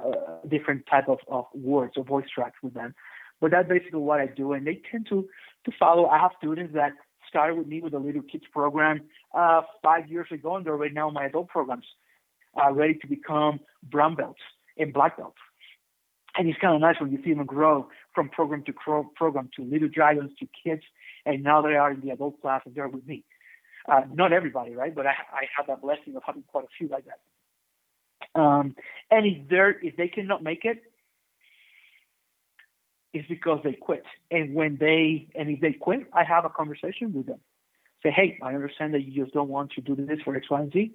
different 0.49 0.87
type 0.91 1.09
of, 1.09 1.19
of 1.29 1.47
words 1.55 1.95
or 1.97 2.05
voice 2.05 2.27
tracks 2.35 2.59
with 2.63 2.75
them. 2.75 2.95
But 3.41 3.53
that's 3.53 3.69
basically 3.69 4.01
what 4.01 4.21
I 4.21 4.27
do, 4.27 4.53
and 4.53 4.67
they 4.67 4.81
tend 4.91 5.07
to 5.09 5.29
to 5.65 5.73
follow. 5.79 6.07
I 6.07 6.19
have 6.19 6.31
students 6.39 6.73
that 6.75 6.93
started 7.29 7.57
with 7.57 7.67
me 7.67 7.81
with 7.81 7.93
the 7.93 7.99
little 7.99 8.23
kids 8.23 8.45
program 8.53 9.03
uh, 9.37 9.63
five 9.83 10.09
years 10.09 10.29
ago, 10.31 10.57
and 10.57 10.65
they're 10.65 10.77
right 10.77 10.93
now 10.93 11.09
in 11.09 11.15
my 11.15 11.27
adult 11.27 11.49
programs, 11.49 11.85
uh, 12.61 12.73
ready 12.73 12.95
to 12.95 13.07
become 13.07 13.61
brown 13.83 14.15
belts 14.15 14.41
and 14.77 14.93
black 14.93 15.17
belts. 15.17 15.39
And 16.37 16.49
it's 16.49 16.59
kind 16.59 16.75
of 16.75 16.81
nice 16.81 16.97
when 17.01 17.13
you 17.13 17.19
see 17.23 17.33
them 17.33 17.47
grow 17.47 17.89
from 18.15 18.29
program 18.29 18.65
to 18.65 18.73
pro- 18.73 19.11
program 19.15 19.51
to 19.57 19.63
little 19.65 19.89
dragons 19.89 20.33
to 20.41 20.49
kids, 20.65 20.83
and 21.25 21.43
now 21.43 21.63
they 21.63 21.75
are 21.75 21.93
in 21.93 22.01
the 22.01 22.11
adult 22.11 22.41
class 22.41 22.63
and 22.65 22.75
they're 22.75 22.89
with 22.89 23.07
me. 23.07 23.25
Uh, 23.87 24.03
not 24.13 24.33
everybody, 24.33 24.75
right? 24.75 24.95
But 24.95 25.07
I, 25.07 25.11
I 25.11 25.45
have 25.57 25.67
that 25.69 25.83
blessing 25.83 26.17
of 26.17 26.23
having 26.25 26.43
quite 26.49 26.65
a 26.65 26.69
few 26.77 26.89
like 26.89 27.05
that. 27.05 28.41
Um, 28.41 28.75
and 29.11 29.27
if 29.27 29.49
they 29.49 29.89
if 29.89 29.97
they 29.97 30.09
cannot 30.09 30.43
make 30.43 30.65
it, 30.65 30.83
it's 33.13 33.29
because 33.29 33.61
they 33.63 33.75
quit. 33.75 34.05
And 34.31 34.55
when 34.55 34.77
they 34.79 35.29
and 35.35 35.49
if 35.51 35.61
they 35.61 35.73
quit, 35.73 36.07
I 36.13 36.25
have 36.25 36.45
a 36.45 36.51
conversation 36.51 37.13
with 37.13 37.27
them. 37.27 37.41
Say, 38.03 38.11
hey, 38.11 38.39
I 38.43 38.55
understand 38.55 38.95
that 38.95 39.03
you 39.03 39.23
just 39.23 39.35
don't 39.35 39.49
want 39.49 39.73
to 39.73 39.81
do 39.81 39.95
this 39.95 40.19
for 40.25 40.37
X, 40.37 40.51
Y, 40.51 40.61
and 40.61 40.73
Z. 40.73 40.93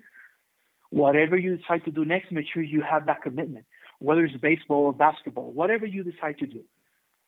Whatever 0.91 1.37
you 1.37 1.57
decide 1.57 1.85
to 1.85 1.91
do 1.91 2.03
next, 2.05 2.31
make 2.31 2.47
sure 2.51 2.61
you 2.61 2.81
have 2.81 3.05
that 3.05 3.21
commitment, 3.21 3.65
whether 3.99 4.23
it's 4.25 4.35
baseball 4.37 4.85
or 4.85 4.93
basketball, 4.93 5.51
whatever 5.51 5.85
you 5.85 6.03
decide 6.03 6.37
to 6.39 6.47
do. 6.47 6.61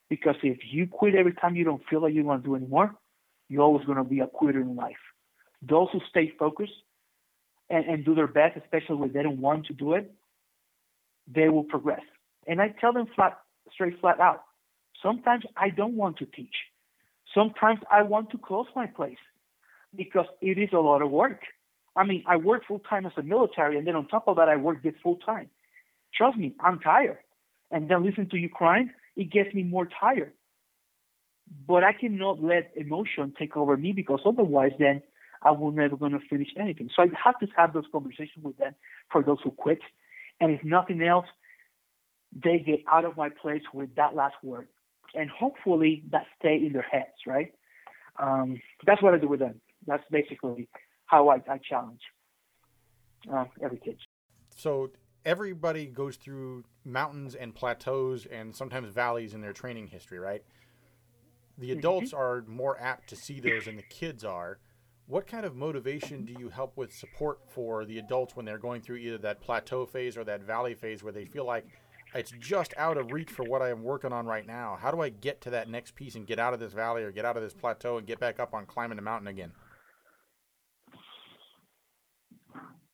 Because 0.10 0.36
if 0.44 0.60
you 0.70 0.88
quit 0.88 1.16
every 1.16 1.34
time 1.34 1.56
you 1.56 1.64
don't 1.64 1.82
feel 1.90 2.02
like 2.02 2.14
you 2.14 2.24
want 2.24 2.44
to 2.44 2.50
do 2.50 2.56
anymore, 2.56 2.96
you're 3.48 3.62
always 3.62 3.86
going 3.86 3.98
to 3.98 4.04
be 4.04 4.20
a 4.20 4.28
quitter 4.28 4.62
in 4.62 4.76
life. 4.76 5.04
Those 5.62 5.90
who 5.92 6.00
stay 6.10 6.34
focused 6.38 6.74
and, 7.70 7.86
and 7.86 8.06
do 8.06 8.16
their 8.16 8.28
best, 8.28 8.58
especially 8.58 8.96
when 8.96 9.14
they 9.14 9.24
don't 9.24 9.40
want 9.40 9.68
to 9.68 9.74
do 9.74 9.94
it, 9.94 10.12
they 11.34 11.50
will 11.50 11.64
progress. 11.64 12.02
And 12.48 12.62
I 12.62 12.74
tell 12.80 12.94
them 12.94 13.08
flat, 13.16 13.38
straight 13.74 14.00
flat 14.00 14.20
out. 14.20 14.44
Sometimes 15.02 15.44
I 15.56 15.70
don't 15.70 15.96
want 15.96 16.18
to 16.18 16.26
teach. 16.26 16.56
Sometimes 17.34 17.80
I 17.90 18.04
want 18.04 18.32
to 18.32 18.38
close 18.38 18.68
my 18.76 18.88
place 18.88 19.18
because 19.96 20.26
it 20.42 20.58
is 20.58 20.70
a 20.74 20.80
lot 20.80 21.02
of 21.02 21.12
work. 21.12 21.42
I 21.96 22.06
mean, 22.06 22.24
I 22.28 22.38
work 22.38 22.64
full 22.68 22.80
time 22.80 23.06
as 23.06 23.12
a 23.18 23.24
military, 23.24 23.78
and 23.78 23.86
then 23.86 23.96
on 23.96 24.08
top 24.08 24.28
of 24.28 24.38
that, 24.38 24.48
I 24.50 24.56
work 24.56 24.82
this 24.84 24.94
full 25.04 25.18
time. 25.18 25.50
Trust 26.14 26.38
me, 26.38 26.54
I'm 26.60 26.80
tired. 26.80 27.20
And 27.72 27.90
then 27.90 28.04
listen 28.04 28.30
to 28.30 28.38
you 28.38 28.50
crying, 28.50 28.92
it 29.16 29.32
gets 29.32 29.54
me 29.54 29.64
more 29.64 29.88
tired. 30.00 30.34
But 31.68 31.84
I 31.84 31.94
cannot 31.94 32.42
let 32.42 32.72
emotion 32.76 33.34
take 33.38 33.58
over 33.58 33.76
me 33.78 33.92
because 33.92 34.22
otherwise, 34.26 34.72
then 34.80 35.02
I 35.42 35.52
will 35.52 35.72
never 35.72 35.98
going 35.98 36.12
to 36.14 36.20
finish 36.30 36.50
anything. 36.58 36.90
So 36.96 37.04
I 37.04 37.08
have 37.24 37.40
to 37.40 37.48
have 37.58 37.74
those 37.74 37.86
conversations 37.92 38.44
with 38.44 38.58
them 38.58 38.76
for 39.12 39.24
those 39.24 39.40
who 39.44 39.52
quit. 39.52 39.80
And 40.40 40.52
if 40.52 40.64
nothing 40.64 41.02
else, 41.02 41.26
they 42.34 42.60
get 42.60 42.80
out 42.90 43.06
of 43.06 43.18
my 43.18 43.30
place 43.30 43.64
with 43.74 43.94
that 43.96 44.16
last 44.16 44.36
word. 44.44 44.68
And 45.14 45.30
hopefully 45.30 46.04
that 46.12 46.26
stay 46.40 46.56
in 46.56 46.72
their 46.72 46.86
heads, 46.90 47.26
right? 47.28 47.54
Um, 48.18 48.62
that's 48.86 49.02
what 49.02 49.14
I 49.14 49.18
do 49.18 49.28
with 49.28 49.40
them. 49.40 49.60
That's 49.86 50.04
basically 50.10 50.70
how 51.06 51.30
I, 51.30 51.42
I 51.50 51.58
challenge 51.58 52.02
uh, 53.32 53.46
every 53.62 53.80
kid. 53.80 53.98
So 54.56 54.92
everybody 55.26 55.86
goes 55.86 56.16
through 56.16 56.64
mountains 56.84 57.36
and 57.36 57.54
plateaus 57.54 58.26
and 58.26 58.56
sometimes 58.56 58.90
valleys 58.90 59.34
in 59.34 59.42
their 59.42 59.54
training 59.54 59.88
history, 59.88 60.20
right? 60.20 60.44
The 61.58 61.70
mm-hmm. 61.70 61.80
adults 61.80 62.12
mm-hmm. 62.12 62.22
are 62.22 62.44
more 62.48 62.80
apt 62.80 63.10
to 63.10 63.16
see 63.16 63.40
those 63.40 63.66
than 63.66 63.76
the 63.76 63.84
kids 63.84 64.24
are. 64.24 64.60
What 65.08 65.28
kind 65.28 65.46
of 65.46 65.56
motivation 65.56 66.26
do 66.26 66.34
you 66.40 66.50
help 66.50 66.78
with 66.78 66.94
support 66.94 67.40
for 67.50 67.86
the 67.86 67.98
adults 67.98 68.36
when 68.36 68.46
they're 68.46 68.58
going 68.58 68.82
through 68.82 68.98
either 68.98 69.18
that 69.20 69.42
plateau 69.42 69.86
phase 69.86 70.16
or 70.16 70.24
that 70.24 70.42
valley 70.42 70.74
phase 70.74 71.04
where 71.04 71.12
they 71.12 71.26
feel 71.26 71.46
like 71.46 71.66
it's 72.14 72.32
just 72.40 72.74
out 72.78 72.98
of 72.98 73.12
reach 73.12 73.30
for 73.30 73.44
what 73.44 73.62
I 73.62 73.70
am 73.70 73.84
working 73.84 74.14
on 74.14 74.26
right 74.26 74.46
now? 74.46 74.78
How 74.80 74.92
do 74.92 75.02
I 75.02 75.10
get 75.10 75.42
to 75.42 75.50
that 75.52 75.70
next 75.70 75.96
piece 75.96 76.16
and 76.16 76.28
get 76.28 76.40
out 76.40 76.54
of 76.54 76.60
this 76.60 76.74
valley 76.74 77.04
or 77.04 77.12
get 77.12 77.26
out 77.26 77.38
of 77.38 77.44
this 77.44 77.54
plateau 77.54 77.98
and 77.98 78.08
get 78.08 78.20
back 78.20 78.40
up 78.40 78.54
on 78.54 78.66
climbing 78.66 78.98
the 78.98 79.02
mountain 79.02 79.28
again? 79.28 79.52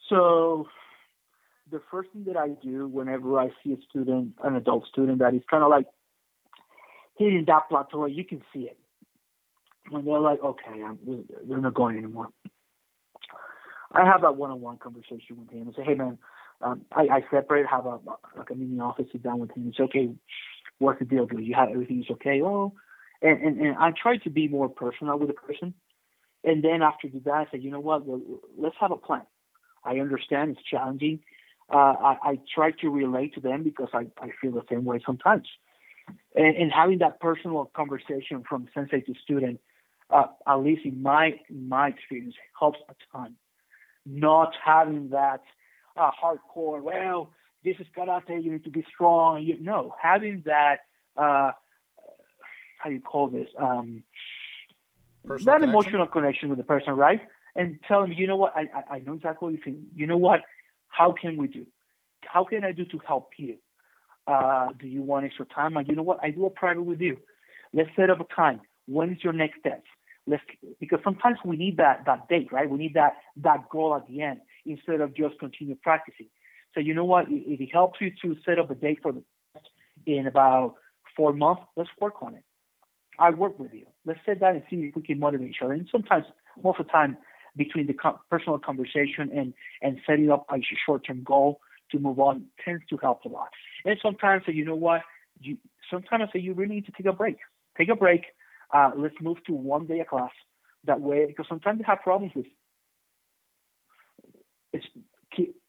So 0.09 0.67
the 1.71 1.81
first 1.91 2.09
thing 2.11 2.23
that 2.25 2.37
I 2.37 2.49
do 2.49 2.87
whenever 2.87 3.39
I 3.39 3.49
see 3.63 3.73
a 3.73 3.77
student, 3.89 4.33
an 4.43 4.55
adult 4.55 4.87
student 4.87 5.19
that 5.19 5.33
is 5.33 5.41
kind 5.49 5.63
of 5.63 5.69
like 5.69 5.87
hitting 7.17 7.45
that 7.47 7.69
plateau, 7.69 8.05
you 8.05 8.23
can 8.23 8.41
see 8.53 8.61
it. 8.61 8.77
When 9.89 10.05
they're 10.05 10.19
like, 10.19 10.43
okay, 10.43 10.83
I'm, 10.85 10.99
they're 11.47 11.59
not 11.59 11.73
going 11.73 11.97
anymore. 11.97 12.29
I 13.91 14.05
have 14.05 14.21
that 14.21 14.35
one-on-one 14.35 14.77
conversation 14.79 15.37
with 15.37 15.49
him 15.49 15.67
and 15.67 15.75
say, 15.75 15.83
hey 15.83 15.95
man, 15.95 16.17
um, 16.61 16.81
I, 16.91 17.03
I 17.03 17.21
separate, 17.31 17.67
have 17.67 17.85
a 17.85 17.99
like 18.37 18.49
a 18.51 18.55
mini 18.55 18.79
office, 18.79 19.05
sit 19.11 19.23
down 19.23 19.39
with 19.39 19.51
him. 19.51 19.67
It's 19.69 19.79
okay. 19.79 20.09
What's 20.79 20.99
the 20.99 21.05
deal? 21.05 21.25
Do 21.25 21.39
you 21.39 21.55
have 21.55 21.69
everything's 21.69 22.09
okay? 22.11 22.41
Oh, 22.41 22.73
and, 23.21 23.41
and 23.41 23.61
and 23.61 23.77
I 23.77 23.91
try 23.91 24.17
to 24.17 24.29
be 24.29 24.47
more 24.47 24.69
personal 24.69 25.17
with 25.17 25.29
the 25.29 25.33
person. 25.33 25.73
And 26.43 26.63
then 26.63 26.81
after 26.81 27.07
that, 27.25 27.33
I 27.33 27.45
say, 27.51 27.59
you 27.59 27.71
know 27.71 27.79
what? 27.79 28.05
Well, 28.05 28.21
let's 28.57 28.75
have 28.79 28.91
a 28.91 28.97
plan. 28.97 29.23
I 29.83 29.99
understand 29.99 30.51
it's 30.51 30.67
challenging. 30.69 31.19
Uh, 31.71 31.75
I, 31.77 32.17
I 32.23 32.39
try 32.53 32.71
to 32.71 32.89
relate 32.89 33.33
to 33.35 33.41
them 33.41 33.63
because 33.63 33.89
I, 33.93 34.07
I 34.21 34.29
feel 34.39 34.51
the 34.51 34.63
same 34.69 34.85
way 34.85 35.01
sometimes. 35.05 35.47
And, 36.35 36.55
and 36.55 36.71
having 36.71 36.99
that 36.99 37.19
personal 37.19 37.69
conversation 37.75 38.43
from 38.47 38.67
sensei 38.73 39.01
to 39.01 39.13
student, 39.21 39.59
uh, 40.09 40.27
at 40.47 40.55
least 40.55 40.85
in 40.85 41.01
my 41.01 41.33
in 41.49 41.67
my 41.67 41.89
experience, 41.89 42.35
helps 42.57 42.79
a 42.89 42.93
ton. 43.11 43.35
Not 44.05 44.53
having 44.63 45.09
that 45.09 45.41
uh, 45.97 46.11
hardcore, 46.23 46.81
well, 46.81 47.33
this 47.65 47.75
is 47.79 47.87
karate, 47.97 48.41
you 48.41 48.51
need 48.51 48.63
to 48.63 48.69
be 48.69 48.85
strong. 48.93 49.43
You, 49.43 49.57
no, 49.59 49.93
having 50.01 50.43
that, 50.45 50.77
uh, 51.17 51.51
how 52.79 52.85
do 52.89 52.93
you 52.93 53.01
call 53.01 53.27
this? 53.27 53.49
Um, 53.59 54.03
Personal 55.25 55.55
that 55.55 55.59
connection? 55.61 55.69
emotional 55.69 56.07
connection 56.07 56.49
with 56.49 56.57
the 56.57 56.63
person, 56.63 56.93
right? 56.93 57.19
And 57.55 57.79
tell 57.87 58.01
them, 58.01 58.13
you 58.13 58.27
know 58.27 58.37
what, 58.37 58.55
I, 58.55 58.61
I, 58.61 58.95
I 58.95 58.99
know 58.99 59.13
exactly 59.13 59.45
what 59.45 59.53
you 59.53 59.59
think. 59.61 59.79
You 59.93 60.07
know 60.07 60.15
what, 60.17 60.41
how 60.97 61.13
can 61.19 61.37
we 61.37 61.47
do? 61.47 61.65
How 62.21 62.43
can 62.43 62.63
I 62.63 62.71
do 62.71 62.85
to 62.85 62.99
help 63.07 63.29
you? 63.37 63.57
Uh, 64.25 64.69
do 64.79 64.87
you 64.87 65.01
want 65.01 65.25
extra 65.25 65.45
time? 65.45 65.77
And 65.77 65.87
you 65.87 65.95
know 65.95 66.03
what, 66.03 66.19
I 66.21 66.31
do 66.31 66.45
a 66.45 66.49
private 66.49 66.83
with 66.83 66.99
you. 66.99 67.17
Let's 67.73 67.89
set 67.95 68.09
up 68.09 68.19
a 68.19 68.35
time. 68.35 68.61
When 68.87 69.11
is 69.11 69.23
your 69.23 69.33
next 69.33 69.59
step? 69.59 69.83
Let's 70.25 70.43
because 70.79 70.99
sometimes 71.03 71.37
we 71.45 71.55
need 71.55 71.77
that 71.77 72.03
that 72.05 72.27
date, 72.27 72.51
right? 72.51 72.69
We 72.69 72.77
need 72.77 72.95
that 72.95 73.13
that 73.37 73.69
goal 73.69 73.95
at 73.95 74.07
the 74.07 74.21
end 74.21 74.39
instead 74.65 74.99
of 74.99 75.15
just 75.15 75.39
continue 75.39 75.75
practicing. 75.81 76.27
So 76.73 76.81
you 76.81 76.93
know 76.93 77.05
what, 77.05 77.25
if 77.29 77.61
it 77.61 77.69
helps 77.71 78.01
you 78.01 78.11
to 78.23 78.35
set 78.45 78.59
up 78.59 78.69
a 78.69 78.75
date 78.75 78.99
for 79.01 79.13
the 79.13 79.23
in 80.05 80.27
about 80.27 80.75
four 81.15 81.31
months, 81.33 81.61
let's 81.77 81.89
work 82.01 82.21
on 82.21 82.35
it. 82.35 82.43
I 83.19 83.29
work 83.29 83.57
with 83.57 83.73
you. 83.73 83.85
Let's 84.05 84.19
sit 84.25 84.39
down 84.41 84.55
and 84.55 84.63
see 84.69 84.75
if 84.77 84.95
we 84.95 85.01
can 85.01 85.19
motivate 85.19 85.49
each 85.49 85.61
other. 85.63 85.73
And 85.73 85.87
sometimes, 85.91 86.25
most 86.61 86.79
of 86.79 86.85
the 86.87 86.91
time, 86.91 87.17
between 87.57 87.87
the 87.87 87.93
co- 87.93 88.19
personal 88.29 88.59
conversation 88.59 89.31
and 89.35 89.53
and 89.81 89.99
setting 90.05 90.31
up 90.31 90.45
a 90.51 90.57
short-term 90.85 91.23
goal 91.23 91.59
to 91.91 91.99
move 91.99 92.19
on 92.19 92.45
tends 92.63 92.83
to 92.89 92.97
help 92.97 93.23
a 93.25 93.29
lot. 93.29 93.49
And 93.85 93.97
sometimes, 94.01 94.43
so 94.45 94.51
you 94.51 94.65
know 94.65 94.75
what, 94.75 95.01
you 95.39 95.57
sometimes 95.89 96.23
I 96.29 96.33
say 96.33 96.39
you 96.39 96.53
really 96.53 96.75
need 96.75 96.85
to 96.85 96.91
take 96.91 97.05
a 97.05 97.13
break. 97.13 97.37
Take 97.77 97.89
a 97.89 97.95
break. 97.95 98.25
Uh, 98.73 98.91
let's 98.95 99.15
move 99.21 99.37
to 99.47 99.53
one 99.53 99.85
day 99.87 99.99
a 99.99 100.05
class. 100.05 100.31
That 100.85 101.01
way, 101.01 101.25
because 101.25 101.45
sometimes 101.49 101.79
they 101.79 101.85
have 101.85 101.99
problems 102.01 102.33
with. 102.35 102.45
It's 104.73 104.85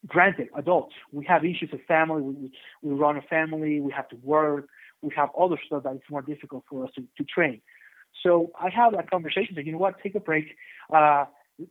granted, 0.07 0.49
adults. 0.57 0.95
We 1.13 1.25
have 1.27 1.45
issues 1.45 1.71
with 1.73 1.83
family. 1.87 2.23
We, 2.23 2.53
we 2.83 2.95
run 2.95 3.17
a 3.17 3.23
family. 3.23 3.81
We 3.81 3.93
have 3.93 4.09
to 4.11 4.17
work. 4.17 4.67
We 5.03 5.11
have 5.17 5.29
other 5.39 5.57
stuff 5.65 5.85
that 5.85 5.95
it's 5.95 6.11
more 6.11 6.23
difficult 6.23 6.65
for 6.69 6.85
us 6.85 6.91
to, 6.97 7.03
to 7.19 7.25
train. 7.25 7.61
So 8.23 8.51
I 8.61 8.69
have 8.71 8.93
that 8.93 9.11
conversation. 9.11 9.55
That 9.55 9.67
you 9.67 9.73
know 9.73 9.79
what, 9.79 10.01
take 10.03 10.15
a 10.15 10.21
break. 10.21 10.47
Uh, 10.93 11.25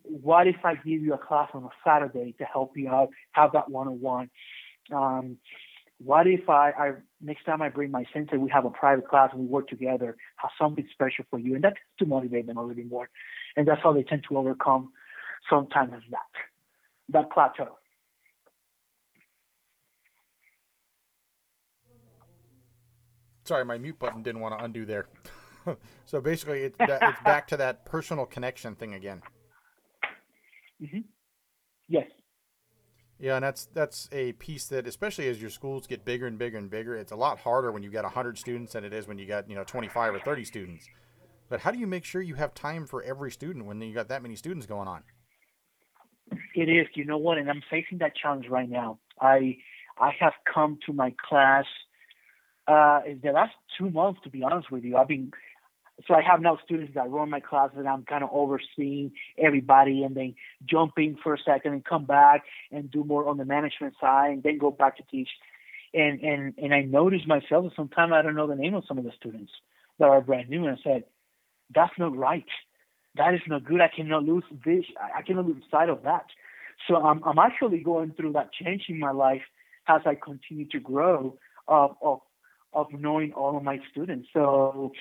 what 0.04 0.48
if 0.48 0.58
I 0.64 0.76
give 0.76 1.02
you 1.02 1.14
a 1.14 1.18
class 1.18 1.50
on 1.54 1.64
a 1.64 1.70
Saturday 1.86 2.36
to 2.40 2.44
help 2.46 2.76
you 2.76 2.90
out? 2.90 3.10
Have 3.32 3.52
that 3.54 3.70
one-on-one. 3.70 4.30
Um, 4.94 5.38
what 6.00 6.28
if 6.28 6.50
I, 6.50 6.72
I 6.72 6.92
next 7.22 7.46
time 7.46 7.62
I 7.62 7.70
bring 7.70 7.90
my 7.90 8.06
sensei, 8.14 8.38
we 8.38 8.50
have 8.52 8.66
a 8.66 8.70
private 8.70 9.08
class 9.08 9.30
and 9.34 9.42
we 9.42 9.48
work 9.48 9.68
together, 9.68 10.16
have 10.36 10.52
something 10.60 10.88
special 10.94 11.26
for 11.30 11.40
you, 11.40 11.56
and 11.56 11.64
that's 11.64 11.78
to 12.00 12.06
motivate 12.06 12.46
them 12.46 12.58
a 12.58 12.62
little 12.62 12.76
bit 12.76 12.88
more, 12.88 13.10
and 13.56 13.68
that's 13.68 13.82
how 13.82 13.94
they 13.94 14.04
tend 14.04 14.24
to 14.30 14.38
overcome 14.38 14.92
sometimes 15.50 15.92
that 16.12 16.20
that 17.10 17.32
plateau. 17.32 17.78
Sorry, 23.46 23.64
my 23.64 23.78
mute 23.78 23.98
button 23.98 24.24
didn't 24.24 24.42
want 24.42 24.60
to 24.60 24.64
undo 24.64 24.86
there. 24.86 25.08
so 26.06 26.20
basically, 26.20 26.64
it's 26.64 26.78
that, 26.80 27.02
it's 27.02 27.24
back 27.24 27.48
to 27.48 27.58
that 27.58 27.86
personal 27.86 28.26
connection 28.26 28.76
thing 28.76 28.94
again. 28.94 29.22
Mm-hmm. 30.82 31.00
Yes. 31.88 32.08
Yeah, 33.20 33.36
and 33.36 33.44
that's 33.44 33.66
that's 33.74 34.08
a 34.12 34.34
piece 34.34 34.68
that, 34.68 34.86
especially 34.88 35.28
as 35.28 35.42
your 35.42 35.50
schools 35.50 35.88
get 35.88 36.06
bigger 36.06 36.28
and 36.28 36.38
bigger 36.38 36.58
and 36.58 36.70
bigger, 36.70 36.96
it's 36.96 37.12
a 37.12 37.16
lot 37.16 37.40
harder 37.40 37.72
when 37.72 37.82
you 37.82 37.90
got 37.90 38.06
hundred 38.06 38.38
students 38.38 38.74
than 38.74 38.84
it 38.84 38.94
is 38.94 39.08
when 39.08 39.18
you 39.18 39.26
got 39.26 39.50
you 39.50 39.56
know 39.56 39.64
twenty 39.64 39.88
five 39.88 40.14
or 40.14 40.20
thirty 40.20 40.46
students. 40.46 40.88
But 41.50 41.62
how 41.62 41.72
do 41.72 41.80
you 41.80 41.88
make 41.88 42.04
sure 42.04 42.22
you 42.22 42.36
have 42.36 42.54
time 42.54 42.86
for 42.86 43.02
every 43.02 43.32
student 43.32 43.66
when 43.66 43.82
you 43.82 43.94
got 43.94 44.10
that 44.10 44.22
many 44.22 44.36
students 44.36 44.68
going 44.68 44.88
on? 44.88 45.04
It 46.54 46.70
is. 46.70 46.88
You 46.94 47.06
know 47.06 47.18
what? 47.18 47.38
And 47.38 47.50
I'm 47.50 47.64
facing 47.70 48.00
that 48.00 48.16
challenge 48.16 48.48
right 48.50 48.70
now. 48.70 49.00
I 49.20 49.58
I 49.98 50.12
have 50.20 50.34
come 50.54 50.78
to 50.86 50.94
my 50.94 51.16
class 51.28 51.66
uh, 52.68 53.00
in 53.08 53.22
the 53.24 53.32
last 53.32 53.54
two 53.80 53.90
months. 53.90 54.20
To 54.26 54.30
be 54.30 54.44
honest 54.44 54.70
with 54.72 54.84
you, 54.84 54.96
I've 54.96 55.08
been 55.08 55.32
so 56.06 56.14
I 56.14 56.22
have 56.22 56.42
now 56.42 56.60
students 56.64 56.94
that 56.94 57.10
run 57.10 57.30
my 57.30 57.40
class 57.40 57.72
and 57.76 57.88
I'm 57.88 58.04
kind 58.04 58.24
of 58.24 58.30
overseeing 58.32 59.12
everybody 59.38 60.04
and 60.04 60.16
then 60.16 60.36
jumping 60.64 61.18
for 61.24 61.34
a 61.34 61.38
second 61.44 61.74
and 61.74 61.84
come 61.84 62.06
back 62.06 62.44
and 62.72 62.92
do 62.92 63.04
more 63.04 63.28
on 63.28 63.38
the 63.38 63.46
management 63.46 63.96
side 64.00 64.32
and 64.32 64.44
then 64.44 64.60
go 64.60 64.70
back 64.70 64.98
to 64.98 65.04
teach. 65.10 65.30
And 65.94 66.20
and 66.22 66.54
and 66.58 66.74
I 66.74 66.82
noticed 66.82 67.28
myself 67.28 67.66
that 67.66 67.76
sometimes 67.76 68.12
I 68.14 68.22
don't 68.22 68.36
know 68.36 68.48
the 68.48 68.56
name 68.56 68.76
of 68.76 68.84
some 68.88 69.00
of 69.00 69.06
the 69.06 69.12
students 69.18 69.52
that 69.98 70.06
are 70.06 70.22
brand 70.22 70.50
new 70.50 70.68
and 70.68 70.78
I 70.78 70.82
said, 70.84 71.04
that's 71.74 71.94
not 71.98 72.16
right. 72.16 72.46
That 73.16 73.34
is 73.34 73.42
not 73.48 73.66
good. 73.66 73.82
I 73.82 73.90
cannot 73.94 74.24
lose 74.24 74.44
this. 74.64 74.86
I 75.16 75.24
cannot 75.24 75.48
lose 75.48 75.64
sight 75.72 75.90
of 75.90 76.04
that. 76.04 76.26
So 76.88 76.98
I'm 76.98 77.24
I'm 77.24 77.40
actually 77.40 77.80
going 77.80 78.12
through 78.12 78.34
that 78.34 78.54
change 78.54 78.84
in 78.90 79.00
my 79.00 79.12
life 79.12 79.42
as 79.88 80.02
I 80.06 80.14
continue 80.14 80.68
to 80.70 80.80
grow 80.80 81.38
of 81.68 81.96
of 82.04 82.20
of 82.74 82.88
knowing 82.92 83.34
all 83.34 83.58
of 83.58 83.64
my 83.64 83.80
students. 83.90 84.28
So 84.34 84.92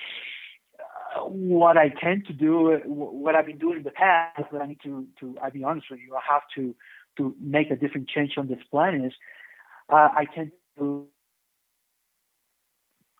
what 1.25 1.77
I 1.77 1.89
tend 1.89 2.25
to 2.27 2.33
do, 2.33 2.79
what 2.85 3.35
I've 3.35 3.45
been 3.45 3.57
doing 3.57 3.77
in 3.77 3.83
the 3.83 3.91
past, 3.91 4.43
but 4.51 4.61
I 4.61 4.67
need 4.67 4.79
to, 4.83 5.05
to, 5.19 5.35
I'll 5.43 5.51
be 5.51 5.63
honest 5.63 5.87
with 5.89 5.99
you, 5.99 6.15
I 6.15 6.21
have 6.31 6.43
to, 6.55 6.75
to 7.17 7.35
make 7.39 7.71
a 7.71 7.75
different 7.75 8.07
change 8.09 8.33
on 8.37 8.47
this 8.47 8.59
plan 8.69 9.03
is, 9.03 9.13
uh, 9.89 10.09
I 10.15 10.25
tend 10.33 10.51
to, 10.77 11.07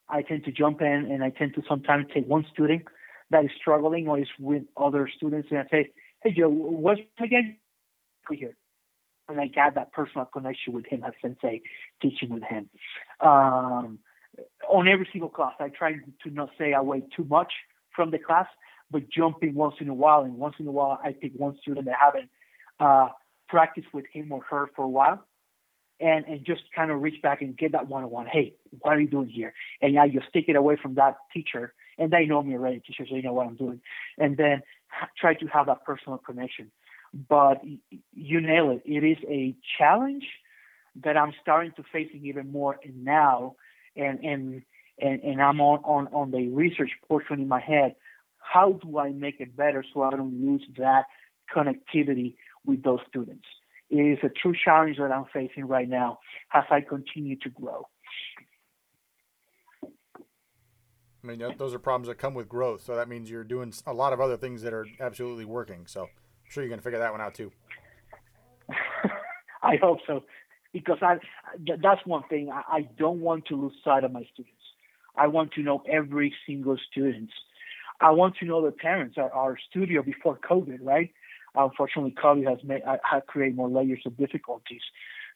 I 0.09 0.21
tend 0.21 0.45
to 0.45 0.51
jump 0.51 0.81
in 0.81 1.09
and 1.11 1.23
I 1.23 1.29
tend 1.29 1.55
to 1.55 1.63
sometimes 1.67 2.05
take 2.13 2.27
one 2.27 2.45
student 2.51 2.83
that 3.29 3.43
is 3.43 3.51
struggling 3.59 4.07
or 4.07 4.19
is 4.19 4.27
with 4.39 4.63
other 4.77 5.09
students 5.15 5.49
and 5.51 5.59
I 5.59 5.67
say, 5.69 5.91
hey 6.23 6.33
Joe, 6.37 6.49
what's 6.49 7.01
again 7.21 7.57
here? 8.29 8.55
And 9.29 9.39
I 9.41 9.47
got 9.47 9.75
that 9.75 9.91
personal 9.91 10.25
connection 10.25 10.73
with 10.73 10.85
him 10.85 11.03
as 11.05 11.13
sensei, 11.21 11.61
teaching 12.01 12.29
with 12.29 12.43
him. 12.43 12.69
Um, 13.19 13.99
on 14.69 14.87
every 14.87 15.07
single 15.11 15.29
class, 15.29 15.53
I 15.59 15.69
try 15.69 15.93
to 15.93 16.29
not 16.29 16.49
say 16.57 16.73
away 16.73 17.03
too 17.15 17.25
much 17.25 17.51
from 17.97 18.11
the 18.11 18.19
class, 18.19 18.47
but 18.89 19.09
jumping 19.09 19.53
once 19.55 19.75
in 19.81 19.89
a 19.89 19.93
while. 19.93 20.21
And 20.21 20.37
once 20.37 20.55
in 20.59 20.67
a 20.67 20.71
while, 20.71 20.97
I 21.03 21.11
pick 21.11 21.33
one 21.35 21.57
student 21.61 21.87
that 21.87 21.97
haven't 21.99 22.29
uh, 22.79 23.09
practiced 23.49 23.93
with 23.93 24.05
him 24.13 24.31
or 24.31 24.41
her 24.49 24.69
for 24.75 24.85
a 24.85 24.93
while, 24.97 25.19
and 25.99 26.23
and 26.25 26.45
just 26.45 26.61
kind 26.73 26.91
of 26.91 27.01
reach 27.01 27.21
back 27.21 27.41
and 27.41 27.57
get 27.57 27.73
that 27.73 27.87
one-on-one. 27.89 28.27
Hey, 28.27 28.53
what 28.79 28.93
are 28.95 29.01
you 29.01 29.09
doing 29.09 29.27
here? 29.27 29.53
And 29.81 29.93
yeah, 29.93 30.05
you 30.05 30.21
stick 30.29 30.45
it 30.47 30.55
away 30.55 30.77
from 30.81 30.95
that 30.95 31.17
teacher, 31.33 31.73
and 31.97 32.11
they 32.11 32.25
know 32.25 32.41
me 32.41 32.53
already, 32.53 32.79
teacher, 32.79 33.05
so 33.09 33.15
you 33.15 33.23
know 33.23 33.33
what 33.33 33.47
I'm 33.47 33.55
doing. 33.55 33.81
And 34.17 34.37
then 34.37 34.61
try 35.19 35.33
to 35.33 35.47
have 35.47 35.65
that 35.65 35.83
personal 35.83 36.17
connection. 36.19 36.71
But 37.29 37.61
you 38.13 38.41
nail 38.41 38.71
it. 38.71 38.81
It 38.85 39.03
is 39.03 39.17
a 39.27 39.55
challenge 39.77 40.25
that 41.03 41.15
I'm 41.17 41.33
starting 41.41 41.71
to 41.77 41.83
facing 41.91 42.25
even 42.25 42.51
more 42.51 42.79
now, 42.95 43.55
and 43.95 44.19
and 44.23 44.63
and, 44.99 45.21
and 45.21 45.41
I'm 45.41 45.61
on, 45.61 45.79
on, 45.83 46.07
on 46.13 46.31
the 46.31 46.49
research 46.49 46.91
portion 47.07 47.39
in 47.39 47.47
my 47.47 47.61
head. 47.61 47.95
How 48.39 48.73
do 48.73 48.97
I 48.97 49.11
make 49.11 49.39
it 49.39 49.55
better 49.55 49.83
so 49.93 50.03
I 50.03 50.11
don't 50.11 50.41
lose 50.41 50.63
that 50.77 51.05
connectivity 51.53 52.35
with 52.65 52.83
those 52.83 52.99
students? 53.07 53.45
It 53.89 53.97
is 53.97 54.19
a 54.23 54.29
true 54.29 54.53
challenge 54.63 54.97
that 54.97 55.11
I'm 55.11 55.25
facing 55.33 55.65
right 55.65 55.87
now 55.87 56.19
as 56.53 56.63
I 56.69 56.81
continue 56.81 57.37
to 57.37 57.49
grow. 57.49 57.87
I 61.23 61.27
mean, 61.27 61.43
those 61.57 61.73
are 61.73 61.79
problems 61.79 62.07
that 62.07 62.17
come 62.17 62.33
with 62.33 62.47
growth. 62.47 62.83
So 62.83 62.95
that 62.95 63.09
means 63.09 63.29
you're 63.29 63.43
doing 63.43 63.73
a 63.85 63.93
lot 63.93 64.13
of 64.13 64.21
other 64.21 64.37
things 64.37 64.61
that 64.61 64.73
are 64.73 64.85
absolutely 64.99 65.45
working. 65.45 65.85
So 65.87 66.03
I'm 66.03 66.07
sure 66.49 66.63
you're 66.63 66.69
going 66.69 66.79
to 66.79 66.83
figure 66.83 66.99
that 66.99 67.11
one 67.11 67.21
out 67.21 67.33
too. 67.33 67.51
I 69.63 69.75
hope 69.81 69.99
so, 70.05 70.23
because 70.71 70.99
I 71.01 71.17
that's 71.81 72.05
one 72.05 72.23
thing 72.29 72.49
I, 72.51 72.61
I 72.69 72.81
don't 72.97 73.19
want 73.19 73.45
to 73.47 73.55
lose 73.55 73.73
sight 73.83 74.03
of 74.03 74.11
my 74.11 74.23
students. 74.33 74.56
I 75.18 75.28
want 75.28 75.53
to 75.53 75.61
know 75.61 75.84
every 75.89 76.34
single 76.45 76.78
student. 76.91 77.32
I 77.99 78.11
want 78.11 78.36
to 78.38 78.45
know 78.45 78.63
the 78.63 78.72
parents. 78.72 79.18
Our, 79.18 79.32
our 79.32 79.57
studio 79.70 80.03
before 80.03 80.38
COVID, 80.38 80.80
right? 80.82 81.11
Unfortunately, 81.55 82.13
COVID 82.24 82.47
has 82.47 82.59
made 82.63 82.84
uh, 82.86 82.97
had 83.03 83.26
created 83.26 83.55
more 83.55 83.70
layers 83.70 84.01
of 84.05 84.15
difficulties. 84.18 84.82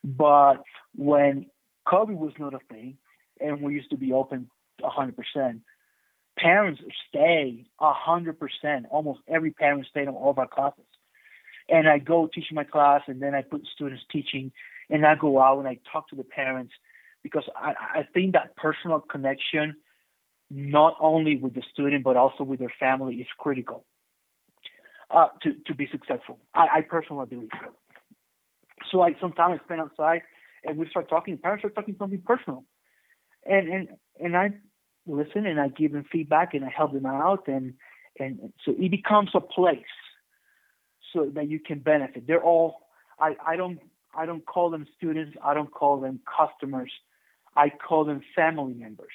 But 0.03 0.57
when 0.95 1.47
COVID 1.87 2.15
was 2.15 2.33
not 2.37 2.53
a 2.53 2.59
thing, 2.69 2.97
and 3.39 3.61
we 3.61 3.73
used 3.73 3.89
to 3.89 3.97
be 3.97 4.13
open 4.13 4.49
100%, 4.81 5.61
parents 6.37 6.81
stay 7.09 7.65
hundred 7.79 8.39
percent. 8.39 8.85
Almost 8.91 9.21
every 9.27 9.51
parent 9.51 9.87
stayed 9.89 10.07
on 10.07 10.13
all 10.13 10.31
of 10.31 10.37
our 10.37 10.47
classes. 10.47 10.85
And 11.69 11.87
I 11.87 11.99
go 11.99 12.27
teaching 12.27 12.55
my 12.55 12.63
class, 12.63 13.01
and 13.07 13.21
then 13.21 13.33
I 13.33 13.41
put 13.41 13.65
students 13.73 14.03
teaching, 14.11 14.51
and 14.89 15.05
I 15.05 15.15
go 15.15 15.41
out 15.41 15.59
and 15.59 15.67
I 15.67 15.79
talk 15.91 16.09
to 16.09 16.15
the 16.15 16.23
parents 16.23 16.73
because 17.23 17.43
I, 17.55 17.73
I 17.95 18.07
think 18.13 18.33
that 18.33 18.55
personal 18.55 18.99
connection, 18.99 19.75
not 20.49 20.95
only 20.99 21.37
with 21.37 21.53
the 21.53 21.63
student 21.71 22.03
but 22.03 22.17
also 22.17 22.43
with 22.43 22.59
their 22.59 22.73
family, 22.79 23.15
is 23.15 23.27
critical 23.37 23.85
uh, 25.09 25.27
to 25.43 25.53
to 25.65 25.75
be 25.75 25.87
successful. 25.91 26.39
I, 26.53 26.67
I 26.77 26.81
personally 26.81 27.25
believe 27.29 27.49
so. 27.59 27.73
So 28.91 29.01
I 29.01 29.15
sometimes 29.21 29.61
spend 29.65 29.81
outside 29.81 30.21
and 30.63 30.77
we 30.77 30.89
start 30.89 31.09
talking. 31.09 31.37
Parents 31.37 31.63
are 31.65 31.69
talking 31.69 31.95
something 31.97 32.21
personal, 32.25 32.63
and 33.45 33.67
and 33.67 33.87
and 34.19 34.37
I 34.37 34.51
listen 35.05 35.45
and 35.45 35.59
I 35.59 35.67
give 35.67 35.91
them 35.93 36.05
feedback 36.11 36.53
and 36.53 36.63
I 36.63 36.69
help 36.69 36.93
them 36.93 37.05
out 37.05 37.47
and 37.47 37.73
and 38.19 38.53
so 38.65 38.73
it 38.77 38.91
becomes 38.91 39.31
a 39.33 39.41
place 39.41 39.79
so 41.13 41.29
that 41.33 41.49
you 41.49 41.59
can 41.59 41.79
benefit. 41.79 42.27
They're 42.27 42.43
all 42.43 42.87
I 43.19 43.35
I 43.45 43.55
don't 43.55 43.79
I 44.15 44.25
don't 44.25 44.45
call 44.45 44.69
them 44.69 44.85
students. 44.97 45.37
I 45.43 45.53
don't 45.53 45.71
call 45.71 45.99
them 45.99 46.19
customers. 46.37 46.91
I 47.55 47.69
call 47.69 48.05
them 48.05 48.21
family 48.35 48.73
members, 48.73 49.13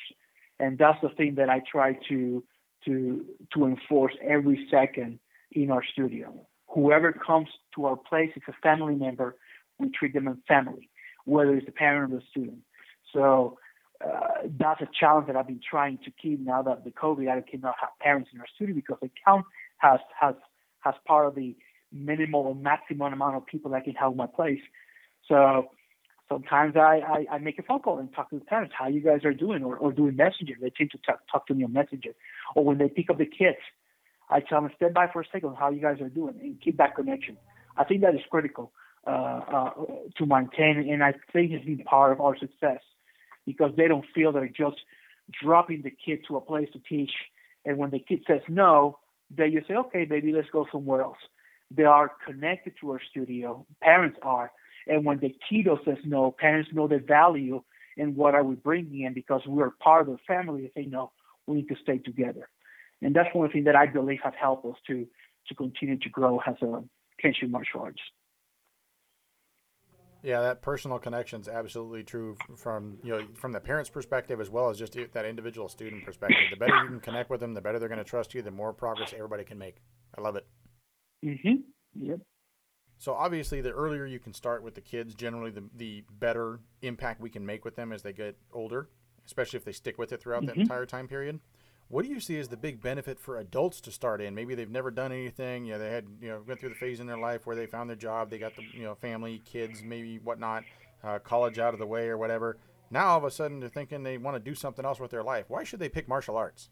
and 0.58 0.78
that's 0.78 1.00
the 1.02 1.08
thing 1.10 1.36
that 1.36 1.48
I 1.48 1.60
try 1.70 1.98
to 2.08 2.44
to 2.84 3.24
to 3.54 3.66
enforce 3.66 4.14
every 4.22 4.66
second 4.70 5.18
in 5.52 5.70
our 5.70 5.84
studio. 5.84 6.46
Whoever 6.68 7.12
comes 7.12 7.48
to 7.74 7.86
our 7.86 7.96
place 7.96 8.30
is 8.36 8.42
a 8.48 8.52
family 8.62 8.94
member. 8.94 9.36
We 9.78 9.90
treat 9.90 10.14
them 10.14 10.28
as 10.28 10.36
family, 10.46 10.90
whether 11.24 11.54
it's 11.54 11.66
the 11.66 11.72
parent 11.72 12.12
or 12.12 12.16
the 12.16 12.22
student. 12.30 12.58
So 13.12 13.58
uh, 14.04 14.48
that's 14.58 14.80
a 14.82 14.88
challenge 14.98 15.26
that 15.28 15.36
I've 15.36 15.46
been 15.46 15.60
trying 15.68 15.98
to 16.04 16.10
keep 16.10 16.40
now 16.40 16.62
that 16.62 16.84
the 16.84 16.90
COVID, 16.90 17.30
I 17.30 17.40
cannot 17.48 17.74
have 17.80 17.90
parents 18.00 18.30
in 18.32 18.40
our 18.40 18.46
studio 18.54 18.74
because 18.74 18.98
the 19.00 19.10
count 19.24 19.46
has 19.78 20.00
has 20.20 20.34
has 20.80 20.94
part 21.06 21.26
of 21.26 21.34
the 21.34 21.56
minimal 21.92 22.42
or 22.42 22.54
maximum 22.54 23.12
amount 23.12 23.36
of 23.36 23.46
people 23.46 23.70
that 23.70 23.84
can 23.84 23.94
have 23.94 24.14
my 24.14 24.26
place. 24.26 24.60
So 25.28 25.70
sometimes 26.28 26.76
I, 26.76 27.00
I, 27.30 27.34
I 27.34 27.38
make 27.38 27.58
a 27.58 27.62
phone 27.62 27.80
call 27.80 27.98
and 27.98 28.12
talk 28.12 28.30
to 28.30 28.38
the 28.38 28.44
parents, 28.44 28.74
how 28.78 28.88
you 28.88 29.00
guys 29.00 29.24
are 29.24 29.32
doing, 29.32 29.62
or, 29.62 29.76
or 29.76 29.92
doing 29.92 30.16
messenger. 30.16 30.54
They 30.60 30.70
tend 30.70 30.90
to 30.92 30.98
talk, 30.98 31.20
talk 31.30 31.46
to 31.48 31.54
me 31.54 31.64
on 31.64 31.72
messenger. 31.72 32.10
Or 32.54 32.64
when 32.64 32.78
they 32.78 32.88
pick 32.88 33.10
up 33.10 33.18
the 33.18 33.26
kids, 33.26 33.58
I 34.28 34.40
tell 34.40 34.60
them, 34.60 34.70
stand 34.76 34.94
by 34.94 35.06
for 35.12 35.20
a 35.20 35.24
second, 35.32 35.54
how 35.58 35.70
you 35.70 35.80
guys 35.80 36.00
are 36.00 36.08
doing, 36.08 36.34
and 36.40 36.60
keep 36.60 36.78
that 36.78 36.96
connection. 36.96 37.36
I 37.76 37.84
think 37.84 38.00
that 38.00 38.14
is 38.14 38.20
critical 38.30 38.72
uh, 39.06 39.10
uh, 39.10 39.70
to 40.18 40.26
maintain, 40.26 40.88
and 40.90 41.02
I 41.02 41.12
think 41.32 41.52
it's 41.52 41.64
been 41.64 41.78
part 41.84 42.12
of 42.12 42.20
our 42.20 42.36
success 42.36 42.80
because 43.44 43.70
they 43.76 43.86
don't 43.86 44.04
feel 44.14 44.32
they're 44.32 44.48
just 44.48 44.78
dropping 45.42 45.82
the 45.82 45.90
kid 45.90 46.20
to 46.28 46.36
a 46.36 46.40
place 46.40 46.68
to 46.72 46.80
teach, 46.80 47.12
and 47.64 47.78
when 47.78 47.90
the 47.90 48.00
kid 48.00 48.24
says 48.26 48.40
no, 48.48 48.98
they 49.36 49.50
just 49.50 49.68
say, 49.68 49.74
okay, 49.74 50.04
baby, 50.04 50.32
let's 50.32 50.48
go 50.50 50.66
somewhere 50.72 51.02
else. 51.02 51.18
They 51.70 51.84
are 51.84 52.12
connected 52.24 52.74
to 52.80 52.92
our 52.92 53.00
studio. 53.10 53.66
Parents 53.80 54.18
are, 54.22 54.52
and 54.86 55.04
when 55.04 55.18
the 55.18 55.34
kiddo 55.48 55.78
says 55.84 55.98
no, 56.04 56.30
parents 56.30 56.70
know 56.72 56.88
the 56.88 56.98
value 56.98 57.62
in 57.96 58.14
what 58.14 58.34
are 58.34 58.44
we 58.44 58.54
bringing 58.54 59.02
in 59.02 59.14
because 59.14 59.40
we're 59.46 59.70
part 59.70 60.08
of 60.08 60.14
the 60.14 60.18
family. 60.26 60.70
They 60.74 60.82
say 60.82 60.86
no, 60.86 61.12
we 61.46 61.56
need 61.56 61.68
to 61.68 61.76
stay 61.82 61.98
together, 61.98 62.48
and 63.02 63.14
that's 63.14 63.34
one 63.34 63.50
thing 63.50 63.64
that 63.64 63.76
I 63.76 63.86
believe 63.86 64.20
has 64.24 64.34
helped 64.38 64.66
us 64.66 64.76
to 64.88 65.06
to 65.48 65.54
continue 65.54 65.98
to 65.98 66.08
grow 66.08 66.40
as 66.46 66.56
a 66.62 66.82
Kenshin 67.22 67.50
martial 67.50 67.80
arts. 67.80 68.00
Yeah, 70.22 70.40
that 70.40 70.60
personal 70.60 70.98
connection 70.98 71.40
is 71.40 71.48
absolutely 71.48 72.02
true 72.02 72.36
from 72.56 72.98
you 73.04 73.12
know 73.12 73.26
from 73.34 73.52
the 73.52 73.60
parent's 73.60 73.90
perspective 73.90 74.40
as 74.40 74.50
well 74.50 74.70
as 74.70 74.78
just 74.78 74.96
that 75.12 75.24
individual 75.24 75.68
student 75.68 76.04
perspective. 76.04 76.38
The 76.50 76.56
better 76.56 76.82
you 76.82 76.88
can 76.88 77.00
connect 77.00 77.30
with 77.30 77.40
them, 77.40 77.54
the 77.54 77.60
better 77.60 77.78
they're 77.78 77.88
going 77.88 77.98
to 77.98 78.04
trust 78.04 78.34
you. 78.34 78.42
The 78.42 78.50
more 78.50 78.72
progress 78.72 79.12
everybody 79.14 79.44
can 79.44 79.56
make. 79.56 79.76
I 80.18 80.20
love 80.20 80.34
it. 80.34 80.46
Mhm. 81.24 81.62
Yep. 81.94 82.20
So 82.98 83.12
obviously, 83.14 83.60
the 83.60 83.72
earlier 83.72 84.06
you 84.06 84.18
can 84.18 84.32
start 84.32 84.62
with 84.62 84.74
the 84.74 84.80
kids, 84.80 85.14
generally 85.14 85.50
the 85.50 85.64
the 85.76 86.04
better 86.18 86.60
impact 86.82 87.20
we 87.20 87.30
can 87.30 87.44
make 87.44 87.64
with 87.64 87.76
them 87.76 87.92
as 87.92 88.02
they 88.02 88.12
get 88.12 88.36
older, 88.52 88.88
especially 89.26 89.58
if 89.58 89.64
they 89.64 89.72
stick 89.72 89.98
with 89.98 90.12
it 90.12 90.20
throughout 90.20 90.42
mm-hmm. 90.42 90.46
that 90.48 90.56
entire 90.56 90.86
time 90.86 91.08
period. 91.08 91.40
What 91.88 92.04
do 92.04 92.10
you 92.10 92.18
see 92.18 92.38
as 92.38 92.48
the 92.48 92.56
big 92.56 92.82
benefit 92.82 93.20
for 93.20 93.38
adults 93.38 93.80
to 93.82 93.92
start 93.92 94.20
in? 94.20 94.34
Maybe 94.34 94.56
they've 94.56 94.70
never 94.70 94.90
done 94.90 95.12
anything. 95.12 95.66
You 95.66 95.74
know, 95.74 95.78
they 95.78 95.90
had 95.90 96.06
you 96.20 96.28
know 96.28 96.42
went 96.46 96.58
through 96.58 96.70
the 96.70 96.74
phase 96.74 97.00
in 97.00 97.06
their 97.06 97.18
life 97.18 97.46
where 97.46 97.54
they 97.54 97.66
found 97.66 97.88
their 97.88 97.96
job, 97.96 98.30
they 98.30 98.38
got 98.38 98.56
the 98.56 98.62
you 98.72 98.82
know 98.82 98.94
family, 98.94 99.42
kids, 99.44 99.82
maybe 99.82 100.18
whatnot, 100.18 100.64
uh, 101.04 101.18
college 101.18 101.58
out 101.58 101.74
of 101.74 101.78
the 101.78 101.86
way 101.86 102.08
or 102.08 102.16
whatever. 102.16 102.56
Now 102.90 103.08
all 103.08 103.18
of 103.18 103.24
a 103.24 103.30
sudden 103.30 103.60
they're 103.60 103.68
thinking 103.68 104.02
they 104.02 104.18
want 104.18 104.36
to 104.36 104.40
do 104.40 104.54
something 104.54 104.84
else 104.84 104.98
with 104.98 105.10
their 105.10 105.22
life. 105.22 105.46
Why 105.48 105.64
should 105.64 105.80
they 105.80 105.88
pick 105.88 106.08
martial 106.08 106.36
arts? 106.36 106.70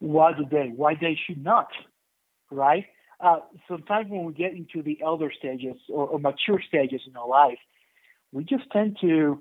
Why 0.00 0.32
do 0.32 0.44
they? 0.50 0.72
Why 0.74 0.94
they 1.00 1.18
should 1.26 1.42
not? 1.42 1.68
Right? 2.50 2.84
Uh, 3.20 3.40
sometimes 3.66 4.08
when 4.08 4.24
we 4.24 4.32
get 4.32 4.52
into 4.52 4.82
the 4.82 4.98
elder 5.04 5.32
stages 5.36 5.76
or, 5.88 6.06
or 6.06 6.18
mature 6.18 6.62
stages 6.66 7.00
in 7.06 7.16
our 7.16 7.28
life, 7.28 7.58
we 8.32 8.44
just 8.44 8.70
tend 8.70 8.96
to 9.00 9.40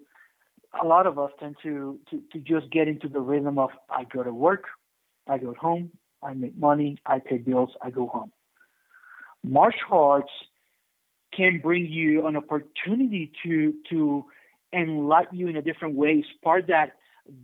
a 0.81 0.85
lot 0.85 1.07
of 1.07 1.17
us 1.17 1.31
tend 1.39 1.55
to, 1.63 1.99
to, 2.09 2.21
to 2.33 2.39
just 2.39 2.71
get 2.71 2.87
into 2.87 3.07
the 3.07 3.19
rhythm 3.19 3.57
of 3.57 3.69
I 3.89 4.03
go 4.03 4.23
to 4.23 4.33
work, 4.33 4.65
I 5.27 5.37
go 5.37 5.53
home, 5.53 5.91
I 6.23 6.33
make 6.33 6.57
money, 6.57 6.97
I 7.05 7.19
pay 7.19 7.37
bills, 7.37 7.69
I 7.81 7.89
go 7.89 8.07
home. 8.07 8.31
Martial 9.43 9.93
arts 9.93 10.31
can 11.35 11.59
bring 11.61 11.85
you 11.85 12.25
an 12.25 12.35
opportunity 12.35 13.31
to 13.43 13.73
to 13.89 14.25
enlighten 14.73 15.37
you 15.37 15.47
in 15.47 15.55
a 15.55 15.61
different 15.61 15.95
way, 15.95 16.25
spark 16.35 16.67
that 16.67 16.93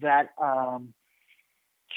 that 0.02 0.30
um, 0.42 0.94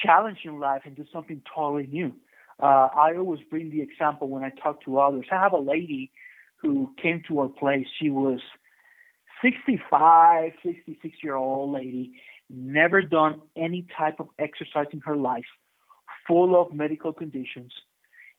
challenge 0.04 0.38
in 0.44 0.60
life 0.60 0.82
and 0.84 0.94
do 0.94 1.04
something 1.12 1.42
totally 1.54 1.86
new. 1.86 2.12
Uh, 2.60 2.88
I 2.96 3.14
always 3.16 3.40
bring 3.50 3.70
the 3.70 3.82
example 3.82 4.28
when 4.28 4.42
I 4.42 4.50
talk 4.50 4.82
to 4.84 4.98
others. 4.98 5.26
I 5.30 5.36
have 5.36 5.52
a 5.52 5.58
lady 5.58 6.10
who 6.56 6.90
came 7.00 7.22
to 7.28 7.40
our 7.40 7.48
place. 7.48 7.86
She 8.00 8.10
was 8.10 8.40
65, 9.42 10.52
66 10.64 11.14
year 11.22 11.34
old 11.34 11.72
lady, 11.72 12.12
never 12.48 13.02
done 13.02 13.42
any 13.56 13.86
type 13.96 14.20
of 14.20 14.28
exercise 14.38 14.86
in 14.92 15.00
her 15.00 15.16
life, 15.16 15.44
full 16.26 16.60
of 16.60 16.72
medical 16.72 17.12
conditions, 17.12 17.72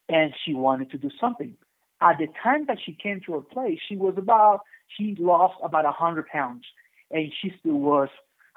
and 0.10 0.34
she 0.44 0.54
wanted 0.54 0.90
to 0.92 0.98
do 0.98 1.10
something. 1.20 1.56
At 2.02 2.18
the 2.20 2.28
time 2.44 2.66
that 2.68 2.78
she 2.84 2.94
came 2.94 3.22
to 3.26 3.36
our 3.36 3.42
place, 3.42 3.80
she 3.88 3.96
was 3.96 4.16
about, 4.18 4.62
she 4.96 5.16
lost 5.20 5.56
about 5.64 5.86
100 5.86 6.28
pounds, 6.28 6.64
and 7.12 7.32
she 7.42 7.54
still 7.60 7.80
was 7.80 8.10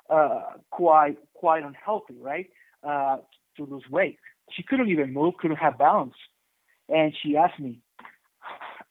uh, 0.09 0.41
quite, 0.71 1.19
quite 1.35 1.63
unhealthy, 1.63 2.17
right? 2.21 2.49
Uh, 2.83 3.19
to 3.57 3.65
lose 3.65 3.85
weight. 3.91 4.19
She 4.53 4.63
couldn't 4.63 4.89
even 4.89 5.13
move, 5.13 5.35
couldn't 5.39 5.59
have 5.59 5.79
balance. 5.79 6.15
And 6.89 7.15
she 7.23 7.37
asked 7.37 7.61
me, 7.61 7.81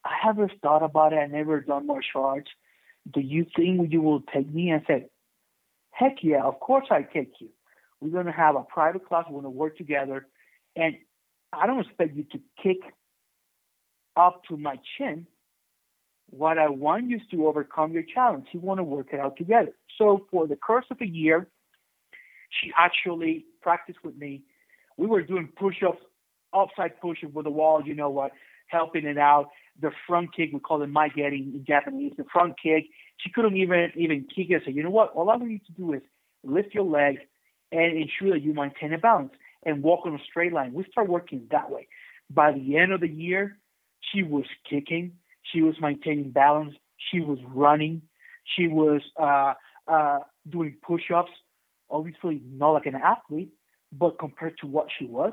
I 0.04 0.12
haven't 0.22 0.52
thought 0.62 0.82
about 0.82 1.12
it. 1.12 1.16
I 1.16 1.26
never 1.26 1.60
done 1.60 1.86
martial 1.86 2.24
arts 2.24 2.50
do 3.10 3.20
you 3.20 3.46
think 3.56 3.92
you 3.92 4.02
will 4.02 4.22
take 4.32 4.52
me? 4.52 4.72
I 4.72 4.82
said, 4.86 5.08
heck 5.90 6.18
yeah, 6.22 6.42
of 6.42 6.60
course 6.60 6.86
I 6.90 7.02
take 7.02 7.32
you. 7.40 7.48
We're 8.00 8.10
going 8.10 8.26
to 8.26 8.32
have 8.32 8.56
a 8.56 8.62
private 8.62 9.06
class. 9.06 9.24
We're 9.28 9.42
going 9.42 9.44
to 9.44 9.58
work 9.58 9.76
together. 9.76 10.26
And 10.76 10.96
I 11.52 11.66
don't 11.66 11.80
expect 11.80 12.16
you 12.16 12.24
to 12.32 12.40
kick 12.62 12.78
up 14.16 14.42
to 14.48 14.56
my 14.56 14.78
chin. 14.96 15.26
What 16.30 16.58
I 16.58 16.68
want 16.68 17.10
you 17.10 17.16
is 17.16 17.22
to 17.32 17.46
overcome 17.46 17.92
your 17.92 18.04
challenge. 18.04 18.46
You 18.52 18.60
want 18.60 18.78
to 18.78 18.84
work 18.84 19.08
it 19.12 19.20
out 19.20 19.36
together. 19.36 19.72
So 19.98 20.26
for 20.30 20.46
the 20.46 20.56
course 20.56 20.86
of 20.90 20.98
a 21.00 21.06
year, 21.06 21.48
she 22.50 22.72
actually 22.78 23.46
practiced 23.60 23.98
with 24.04 24.16
me. 24.16 24.42
We 25.00 25.06
were 25.06 25.22
doing 25.22 25.48
push-ups, 25.56 26.02
upside 26.52 27.00
push-ups 27.00 27.34
with 27.34 27.44
the 27.44 27.50
wall, 27.50 27.82
you 27.84 27.94
know 27.94 28.10
what, 28.10 28.32
helping 28.68 29.06
it 29.06 29.18
out 29.18 29.46
the 29.80 29.90
front 30.06 30.34
kick, 30.34 30.50
we 30.52 30.60
call 30.60 30.82
it 30.82 30.88
mae 30.88 31.08
geri 31.14 31.38
in 31.38 31.64
Japanese, 31.66 32.12
the 32.16 32.24
front 32.32 32.54
kick. 32.62 32.84
She 33.18 33.30
couldn't 33.30 33.56
even 33.56 33.90
even 33.96 34.26
kick 34.34 34.50
it. 34.50 34.62
So 34.64 34.70
you 34.70 34.82
know 34.82 34.90
what? 34.90 35.12
All 35.14 35.30
I 35.30 35.36
need 35.36 35.64
to 35.66 35.72
do 35.72 35.92
is 35.92 36.02
lift 36.44 36.74
your 36.74 36.84
leg 36.84 37.18
and 37.72 37.96
ensure 37.96 38.32
that 38.32 38.42
you 38.42 38.52
maintain 38.52 38.92
a 38.92 38.98
balance 38.98 39.32
and 39.64 39.82
walk 39.82 40.06
on 40.06 40.14
a 40.14 40.18
straight 40.28 40.52
line. 40.52 40.72
We 40.72 40.84
start 40.90 41.08
working 41.08 41.46
that 41.50 41.70
way. 41.70 41.88
By 42.30 42.52
the 42.52 42.76
end 42.76 42.92
of 42.92 43.00
the 43.00 43.08
year, 43.08 43.58
she 44.00 44.22
was 44.22 44.44
kicking, 44.68 45.12
she 45.42 45.62
was 45.62 45.74
maintaining 45.80 46.30
balance, 46.30 46.74
she 47.10 47.20
was 47.20 47.38
running, 47.46 48.02
she 48.56 48.68
was 48.68 49.02
uh, 49.20 49.54
uh, 49.88 50.20
doing 50.48 50.76
push-ups. 50.82 51.32
Obviously, 51.90 52.40
not 52.52 52.70
like 52.70 52.86
an 52.86 52.94
athlete, 52.94 53.50
but 53.92 54.18
compared 54.18 54.58
to 54.58 54.66
what 54.66 54.86
she 54.98 55.06
was, 55.06 55.32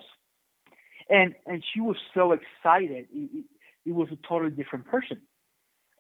and 1.10 1.36
and 1.46 1.64
she 1.74 1.80
was 1.82 1.98
so 2.14 2.34
excited. 2.34 3.08
It, 3.14 3.46
it 3.86 3.96
was 3.96 4.10
a 4.12 4.18
totally 4.28 4.52
different 4.52 4.86
person. 4.86 5.22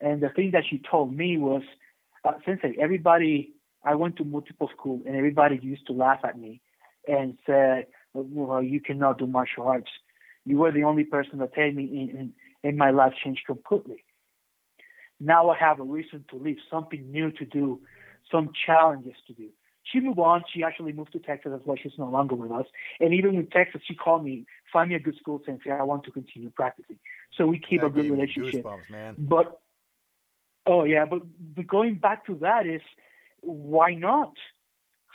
And 0.02 0.22
the 0.22 0.30
thing 0.30 0.52
that 0.52 0.64
she 0.70 0.82
told 0.92 1.16
me 1.16 1.38
was, 1.38 1.64
uh, 2.24 2.34
Sensei, 2.46 2.76
everybody, 2.80 3.54
I 3.84 3.96
went 3.96 4.18
to 4.18 4.24
multiple 4.26 4.70
schools 4.78 5.04
and 5.08 5.16
everybody 5.16 5.58
used 5.62 5.88
to 5.88 5.94
laugh 5.94 6.20
at 6.24 6.38
me 6.38 6.62
and 7.08 7.38
said, 7.46 7.88
well, 8.14 8.62
you 8.62 8.82
cannot 8.82 9.18
do 9.18 9.26
martial 9.26 9.64
arts. 9.68 9.90
You 10.46 10.58
were 10.58 10.72
the 10.72 10.84
only 10.84 11.04
person 11.06 11.40
that 11.40 11.56
told 11.56 11.76
me 11.76 12.12
and, 12.18 12.34
in 12.64 12.78
my 12.78 12.90
life 12.92 13.14
changed 13.24 13.42
completely. 13.46 14.04
Now 15.20 15.50
I 15.50 15.58
have 15.58 15.80
a 15.80 15.84
reason 15.84 16.26
to 16.30 16.36
live, 16.36 16.58
something 16.70 17.10
new 17.12 17.32
to 17.32 17.46
do, 17.46 17.80
some 18.32 18.52
challenges 18.66 19.16
to 19.28 19.34
do. 19.34 19.50
She 19.92 20.00
moved 20.00 20.20
on. 20.20 20.44
She 20.54 20.64
actually 20.64 20.94
moved 20.94 21.14
to 21.14 21.20
Texas. 21.20 21.52
That's 21.54 21.66
why 21.66 21.76
she's 21.82 21.94
no 21.98 22.10
longer 22.10 22.36
with 22.36 22.52
us. 22.52 22.66
And 23.00 23.14
even 23.14 23.36
in 23.36 23.48
Texas, 23.48 23.82
she 23.88 23.96
called 23.96 24.24
me, 24.24 24.46
find 24.72 24.90
me 24.90 24.96
a 24.96 25.00
good 25.00 25.16
school, 25.18 25.42
Sensei. 25.46 25.72
I 25.72 25.84
want 25.84 26.04
to 26.06 26.12
continue 26.12 26.50
practicing. 26.50 27.00
So 27.38 27.48
we 27.48 27.60
keep 27.60 27.82
That 27.82 27.88
a 27.88 27.90
good 27.90 28.10
relationship. 28.10 28.64
goosebumps, 28.64 28.90
man. 28.90 29.16
But 29.18 29.60
oh 30.66 30.84
yeah, 30.84 31.06
but, 31.06 31.22
but 31.56 31.68
going 31.68 31.96
back 31.96 32.26
to 32.28 32.36
that 32.42 32.66
is 32.66 32.82
why 33.42 33.94
not? 33.94 34.34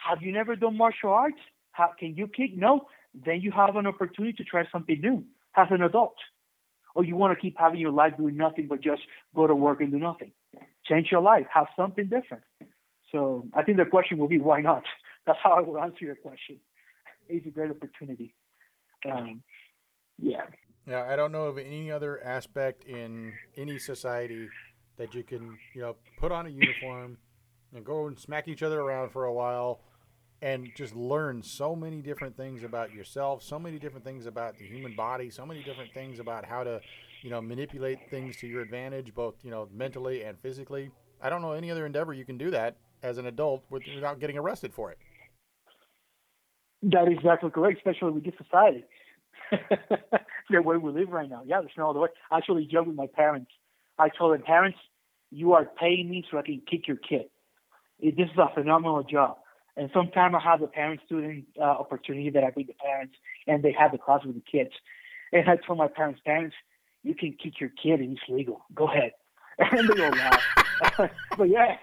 Have 0.09 0.23
you 0.23 0.33
never 0.33 0.57
done 0.57 0.77
martial 0.77 1.11
arts? 1.11 1.39
How 1.73 1.91
can 1.99 2.17
you 2.17 2.27
kick? 2.27 2.57
No. 2.57 2.89
Then 3.15 3.41
you 3.41 3.51
have 3.53 3.77
an 3.77 3.87
opportunity 3.87 4.33
to 4.35 4.45
try 4.45 4.65
something 4.73 5.01
new 5.01 5.25
as 5.57 5.69
an 5.71 5.83
adult. 5.83 6.17
Or 6.95 7.05
you 7.05 7.17
want 7.17 7.37
to 7.37 7.41
keep 7.41 7.57
having 7.59 7.81
your 7.81 7.91
life 7.91 8.15
doing 8.17 8.37
nothing 8.37 8.67
but 8.69 8.81
just 8.83 9.03
go 9.35 9.47
to 9.47 9.55
work 9.55 9.81
and 9.81 9.91
do 9.91 9.99
nothing. 9.99 10.33
Change 10.85 11.09
your 11.11 11.23
life. 11.23 11.47
Have 11.53 11.67
something 11.77 12.05
different. 12.05 12.43
So 13.13 13.47
I 13.55 13.63
think 13.63 13.77
the 13.77 13.85
question 13.85 14.19
will 14.19 14.29
be 14.29 14.39
why 14.39 14.63
not? 14.63 14.83
That's 15.27 15.39
how 15.43 15.53
I 15.53 15.61
will 15.61 15.79
answer 15.79 16.05
your 16.05 16.17
question. 16.17 16.59
It's 17.29 17.47
a 17.47 17.51
great 17.51 17.71
opportunity. 17.71 18.35
Um, 19.11 19.43
yeah. 20.19 20.43
Yeah, 20.87 21.07
I 21.09 21.15
don't 21.15 21.31
know 21.31 21.45
of 21.45 21.59
any 21.59 21.93
other 21.93 22.21
aspect 22.25 22.85
in 22.85 23.33
any 23.57 23.79
society 23.79 24.49
that 24.97 25.15
you 25.15 25.23
can, 25.23 25.57
you 25.75 25.83
know, 25.83 25.97
put 26.19 26.33
on 26.33 26.47
a 26.47 26.49
uniform 26.49 27.19
and 27.73 27.85
go 27.85 28.09
and 28.09 28.19
smack 28.19 28.49
each 28.49 28.65
other 28.65 28.81
around 28.81 29.11
for 29.11 29.27
a 29.27 29.33
while 29.33 29.81
and 30.41 30.69
just 30.77 30.97
learn 30.97 31.41
so 31.41 31.77
many 31.77 32.03
different 32.03 32.37
things 32.37 32.65
about 32.65 32.93
yourself, 32.93 33.45
so 33.45 33.61
many 33.61 33.79
different 33.79 34.05
things 34.05 34.27
about 34.27 34.59
the 34.59 34.67
human 34.67 34.97
body, 34.97 35.31
so 35.31 35.47
many 35.47 35.63
different 35.63 35.95
things 35.95 36.19
about 36.19 36.45
how 36.45 36.65
to, 36.65 36.81
you 37.23 37.31
know, 37.31 37.41
manipulate 37.41 38.11
things 38.11 38.37
to 38.39 38.49
your 38.49 38.61
advantage, 38.61 39.15
both, 39.15 39.37
you 39.45 39.53
know, 39.53 39.69
mentally 39.73 40.25
and 40.25 40.37
physically. 40.41 40.91
I 41.21 41.31
don't 41.31 41.43
know 41.43 41.53
any 41.53 41.71
other 41.71 41.87
endeavor 41.87 42.13
you 42.13 42.25
can 42.25 42.37
do 42.37 42.51
that 42.51 42.77
as 43.03 43.19
an 43.19 43.27
adult 43.27 43.65
without 43.71 44.21
getting 44.21 44.39
arrested 44.39 44.73
for 44.73 44.91
it. 44.91 44.99
That 46.83 47.09
is 47.09 47.15
exactly 47.19 47.51
correct, 47.51 47.79
especially 47.79 48.13
with 48.13 48.25
this 48.25 48.35
society. 48.43 48.85
the 50.51 50.63
way 50.63 50.77
we 50.77 50.91
live 50.93 51.11
right 51.11 51.29
now. 51.29 51.43
Yeah, 51.45 51.61
there's 51.61 51.73
no 51.77 51.91
other 51.91 52.01
way. 52.01 52.09
I 52.31 52.39
actually 52.39 52.67
joked 52.71 52.89
with 52.89 52.97
my 52.97 53.07
parents. 53.07 53.51
I 53.99 54.09
told 54.09 54.35
them, 54.35 54.43
parents, 54.43 54.79
you 55.31 55.53
are 55.53 55.65
paying 55.65 56.11
me 56.11 56.25
so 56.31 56.39
I 56.39 56.43
can 56.43 56.63
kick 56.69 56.89
your 56.89 56.97
kid. 56.97 57.27
This 58.01 58.15
is 58.19 58.39
a 58.39 58.53
phenomenal 58.55 59.03
job. 59.03 59.37
And 59.77 59.91
sometimes 59.95 60.35
I 60.35 60.43
have 60.43 60.61
the 60.61 60.67
parent-student 60.67 61.45
uh, 61.59 61.65
opportunity 61.65 62.31
that 62.31 62.45
I 62.45 62.51
bring 62.51 62.67
the 62.67 62.75
parents, 62.75 63.15
and 63.47 63.63
they 63.63 63.75
have 63.79 63.93
the 63.93 63.99
class 63.99 64.21
with 64.25 64.35
the 64.35 64.43
kids. 64.43 64.71
And 65.33 65.49
I 65.49 65.57
told 65.57 65.79
my 65.79 65.89
parents, 65.89 66.21
parents, 66.25 66.55
you 67.03 67.15
can 67.15 67.37
kick 67.43 67.61
your 67.61 67.71
kid 67.71 68.01
and 68.01 68.13
it's 68.13 68.29
legal. 68.29 68.65
Go 68.75 68.89
ahead. 68.89 69.13
And 69.59 69.89
they 69.89 70.05
all 70.05 70.11
laugh. 70.11 70.43
but 71.39 71.49
yeah, 71.49 71.77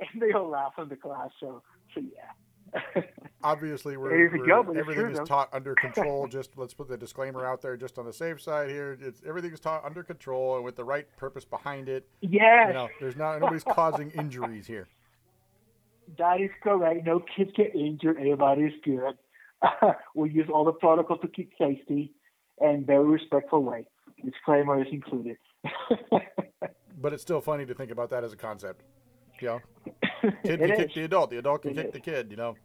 and 0.00 0.22
they 0.22 0.32
all 0.32 0.48
laugh 0.48 0.72
in 0.78 0.88
the 0.88 0.96
class. 0.96 1.30
So, 1.40 1.62
so 1.94 2.00
yeah. 2.00 3.02
Obviously, 3.42 3.96
we're, 3.96 4.10
we're- 4.10 4.40
it's 4.70 4.78
everything 4.78 5.10
is 5.10 5.20
taught 5.26 5.48
under 5.52 5.74
control. 5.80 6.26
just 6.28 6.50
let's 6.56 6.74
put 6.74 6.88
the 6.88 6.96
disclaimer 6.96 7.46
out 7.46 7.62
there, 7.62 7.76
just 7.76 7.98
on 7.98 8.04
the 8.04 8.12
safe 8.12 8.40
side 8.40 8.68
here. 8.68 8.98
It's 9.00 9.22
is 9.22 9.60
taught 9.60 9.84
under 9.84 10.02
control 10.02 10.56
and 10.56 10.64
with 10.64 10.76
the 10.76 10.84
right 10.84 11.06
purpose 11.16 11.44
behind 11.44 11.88
it. 11.88 12.06
Yeah. 12.20 12.68
You 12.68 12.74
know, 12.74 12.88
there's 13.00 13.16
not 13.16 13.40
nobody's 13.40 13.64
causing 13.64 14.10
injuries 14.10 14.66
here. 14.66 14.88
that 16.18 16.40
is 16.40 16.50
correct. 16.62 17.06
No 17.06 17.20
kids 17.36 17.50
get 17.56 17.74
injured. 17.74 18.16
Everybody's 18.18 18.72
good. 18.84 19.16
we 20.14 20.30
use 20.30 20.48
all 20.52 20.64
the 20.64 20.72
protocol 20.72 21.18
to 21.18 21.28
keep 21.28 21.52
safety 21.58 22.12
and 22.60 22.86
very 22.86 23.04
respectful 23.06 23.62
way. 23.62 23.86
Disclaimer 24.24 24.80
is 24.82 24.88
included. 24.92 25.36
But 27.00 27.12
it's 27.12 27.22
still 27.22 27.40
funny 27.40 27.64
to 27.66 27.74
think 27.74 27.90
about 27.92 28.10
that 28.10 28.24
as 28.24 28.32
a 28.32 28.36
concept. 28.36 28.82
Know, 29.46 29.60
kid 30.44 30.60
can 30.60 30.70
is. 30.70 30.78
kick 30.78 30.94
the 30.94 31.04
adult, 31.04 31.30
the 31.30 31.38
adult 31.38 31.62
can 31.62 31.72
It 31.72 31.76
kick 31.76 31.86
is. 31.86 31.92
the 31.92 32.00
kid. 32.00 32.30
You 32.30 32.36
know, 32.36 32.56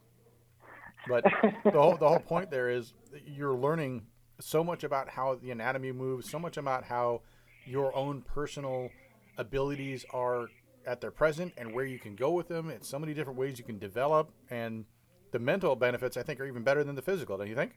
but 1.08 1.24
the 1.64 1.70
whole 1.72 1.96
the 1.96 2.08
whole 2.08 2.18
point 2.20 2.50
there 2.50 2.70
is 2.70 2.92
you're 3.26 3.54
learning 3.54 4.06
so 4.40 4.64
much 4.64 4.84
about 4.84 5.08
how 5.08 5.36
the 5.36 5.50
anatomy 5.50 5.92
moves, 5.92 6.30
so 6.30 6.38
much 6.38 6.56
about 6.56 6.84
how 6.84 7.22
your 7.66 7.94
own 7.96 8.22
personal 8.22 8.90
abilities 9.38 10.04
are 10.10 10.48
at 10.86 11.00
their 11.00 11.10
present 11.10 11.52
and 11.56 11.72
where 11.72 11.84
you 11.84 11.98
can 11.98 12.14
go 12.14 12.30
with 12.32 12.48
them. 12.48 12.68
And 12.68 12.84
so 12.84 12.98
many 12.98 13.14
different 13.14 13.38
ways 13.38 13.58
you 13.58 13.64
can 13.64 13.78
develop, 13.78 14.30
and 14.50 14.84
the 15.30 15.38
mental 15.38 15.76
benefits 15.76 16.16
I 16.16 16.22
think 16.22 16.40
are 16.40 16.46
even 16.46 16.62
better 16.62 16.84
than 16.84 16.94
the 16.94 17.02
physical. 17.02 17.36
Don't 17.38 17.48
you 17.48 17.54
think? 17.54 17.72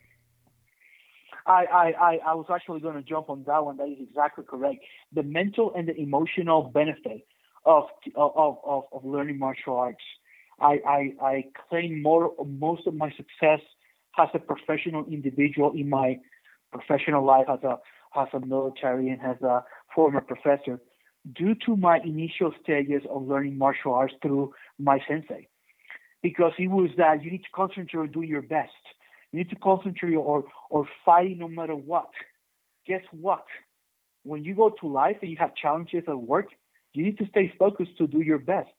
I, 1.45 1.65
I, 1.65 1.85
I, 1.91 2.19
I 2.27 2.33
was 2.33 2.47
actually 2.53 2.81
going 2.81 2.95
to 2.95 3.01
jump 3.01 3.29
on 3.29 3.43
that 3.47 3.63
one. 3.63 3.77
That 3.77 3.87
is 3.87 3.97
exactly 4.01 4.43
correct. 4.43 4.79
The 5.13 5.23
mental 5.23 5.71
and 5.75 5.87
the 5.87 5.95
emotional 5.95 6.63
benefit 6.63 7.25
of 7.67 7.83
of, 8.15 8.57
of, 8.65 8.83
of 8.91 9.05
learning 9.05 9.37
martial 9.37 9.75
arts. 9.75 10.03
I, 10.59 10.79
I, 10.87 11.13
I 11.21 11.45
claim 11.69 12.01
more 12.01 12.33
most 12.43 12.87
of 12.87 12.95
my 12.95 13.11
success 13.11 13.59
as 14.17 14.29
a 14.33 14.39
professional 14.39 15.05
individual 15.05 15.73
in 15.73 15.89
my 15.89 16.17
professional 16.71 17.23
life 17.23 17.45
as 17.49 17.59
a 17.63 17.77
as 18.19 18.27
a 18.33 18.39
military 18.39 19.09
and 19.09 19.21
as 19.21 19.39
a 19.43 19.63
former 19.93 20.21
professor 20.21 20.79
due 21.35 21.53
to 21.65 21.75
my 21.75 21.99
initial 21.99 22.53
stages 22.63 23.03
of 23.09 23.27
learning 23.27 23.57
martial 23.57 23.93
arts 23.93 24.13
through 24.21 24.53
my 24.79 24.99
sensei. 25.07 25.47
Because 26.23 26.53
it 26.57 26.69
was 26.69 26.89
that 26.97 27.23
you 27.23 27.29
need 27.29 27.43
to 27.43 27.49
concentrate 27.53 27.99
on 27.99 28.11
doing 28.11 28.29
your 28.29 28.41
best. 28.41 28.71
You 29.31 29.39
need 29.39 29.49
to 29.49 29.55
concentrate 29.57 30.15
or 30.15 30.45
or 30.69 30.87
fighting 31.05 31.39
no 31.39 31.49
matter 31.49 31.75
what. 31.75 32.09
Guess 32.87 33.03
what? 33.11 33.45
When 34.23 34.43
you 34.43 34.55
go 34.55 34.69
to 34.81 34.87
life 34.87 35.17
and 35.21 35.29
you 35.29 35.37
have 35.37 35.53
challenges 35.55 36.03
at 36.07 36.17
work, 36.17 36.47
you 36.97 37.05
need 37.05 37.17
to 37.19 37.27
stay 37.27 37.53
focused 37.59 37.95
to 37.99 38.07
do 38.07 38.21
your 38.21 38.39
best. 38.39 38.71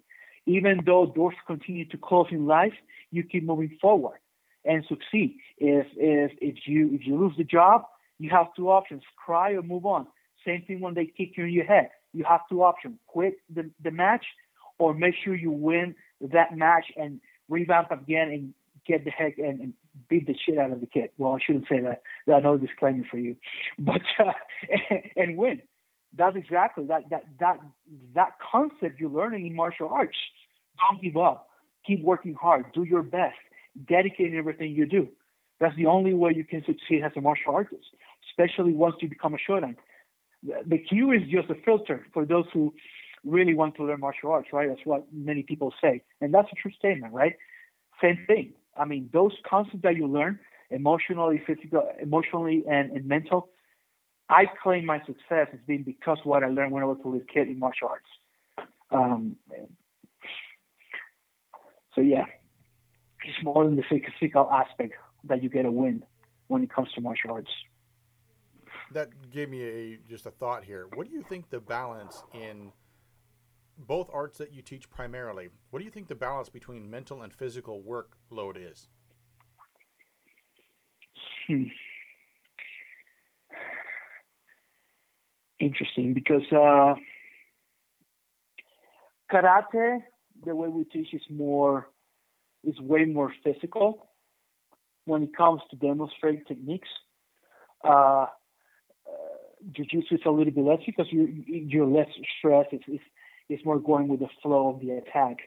Even 0.47 0.81
though 0.85 1.07
doors 1.07 1.37
continue 1.47 1.85
to 1.87 1.97
close 1.97 2.27
in 2.33 2.47
life, 2.47 2.73
you 3.12 3.23
keep 3.23 3.45
moving 3.45 3.79
forward 3.81 4.19
and 4.64 4.85
succeed. 4.89 5.39
If 5.59 5.87
if 5.97 6.33
if 6.41 6.57
you 6.66 6.91
if 6.93 7.07
you 7.07 7.16
lose 7.16 7.35
the 7.39 7.45
job, 7.45 7.83
you 8.19 8.31
have 8.31 8.47
two 8.57 8.71
options: 8.71 9.03
cry 9.16 9.53
or 9.53 9.62
move 9.62 9.87
on. 9.87 10.07
Same 10.45 10.62
thing 10.66 10.81
when 10.81 10.95
they 10.95 11.07
kick 11.07 11.37
you 11.37 11.45
in 11.45 11.53
your 11.53 11.64
head. 11.64 11.91
You 12.12 12.25
have 12.25 12.41
two 12.51 12.62
options: 12.62 12.97
quit 13.07 13.35
the, 13.55 13.71
the 13.85 13.93
match, 13.93 14.25
or 14.79 14.95
make 14.95 15.14
sure 15.23 15.37
you 15.37 15.53
win 15.53 15.95
that 16.21 16.57
match 16.57 16.87
and 16.97 17.21
revamp 17.49 17.93
again 17.93 18.29
and 18.31 18.55
get 18.85 19.05
the 19.05 19.11
heck 19.11 19.39
and, 19.39 19.61
and 19.61 19.75
beat 20.09 20.27
the 20.27 20.35
shit 20.45 20.59
out 20.59 20.73
of 20.73 20.81
the 20.81 20.87
kid. 20.87 21.11
Well, 21.19 21.35
I 21.35 21.39
shouldn't 21.45 21.69
say 21.69 21.81
that. 21.81 22.03
That's 22.27 22.43
no 22.43 22.57
disclaimer 22.57 23.05
for 23.09 23.19
you, 23.19 23.37
but 23.79 24.03
uh, 24.19 24.33
and 25.16 25.37
win. 25.37 25.62
That's 26.16 26.36
exactly 26.36 26.84
that 26.86 27.11
that 27.11 27.24
that 27.40 27.61
that 28.14 28.32
concept 28.50 28.98
you're 28.98 29.11
learning 29.11 29.46
in 29.46 29.54
martial 29.54 29.88
arts. 29.88 30.16
Don't 30.88 31.02
give 31.02 31.16
up. 31.16 31.48
Keep 31.86 32.02
working 32.02 32.34
hard. 32.34 32.66
Do 32.72 32.84
your 32.84 33.02
best. 33.02 33.36
Dedicate 33.86 34.34
everything 34.34 34.72
you 34.72 34.86
do. 34.86 35.09
That's 35.61 35.76
the 35.76 35.86
only 35.86 36.14
way 36.14 36.32
you 36.34 36.44
can 36.44 36.64
succeed 36.64 37.02
as 37.04 37.12
a 37.16 37.20
martial 37.20 37.54
artist, 37.54 37.84
especially 38.30 38.72
once 38.72 38.96
you 39.00 39.09
become 39.09 39.34
a 39.34 39.38
shodan. 39.38 39.76
The 40.42 40.78
kyu 40.78 41.11
is 41.12 41.22
just 41.28 41.50
a 41.50 41.56
filter 41.64 42.06
for 42.12 42.24
those 42.24 42.46
who 42.52 42.72
really 43.24 43.54
want 43.54 43.74
to 43.76 43.84
learn 43.84 44.00
martial 44.00 44.30
arts, 44.30 44.48
right? 44.52 44.68
That's 44.68 44.84
what 44.84 45.04
many 45.12 45.42
people 45.42 45.74
say, 45.82 46.02
and 46.20 46.32
that's 46.32 46.48
a 46.52 46.54
true 46.54 46.70
statement, 46.78 47.12
right? 47.12 47.34
Same 48.00 48.24
thing. 48.26 48.52
I 48.76 48.84
mean, 48.84 49.11
those 49.12 49.32
concepts 49.48 49.82
that 49.82 49.96
you 49.96 50.06
learn, 50.06 50.38
emotionally, 50.70 51.42
physical, 51.44 51.90
emotionally, 52.00 52.62
and, 52.70 52.92
and 52.92 53.06
mental, 53.06 53.48
I 54.31 54.45
claim 54.62 54.85
my 54.85 54.99
success 55.01 55.49
has 55.51 55.61
been 55.66 55.83
because 55.83 56.18
what 56.24 56.45
I 56.45 56.49
learned 56.49 56.72
when 56.72 56.83
I 56.83 56.87
was 56.87 56.99
a 57.05 57.09
little 57.09 57.26
kid 57.33 57.49
in 57.49 57.59
martial 57.59 57.89
arts. 57.89 58.68
Um, 58.91 59.37
so 61.95 62.01
yeah, 62.01 62.24
it's 63.24 63.43
more 63.43 63.64
than 63.64 63.76
the 63.76 63.83
physical 63.89 64.51
aspect 64.51 64.95
that 65.24 65.43
you 65.43 65.49
get 65.49 65.64
a 65.64 65.70
win 65.70 66.05
when 66.49 66.62
it 66.62 66.72
comes 66.72 66.89
to 66.95 67.01
martial 67.01 67.33
arts. 67.33 67.51
That 68.93 69.31
gave 69.31 69.51
me 69.51 69.62
a 69.62 69.99
just 70.09 70.26
a 70.26 70.31
thought 70.31 70.64
here. 70.64 70.89
What 70.95 71.07
do 71.07 71.12
you 71.12 71.22
think 71.22 71.51
the 71.51 71.61
balance 71.61 72.22
in 72.33 72.72
both 73.76 74.11
arts 74.12 74.39
that 74.39 74.53
you 74.53 74.62
teach 74.62 74.91
primarily? 74.91 75.49
What 75.70 75.79
do 75.79 75.85
you 75.85 75.91
think 75.91 76.09
the 76.09 76.14
balance 76.14 76.49
between 76.49 76.91
mental 76.91 77.22
and 77.22 77.33
physical 77.33 77.83
workload 77.83 78.57
is? 78.57 78.89
Hmm. 81.47 81.64
Interesting 85.61 86.14
because 86.14 86.42
uh, 86.52 86.94
karate, 89.32 90.02
the 90.44 90.54
way 90.54 90.68
we 90.68 90.84
teach 90.84 91.12
is 91.12 91.22
more, 91.28 91.88
is 92.62 92.78
way 92.80 93.04
more 93.04 93.32
physical 93.42 94.09
when 95.04 95.24
it 95.24 95.36
comes 95.36 95.61
to 95.70 95.76
demonstrate 95.76 96.46
techniques. 96.46 96.88
Uh, 97.84 97.88
uh, 97.88 98.26
jiu-jitsu 99.74 100.14
is 100.14 100.20
a 100.26 100.30
little 100.30 100.52
bit 100.52 100.64
less 100.64 100.80
because 100.86 101.06
you 101.11 101.26
you're 101.46 101.86
less 101.86 102.09
stressed. 102.38 102.68
It's, 102.72 102.84
it's 102.86 103.02
it's 103.48 103.64
more 103.64 103.80
going 103.80 104.09
with 104.09 104.20
the 104.20 104.28
flow 104.42 104.68
of 104.68 104.80
the 104.80 104.90
attack. 104.92 105.38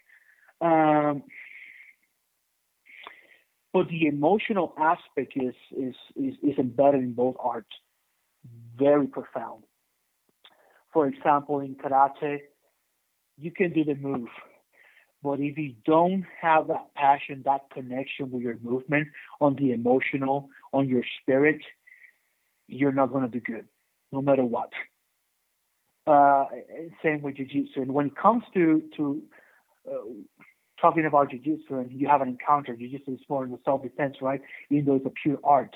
Um, 0.59 1.23
but 3.73 3.87
the 3.87 4.07
emotional 4.07 4.73
aspect 4.77 5.33
is, 5.35 5.55
is 5.77 5.95
is 6.15 6.35
is 6.43 6.57
embedded 6.57 7.01
in 7.01 7.13
both 7.13 7.35
arts, 7.39 7.69
very 8.77 9.07
profound. 9.07 9.63
For 10.93 11.07
example, 11.07 11.59
in 11.61 11.75
karate, 11.75 12.39
you 13.37 13.51
can 13.51 13.73
do 13.73 13.83
the 13.83 13.95
move, 13.95 14.29
But 15.23 15.39
if 15.39 15.57
you 15.57 15.75
don't 15.85 16.25
have 16.41 16.67
that 16.67 16.93
passion, 16.95 17.43
that 17.45 17.69
connection 17.71 18.31
with 18.31 18.41
your 18.41 18.57
movement, 18.61 19.09
on 19.39 19.55
the 19.55 19.71
emotional, 19.71 20.49
on 20.73 20.87
your 20.89 21.03
spirit, 21.21 21.61
you're 22.67 22.91
not 22.91 23.11
going 23.11 23.23
to 23.23 23.29
do 23.29 23.39
good, 23.39 23.65
no 24.11 24.21
matter 24.21 24.43
what. 24.43 24.71
Uh, 26.07 26.45
same 27.03 27.21
with 27.21 27.35
jiu-jitsu. 27.37 27.81
And 27.81 27.93
when 27.93 28.07
it 28.07 28.15
comes 28.15 28.43
to 28.55 28.81
to 28.97 29.21
uh, 29.87 29.97
talking 30.81 31.05
about 31.05 31.29
jiu-jitsu 31.29 31.75
and 31.75 31.91
you 31.91 32.07
have 32.07 32.21
an 32.21 32.29
encounter, 32.29 32.75
jiu-jitsu 32.75 33.13
is 33.13 33.19
more 33.29 33.43
in 33.45 33.51
the 33.51 33.59
self-defense, 33.63 34.15
right? 34.21 34.41
Even 34.71 34.85
though 34.85 34.95
it's 34.95 35.05
a 35.05 35.11
pure 35.11 35.37
art, 35.43 35.75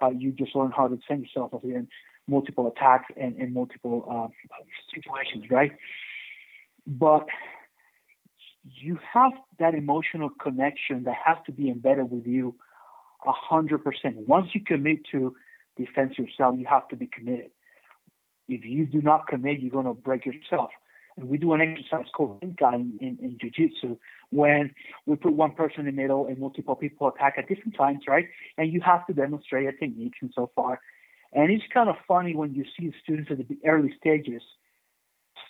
uh, 0.00 0.10
you 0.10 0.30
just 0.30 0.54
learn 0.54 0.70
how 0.70 0.86
to 0.86 0.96
defend 0.96 1.22
yourself 1.22 1.52
against 1.52 1.90
multiple 2.26 2.66
attacks 2.68 3.06
and, 3.16 3.36
and 3.36 3.52
multiple 3.52 4.06
uh, 4.10 4.28
situations, 4.94 5.50
right? 5.50 5.72
But 6.86 7.26
you 8.64 8.98
have 9.12 9.32
that 9.58 9.74
emotional 9.74 10.30
connection 10.30 11.04
that 11.04 11.16
has 11.24 11.36
to 11.46 11.52
be 11.52 11.70
embedded 11.70 12.10
with 12.10 12.26
you 12.26 12.54
a 13.26 13.32
hundred 13.32 13.84
percent. 13.84 14.16
Once 14.26 14.48
you 14.54 14.62
commit 14.64 14.98
to 15.12 15.34
defense 15.76 16.18
yourself, 16.18 16.56
you 16.58 16.66
have 16.66 16.88
to 16.88 16.96
be 16.96 17.06
committed. 17.06 17.50
If 18.48 18.64
you 18.64 18.86
do 18.86 19.00
not 19.00 19.26
commit, 19.26 19.60
you're 19.60 19.70
going 19.70 19.86
to 19.86 19.94
break 19.94 20.26
yourself. 20.26 20.70
And 21.16 21.28
we 21.28 21.38
do 21.38 21.52
an 21.52 21.60
exercise 21.60 22.06
called 22.14 22.40
Rinka 22.42 22.74
in, 22.74 22.98
in, 23.00 23.18
in 23.22 23.38
Jiu-Jitsu 23.40 23.96
when 24.30 24.74
we 25.06 25.16
put 25.16 25.32
one 25.32 25.52
person 25.52 25.80
in 25.80 25.86
the 25.86 25.92
middle 25.92 26.26
and 26.26 26.38
multiple 26.38 26.74
people 26.74 27.08
attack 27.08 27.34
at 27.38 27.48
different 27.48 27.76
times, 27.76 28.00
right? 28.08 28.26
And 28.58 28.72
you 28.72 28.80
have 28.80 29.06
to 29.06 29.12
demonstrate 29.12 29.68
a 29.68 29.72
technique 29.72 30.14
and 30.20 30.32
so 30.34 30.50
far. 30.56 30.80
And 31.34 31.50
it's 31.50 31.64
kind 31.72 31.88
of 31.88 31.96
funny 32.06 32.34
when 32.34 32.54
you 32.54 32.64
see 32.78 32.92
students 33.02 33.30
at 33.30 33.38
the 33.38 33.58
early 33.66 33.92
stages 33.98 34.42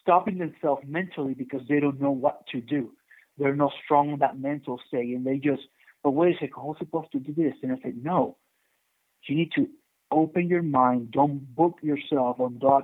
stopping 0.00 0.38
themselves 0.38 0.82
mentally 0.86 1.34
because 1.34 1.60
they 1.68 1.80
don't 1.80 2.00
know 2.00 2.10
what 2.10 2.46
to 2.48 2.60
do. 2.60 2.92
They're 3.38 3.56
not 3.56 3.72
strong 3.84 4.10
in 4.10 4.18
that 4.20 4.38
mental 4.38 4.80
state 4.88 5.14
and 5.14 5.26
they 5.26 5.38
just, 5.38 5.62
but 6.02 6.10
wait 6.10 6.36
a 6.36 6.38
second, 6.38 6.54
I'm 6.58 6.74
supposed 6.78 7.12
to 7.12 7.18
do 7.18 7.32
this. 7.34 7.54
And 7.62 7.72
I 7.72 7.76
said, 7.82 7.94
no, 8.02 8.36
you 9.28 9.36
need 9.36 9.52
to 9.56 9.68
open 10.10 10.48
your 10.48 10.62
mind. 10.62 11.10
Don't 11.10 11.54
book 11.54 11.78
yourself 11.82 12.40
on 12.40 12.58
that 12.60 12.82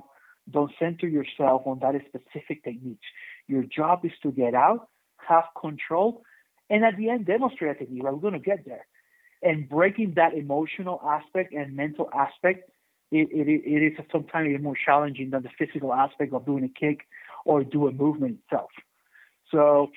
don't 0.49 0.71
center 0.79 1.07
yourself 1.07 1.63
on 1.65 1.79
that 1.79 1.95
specific 2.07 2.63
technique. 2.63 2.99
Your 3.47 3.63
job 3.63 4.05
is 4.05 4.11
to 4.23 4.31
get 4.31 4.53
out, 4.53 4.89
have 5.17 5.45
control, 5.59 6.23
and 6.69 6.83
at 6.83 6.97
the 6.97 7.09
end 7.09 7.25
demonstrate 7.25 7.75
a 7.75 7.79
technique. 7.79 8.03
We're 8.03 8.13
going 8.13 8.33
to 8.33 8.39
get 8.39 8.65
there. 8.65 8.85
And 9.43 9.67
breaking 9.67 10.13
that 10.15 10.33
emotional 10.33 11.01
aspect 11.05 11.53
and 11.53 11.75
mental 11.75 12.09
aspect, 12.13 12.69
it, 13.11 13.27
it, 13.31 13.93
is 13.93 14.05
sometimes 14.11 14.61
more 14.61 14.75
challenging 14.85 15.31
than 15.31 15.43
the 15.43 15.49
physical 15.57 15.93
aspect 15.93 16.33
of 16.33 16.45
doing 16.45 16.63
a 16.63 16.79
kick 16.79 17.01
or 17.45 17.63
do 17.63 17.87
a 17.87 17.91
movement 17.91 18.39
itself. 18.45 18.69
So 19.51 19.91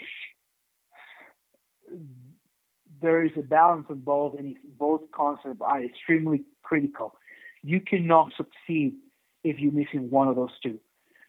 there 3.01 3.25
is 3.25 3.31
a 3.37 3.43
balance 3.43 3.87
in 3.89 4.01
both, 4.01 4.39
and 4.39 4.57
both 4.79 5.03
concepts 5.15 5.61
are 5.61 5.83
extremely 5.83 6.43
critical. 6.63 7.15
You 7.63 7.81
cannot 7.81 8.33
succeed 8.37 8.95
if 9.45 9.59
you're 9.59 9.73
missing 9.73 10.11
one 10.11 10.29
of 10.29 10.37
those 10.37 10.59
two. 10.63 10.81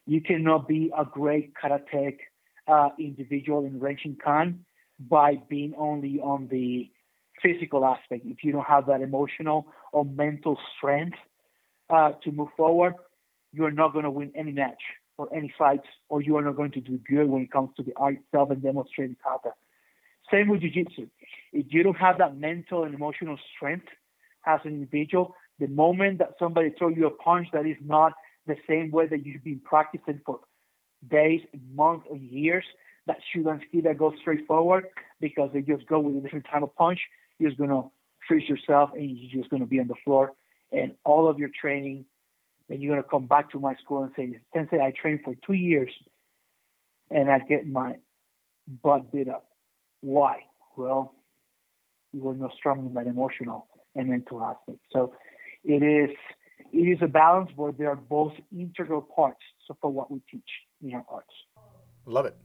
You 0.07 0.21
cannot 0.21 0.67
be 0.67 0.91
a 0.97 1.05
great 1.05 1.53
karate 1.53 2.17
uh, 2.67 2.89
individual 2.97 3.65
in 3.65 4.17
Khan 4.23 4.65
by 4.99 5.35
being 5.49 5.73
only 5.77 6.19
on 6.19 6.47
the 6.47 6.89
physical 7.41 7.85
aspect. 7.85 8.25
If 8.25 8.43
you 8.43 8.53
don't 8.53 8.65
have 8.65 8.87
that 8.87 9.01
emotional 9.01 9.67
or 9.91 10.05
mental 10.05 10.57
strength 10.77 11.17
uh, 11.89 12.11
to 12.23 12.31
move 12.31 12.49
forward, 12.57 12.93
you're 13.53 13.71
not 13.71 13.93
going 13.93 14.03
to 14.03 14.11
win 14.11 14.31
any 14.35 14.51
match 14.51 14.81
or 15.17 15.33
any 15.33 15.53
fights, 15.57 15.87
or 16.09 16.21
you 16.21 16.35
are 16.35 16.41
not 16.41 16.57
going 16.57 16.71
to 16.71 16.81
do 16.81 16.99
good 17.09 17.27
when 17.27 17.41
it 17.41 17.51
comes 17.51 17.69
to 17.77 17.83
the 17.83 17.93
art 17.95 18.15
itself 18.15 18.49
and 18.51 18.61
demonstrating 18.61 19.15
kata. 19.23 19.51
Same 20.31 20.49
with 20.49 20.61
jiu-jitsu. 20.61 21.07
If 21.53 21.67
you 21.69 21.83
don't 21.83 21.97
have 21.97 22.17
that 22.17 22.35
mental 22.35 22.83
and 22.83 22.93
emotional 22.93 23.37
strength 23.55 23.87
as 24.45 24.59
an 24.65 24.71
individual, 24.71 25.35
the 25.59 25.67
moment 25.67 26.19
that 26.19 26.31
somebody 26.37 26.71
throws 26.77 26.95
you 26.97 27.07
a 27.07 27.11
punch 27.11 27.47
that 27.53 27.65
is 27.65 27.77
not 27.85 28.13
the 28.45 28.55
same 28.67 28.91
way 28.91 29.07
that 29.07 29.25
you've 29.25 29.43
been 29.43 29.61
practicing 29.63 30.19
for 30.25 30.41
days, 31.09 31.41
months, 31.73 32.05
or 32.09 32.17
years, 32.17 32.65
that 33.07 33.17
shoot 33.31 33.47
and 33.47 33.61
ski 33.67 33.81
that 33.81 33.97
goes 33.97 34.13
straight 34.19 34.45
forward 34.47 34.87
because 35.21 35.49
they 35.53 35.61
just 35.61 35.85
go 35.87 35.99
with 35.99 36.17
a 36.17 36.19
different 36.19 36.45
type 36.51 36.63
of 36.63 36.75
punch, 36.75 36.99
you're 37.39 37.49
just 37.49 37.59
gonna 37.59 37.83
freeze 38.27 38.49
yourself 38.49 38.89
and 38.93 39.09
you're 39.09 39.41
just 39.41 39.49
gonna 39.51 39.65
be 39.65 39.79
on 39.79 39.87
the 39.87 39.95
floor. 40.03 40.33
And 40.71 40.95
all 41.03 41.29
of 41.29 41.39
your 41.39 41.49
training, 41.59 42.05
and 42.69 42.81
you're 42.81 42.95
gonna 42.95 43.07
come 43.07 43.27
back 43.27 43.51
to 43.51 43.59
my 43.59 43.75
school 43.75 44.03
and 44.03 44.11
say, 44.15 44.39
Sensei, 44.53 44.79
I 44.79 44.91
trained 44.91 45.21
for 45.23 45.33
two 45.45 45.53
years 45.53 45.91
and 47.11 47.29
I 47.29 47.39
get 47.39 47.67
my 47.67 47.95
butt 48.83 49.11
beat 49.11 49.29
up. 49.29 49.47
Why? 50.01 50.39
Well, 50.75 51.13
you 52.13 52.21
were 52.21 52.33
not 52.33 52.53
strong 52.57 52.85
in 52.85 52.93
that 52.93 53.07
emotional 53.07 53.67
and 53.95 54.09
mental 54.09 54.41
aspect. 54.43 54.79
So 54.91 55.13
it 55.63 55.83
is 55.83 56.15
it 56.71 56.77
is 56.77 56.99
a 57.01 57.07
balance 57.07 57.51
where 57.55 57.71
they 57.71 57.85
are 57.85 57.95
both 57.95 58.33
integral 58.51 59.01
parts 59.01 59.41
for 59.81 59.89
what 59.89 60.11
we 60.11 60.21
teach 60.31 60.49
in 60.81 60.93
our 60.93 61.05
arts. 61.09 61.33
Love 62.05 62.25
it. 62.25 62.35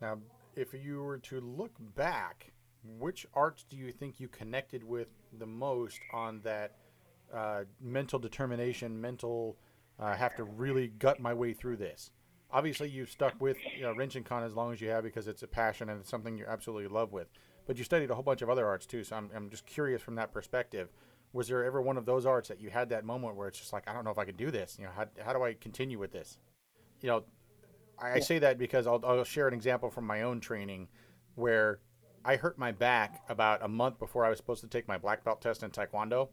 Now, 0.00 0.18
if 0.54 0.74
you 0.74 1.02
were 1.02 1.18
to 1.18 1.40
look 1.40 1.72
back, 1.94 2.52
which 2.98 3.26
arts 3.34 3.64
do 3.68 3.76
you 3.76 3.92
think 3.92 4.20
you 4.20 4.28
connected 4.28 4.84
with 4.84 5.08
the 5.38 5.46
most 5.46 6.00
on 6.12 6.40
that 6.44 6.76
uh, 7.34 7.64
mental 7.80 8.18
determination, 8.18 9.00
mental 9.00 9.56
uh, 9.98 10.14
have 10.14 10.34
to 10.36 10.44
really 10.44 10.88
gut 10.88 11.20
my 11.20 11.34
way 11.34 11.52
through 11.52 11.76
this? 11.76 12.10
Obviously, 12.52 12.88
you've 12.88 13.10
stuck 13.10 13.40
with 13.40 13.56
you 13.76 13.82
know, 13.82 13.94
Renshin 13.94 14.24
Kan 14.24 14.42
as 14.42 14.54
long 14.54 14.72
as 14.72 14.80
you 14.80 14.88
have 14.88 15.04
because 15.04 15.28
it's 15.28 15.42
a 15.42 15.46
passion 15.46 15.88
and 15.88 16.00
it's 16.00 16.10
something 16.10 16.36
you 16.36 16.46
absolutely 16.48 16.88
love 16.88 17.12
with. 17.12 17.28
But 17.66 17.78
you 17.78 17.84
studied 17.84 18.10
a 18.10 18.14
whole 18.14 18.24
bunch 18.24 18.42
of 18.42 18.50
other 18.50 18.66
arts 18.66 18.86
too, 18.86 19.04
so 19.04 19.14
I'm, 19.14 19.30
I'm 19.34 19.50
just 19.50 19.66
curious 19.66 20.02
from 20.02 20.16
that 20.16 20.32
perspective 20.32 20.88
was 21.32 21.48
there 21.48 21.64
ever 21.64 21.80
one 21.80 21.96
of 21.96 22.06
those 22.06 22.26
arts 22.26 22.48
that 22.48 22.60
you 22.60 22.70
had 22.70 22.88
that 22.90 23.04
moment 23.04 23.36
where 23.36 23.48
it's 23.48 23.58
just 23.58 23.72
like 23.72 23.88
I 23.88 23.92
don't 23.92 24.04
know 24.04 24.10
if 24.10 24.18
I 24.18 24.24
can 24.24 24.36
do 24.36 24.50
this? 24.50 24.76
You 24.78 24.86
know, 24.86 24.90
how 24.96 25.06
how 25.24 25.32
do 25.32 25.42
I 25.42 25.54
continue 25.54 25.98
with 25.98 26.12
this? 26.12 26.38
You 27.02 27.08
know, 27.08 27.24
I, 27.98 28.14
I 28.14 28.20
say 28.20 28.38
that 28.40 28.58
because 28.58 28.86
I'll 28.86 29.00
I'll 29.04 29.24
share 29.24 29.48
an 29.48 29.54
example 29.54 29.90
from 29.90 30.06
my 30.06 30.22
own 30.22 30.40
training 30.40 30.88
where 31.36 31.80
I 32.24 32.36
hurt 32.36 32.58
my 32.58 32.72
back 32.72 33.22
about 33.28 33.62
a 33.62 33.68
month 33.68 33.98
before 33.98 34.24
I 34.24 34.28
was 34.28 34.38
supposed 34.38 34.60
to 34.62 34.66
take 34.66 34.88
my 34.88 34.98
black 34.98 35.24
belt 35.24 35.40
test 35.40 35.62
in 35.62 35.70
Taekwondo. 35.70 36.28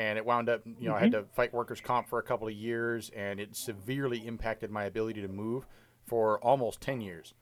And 0.00 0.16
it 0.16 0.24
wound 0.24 0.48
up, 0.48 0.62
you 0.64 0.88
know, 0.88 0.92
mm-hmm. 0.92 0.94
I 0.94 1.00
had 1.00 1.12
mm-hmm. 1.12 1.28
to 1.28 1.34
fight 1.34 1.52
workers' 1.52 1.82
comp 1.82 2.08
for 2.08 2.18
a 2.18 2.22
couple 2.22 2.48
of 2.48 2.54
years, 2.54 3.10
and 3.14 3.38
it 3.38 3.54
severely 3.54 4.26
impacted 4.26 4.70
my 4.70 4.84
ability 4.84 5.20
to 5.20 5.28
move 5.28 5.66
for 6.06 6.42
almost 6.42 6.80
10 6.80 7.02
years 7.02 7.34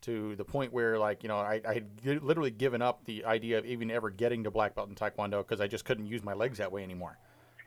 to 0.00 0.34
the 0.36 0.44
point 0.44 0.72
where 0.72 0.98
like 0.98 1.22
you 1.22 1.28
know 1.28 1.38
I, 1.38 1.60
I 1.66 1.74
had 1.74 2.22
literally 2.22 2.50
given 2.50 2.80
up 2.80 3.04
the 3.06 3.24
idea 3.24 3.58
of 3.58 3.66
even 3.66 3.90
ever 3.90 4.10
getting 4.10 4.44
to 4.44 4.50
black 4.50 4.74
belt 4.74 4.88
in 4.88 4.94
taekwondo 4.94 5.38
because 5.38 5.60
I 5.60 5.66
just 5.66 5.84
couldn't 5.84 6.06
use 6.06 6.22
my 6.22 6.32
legs 6.32 6.58
that 6.58 6.70
way 6.72 6.82
anymore. 6.82 7.18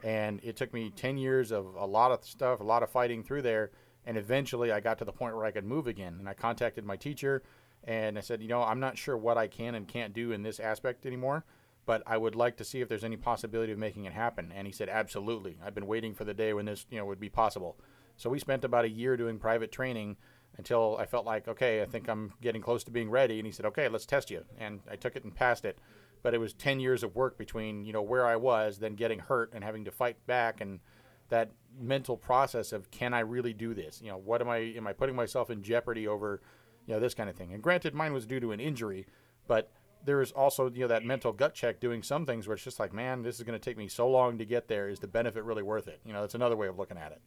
And 0.03 0.39
it 0.43 0.55
took 0.55 0.73
me 0.73 0.91
10 0.95 1.17
years 1.17 1.51
of 1.51 1.75
a 1.75 1.85
lot 1.85 2.11
of 2.11 2.23
stuff, 2.23 2.59
a 2.59 2.63
lot 2.63 2.83
of 2.83 2.89
fighting 2.89 3.23
through 3.23 3.41
there. 3.41 3.71
And 4.05 4.17
eventually 4.17 4.71
I 4.71 4.79
got 4.79 4.97
to 4.99 5.05
the 5.05 5.11
point 5.11 5.35
where 5.35 5.45
I 5.45 5.51
could 5.51 5.65
move 5.65 5.87
again. 5.87 6.15
And 6.19 6.29
I 6.29 6.33
contacted 6.33 6.85
my 6.85 6.95
teacher 6.95 7.43
and 7.83 8.17
I 8.17 8.21
said, 8.21 8.41
you 8.41 8.47
know, 8.47 8.63
I'm 8.63 8.79
not 8.79 8.97
sure 8.97 9.17
what 9.17 9.37
I 9.37 9.47
can 9.47 9.75
and 9.75 9.87
can't 9.87 10.13
do 10.13 10.31
in 10.31 10.41
this 10.41 10.59
aspect 10.59 11.05
anymore, 11.05 11.45
but 11.89 12.03
I 12.05 12.17
would 12.17 12.35
like 12.35 12.55
to 12.57 12.63
see 12.63 12.81
if 12.81 12.87
there's 12.87 13.03
any 13.03 13.17
possibility 13.17 13.71
of 13.71 13.79
making 13.79 14.05
it 14.05 14.13
happen. 14.13 14.53
And 14.55 14.67
he 14.67 14.71
said, 14.71 14.89
absolutely. 14.89 15.57
I've 15.65 15.73
been 15.73 15.87
waiting 15.87 16.13
for 16.13 16.23
the 16.23 16.35
day 16.35 16.53
when 16.53 16.65
this, 16.65 16.85
you 16.91 16.99
know, 16.99 17.05
would 17.07 17.19
be 17.19 17.29
possible. 17.29 17.79
So 18.15 18.29
we 18.29 18.37
spent 18.37 18.63
about 18.63 18.85
a 18.85 18.89
year 18.89 19.17
doing 19.17 19.39
private 19.39 19.71
training 19.71 20.15
until 20.55 20.97
I 20.99 21.07
felt 21.07 21.25
like, 21.25 21.47
okay, 21.47 21.81
I 21.81 21.85
think 21.85 22.07
I'm 22.07 22.33
getting 22.41 22.61
close 22.61 22.83
to 22.83 22.91
being 22.91 23.09
ready. 23.09 23.39
And 23.39 23.47
he 23.47 23.51
said, 23.51 23.65
okay, 23.65 23.89
let's 23.89 24.05
test 24.05 24.29
you. 24.29 24.45
And 24.59 24.81
I 24.87 24.97
took 24.97 25.15
it 25.15 25.23
and 25.23 25.33
passed 25.33 25.65
it. 25.65 25.79
But 26.21 26.35
it 26.35 26.37
was 26.37 26.53
10 26.53 26.79
years 26.79 27.01
of 27.01 27.15
work 27.15 27.39
between, 27.39 27.83
you 27.85 27.91
know, 27.91 28.03
where 28.03 28.27
I 28.27 28.35
was, 28.35 28.77
then 28.77 28.93
getting 28.93 29.17
hurt 29.17 29.51
and 29.55 29.63
having 29.63 29.85
to 29.85 29.91
fight 29.91 30.17
back 30.27 30.61
and 30.61 30.81
that 31.29 31.49
mental 31.75 32.17
process 32.17 32.71
of 32.71 32.91
can 32.91 33.15
I 33.15 33.21
really 33.21 33.53
do 33.53 33.73
this? 33.73 33.99
You 33.99 34.11
know, 34.11 34.17
what 34.17 34.41
am 34.41 34.49
I 34.49 34.57
am 34.77 34.85
I 34.85 34.93
putting 34.93 35.15
myself 35.15 35.49
in 35.49 35.63
jeopardy 35.63 36.07
over, 36.07 36.39
you 36.85 36.93
know, 36.93 36.99
this 36.99 37.15
kind 37.15 37.31
of 37.31 37.35
thing. 37.35 37.51
And 37.51 37.63
granted 37.63 37.95
mine 37.95 38.13
was 38.13 38.27
due 38.27 38.39
to 38.41 38.51
an 38.51 38.59
injury, 38.59 39.07
but 39.47 39.71
there's 40.05 40.31
also, 40.31 40.69
you 40.69 40.81
know, 40.81 40.87
that 40.87 41.03
mental 41.03 41.31
gut 41.31 41.53
check 41.53 41.79
doing 41.79 42.03
some 42.03 42.25
things 42.25 42.47
where 42.47 42.55
it's 42.55 42.63
just 42.63 42.79
like, 42.79 42.93
man, 42.93 43.21
this 43.21 43.37
is 43.37 43.43
going 43.43 43.57
to 43.57 43.63
take 43.63 43.77
me 43.77 43.87
so 43.87 44.09
long 44.09 44.37
to 44.37 44.45
get 44.45 44.67
there. 44.67 44.89
Is 44.89 44.99
the 44.99 45.07
benefit 45.07 45.43
really 45.43 45.63
worth 45.63 45.87
it? 45.87 45.99
You 46.05 46.13
know, 46.13 46.21
that's 46.21 46.35
another 46.35 46.55
way 46.55 46.67
of 46.67 46.77
looking 46.77 46.97
at 46.97 47.11
it. 47.11 47.21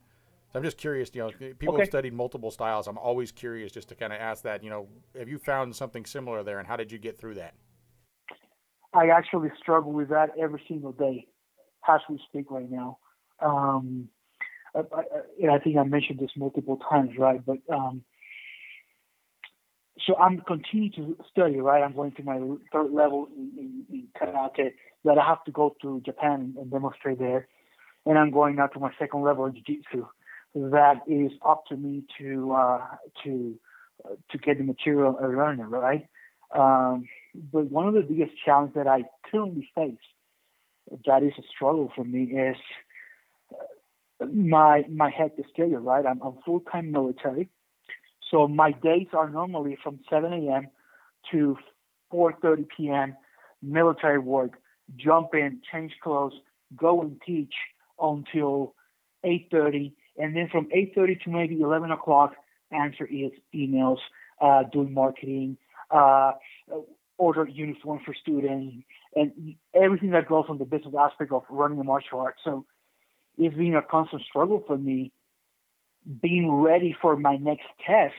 So 0.52 0.58
I'm 0.58 0.64
just 0.64 0.76
curious, 0.76 1.10
you 1.14 1.22
know, 1.22 1.30
people 1.30 1.74
okay. 1.74 1.82
have 1.82 1.88
studied 1.88 2.12
multiple 2.12 2.50
styles. 2.50 2.86
I'm 2.86 2.98
always 2.98 3.32
curious 3.32 3.72
just 3.72 3.88
to 3.88 3.94
kind 3.94 4.12
of 4.12 4.20
ask 4.20 4.42
that, 4.42 4.62
you 4.62 4.68
know, 4.68 4.86
have 5.18 5.28
you 5.28 5.38
found 5.38 5.74
something 5.74 6.04
similar 6.04 6.42
there 6.42 6.58
and 6.58 6.68
how 6.68 6.76
did 6.76 6.92
you 6.92 6.98
get 6.98 7.18
through 7.18 7.34
that? 7.34 7.54
I 8.92 9.08
actually 9.08 9.50
struggle 9.58 9.92
with 9.92 10.10
that 10.10 10.30
every 10.38 10.62
single 10.68 10.92
day 10.92 11.26
as 11.88 12.00
we 12.10 12.20
speak 12.28 12.50
right 12.50 12.70
now. 12.70 12.98
Um, 13.40 14.08
I, 14.74 14.80
I, 14.80 15.54
I, 15.54 15.58
think 15.58 15.76
I 15.78 15.84
mentioned 15.84 16.18
this 16.18 16.30
multiple 16.36 16.78
times, 16.88 17.12
right? 17.18 17.40
But 17.44 17.58
um, 17.72 18.02
so 20.07 20.16
I'm 20.16 20.40
continuing 20.47 20.93
to 20.93 21.16
study, 21.30 21.61
right? 21.61 21.82
I'm 21.82 21.95
going 21.95 22.12
to 22.12 22.22
my 22.22 22.38
third 22.72 22.93
level 22.93 23.28
in, 23.36 23.53
in, 23.59 23.84
in 23.90 24.09
karate 24.20 24.72
that 25.05 25.18
I 25.18 25.24
have 25.24 25.45
to 25.45 25.53
go 25.53 25.76
to 25.82 26.01
Japan 26.05 26.55
and 26.59 26.70
demonstrate 26.70 27.18
there. 27.18 27.47
And 28.07 28.18
I'm 28.18 28.30
going 28.30 28.57
now 28.57 28.66
to 28.68 28.80
my 28.80 28.90
second 28.99 29.22
level 29.22 29.47
in 29.47 29.55
jiu-jitsu 29.55 30.07
that 30.55 31.03
is 31.07 31.32
up 31.47 31.64
to 31.66 31.76
me 31.76 32.05
to 32.18 32.53
uh, 32.53 32.80
to 33.24 33.55
uh, 34.05 34.14
to 34.30 34.38
get 34.38 34.59
the 34.59 34.64
material 34.64 35.16
and 35.18 35.36
learn 35.36 35.61
it, 35.61 35.64
right? 35.64 36.07
Um, 36.55 37.09
but 37.53 37.70
one 37.70 37.88
of 37.88 37.95
the 37.95 38.03
biggest 38.03 38.32
challenges 38.45 38.74
that 38.74 38.86
I 38.86 39.05
currently 39.30 39.68
face, 39.74 39.95
that 41.07 41.22
is 41.22 41.32
a 41.38 41.43
struggle 41.55 41.90
for 41.95 42.05
me, 42.05 42.24
is 42.24 42.57
my 44.32 44.84
my 44.90 45.11
hectic 45.11 45.47
schedule. 45.53 45.78
Right, 45.78 46.05
I'm, 46.05 46.20
I'm 46.22 46.38
full 46.45 46.61
time 46.61 46.93
military, 46.93 47.49
so 48.33 48.49
my 48.49 48.72
days 48.72 49.09
are 49.12 49.28
normally 49.28 49.76
from 49.83 50.01
7 50.11 50.33
a.m. 50.33 50.68
to 51.30 51.57
4:30 52.12 52.66
p.m. 52.76 53.16
military 53.62 54.18
work. 54.18 54.53
Jump 54.97 55.35
in, 55.35 55.61
change 55.70 55.93
clothes, 56.03 56.33
go 56.74 57.03
and 57.03 57.20
teach 57.24 57.55
until 58.01 58.74
8:30, 59.24 59.93
and 60.18 60.35
then 60.35 60.49
from 60.51 60.66
8:30 60.74 61.22
to 61.24 61.30
maybe 61.30 61.61
11 61.61 61.91
o'clock, 61.91 62.33
answer 62.70 63.07
emails, 63.55 63.99
uh, 64.41 64.62
doing 64.72 64.95
marketing, 64.95 65.59
uh, 65.91 66.33
order 67.18 67.47
uniform 67.47 68.01
for 68.05 68.14
students, 68.14 68.76
and 69.14 69.55
everything 69.74 70.11
that 70.11 70.26
goes 70.26 70.47
on 70.49 70.57
the 70.57 70.64
business 70.64 70.95
aspect 70.99 71.33
of 71.33 71.43
running 71.51 71.78
a 71.78 71.85
martial 71.85 72.20
art. 72.20 72.37
So 72.43 72.64
it's 73.37 73.55
been 73.55 73.76
a 73.76 73.83
constant 73.83 74.22
struggle 74.22 74.64
for 74.66 74.78
me 74.78 75.12
being 76.20 76.50
ready 76.50 76.96
for 77.00 77.16
my 77.16 77.36
next 77.36 77.66
test 77.86 78.14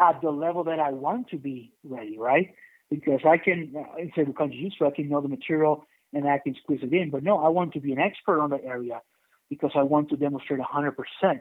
at 0.00 0.20
the 0.20 0.30
level 0.30 0.64
that 0.64 0.78
I 0.78 0.90
want 0.90 1.28
to 1.30 1.38
be 1.38 1.72
ready, 1.84 2.18
right? 2.18 2.54
Because 2.90 3.20
I 3.24 3.38
can, 3.38 3.74
instead 3.98 4.28
of 4.28 4.36
jiu-jitsu, 4.36 4.86
I 4.86 4.90
can 4.90 5.08
know 5.08 5.20
the 5.20 5.28
material 5.28 5.86
and 6.12 6.28
I 6.28 6.38
can 6.38 6.54
squeeze 6.62 6.80
it 6.82 6.92
in. 6.92 7.10
But 7.10 7.22
no, 7.22 7.38
I 7.38 7.48
want 7.48 7.72
to 7.74 7.80
be 7.80 7.92
an 7.92 7.98
expert 7.98 8.40
on 8.40 8.50
that 8.50 8.64
area 8.64 9.00
because 9.48 9.70
I 9.74 9.82
want 9.82 10.10
to 10.10 10.16
demonstrate 10.16 10.60
100%. 10.60 11.40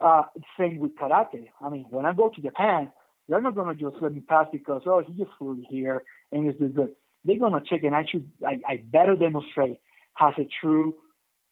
Uh, 0.00 0.22
same 0.58 0.78
with 0.78 0.96
karate. 0.96 1.48
I 1.60 1.68
mean, 1.68 1.86
when 1.90 2.04
I 2.04 2.12
go 2.12 2.28
to 2.28 2.42
Japan, 2.42 2.90
they're 3.28 3.40
not 3.40 3.54
going 3.54 3.74
to 3.76 3.82
just 3.82 4.02
let 4.02 4.12
me 4.12 4.20
pass 4.20 4.46
because, 4.52 4.82
oh, 4.86 5.02
he 5.06 5.12
just 5.14 5.30
flew 5.38 5.62
here 5.68 6.02
and 6.32 6.44
he's 6.46 6.72
good. 6.72 6.90
They're 7.24 7.38
going 7.38 7.52
to 7.52 7.60
check 7.60 7.84
and 7.84 7.94
I 7.94 8.04
should, 8.10 8.28
I, 8.46 8.60
I 8.68 8.76
better 8.84 9.16
demonstrate 9.16 9.78
has 10.14 10.34
a 10.38 10.48
true 10.60 10.94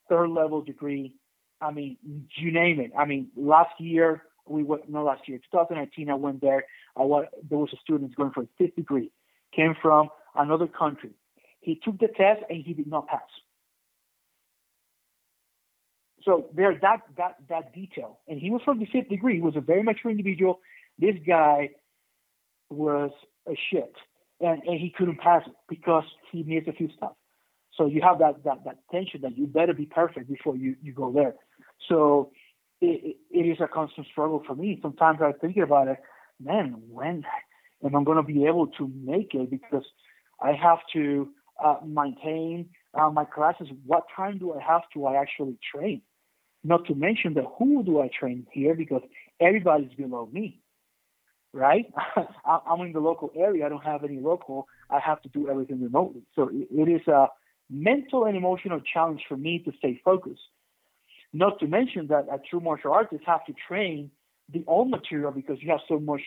third 0.08 0.30
level 0.30 0.62
degree. 0.62 1.14
I 1.62 1.70
mean, 1.70 1.96
you 2.36 2.52
name 2.52 2.80
it. 2.80 2.92
I 2.98 3.04
mean, 3.04 3.28
last 3.36 3.72
year, 3.78 4.22
we 4.46 4.62
went, 4.62 4.88
no, 4.88 5.04
last 5.04 5.28
year, 5.28 5.38
2019, 5.38 6.10
I 6.10 6.14
went 6.14 6.40
there. 6.40 6.64
I 6.96 7.02
was, 7.02 7.26
there 7.48 7.58
was 7.58 7.70
a 7.72 7.76
student 7.76 8.14
going 8.16 8.32
for 8.32 8.42
a 8.42 8.48
fifth 8.58 8.76
degree, 8.76 9.10
came 9.54 9.74
from 9.80 10.08
another 10.34 10.66
country. 10.66 11.10
He 11.60 11.80
took 11.82 11.98
the 11.98 12.08
test 12.08 12.42
and 12.50 12.62
he 12.64 12.74
did 12.74 12.88
not 12.88 13.06
pass. 13.06 13.20
So 16.24 16.46
there's 16.54 16.80
that 16.82 17.00
that 17.16 17.36
that 17.48 17.74
detail. 17.74 18.20
And 18.28 18.40
he 18.40 18.50
was 18.50 18.62
from 18.64 18.78
the 18.78 18.86
fifth 18.86 19.08
degree. 19.08 19.36
He 19.36 19.40
was 19.40 19.56
a 19.56 19.60
very 19.60 19.82
mature 19.82 20.10
individual. 20.10 20.60
This 20.98 21.16
guy 21.26 21.70
was 22.70 23.10
a 23.48 23.54
shit. 23.70 23.92
And 24.40 24.62
and 24.64 24.78
he 24.80 24.92
couldn't 24.96 25.18
pass 25.18 25.42
it 25.46 25.52
because 25.68 26.04
he 26.30 26.42
missed 26.42 26.68
a 26.68 26.72
few 26.72 26.90
stuff. 26.96 27.12
So 27.76 27.86
you 27.86 28.02
have 28.02 28.18
that 28.18 28.44
that 28.44 28.64
that 28.64 28.78
tension 28.90 29.22
that 29.22 29.36
you 29.36 29.46
better 29.46 29.72
be 29.72 29.86
perfect 29.86 30.28
before 30.28 30.56
you, 30.56 30.76
you 30.82 30.92
go 30.92 31.12
there. 31.12 31.34
So 31.88 32.30
it, 32.80 33.16
it 33.30 33.46
is 33.46 33.58
a 33.60 33.68
constant 33.68 34.06
struggle 34.10 34.42
for 34.46 34.54
me. 34.54 34.78
Sometimes 34.82 35.20
I'm 35.22 35.34
thinking 35.40 35.62
about 35.62 35.88
it, 35.88 35.98
man, 36.40 36.76
when 36.88 37.24
am 37.84 37.96
I 37.96 38.04
going 38.04 38.16
to 38.16 38.22
be 38.22 38.46
able 38.46 38.68
to 38.78 38.90
make 39.02 39.34
it? 39.34 39.50
Because 39.50 39.84
I 40.40 40.52
have 40.52 40.78
to 40.94 41.28
uh, 41.62 41.76
maintain 41.86 42.68
uh, 42.94 43.10
my 43.10 43.24
classes. 43.24 43.68
What 43.86 44.04
time 44.14 44.38
do 44.38 44.52
I 44.54 44.62
have 44.62 44.82
to 44.94 45.06
I 45.06 45.20
actually 45.20 45.58
train? 45.74 46.02
Not 46.64 46.86
to 46.86 46.94
mention 46.94 47.34
the 47.34 47.42
who 47.58 47.82
do 47.82 48.00
I 48.00 48.08
train 48.08 48.46
here 48.52 48.74
because 48.74 49.02
everybody's 49.40 49.92
below 49.94 50.28
me, 50.32 50.60
right? 51.52 51.86
I'm 52.66 52.80
in 52.82 52.92
the 52.92 53.00
local 53.00 53.30
area. 53.36 53.66
I 53.66 53.68
don't 53.68 53.84
have 53.84 54.04
any 54.04 54.20
local. 54.20 54.68
I 54.88 55.00
have 55.00 55.20
to 55.22 55.28
do 55.28 55.48
everything 55.48 55.82
remotely. 55.82 56.22
So 56.36 56.50
it 56.52 56.88
is 56.88 57.06
a 57.08 57.26
mental 57.68 58.26
and 58.26 58.36
emotional 58.36 58.80
challenge 58.80 59.22
for 59.28 59.36
me 59.36 59.60
to 59.64 59.72
stay 59.78 60.00
focused. 60.04 60.42
Not 61.32 61.58
to 61.60 61.66
mention 61.66 62.08
that 62.08 62.26
a 62.30 62.38
true 62.38 62.60
martial 62.60 62.92
artist 62.92 63.22
have 63.26 63.44
to 63.46 63.54
train 63.66 64.10
the 64.52 64.64
old 64.66 64.90
material 64.90 65.30
because 65.30 65.58
you 65.60 65.70
have 65.70 65.80
so 65.88 65.98
much 65.98 66.20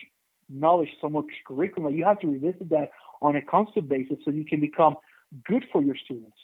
knowledge, 0.48 0.88
so 1.00 1.08
much 1.08 1.26
curriculum. 1.46 1.94
You 1.94 2.04
have 2.04 2.20
to 2.20 2.26
revisit 2.26 2.68
that 2.70 2.90
on 3.22 3.36
a 3.36 3.42
constant 3.42 3.88
basis 3.88 4.18
so 4.24 4.30
you 4.30 4.44
can 4.44 4.60
become 4.60 4.96
good 5.46 5.64
for 5.72 5.82
your 5.82 5.96
students. 5.96 6.36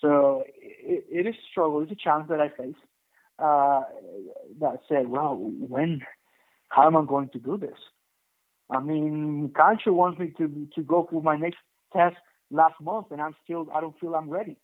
So 0.00 0.44
it, 0.58 1.06
it 1.10 1.26
is 1.26 1.34
a 1.34 1.46
struggle. 1.50 1.82
It's 1.82 1.92
a 1.92 1.96
challenge 1.96 2.28
that 2.28 2.40
I 2.40 2.48
face 2.48 2.74
uh, 3.38 3.82
that 4.60 4.80
said, 4.88 5.08
well, 5.08 5.36
when, 5.36 6.02
how 6.68 6.86
am 6.86 6.96
I 6.96 7.04
going 7.04 7.30
to 7.30 7.38
do 7.38 7.56
this? 7.56 7.78
I 8.70 8.80
mean, 8.80 9.52
Kancho 9.54 9.92
wants 9.92 10.18
me 10.18 10.32
to 10.38 10.68
to 10.74 10.82
go 10.82 11.06
for 11.08 11.22
my 11.22 11.36
next 11.36 11.58
test 11.92 12.16
last 12.50 12.74
month, 12.80 13.06
and 13.12 13.20
I'm 13.20 13.36
still 13.44 13.68
I 13.72 13.80
don't 13.80 13.98
feel 14.00 14.14
I'm 14.14 14.28
ready 14.28 14.56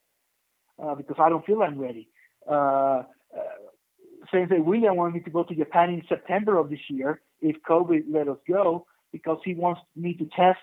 uh, 0.82 0.96
because 0.96 1.16
I 1.20 1.28
don't 1.28 1.46
feel 1.46 1.62
I'm 1.62 1.78
ready. 1.78 2.08
Uh, 2.50 3.04
uh, 4.32 4.36
Sensei 4.36 4.58
William 4.58 4.96
wanted 4.96 5.14
me 5.14 5.20
to 5.20 5.30
go 5.30 5.44
to 5.44 5.54
Japan 5.54 5.90
in 5.90 6.02
September 6.08 6.58
of 6.58 6.70
this 6.70 6.80
year 6.88 7.20
if 7.40 7.56
COVID 7.68 8.04
let 8.10 8.28
us 8.28 8.38
go 8.48 8.86
because 9.12 9.38
he 9.44 9.54
wants 9.54 9.80
me 9.94 10.14
to 10.14 10.24
test 10.36 10.58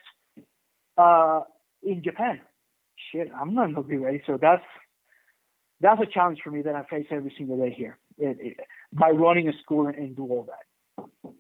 uh, 0.98 1.42
in 1.84 2.04
Japan. 2.04 2.42
Shit, 3.12 3.30
I'm 3.40 3.54
not 3.54 3.74
gonna 3.74 3.88
be 3.88 3.98
ready. 3.98 4.22
So 4.28 4.38
that's 4.42 4.64
that's 5.80 6.02
a 6.02 6.06
challenge 6.06 6.40
for 6.44 6.52
me 6.52 6.62
that 6.64 6.76
I 6.76 6.84
face 6.84 7.08
every 7.10 7.34
single 7.38 7.58
day 7.58 7.74
here 7.74 7.98
it, 8.18 8.38
it, 8.42 8.58
by 8.92 9.10
running 9.12 9.48
a 9.48 9.54
school 9.64 9.88
and, 9.88 9.96
and, 9.96 10.16
do 10.16 10.24
all 10.24 10.48
that. 10.48 11.32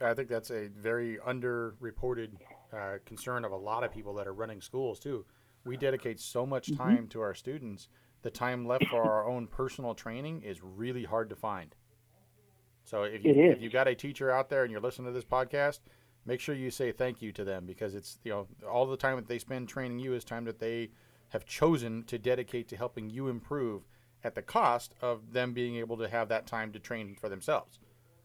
I 0.00 0.14
think 0.14 0.28
that's 0.28 0.50
a 0.50 0.68
very 0.68 1.18
underreported 1.18 2.30
uh, 2.72 2.98
concern 3.04 3.44
of 3.44 3.52
a 3.52 3.56
lot 3.56 3.84
of 3.84 3.92
people 3.92 4.14
that 4.14 4.26
are 4.26 4.32
running 4.32 4.60
schools 4.60 4.98
too. 4.98 5.26
We 5.64 5.76
dedicate 5.76 6.20
so 6.20 6.46
much 6.46 6.68
mm-hmm. 6.68 6.82
time 6.82 6.96
mm-hmm. 6.96 7.08
to 7.08 7.20
our 7.20 7.34
students. 7.34 7.88
The 8.24 8.30
time 8.30 8.66
left 8.66 8.86
for 8.86 9.02
our 9.02 9.28
own 9.28 9.46
personal 9.46 9.94
training 9.94 10.44
is 10.44 10.62
really 10.62 11.04
hard 11.04 11.28
to 11.28 11.36
find. 11.36 11.74
So 12.82 13.02
if 13.02 13.22
you 13.22 13.34
if 13.34 13.60
you 13.60 13.68
got 13.68 13.86
a 13.86 13.94
teacher 13.94 14.30
out 14.30 14.48
there 14.48 14.62
and 14.62 14.72
you're 14.72 14.80
listening 14.80 15.08
to 15.08 15.12
this 15.12 15.26
podcast, 15.26 15.80
make 16.24 16.40
sure 16.40 16.54
you 16.54 16.70
say 16.70 16.90
thank 16.90 17.20
you 17.20 17.32
to 17.32 17.44
them 17.44 17.66
because 17.66 17.94
it's 17.94 18.18
you 18.24 18.32
know 18.32 18.48
all 18.66 18.86
the 18.86 18.96
time 18.96 19.16
that 19.16 19.28
they 19.28 19.38
spend 19.38 19.68
training 19.68 19.98
you 19.98 20.14
is 20.14 20.24
time 20.24 20.46
that 20.46 20.58
they 20.58 20.88
have 21.28 21.44
chosen 21.44 22.02
to 22.04 22.16
dedicate 22.18 22.66
to 22.68 22.78
helping 22.78 23.10
you 23.10 23.28
improve 23.28 23.82
at 24.24 24.34
the 24.34 24.40
cost 24.40 24.94
of 25.02 25.34
them 25.34 25.52
being 25.52 25.76
able 25.76 25.98
to 25.98 26.08
have 26.08 26.30
that 26.30 26.46
time 26.46 26.72
to 26.72 26.78
train 26.78 27.14
for 27.20 27.28
themselves. 27.28 27.78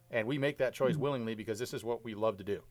And 0.10 0.26
we 0.26 0.38
make 0.38 0.60
that 0.60 0.74
choice 0.74 0.94
mm-hmm. 0.94 1.02
willingly 1.02 1.36
because 1.36 1.60
this 1.60 1.74
is 1.74 1.84
what 1.84 2.06
we 2.06 2.16
love 2.16 2.38
to 2.38 2.46
do. 2.46 2.62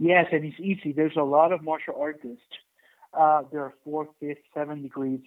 Yes, 0.00 0.26
and 0.32 0.44
it's 0.44 0.58
easy. 0.58 0.92
There's 0.92 1.16
a 1.16 1.22
lot 1.22 1.52
of 1.52 1.62
martial 1.62 1.94
artists. 1.96 2.42
Uh, 3.12 3.42
there 3.50 3.62
are 3.62 3.74
four, 3.84 4.08
fifth, 4.20 4.38
seven 4.54 4.82
degrees. 4.82 5.20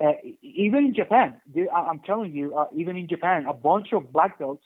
Uh, 0.00 0.12
even 0.40 0.86
in 0.86 0.94
Japan, 0.94 1.40
I'm 1.74 2.00
telling 2.00 2.32
you, 2.32 2.56
uh, 2.56 2.66
even 2.74 2.96
in 2.96 3.08
Japan, 3.08 3.44
a 3.46 3.52
bunch 3.52 3.92
of 3.92 4.12
black 4.12 4.38
belts, 4.38 4.64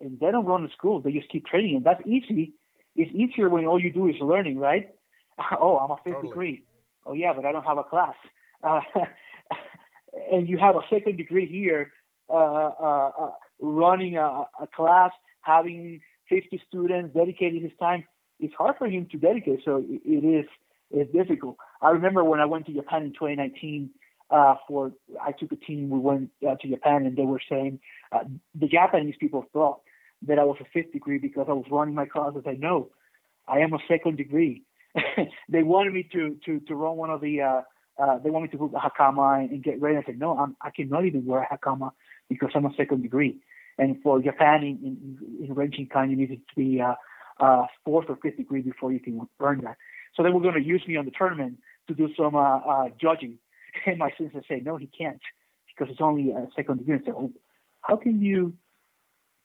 and 0.00 0.18
they 0.18 0.30
don't 0.30 0.44
run 0.44 0.62
to 0.62 0.68
school. 0.70 1.00
They 1.00 1.12
just 1.12 1.28
keep 1.28 1.46
training, 1.46 1.76
and 1.76 1.84
that's 1.84 2.04
easy. 2.06 2.54
It's 2.96 3.14
easier 3.14 3.48
when 3.48 3.66
all 3.66 3.80
you 3.80 3.92
do 3.92 4.08
is 4.08 4.16
learning, 4.20 4.58
right? 4.58 4.90
oh, 5.60 5.76
I'm 5.78 5.90
a 5.90 5.96
fifth 6.02 6.14
totally. 6.14 6.28
degree. 6.28 6.64
Oh 7.06 7.12
yeah, 7.12 7.32
but 7.34 7.44
I 7.44 7.52
don't 7.52 7.64
have 7.64 7.78
a 7.78 7.84
class. 7.84 8.14
Uh, 8.62 8.80
and 10.32 10.48
you 10.48 10.58
have 10.58 10.76
a 10.76 10.82
second 10.90 11.16
degree 11.16 11.46
here, 11.46 11.92
uh, 12.28 12.34
uh, 12.34 13.10
uh 13.18 13.30
running 13.60 14.16
a, 14.16 14.44
a, 14.60 14.66
class, 14.74 15.12
having 15.42 16.00
50 16.28 16.60
students, 16.68 17.14
dedicating 17.14 17.62
his 17.62 17.72
time. 17.78 18.04
It's 18.38 18.54
hard 18.54 18.76
for 18.78 18.86
him 18.86 19.06
to 19.12 19.18
dedicate, 19.18 19.60
so 19.64 19.76
it, 19.76 20.00
it 20.04 20.24
is 20.24 20.46
it's 20.90 21.12
difficult. 21.12 21.56
I 21.80 21.90
remember 21.90 22.24
when 22.24 22.40
I 22.40 22.46
went 22.46 22.66
to 22.66 22.72
Japan 22.72 23.02
in 23.02 23.12
2019. 23.12 23.90
Uh, 24.30 24.54
for 24.68 24.92
I 25.20 25.32
took 25.32 25.50
a 25.50 25.56
team. 25.56 25.90
We 25.90 25.98
went 25.98 26.30
uh, 26.48 26.54
to 26.54 26.68
Japan, 26.68 27.04
and 27.04 27.16
they 27.16 27.24
were 27.24 27.40
saying 27.50 27.80
uh, 28.12 28.20
the 28.54 28.68
Japanese 28.68 29.16
people 29.18 29.44
thought 29.52 29.80
that 30.26 30.38
I 30.38 30.44
was 30.44 30.56
a 30.60 30.64
fifth 30.72 30.92
degree 30.92 31.18
because 31.18 31.46
I 31.48 31.52
was 31.52 31.64
running 31.68 31.96
my 31.96 32.06
classes. 32.06 32.44
I 32.46 32.52
know 32.52 32.90
I 33.48 33.58
am 33.58 33.72
a 33.72 33.78
second 33.88 34.16
degree. 34.16 34.62
they 35.48 35.62
wanted 35.62 35.94
me 35.94 36.08
to 36.12 36.36
to 36.46 36.60
to 36.60 36.74
run 36.74 36.96
one 36.96 37.10
of 37.10 37.20
the 37.20 37.40
uh, 37.40 37.62
uh, 38.00 38.18
they 38.18 38.30
want 38.30 38.44
me 38.44 38.48
to 38.50 38.58
put 38.58 38.72
the 38.72 38.78
hakama 38.78 39.40
and, 39.40 39.62
get 39.62 39.80
ready. 39.80 39.96
I 39.96 40.02
said 40.04 40.18
no, 40.18 40.38
I'm, 40.38 40.56
I 40.62 40.70
cannot 40.70 41.06
even 41.06 41.24
wear 41.24 41.42
a 41.42 41.58
hakama 41.58 41.90
because 42.28 42.50
I'm 42.54 42.66
a 42.66 42.74
second 42.76 43.02
degree. 43.02 43.38
And 43.78 44.00
for 44.02 44.20
Japan 44.20 44.62
in 44.62 44.78
in, 44.82 45.44
in 45.48 45.54
Renshin 45.54 45.90
Kan, 45.90 46.10
you 46.10 46.16
need 46.16 46.28
to 46.28 46.38
be 46.56 46.80
uh, 46.80 46.94
uh, 47.40 47.66
fourth 47.84 48.06
or 48.08 48.16
fifth 48.22 48.36
degree 48.36 48.62
before 48.62 48.92
you 48.92 49.00
can 49.00 49.20
earn 49.40 49.62
that. 49.64 49.76
So 50.16 50.22
they 50.22 50.30
were 50.30 50.40
going 50.40 50.54
to 50.54 50.62
use 50.62 50.82
me 50.86 50.96
on 50.96 51.04
the 51.04 51.10
tournament 51.10 51.58
to 51.88 51.94
do 51.94 52.08
some 52.16 52.34
uh, 52.34 52.58
uh, 52.58 52.88
judging, 53.00 53.38
and 53.86 53.98
my 53.98 54.10
sensei 54.16 54.40
say 54.48 54.60
no, 54.64 54.76
he 54.76 54.86
can't 54.86 55.20
because 55.68 55.90
it's 55.90 56.00
only 56.00 56.30
a 56.30 56.46
second 56.54 56.78
degree. 56.78 56.94
And 56.94 57.02
I 57.02 57.06
said, 57.06 57.14
oh, 57.16 57.32
how 57.82 57.96
can 57.96 58.20
you 58.20 58.54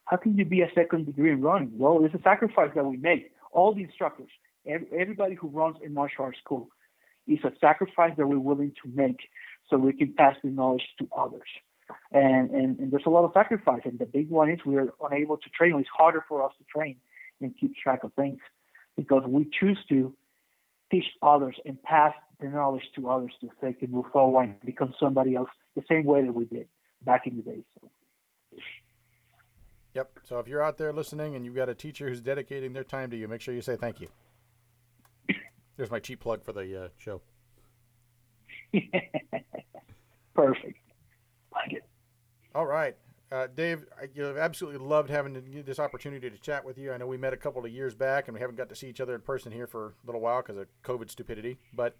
how 0.06 0.18
can 0.18 0.38
you 0.38 0.46
be 0.46 0.62
a 0.62 0.70
second 0.76 1.08
degree 1.08 1.32
in 1.32 1.42
running? 1.42 1.72
Well, 1.78 2.04
it's 2.06 2.14
a 2.14 2.22
sacrifice 2.22 2.70
that 2.76 2.86
we 2.86 2.98
make. 2.98 3.32
All 3.52 3.74
the 3.74 3.84
instructors, 3.84 4.30
everybody 4.68 5.36
who 5.36 5.48
runs 5.48 5.78
a 5.84 5.90
martial 5.90 6.26
arts 6.26 6.38
school 6.44 6.70
is 7.28 7.40
a 7.44 7.52
sacrifice 7.60 8.14
that 8.18 8.28
we're 8.28 8.38
willing 8.38 8.74
to 8.84 8.90
make 8.94 9.30
so 9.68 9.78
we 9.78 9.94
can 9.94 10.14
pass 10.14 10.36
the 10.44 10.50
knowledge 10.50 10.84
to 11.00 11.08
others. 11.18 11.48
And, 12.12 12.52
and, 12.52 12.80
and 12.80 12.92
there's 12.92 13.06
a 13.08 13.10
lot 13.10 13.26
of 13.26 13.32
sacrifice. 13.34 13.82
And 13.84 13.98
the 13.98 14.06
big 14.06 14.30
one 14.30 14.50
is 14.50 14.60
we're 14.66 14.94
unable 15.04 15.38
to 15.38 15.50
train. 15.50 15.74
It's 15.80 15.90
harder 15.96 16.24
for 16.28 16.44
us 16.44 16.52
to 16.60 16.64
train 16.66 16.98
and 17.42 17.56
keep 17.60 17.76
track 17.76 18.04
of 18.04 18.14
things 18.14 18.40
because 18.96 19.24
we 19.28 19.50
choose 19.60 19.80
to 19.90 20.14
teach 20.96 21.06
others 21.22 21.56
and 21.66 21.82
pass 21.84 22.14
the 22.40 22.48
knowledge 22.48 22.84
to 22.96 23.10
others 23.10 23.32
so 23.42 23.50
they 23.62 23.74
can 23.74 23.92
move 23.92 24.06
forward 24.12 24.44
and 24.44 24.60
become 24.66 24.94
somebody 25.00 25.36
else 25.36 25.50
the 25.76 25.84
same 25.90 26.06
way 26.06 26.24
that 26.24 26.34
we 26.34 26.46
did 26.46 26.68
back 27.04 27.28
in 27.28 27.38
the 27.38 27.42
day. 27.42 27.60
So. 27.80 27.90
Yep. 29.94 30.20
So 30.24 30.40
if 30.40 30.48
you're 30.48 30.62
out 30.62 30.78
there 30.78 30.92
listening 30.92 31.36
and 31.36 31.46
you've 31.46 31.56
got 31.56 31.70
a 31.70 31.76
teacher 31.76 32.08
who's 32.08 32.22
dedicating 32.22 32.74
their 32.74 32.84
time 32.84 33.10
to 33.12 33.18
you, 33.18 33.28
make 33.28 33.42
sure 33.42 33.54
you 33.54 33.62
say 33.62 33.76
thank 33.76 34.02
you. 34.02 34.08
There's 35.78 35.92
my 35.92 36.00
cheap 36.00 36.20
plug 36.20 36.44
for 36.44 36.54
the 36.54 36.86
uh, 36.86 36.88
show. 36.98 37.22
Perfect. 40.36 40.78
Like 41.54 41.72
it. 41.74 41.86
All 42.54 42.66
right. 42.66 42.96
Uh, 43.32 43.48
Dave, 43.54 43.86
I 44.00 44.08
you 44.14 44.22
know, 44.22 44.38
absolutely 44.38 44.86
loved 44.86 45.10
having 45.10 45.64
this 45.66 45.80
opportunity 45.80 46.30
to 46.30 46.38
chat 46.38 46.64
with 46.64 46.78
you. 46.78 46.94
I 46.94 46.98
know 46.98 47.08
we 47.08 47.18
met 47.18 47.34
a 47.34 47.38
couple 47.38 47.66
of 47.66 47.72
years 47.72 47.96
back 47.96 48.28
and 48.28 48.36
we 48.36 48.40
haven't 48.40 48.56
got 48.56 48.70
to 48.70 48.76
see 48.76 48.88
each 48.88 49.02
other 49.02 49.16
in 49.16 49.22
person 49.22 49.52
here 49.52 49.68
for 49.68 49.88
a 49.88 50.06
little 50.06 50.22
while 50.22 50.42
because 50.42 50.58
of 50.58 50.68
COVID 50.84 51.10
stupidity. 51.10 51.58
But 51.74 51.96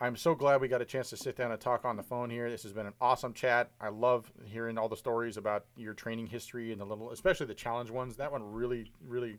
I'm 0.00 0.16
so 0.16 0.34
glad 0.34 0.62
we 0.62 0.68
got 0.68 0.80
a 0.80 0.86
chance 0.86 1.10
to 1.10 1.16
sit 1.18 1.36
down 1.36 1.52
and 1.52 1.60
talk 1.60 1.84
on 1.84 1.96
the 1.96 2.02
phone 2.02 2.30
here. 2.30 2.48
This 2.48 2.62
has 2.62 2.72
been 2.72 2.86
an 2.86 2.94
awesome 3.02 3.34
chat. 3.34 3.70
I 3.78 3.90
love 3.90 4.32
hearing 4.46 4.78
all 4.78 4.88
the 4.88 4.96
stories 4.96 5.36
about 5.36 5.66
your 5.76 5.92
training 5.92 6.28
history 6.28 6.72
and 6.72 6.80
the 6.80 6.86
little, 6.86 7.10
especially 7.10 7.46
the 7.46 7.54
challenge 7.54 7.90
ones. 7.90 8.16
That 8.16 8.32
one 8.32 8.42
really, 8.42 8.90
really 9.06 9.36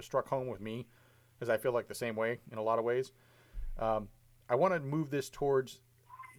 struck 0.00 0.26
home 0.26 0.48
with 0.48 0.60
me 0.60 0.88
because 1.38 1.48
I 1.48 1.56
feel 1.56 1.72
like 1.72 1.86
the 1.86 1.94
same 1.94 2.16
way 2.16 2.40
in 2.50 2.58
a 2.58 2.62
lot 2.62 2.80
of 2.80 2.84
ways. 2.84 3.12
Um, 3.78 4.08
I 4.48 4.56
want 4.56 4.74
to 4.74 4.80
move 4.80 5.10
this 5.10 5.30
towards 5.30 5.78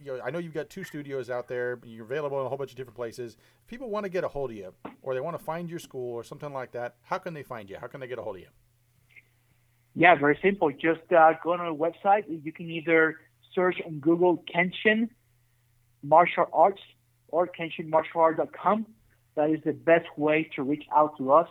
you 0.04 0.16
know, 0.16 0.22
I 0.22 0.30
know 0.30 0.38
you've 0.38 0.54
got 0.54 0.70
two 0.70 0.84
studios 0.84 1.30
out 1.30 1.48
there. 1.48 1.78
You're 1.84 2.04
available 2.04 2.40
in 2.40 2.46
a 2.46 2.48
whole 2.48 2.58
bunch 2.58 2.70
of 2.70 2.76
different 2.76 2.96
places. 2.96 3.36
If 3.62 3.66
people 3.66 3.90
want 3.90 4.04
to 4.04 4.10
get 4.10 4.24
a 4.24 4.28
hold 4.28 4.50
of 4.50 4.56
you, 4.56 4.72
or 5.02 5.14
they 5.14 5.20
want 5.20 5.38
to 5.38 5.44
find 5.44 5.68
your 5.68 5.78
school, 5.78 6.14
or 6.14 6.24
something 6.24 6.52
like 6.52 6.72
that, 6.72 6.96
how 7.02 7.18
can 7.18 7.34
they 7.34 7.42
find 7.42 7.68
you? 7.70 7.76
How 7.80 7.86
can 7.86 8.00
they 8.00 8.06
get 8.06 8.18
a 8.18 8.22
hold 8.22 8.36
of 8.36 8.42
you? 8.42 8.48
Yeah, 9.94 10.14
very 10.14 10.38
simple. 10.42 10.70
Just 10.70 11.12
uh, 11.16 11.32
go 11.42 11.52
on 11.52 11.60
our 11.60 11.74
website. 11.74 12.24
You 12.28 12.52
can 12.52 12.70
either 12.70 13.16
search 13.54 13.76
on 13.84 14.00
Google 14.00 14.42
Kenshin 14.54 15.10
Martial 16.02 16.46
Arts 16.52 16.80
or 17.28 17.48
KenshinMartialArt.com. 17.48 18.86
That 19.34 19.50
is 19.50 19.60
the 19.64 19.72
best 19.72 20.06
way 20.16 20.50
to 20.56 20.62
reach 20.62 20.84
out 20.94 21.16
to 21.18 21.32
us. 21.32 21.48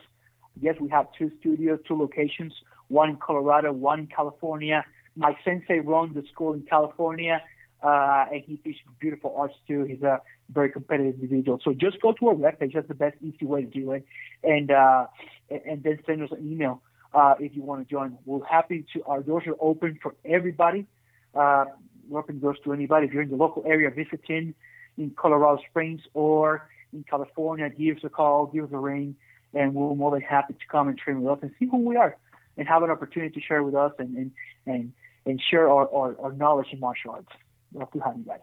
Yes, 0.59 0.75
we 0.79 0.89
have 0.89 1.07
two 1.17 1.31
studios, 1.39 1.79
two 1.87 1.97
locations, 1.97 2.53
one 2.87 3.11
in 3.11 3.17
Colorado, 3.17 3.71
one 3.71 3.99
in 4.01 4.07
California. 4.07 4.83
My 5.15 5.35
sensei 5.45 5.79
runs 5.79 6.15
the 6.15 6.23
school 6.31 6.53
in 6.53 6.61
California 6.63 7.41
uh, 7.83 8.25
and 8.31 8.43
he 8.45 8.57
teaches 8.57 8.81
beautiful 8.99 9.33
arts 9.37 9.55
too. 9.67 9.83
He's 9.83 10.01
a 10.03 10.21
very 10.51 10.69
competitive 10.69 11.15
individual. 11.15 11.59
So 11.63 11.73
just 11.73 11.99
go 12.01 12.13
to 12.13 12.27
our 12.29 12.35
webpage. 12.35 12.73
That's 12.73 12.87
the 12.87 12.93
best, 12.93 13.17
easy 13.21 13.45
way 13.45 13.63
to 13.63 13.67
do 13.67 13.91
it, 13.93 14.05
and 14.43 14.71
uh, 14.71 15.07
and 15.49 15.83
then 15.83 15.99
send 16.05 16.21
us 16.23 16.31
an 16.31 16.51
email 16.51 16.81
uh, 17.13 17.35
if 17.39 17.55
you 17.55 17.63
want 17.63 17.87
to 17.87 17.91
join. 17.91 18.17
We're 18.25 18.45
happy 18.45 18.85
to. 18.93 19.03
Our 19.05 19.21
doors 19.21 19.43
are 19.47 19.55
open 19.59 19.99
for 20.01 20.15
everybody. 20.23 20.85
Uh, 21.33 21.65
we're 22.07 22.19
open 22.19 22.39
doors 22.39 22.57
to 22.65 22.73
anybody. 22.73 23.07
If 23.07 23.13
you're 23.13 23.23
in 23.23 23.29
the 23.29 23.35
local 23.35 23.63
area 23.65 23.89
visiting 23.89 24.53
in 24.97 25.11
Colorado 25.11 25.61
Springs 25.69 26.01
or 26.13 26.69
in 26.93 27.03
California, 27.09 27.69
give 27.69 27.97
us 27.97 28.03
a 28.03 28.09
call, 28.09 28.47
give 28.47 28.65
us 28.65 28.69
a 28.73 28.77
ring, 28.77 29.15
and 29.53 29.73
we're 29.73 29.95
more 29.95 30.11
than 30.11 30.21
happy 30.21 30.53
to 30.53 30.67
come 30.69 30.87
and 30.87 30.97
train 30.97 31.21
with 31.21 31.37
us 31.37 31.39
and 31.41 31.51
see 31.57 31.65
who 31.65 31.77
we 31.77 31.95
are 31.95 32.17
and 32.57 32.67
have 32.67 32.83
an 32.83 32.91
opportunity 32.91 33.33
to 33.33 33.41
share 33.45 33.63
with 33.63 33.75
us 33.75 33.93
and 33.97 34.15
and 34.15 34.31
and, 34.67 34.93
and 35.25 35.41
share 35.49 35.69
our, 35.69 35.89
our, 35.91 36.15
our 36.21 36.33
knowledge 36.33 36.67
in 36.71 36.79
martial 36.79 37.11
arts 37.11 37.31
love 37.73 37.91
to 37.91 37.99
have 37.99 38.17
you 38.17 38.23
guys. 38.23 38.39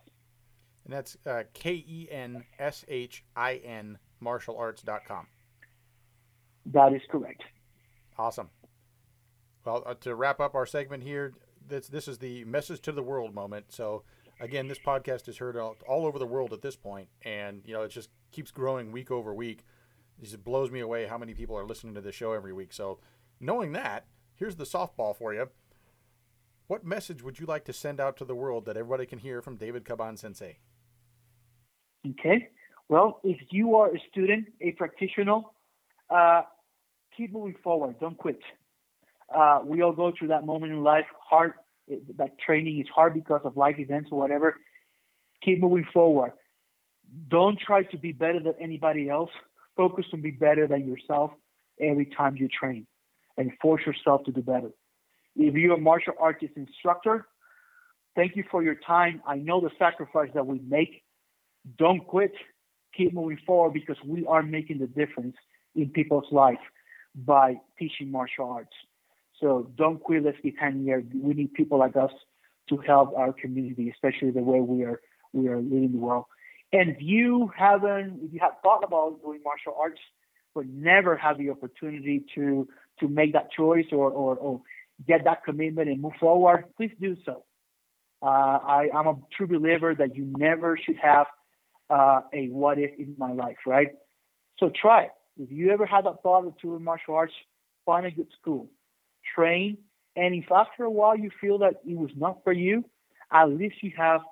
And 0.84 0.94
that's 0.94 1.16
uh, 1.26 1.42
K 1.52 1.84
E 1.86 2.08
N 2.10 2.44
S 2.58 2.84
H 2.88 3.24
I 3.36 3.56
N 3.56 3.98
martialarts.com. 4.22 5.26
That 6.66 6.92
is 6.92 7.02
correct. 7.10 7.42
Awesome. 8.18 8.50
Well, 9.64 9.82
uh, 9.86 9.94
to 10.00 10.14
wrap 10.14 10.40
up 10.40 10.54
our 10.54 10.66
segment 10.66 11.02
here, 11.02 11.34
this 11.66 11.88
this 11.88 12.08
is 12.08 12.18
the 12.18 12.44
message 12.44 12.80
to 12.82 12.92
the 12.92 13.02
world 13.02 13.34
moment. 13.34 13.66
So 13.68 14.02
again, 14.40 14.68
this 14.68 14.78
podcast 14.78 15.28
is 15.28 15.38
heard 15.38 15.56
all, 15.56 15.76
all 15.86 16.06
over 16.06 16.18
the 16.18 16.26
world 16.26 16.52
at 16.52 16.62
this 16.62 16.76
point, 16.76 17.08
and 17.22 17.62
you 17.64 17.74
know 17.74 17.82
it 17.82 17.90
just 17.90 18.10
keeps 18.32 18.50
growing 18.50 18.92
week 18.92 19.10
over 19.10 19.34
week. 19.34 19.64
It 20.20 20.24
just 20.24 20.42
blows 20.42 20.70
me 20.70 20.80
away 20.80 21.06
how 21.06 21.18
many 21.18 21.34
people 21.34 21.56
are 21.56 21.66
listening 21.66 21.94
to 21.94 22.00
the 22.00 22.12
show 22.12 22.32
every 22.32 22.52
week. 22.52 22.72
So 22.72 22.98
knowing 23.40 23.72
that, 23.72 24.06
here's 24.34 24.56
the 24.56 24.64
softball 24.64 25.16
for 25.16 25.32
you. 25.32 25.48
What 26.68 26.84
message 26.84 27.22
would 27.22 27.40
you 27.40 27.46
like 27.46 27.64
to 27.64 27.72
send 27.72 27.98
out 27.98 28.18
to 28.18 28.26
the 28.26 28.34
world 28.34 28.66
that 28.66 28.76
everybody 28.76 29.06
can 29.06 29.18
hear 29.18 29.40
from 29.40 29.56
David 29.56 29.84
Kaban 29.84 30.18
Sensei? 30.18 30.58
Okay. 32.06 32.48
Well, 32.90 33.20
if 33.24 33.38
you 33.50 33.76
are 33.76 33.88
a 33.88 33.98
student, 34.10 34.48
a 34.60 34.72
practitioner, 34.72 35.40
uh, 36.10 36.42
keep 37.16 37.32
moving 37.32 37.56
forward. 37.64 37.98
Don't 38.00 38.18
quit. 38.18 38.40
Uh, 39.34 39.60
we 39.64 39.82
all 39.82 39.92
go 39.92 40.12
through 40.16 40.28
that 40.28 40.44
moment 40.44 40.72
in 40.72 40.82
life. 40.82 41.06
Hard. 41.28 41.54
That 42.18 42.38
training 42.38 42.80
is 42.80 42.86
hard 42.94 43.14
because 43.14 43.40
of 43.44 43.56
life 43.56 43.78
events 43.78 44.10
or 44.12 44.18
whatever. 44.18 44.56
Keep 45.42 45.60
moving 45.60 45.86
forward. 45.90 46.32
Don't 47.28 47.58
try 47.58 47.84
to 47.84 47.96
be 47.96 48.12
better 48.12 48.40
than 48.40 48.54
anybody 48.60 49.08
else. 49.08 49.30
Focus 49.74 50.04
on 50.12 50.20
be 50.20 50.32
better 50.32 50.66
than 50.66 50.86
yourself 50.86 51.30
every 51.80 52.04
time 52.04 52.36
you 52.36 52.48
train, 52.48 52.86
and 53.38 53.52
force 53.62 53.86
yourself 53.86 54.24
to 54.24 54.32
do 54.32 54.42
better. 54.42 54.70
If 55.38 55.54
you're 55.54 55.74
a 55.74 55.80
martial 55.80 56.14
artist 56.18 56.52
instructor, 56.56 57.26
thank 58.16 58.34
you 58.34 58.44
for 58.50 58.62
your 58.62 58.74
time. 58.74 59.22
I 59.26 59.36
know 59.36 59.60
the 59.60 59.70
sacrifice 59.78 60.30
that 60.34 60.46
we 60.46 60.60
make. 60.68 61.04
Don't 61.78 62.04
quit. 62.04 62.32
Keep 62.96 63.14
moving 63.14 63.38
forward 63.46 63.72
because 63.72 63.96
we 64.04 64.26
are 64.26 64.42
making 64.42 64.78
the 64.78 64.88
difference 64.88 65.36
in 65.76 65.90
people's 65.90 66.26
life 66.32 66.58
by 67.14 67.60
teaching 67.78 68.10
martial 68.10 68.50
arts. 68.50 68.74
So 69.40 69.70
don't 69.76 70.02
quit. 70.02 70.24
Let's 70.24 70.38
hand 70.58 70.84
here. 70.84 71.04
We 71.14 71.34
need 71.34 71.54
people 71.54 71.78
like 71.78 71.96
us 71.96 72.10
to 72.70 72.76
help 72.78 73.16
our 73.16 73.32
community, 73.32 73.90
especially 73.90 74.32
the 74.32 74.42
way 74.42 74.60
we 74.60 74.82
are 74.84 75.00
we 75.32 75.46
are 75.48 75.58
leading 75.58 75.92
the 75.92 75.98
world. 75.98 76.24
And 76.72 76.90
if 76.90 76.96
you 77.00 77.50
haven't, 77.56 78.20
if 78.24 78.32
you 78.32 78.40
have 78.40 78.54
thought 78.62 78.82
about 78.82 79.22
doing 79.22 79.40
martial 79.44 79.76
arts, 79.80 80.00
but 80.54 80.66
never 80.66 81.16
have 81.16 81.38
the 81.38 81.50
opportunity 81.50 82.24
to 82.34 82.66
to 82.98 83.06
make 83.08 83.32
that 83.34 83.52
choice 83.52 83.86
or 83.92 84.10
or, 84.10 84.34
or 84.36 84.60
get 85.06 85.24
that 85.24 85.44
commitment 85.44 85.88
and 85.88 86.00
move 86.00 86.12
forward, 86.18 86.64
please 86.76 86.92
do 87.00 87.16
so. 87.24 87.44
Uh, 88.20 88.26
I, 88.26 88.88
am 88.92 89.06
a 89.06 89.16
true 89.36 89.46
believer 89.46 89.94
that 89.94 90.16
you 90.16 90.32
never 90.36 90.76
should 90.76 90.96
have 90.96 91.26
uh, 91.88 92.20
a 92.34 92.48
what 92.48 92.78
if 92.78 92.98
in 92.98 93.14
my 93.16 93.32
life, 93.32 93.58
right? 93.66 93.88
So 94.58 94.70
try 94.70 95.04
it. 95.04 95.10
If 95.38 95.52
you 95.52 95.70
ever 95.70 95.86
had 95.86 96.04
that 96.04 96.22
thought 96.22 96.46
of 96.46 96.58
doing 96.58 96.82
martial 96.82 97.14
arts, 97.14 97.32
find 97.86 98.04
a 98.06 98.10
good 98.10 98.26
school, 98.40 98.68
train, 99.34 99.78
and 100.16 100.34
if 100.34 100.50
after 100.50 100.82
a 100.84 100.90
while 100.90 101.16
you 101.16 101.30
feel 101.40 101.58
that 101.58 101.74
it 101.86 101.96
was 101.96 102.10
not 102.16 102.42
for 102.42 102.52
you, 102.52 102.84
at 103.32 103.44
least 103.50 103.76
you 103.82 103.92
have 103.96 104.22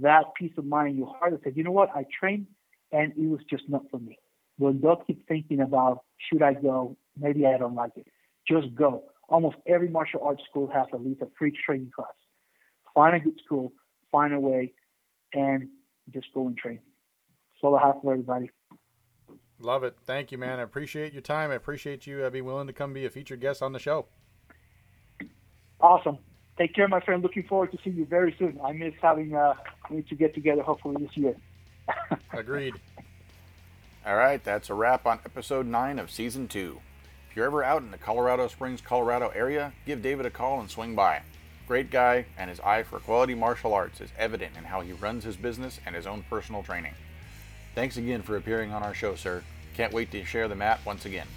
that 0.00 0.34
peace 0.38 0.52
of 0.56 0.64
mind 0.64 0.92
in 0.92 0.96
your 0.96 1.14
heart 1.14 1.32
that 1.32 1.44
says, 1.44 1.52
you 1.54 1.64
know 1.64 1.70
what, 1.70 1.90
I 1.94 2.06
trained 2.18 2.46
and 2.92 3.12
it 3.12 3.28
was 3.28 3.40
just 3.50 3.64
not 3.68 3.82
for 3.90 4.00
me. 4.00 4.18
Well, 4.58 4.72
don't 4.72 5.06
keep 5.06 5.28
thinking 5.28 5.60
about 5.60 6.02
should 6.16 6.42
I 6.42 6.54
go? 6.54 6.96
Maybe 7.16 7.46
I 7.46 7.58
don't 7.58 7.74
like 7.74 7.92
it. 7.96 8.06
Just 8.48 8.74
go 8.74 9.04
almost 9.28 9.56
every 9.66 9.88
martial 9.88 10.20
arts 10.22 10.42
school 10.48 10.68
has 10.68 10.86
at 10.92 11.04
least 11.04 11.22
a 11.22 11.28
free 11.38 11.52
training 11.64 11.90
class. 11.94 12.08
Find 12.94 13.14
a 13.14 13.20
good 13.20 13.38
school, 13.44 13.72
find 14.10 14.32
a 14.32 14.40
way, 14.40 14.72
and 15.32 15.68
just 16.12 16.26
go 16.34 16.46
and 16.46 16.56
train. 16.56 16.80
That's 17.54 17.64
all 17.64 17.76
I 17.76 17.86
have 17.86 17.96
for 18.02 18.12
everybody. 18.12 18.50
Love 19.60 19.84
it. 19.84 19.96
Thank 20.04 20.32
you, 20.32 20.38
man. 20.38 20.58
I 20.58 20.62
appreciate 20.62 21.12
your 21.12 21.22
time. 21.22 21.50
I 21.50 21.54
appreciate 21.54 22.06
you 22.06 22.24
uh, 22.24 22.30
being 22.30 22.44
willing 22.44 22.68
to 22.68 22.72
come 22.72 22.92
be 22.92 23.04
a 23.04 23.10
featured 23.10 23.40
guest 23.40 23.62
on 23.62 23.72
the 23.72 23.78
show. 23.78 24.06
Awesome. 25.80 26.18
Take 26.56 26.74
care, 26.74 26.88
my 26.88 27.00
friend. 27.00 27.22
Looking 27.22 27.44
forward 27.44 27.72
to 27.72 27.78
seeing 27.84 27.96
you 27.96 28.06
very 28.06 28.34
soon. 28.38 28.58
I 28.64 28.72
miss 28.72 28.94
having 29.00 29.34
uh, 29.34 29.54
me 29.90 30.02
to 30.02 30.14
get 30.14 30.34
together 30.34 30.62
hopefully 30.62 31.04
this 31.04 31.16
year. 31.16 31.36
Agreed. 32.32 32.74
All 34.06 34.16
right, 34.16 34.42
that's 34.42 34.70
a 34.70 34.74
wrap 34.74 35.06
on 35.06 35.18
episode 35.24 35.66
nine 35.66 35.98
of 35.98 36.10
season 36.10 36.48
two 36.48 36.80
you're 37.38 37.46
ever 37.46 37.62
out 37.62 37.82
in 37.82 37.92
the 37.92 37.96
Colorado 37.96 38.48
Springs, 38.48 38.80
Colorado 38.80 39.28
area, 39.28 39.72
give 39.86 40.02
David 40.02 40.26
a 40.26 40.30
call 40.30 40.58
and 40.58 40.68
swing 40.68 40.96
by. 40.96 41.22
Great 41.68 41.88
guy, 41.88 42.24
and 42.36 42.50
his 42.50 42.58
eye 42.58 42.82
for 42.82 42.98
quality 42.98 43.32
martial 43.32 43.72
arts 43.72 44.00
is 44.00 44.10
evident 44.18 44.56
in 44.58 44.64
how 44.64 44.80
he 44.80 44.92
runs 44.94 45.22
his 45.22 45.36
business 45.36 45.78
and 45.86 45.94
his 45.94 46.04
own 46.04 46.24
personal 46.28 46.64
training. 46.64 46.94
Thanks 47.76 47.96
again 47.96 48.22
for 48.22 48.36
appearing 48.36 48.72
on 48.72 48.82
our 48.82 48.92
show, 48.92 49.14
sir. 49.14 49.44
Can't 49.74 49.92
wait 49.92 50.10
to 50.10 50.24
share 50.24 50.48
the 50.48 50.56
mat 50.56 50.80
once 50.84 51.04
again. 51.04 51.28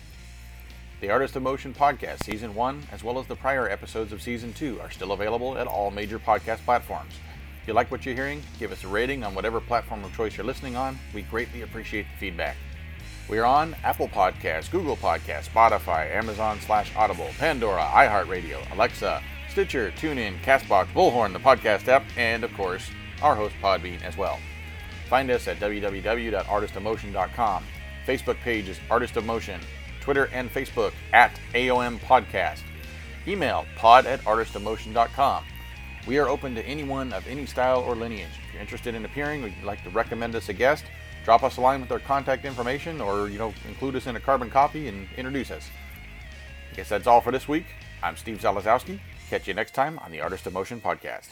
The 1.02 1.12
Artist 1.12 1.36
of 1.36 1.44
Motion 1.44 1.72
podcast, 1.72 2.24
Season 2.24 2.56
1, 2.56 2.88
as 2.92 3.04
well 3.04 3.20
as 3.20 3.28
the 3.28 3.36
prior 3.36 3.70
episodes 3.70 4.12
of 4.12 4.24
Season 4.24 4.54
2, 4.54 4.82
are 4.82 4.90
still 4.90 5.12
available 5.12 5.56
at 5.56 5.68
all 5.68 5.92
major 5.92 6.18
podcast 6.18 6.66
platforms. 6.66 7.14
If 7.62 7.68
you 7.68 7.76
like 7.76 7.92
what 7.92 8.08
you're 8.08 8.16
hearing, 8.16 8.42
give 8.58 8.72
us 8.72 8.84
a 8.84 8.88
rating 8.88 9.24
on 9.24 9.36
whatever 9.36 9.62
platform 9.62 10.04
of 10.04 10.16
choice 10.16 10.36
you're 10.36 10.48
listening 10.48 10.76
on. 10.76 10.98
We 11.14 11.22
greatly 11.22 11.62
appreciate 11.62 12.08
the 12.12 12.18
feedback. 12.18 12.58
We 13.32 13.40
are 13.40 13.46
on 13.46 13.76
Apple 13.86 14.10
Podcasts, 14.10 14.70
Google 14.70 14.98
Podcasts, 14.98 15.48
Spotify, 15.48 16.14
Amazon 16.14 16.60
slash 16.60 16.94
Audible, 16.98 17.30
Pandora, 17.40 17.84
iHeartRadio, 17.84 18.70
Alexa, 18.74 19.24
Stitcher, 19.50 19.92
TuneIn, 19.92 20.42
Castbox, 20.42 20.88
Bullhorn, 20.88 21.32
the 21.32 21.40
podcast 21.40 21.88
app, 21.88 22.04
and 22.18 22.44
of 22.44 22.54
course, 22.56 22.92
our 23.22 23.34
host 23.34 23.56
Podbean 23.64 24.04
as 24.04 24.18
well. 24.18 24.38
Find 25.08 25.32
us 25.32 25.48
at 25.48 25.62
www.artistofmotion.com. 25.62 27.64
Facebook 28.06 28.38
page 28.42 28.68
is 28.68 28.82
Artist 28.90 29.16
of 29.16 29.26
Motion. 29.26 29.62
Twitter 30.02 30.26
and 30.34 30.54
Facebook 30.54 30.92
at 31.14 31.32
AOM 31.54 32.00
Podcast. 32.00 32.64
Email 33.26 33.66
pod 33.78 34.08
at 34.08 34.20
artistofmotion.com. 34.26 35.46
We 36.06 36.18
are 36.18 36.28
open 36.28 36.54
to 36.56 36.66
anyone 36.66 37.14
of 37.14 37.26
any 37.28 37.46
style 37.46 37.80
or 37.80 37.96
lineage. 37.96 38.28
If 38.46 38.54
you're 38.54 38.62
interested 38.62 38.94
in 38.94 39.06
appearing, 39.06 39.42
would 39.44 39.54
like 39.64 39.86
to 39.86 39.90
recommend 39.92 40.36
us 40.36 40.50
a 40.50 40.54
guest, 40.54 40.84
drop 41.24 41.44
us 41.44 41.58
a 41.58 41.62
line 41.62 41.82
with 41.82 41.92
our 41.92 42.00
contact 42.00 42.46
information 42.46 43.02
or, 43.02 43.30
you 43.30 43.38
know, 43.38 43.54
include 43.68 43.96
us 43.96 44.08
in 44.08 44.16
a 44.16 44.20
carbon 44.20 44.50
copy 44.50 44.88
and 44.88 45.08
introduce 45.18 45.52
us. 45.52 45.70
I 46.72 46.76
guess 46.76 46.90
that's 46.90 47.08
all 47.08 47.22
for 47.22 47.32
this 47.32 47.48
week. 47.48 47.66
I'm 48.02 48.16
Steve 48.18 48.40
Zalazowski. 48.42 49.00
Catch 49.30 49.48
you 49.48 49.54
next 49.54 49.74
time 49.74 50.00
on 50.00 50.12
the 50.12 50.22
Artist 50.22 50.48
of 50.48 50.54
Motion 50.54 50.82
podcast. 50.82 51.30